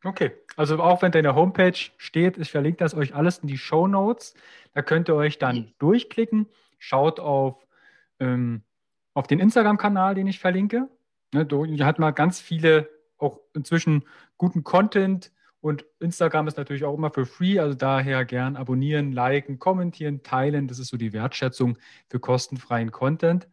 Okay, 0.04 0.30
also 0.56 0.80
auch 0.80 1.02
wenn 1.02 1.10
deine 1.10 1.34
Homepage 1.34 1.76
steht, 1.96 2.38
ich 2.38 2.52
verlinke 2.52 2.78
das 2.78 2.94
euch 2.94 3.14
alles 3.16 3.38
in 3.38 3.48
die 3.48 3.58
Show 3.58 3.88
Notes. 3.88 4.34
Da 4.72 4.82
könnt 4.82 5.08
ihr 5.08 5.16
euch 5.16 5.38
dann 5.38 5.56
mhm. 5.56 5.72
durchklicken. 5.80 6.46
Schaut 6.78 7.18
auf, 7.18 7.66
ähm, 8.20 8.62
auf 9.14 9.26
den 9.26 9.40
Instagram-Kanal, 9.40 10.14
den 10.14 10.28
ich 10.28 10.38
verlinke. 10.38 10.88
Ne, 11.32 11.44
da 11.44 11.86
hat 11.86 11.98
man 11.98 12.14
ganz 12.14 12.40
viele, 12.40 12.88
auch 13.18 13.40
inzwischen 13.54 14.04
guten 14.36 14.64
Content. 14.64 15.32
Und 15.60 15.84
Instagram 15.98 16.46
ist 16.46 16.56
natürlich 16.56 16.84
auch 16.84 16.94
immer 16.94 17.10
für 17.10 17.26
free, 17.26 17.58
also 17.58 17.74
daher 17.74 18.24
gern 18.24 18.56
abonnieren, 18.56 19.12
liken, 19.12 19.58
kommentieren, 19.58 20.22
teilen. 20.22 20.68
Das 20.68 20.78
ist 20.78 20.88
so 20.88 20.96
die 20.96 21.12
Wertschätzung 21.12 21.78
für 22.08 22.20
kostenfreien 22.20 22.92
Content. 22.92 23.48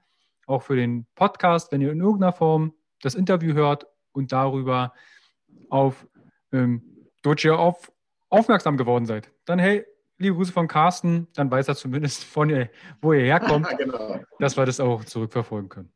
Auch 0.46 0.62
für 0.62 0.76
den 0.76 1.08
Podcast, 1.16 1.72
wenn 1.72 1.82
ihr 1.82 1.92
in 1.92 2.00
irgendeiner 2.00 2.32
Form 2.32 2.74
das 3.02 3.16
Interview 3.16 3.54
hört 3.56 3.88
und 4.12 4.32
darüber 4.32 4.94
auf 5.70 6.08
ähm, 6.52 6.84
Doge 7.24 7.58
auf, 7.58 7.92
aufmerksam 8.30 8.78
geworden 8.78 9.08
seid, 9.08 9.32
dann 9.46 9.58
hey, 9.58 9.84
liebe 10.18 10.36
Grüße 10.36 10.54
von 10.54 10.68
Carsten, 10.68 11.28
dann 11.34 11.50
weiß 11.50 11.68
er 11.68 11.76
zumindest 11.76 12.24
von 12.24 12.50
ihr, 12.50 12.70
wo 13.02 13.14
ihr 13.14 13.24
herkommt, 13.24 13.68
genau. 13.78 14.20
dass 14.40 14.56
wir 14.56 14.66
das 14.66 14.80
auch 14.80 15.04
zurückverfolgen 15.04 15.70
können. 15.70 15.95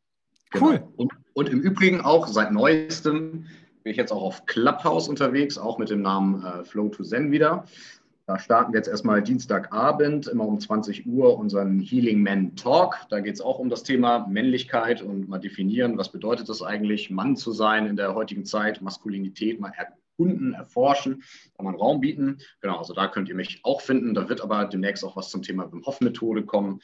Genau. 0.52 0.66
Cool. 0.66 0.84
Und, 0.96 1.14
und, 1.34 1.50
im 1.50 1.62
Übrigen 1.62 2.02
auch 2.02 2.28
seit 2.28 2.52
neuestem 2.52 3.46
bin 3.84 3.92
ich 3.92 3.98
jetzt 3.98 4.12
auch 4.12 4.22
auf 4.22 4.46
Clubhouse 4.46 5.08
unterwegs, 5.08 5.58
auch 5.58 5.78
mit 5.78 5.90
dem 5.90 6.02
Namen 6.02 6.44
äh, 6.44 6.64
Flow 6.64 6.90
to 6.90 7.04
Zen 7.04 7.32
wieder. 7.32 7.66
Da 8.30 8.38
starten 8.38 8.74
wir 8.74 8.78
jetzt 8.78 8.88
erstmal 8.88 9.24
Dienstagabend, 9.24 10.28
immer 10.28 10.46
um 10.46 10.60
20 10.60 11.08
Uhr, 11.08 11.36
unseren 11.36 11.80
Healing 11.80 12.22
Men 12.22 12.56
Talk. 12.56 12.98
Da 13.10 13.22
geht 13.22 13.34
es 13.34 13.42
auch 13.42 13.58
um 13.58 13.72
das 13.72 13.82
Thema 13.82 14.28
Männlichkeit 14.28 15.02
und 15.02 15.28
mal 15.28 15.40
definieren, 15.40 15.98
was 15.98 16.12
bedeutet 16.12 16.48
es 16.48 16.62
eigentlich, 16.62 17.10
Mann 17.10 17.36
zu 17.36 17.52
sein 17.52 17.88
in 17.88 17.96
der 17.96 18.14
heutigen 18.14 18.46
Zeit, 18.46 18.84
Maskulinität 18.84 19.60
mal 19.60 19.74
erkunden, 19.76 20.54
erforschen, 20.54 21.24
kann 21.56 21.66
man 21.66 21.74
Raum 21.74 22.02
bieten. 22.02 22.38
Genau, 22.62 22.78
also 22.78 22.94
da 22.94 23.08
könnt 23.08 23.30
ihr 23.30 23.36
mich 23.36 23.62
auch 23.64 23.82
finden. 23.82 24.14
Da 24.14 24.30
wird 24.30 24.42
aber 24.42 24.66
demnächst 24.66 25.04
auch 25.04 25.16
was 25.16 25.32
zum 25.32 25.42
Thema 25.42 25.72
Wim 25.72 25.84
Hof 25.88 26.00
Methode 26.00 26.44
kommen. 26.44 26.82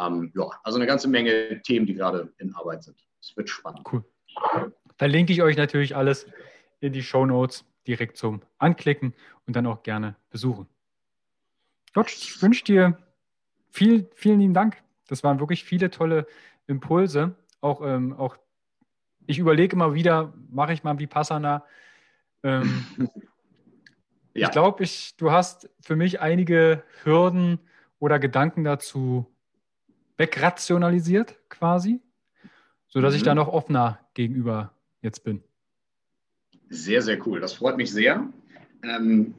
Ähm, 0.00 0.32
ja, 0.34 0.48
also 0.62 0.78
eine 0.78 0.86
ganze 0.86 1.08
Menge 1.08 1.60
Themen, 1.62 1.84
die 1.84 1.92
gerade 1.92 2.32
in 2.38 2.54
Arbeit 2.54 2.84
sind. 2.84 3.05
Es 3.26 3.36
wird 3.36 3.50
spannend. 3.50 3.80
Cool. 3.90 4.04
Verlinke 4.96 5.32
ich 5.32 5.42
euch 5.42 5.56
natürlich 5.56 5.96
alles 5.96 6.26
in 6.78 6.92
die 6.92 7.02
Show 7.02 7.26
Notes 7.26 7.64
direkt 7.86 8.16
zum 8.16 8.42
Anklicken 8.58 9.14
und 9.46 9.56
dann 9.56 9.66
auch 9.66 9.82
gerne 9.82 10.14
besuchen. 10.30 10.68
Gott, 11.92 12.10
ich 12.12 12.40
wünsche 12.40 12.64
dir 12.64 12.98
viel, 13.70 14.08
vielen 14.14 14.38
lieben 14.38 14.54
Dank. 14.54 14.82
Das 15.08 15.24
waren 15.24 15.40
wirklich 15.40 15.64
viele 15.64 15.90
tolle 15.90 16.26
Impulse. 16.68 17.34
Auch, 17.60 17.82
ähm, 17.82 18.12
auch 18.12 18.36
ich 19.26 19.38
überlege 19.38 19.74
immer 19.74 19.94
wieder, 19.94 20.32
mache 20.48 20.72
ich 20.72 20.84
mal 20.84 20.98
Vipassana? 20.98 21.64
Ähm, 22.44 22.86
ja. 24.34 24.46
Ich 24.46 24.50
glaube, 24.52 24.84
ich, 24.84 25.16
du 25.16 25.32
hast 25.32 25.68
für 25.80 25.96
mich 25.96 26.20
einige 26.20 26.84
Hürden 27.02 27.58
oder 27.98 28.20
Gedanken 28.20 28.62
dazu 28.62 29.26
wegrationalisiert 30.16 31.40
quasi, 31.48 32.00
sodass 32.96 33.12
mhm. 33.12 33.16
ich 33.18 33.22
da 33.24 33.34
noch 33.34 33.48
offener 33.48 33.98
gegenüber 34.14 34.72
jetzt 35.02 35.22
bin. 35.22 35.42
Sehr, 36.70 37.02
sehr 37.02 37.24
cool. 37.26 37.40
Das 37.40 37.52
freut 37.52 37.76
mich 37.76 37.92
sehr. 37.92 38.26
Ähm, 38.82 39.34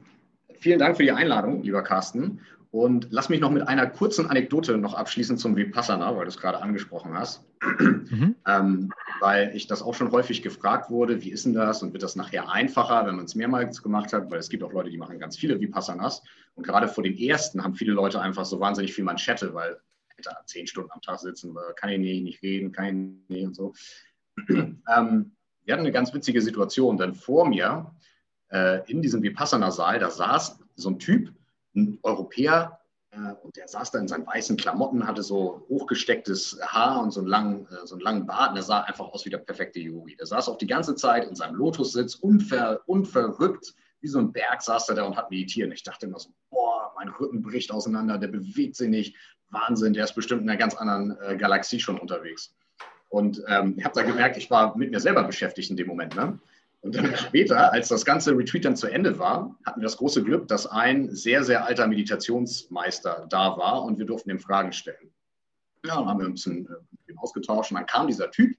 vielen 0.60 0.78
Dank 0.78 0.96
für 0.96 1.02
die 1.02 1.10
Einladung, 1.10 1.64
lieber 1.64 1.82
Carsten. 1.82 2.40
Und 2.70 3.08
lass 3.10 3.30
mich 3.30 3.40
noch 3.40 3.50
mit 3.50 3.66
einer 3.66 3.88
kurzen 3.88 4.30
Anekdote 4.30 4.78
noch 4.78 4.94
abschließen 4.94 5.38
zum 5.38 5.56
Vipassana, 5.56 6.16
weil 6.16 6.26
du 6.26 6.28
es 6.28 6.38
gerade 6.38 6.62
angesprochen 6.62 7.18
hast. 7.18 7.42
Mhm. 7.80 8.36
ähm, 8.46 8.92
weil 9.18 9.50
ich 9.56 9.66
das 9.66 9.82
auch 9.82 9.96
schon 9.96 10.12
häufig 10.12 10.42
gefragt 10.42 10.88
wurde, 10.88 11.24
wie 11.24 11.32
ist 11.32 11.44
denn 11.44 11.54
das 11.54 11.82
und 11.82 11.92
wird 11.92 12.04
das 12.04 12.14
nachher 12.14 12.52
einfacher, 12.52 13.06
wenn 13.06 13.16
man 13.16 13.24
es 13.24 13.34
mehrmals 13.34 13.82
gemacht 13.82 14.12
hat? 14.12 14.30
Weil 14.30 14.38
es 14.38 14.50
gibt 14.50 14.62
auch 14.62 14.72
Leute, 14.72 14.90
die 14.90 14.98
machen 14.98 15.18
ganz 15.18 15.36
viele 15.36 15.58
Vipassanas. 15.58 16.22
Und 16.54 16.64
gerade 16.64 16.86
vor 16.86 17.02
dem 17.02 17.16
ersten 17.16 17.64
haben 17.64 17.74
viele 17.74 17.92
Leute 17.92 18.20
einfach 18.20 18.44
so 18.44 18.60
wahnsinnig 18.60 18.94
viel 18.94 19.02
Manschette, 19.02 19.52
weil 19.52 19.80
hätte 20.18 20.36
zehn 20.46 20.66
Stunden 20.66 20.90
am 20.92 21.00
Tag 21.00 21.20
sitzen, 21.20 21.56
kann 21.76 21.90
ich 21.90 21.98
nicht 21.98 22.42
reden, 22.42 22.72
kann 22.72 22.86
ich 23.28 23.36
nicht 23.36 23.46
und 23.46 23.54
so. 23.54 23.72
ähm, 24.48 24.82
wir 25.64 25.74
hatten 25.74 25.84
eine 25.84 25.92
ganz 25.92 26.12
witzige 26.14 26.40
Situation, 26.40 26.96
denn 26.96 27.14
vor 27.14 27.48
mir 27.48 27.94
äh, 28.50 28.90
in 28.90 29.02
diesem 29.02 29.22
Vipassana-Saal, 29.22 29.98
da 29.98 30.10
saß 30.10 30.58
so 30.76 30.90
ein 30.90 30.98
Typ, 30.98 31.32
ein 31.74 31.98
Europäer, 32.02 32.78
äh, 33.10 33.32
und 33.42 33.56
der 33.56 33.68
saß 33.68 33.90
da 33.90 33.98
in 33.98 34.08
seinen 34.08 34.26
weißen 34.26 34.56
Klamotten, 34.56 35.06
hatte 35.06 35.22
so 35.22 35.66
hochgestecktes 35.68 36.58
Haar 36.62 37.02
und 37.02 37.10
so 37.10 37.20
einen 37.20 37.28
langen, 37.28 37.66
äh, 37.66 37.86
so 37.86 37.94
einen 37.94 38.02
langen 38.02 38.26
Bart. 38.26 38.50
Und 38.50 38.56
der 38.56 38.64
sah 38.64 38.80
einfach 38.80 39.06
aus 39.06 39.24
wie 39.24 39.30
der 39.30 39.38
perfekte 39.38 39.80
Yogi. 39.80 40.16
Der 40.16 40.26
saß 40.26 40.48
auch 40.48 40.58
die 40.58 40.66
ganze 40.66 40.94
Zeit 40.94 41.26
in 41.26 41.34
seinem 41.34 41.54
Lotussitz, 41.54 42.14
unver, 42.14 42.80
unverrückt, 42.86 43.74
wie 44.00 44.08
so 44.08 44.18
ein 44.18 44.32
Berg 44.32 44.62
saß 44.62 44.88
er 44.90 44.94
da 44.94 45.04
und 45.04 45.16
hat 45.16 45.30
meditiert. 45.30 45.72
Ich 45.72 45.82
dachte 45.82 46.06
immer 46.06 46.18
so, 46.18 46.30
boah, 46.50 46.92
mein 46.96 47.08
Rücken 47.08 47.42
bricht 47.42 47.70
auseinander, 47.70 48.18
der 48.18 48.28
bewegt 48.28 48.76
sich 48.76 48.88
nicht. 48.88 49.16
Wahnsinn, 49.50 49.94
der 49.94 50.04
ist 50.04 50.14
bestimmt 50.14 50.42
in 50.42 50.50
einer 50.50 50.58
ganz 50.58 50.74
anderen 50.74 51.18
äh, 51.22 51.36
Galaxie 51.36 51.80
schon 51.80 51.98
unterwegs. 51.98 52.54
Und 53.08 53.42
ähm, 53.48 53.74
ich 53.78 53.84
habe 53.84 53.94
da 53.94 54.02
gemerkt, 54.02 54.36
ich 54.36 54.50
war 54.50 54.76
mit 54.76 54.90
mir 54.90 55.00
selber 55.00 55.24
beschäftigt 55.24 55.70
in 55.70 55.76
dem 55.76 55.86
Moment. 55.86 56.14
Ne? 56.14 56.38
Und 56.80 56.94
dann 56.94 57.16
später, 57.16 57.72
als 57.72 57.88
das 57.88 58.04
ganze 58.04 58.36
Retreat 58.36 58.64
dann 58.64 58.76
zu 58.76 58.86
Ende 58.86 59.18
war, 59.18 59.56
hatten 59.64 59.80
wir 59.80 59.84
das 59.84 59.96
große 59.96 60.22
Glück, 60.22 60.46
dass 60.48 60.66
ein 60.66 61.14
sehr, 61.14 61.42
sehr 61.42 61.64
alter 61.64 61.86
Meditationsmeister 61.86 63.26
da 63.30 63.56
war 63.56 63.82
und 63.84 63.98
wir 63.98 64.06
durften 64.06 64.30
ihm 64.30 64.38
Fragen 64.38 64.72
stellen. 64.72 65.10
Ja, 65.84 65.96
dann 65.96 66.06
haben 66.06 66.20
wir 66.20 66.26
ein 66.26 66.34
bisschen 66.34 66.68
äh, 66.68 67.14
ausgetauscht 67.16 67.70
und 67.70 67.76
dann 67.78 67.86
kam 67.86 68.06
dieser 68.06 68.30
Typ, 68.30 68.56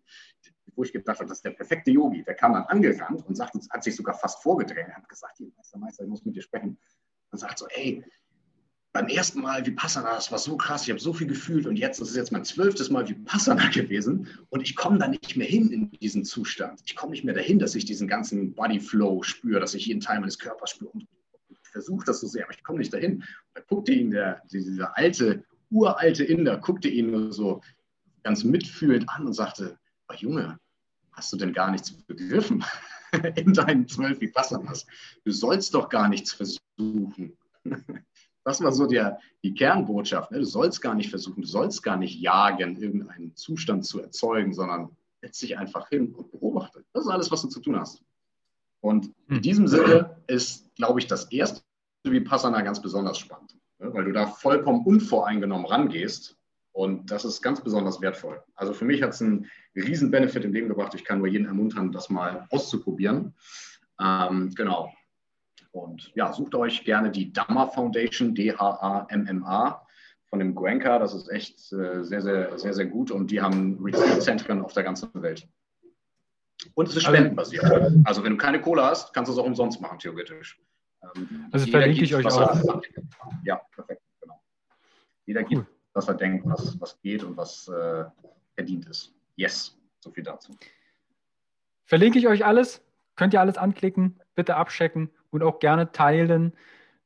wo 0.80 0.84
ich 0.84 0.94
gedacht 0.94 1.20
habe, 1.20 1.28
das 1.28 1.40
ist 1.40 1.46
der 1.46 1.52
perfekte 1.52 1.92
Yogi. 1.92 2.24
Der 2.24 2.36
kam 2.36 2.54
dann 2.54 2.64
angerannt 2.64 3.26
und 3.28 3.36
sagt, 3.36 3.54
hat 3.70 3.84
sich 3.84 3.98
sogar 3.98 4.16
fast 4.16 4.42
vorgedrängt. 4.42 4.88
Er 4.88 4.96
hat 4.96 5.10
gesagt, 5.10 5.38
hier, 5.38 5.52
Meister, 5.58 5.78
Meister, 5.78 6.04
ich 6.06 6.10
muss 6.10 6.24
mit 6.24 6.38
dir 6.38 6.42
sprechen. 6.42 6.78
Und 7.32 7.38
sagt 7.38 7.60
so, 7.60 7.68
ey, 7.68 8.02
beim 8.94 9.08
ersten 9.08 9.42
Mal 9.42 9.66
Vipassana, 9.66 10.16
das 10.16 10.32
war 10.32 10.40
so 10.40 10.56
krass, 10.56 10.84
ich 10.84 10.90
habe 10.90 11.00
so 11.02 11.12
viel 11.12 11.28
gefühlt 11.28 11.68
und 11.68 11.76
jetzt, 11.76 12.00
das 12.00 12.10
ist 12.10 12.16
jetzt 12.16 12.32
mein 12.32 12.46
zwölftes 12.46 12.90
Mal 12.90 13.08
Vipassana 13.08 13.70
gewesen 13.74 14.28
und 14.50 14.62
ich 14.62 14.76
komme 14.78 14.98
da 14.98 15.10
nicht 15.10 15.36
mehr 15.36 15.46
hin 15.46 15.70
in 15.70 15.92
diesen 15.92 16.24
Zustand. 16.24 16.82
Ich 16.86 16.96
komme 16.96 17.12
nicht 17.12 17.26
mehr 17.26 17.36
dahin, 17.36 17.60
dass 17.60 17.76
ich 17.76 17.84
diesen 17.84 18.08
ganzen 18.08 18.54
Bodyflow 18.54 19.22
spüre, 19.24 19.60
dass 19.60 19.74
ich 19.74 19.86
jeden 19.86 20.00
Teil 20.00 20.22
meines 20.22 20.40
Körpers 20.40 20.72
spüre 20.72 20.92
und 20.92 21.06
ich 21.50 21.58
versuche 21.72 22.06
das 22.06 22.22
so 22.22 22.28
sehr, 22.28 22.46
aber 22.46 22.54
ich 22.54 22.64
komme 22.64 22.80
nicht 22.80 22.94
dahin. 22.94 23.16
Und 23.18 23.26
da 23.54 23.62
guckte 23.62 23.92
ihn 23.92 24.12
der, 24.12 24.42
dieser 24.50 24.98
alte, 24.98 25.44
uralte 25.70 26.24
Inder, 26.24 26.58
guckte 26.58 26.88
ihn 26.88 27.12
nur 27.12 27.34
so 27.34 27.62
ganz 28.24 28.46
mitfühlend 28.46 29.08
an 29.10 29.28
und 29.28 29.34
sagte, 29.34 29.78
oh 30.10 30.16
Junge, 30.16 30.60
hast 31.20 31.34
du 31.34 31.38
denn 31.38 31.52
gar 31.52 31.70
nichts 31.70 31.92
begriffen 31.92 32.64
in 33.36 33.54
deinen 33.54 33.88
zwölf 33.90 34.22
Vipassanas? 34.22 34.88
Du 35.26 35.32
sollst 35.32 35.74
doch 35.74 35.90
gar 35.90 36.08
nichts 36.08 36.34
versuchen. 36.34 37.38
Das 38.46 38.64
war 38.64 38.72
so 38.72 38.88
der, 38.88 39.20
die 39.44 39.54
Kernbotschaft. 39.54 40.32
Ne? 40.32 40.40
Du 40.40 40.46
sollst 40.46 40.82
gar 40.82 40.96
nicht 40.96 41.10
versuchen, 41.10 41.42
du 41.42 41.48
sollst 41.48 41.84
gar 41.84 41.98
nicht 41.98 42.20
jagen, 42.20 42.78
irgendeinen 42.82 43.36
Zustand 43.36 43.86
zu 43.86 44.02
erzeugen, 44.02 44.54
sondern 44.54 44.96
setz 45.22 45.40
dich 45.40 45.58
einfach 45.58 45.90
hin 45.90 46.16
und 46.16 46.32
beobachte. 46.32 46.84
Das 46.94 47.04
ist 47.04 47.12
alles, 47.12 47.30
was 47.32 47.42
du 47.44 47.50
zu 47.50 47.60
tun 47.60 47.78
hast. 47.78 48.02
Und 48.80 49.14
in 49.28 49.36
hm. 49.36 49.42
diesem 49.42 49.68
Sinne 49.68 50.18
ist, 50.26 50.74
glaube 50.76 51.00
ich, 51.00 51.06
das 51.06 51.26
erste 51.26 51.62
Vipassana 52.06 52.62
ganz 52.62 52.82
besonders 52.82 53.20
spannend, 53.20 53.56
ne? 53.78 53.94
weil 53.94 54.06
du 54.06 54.14
da 54.14 54.26
vollkommen 54.26 54.84
unvoreingenommen 54.84 55.68
rangehst. 55.68 56.36
Und 56.72 57.12
das 57.12 57.26
ist 57.26 57.42
ganz 57.42 57.62
besonders 57.62 58.02
wertvoll. 58.02 58.42
Also 58.56 58.74
für 58.74 58.86
mich 58.86 59.02
hat 59.02 59.12
es 59.12 59.22
einen 59.22 59.48
riesen 59.76 60.12
Benefit 60.12 60.46
im 60.46 60.54
Leben 60.54 60.70
gebracht. 60.70 60.94
Ich 60.96 61.04
kann 61.04 61.20
nur 61.20 61.28
jeden 61.28 61.48
ermuntern, 61.48 61.92
das 61.92 62.10
mal 62.10 62.48
auszuprobieren. 62.52 63.34
Ähm, 64.00 64.54
genau. 64.56 64.94
Und 65.72 66.12
ja, 66.16 66.32
sucht 66.34 66.56
euch 66.56 66.84
gerne 66.84 67.12
die 67.12 67.32
Dhamma 67.34 67.68
Foundation, 67.68 68.34
D-H-A-M-M-A, 68.34 69.86
von 70.30 70.40
dem 70.40 70.56
Gwenka. 70.56 71.00
Das 71.00 71.14
ist 71.14 71.30
echt 71.30 71.72
äh, 71.74 72.04
sehr, 72.04 72.22
sehr, 72.22 72.58
sehr, 72.58 72.74
sehr 72.74 72.86
gut. 72.86 73.12
Und 73.12 73.32
die 73.32 73.42
haben 73.42 73.78
Retreat-Zentren 73.84 74.62
auf 74.62 74.74
der 74.74 74.84
ganzen 74.84 75.10
Welt. 75.16 75.48
Und 76.74 76.88
es 76.88 76.96
ist 76.96 77.06
also- 77.06 77.16
spendenbasiert. 77.16 77.64
Also 78.04 78.24
wenn 78.24 78.34
du 78.34 78.38
keine 78.38 78.62
Kohle 78.62 78.84
hast, 78.84 79.14
kannst 79.14 79.30
du 79.30 79.34
es 79.34 79.40
auch 79.40 79.46
umsonst 79.46 79.82
machen, 79.82 80.00
theoretisch. 80.00 80.60
Ähm, 81.04 81.48
also 81.52 81.68
verlinke 81.68 82.04
ich 82.04 82.14
euch 82.16 82.26
auch. 82.26 82.82
ja, 83.44 83.62
perfekt, 83.74 84.02
genau. 84.20 84.42
Jeder 85.26 85.44
gibt, 85.44 85.66
was 86.00 86.08
er 86.08 86.14
denkt, 86.16 86.46
was, 86.48 86.80
was 86.80 87.00
geht 87.02 87.26
und 87.26 87.36
was 87.36 87.68
äh, 87.68 88.06
verdient 88.56 88.88
ist. 88.88 89.14
Yes, 89.36 89.78
so 90.00 90.10
viel 90.12 90.24
dazu. 90.24 90.56
Verlinke 91.84 92.20
ich 92.20 92.28
euch 92.30 92.46
alles. 92.46 92.82
Könnt 93.18 93.34
ihr 93.34 93.42
alles 93.42 93.58
anklicken. 93.58 94.18
bitte 94.34 94.56
abchecken 94.56 95.10
und 95.32 95.44
auch 95.44 95.60
gerne 95.60 95.92
teilen, 95.92 96.54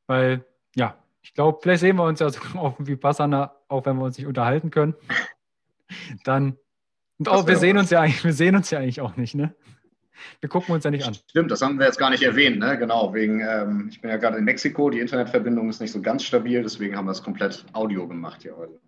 weil 0.05 0.45
ja, 0.75 0.95
ich 1.23 1.33
glaube, 1.33 1.57
vielleicht 1.61 1.79
sehen 1.79 1.95
wir 1.95 2.03
uns 2.03 2.19
ja 2.19 2.29
sogar 2.35 2.57
auf 2.57 2.77
dem 2.77 2.85
Vipassana, 2.85 3.55
auch 3.67 3.83
wenn 3.87 3.97
wir 3.97 4.05
uns 4.05 4.19
nicht 4.19 4.27
unterhalten 4.27 4.69
können. 4.69 4.93
Dann, 6.23 6.57
und 7.17 7.29
auch, 7.29 7.47
wir 7.47 7.57
sehen 7.57 7.79
uns 7.79 7.89
ja 7.89 8.01
eigentlich, 8.01 8.23
wir 8.23 8.33
sehen 8.33 8.55
uns 8.55 8.69
ja 8.69 8.77
eigentlich 8.77 9.01
auch 9.01 9.15
nicht, 9.15 9.33
ne? 9.33 9.55
Wir 10.39 10.49
gucken 10.49 10.73
uns 10.73 10.83
ja 10.83 10.91
nicht 10.91 11.05
an. 11.05 11.13
Stimmt, 11.13 11.51
das 11.51 11.61
haben 11.61 11.79
wir 11.79 11.85
jetzt 11.85 11.97
gar 11.97 12.09
nicht 12.09 12.23
erwähnt, 12.23 12.59
ne? 12.59 12.77
Genau, 12.77 13.13
wegen, 13.13 13.41
ähm, 13.41 13.87
ich 13.89 14.01
bin 14.01 14.09
ja 14.09 14.17
gerade 14.17 14.37
in 14.37 14.43
Mexiko, 14.43 14.89
die 14.89 14.99
Internetverbindung 14.99 15.69
ist 15.69 15.81
nicht 15.81 15.91
so 15.91 16.01
ganz 16.01 16.23
stabil, 16.23 16.61
deswegen 16.61 16.95
haben 16.95 17.05
wir 17.05 17.11
es 17.11 17.23
komplett 17.23 17.65
Audio 17.73 18.07
gemacht 18.07 18.43
hier 18.43 18.55
heute. 18.55 18.79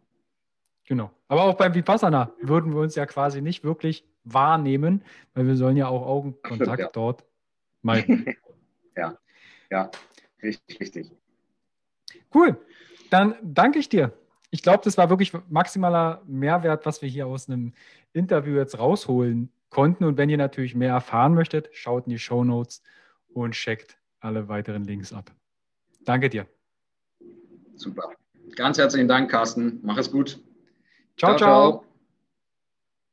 Genau. 0.88 1.12
Aber 1.28 1.44
auch 1.44 1.56
beim 1.56 1.74
Vipassana 1.74 2.32
würden 2.42 2.74
wir 2.74 2.82
uns 2.82 2.96
ja 2.96 3.06
quasi 3.06 3.42
nicht 3.42 3.64
wirklich 3.64 4.06
wahrnehmen, 4.24 5.04
weil 5.34 5.48
wir 5.48 5.56
sollen 5.56 5.78
ja 5.78 5.88
auch 5.88 6.06
Augenkontakt 6.06 6.80
ja. 6.80 6.90
dort 6.94 7.24
meiden. 7.82 8.26
ja, 8.96 9.18
ja, 9.72 9.90
richtig, 10.44 10.80
richtig. 10.80 11.12
Cool. 12.34 12.58
Dann 13.10 13.36
danke 13.42 13.80
ich 13.80 13.90
dir. 13.90 14.14
Ich 14.52 14.62
glaube, 14.62 14.82
das 14.84 14.98
war 14.98 15.10
wirklich 15.10 15.34
maximaler 15.50 16.22
Mehrwert, 16.28 16.86
was 16.86 17.02
wir 17.02 17.10
hier 17.10 17.28
aus 17.28 17.50
einem 17.50 17.74
Interview 18.14 18.56
jetzt 18.56 18.78
rausholen 18.80 19.52
konnten. 19.76 20.06
Und 20.06 20.18
wenn 20.18 20.30
ihr 20.30 20.38
natürlich 20.38 20.74
mehr 20.74 20.94
erfahren 20.94 21.34
möchtet, 21.34 21.68
schaut 21.74 22.06
in 22.06 22.12
die 22.12 22.20
Show 22.20 22.46
Notes 22.46 22.82
und 23.34 23.52
checkt 23.52 23.98
alle 24.22 24.48
weiteren 24.48 24.86
Links 24.86 25.12
ab. 25.12 25.32
Danke 26.06 26.30
dir. 26.30 26.48
Super. 27.76 28.10
Ganz 28.56 28.78
herzlichen 28.78 29.10
Dank, 29.10 29.30
Carsten. 29.30 29.82
Mach 29.84 29.98
es 29.98 30.10
gut. 30.10 30.40
ciao. 31.18 31.36
ciao. 31.36 31.38
ciao. 31.38 31.85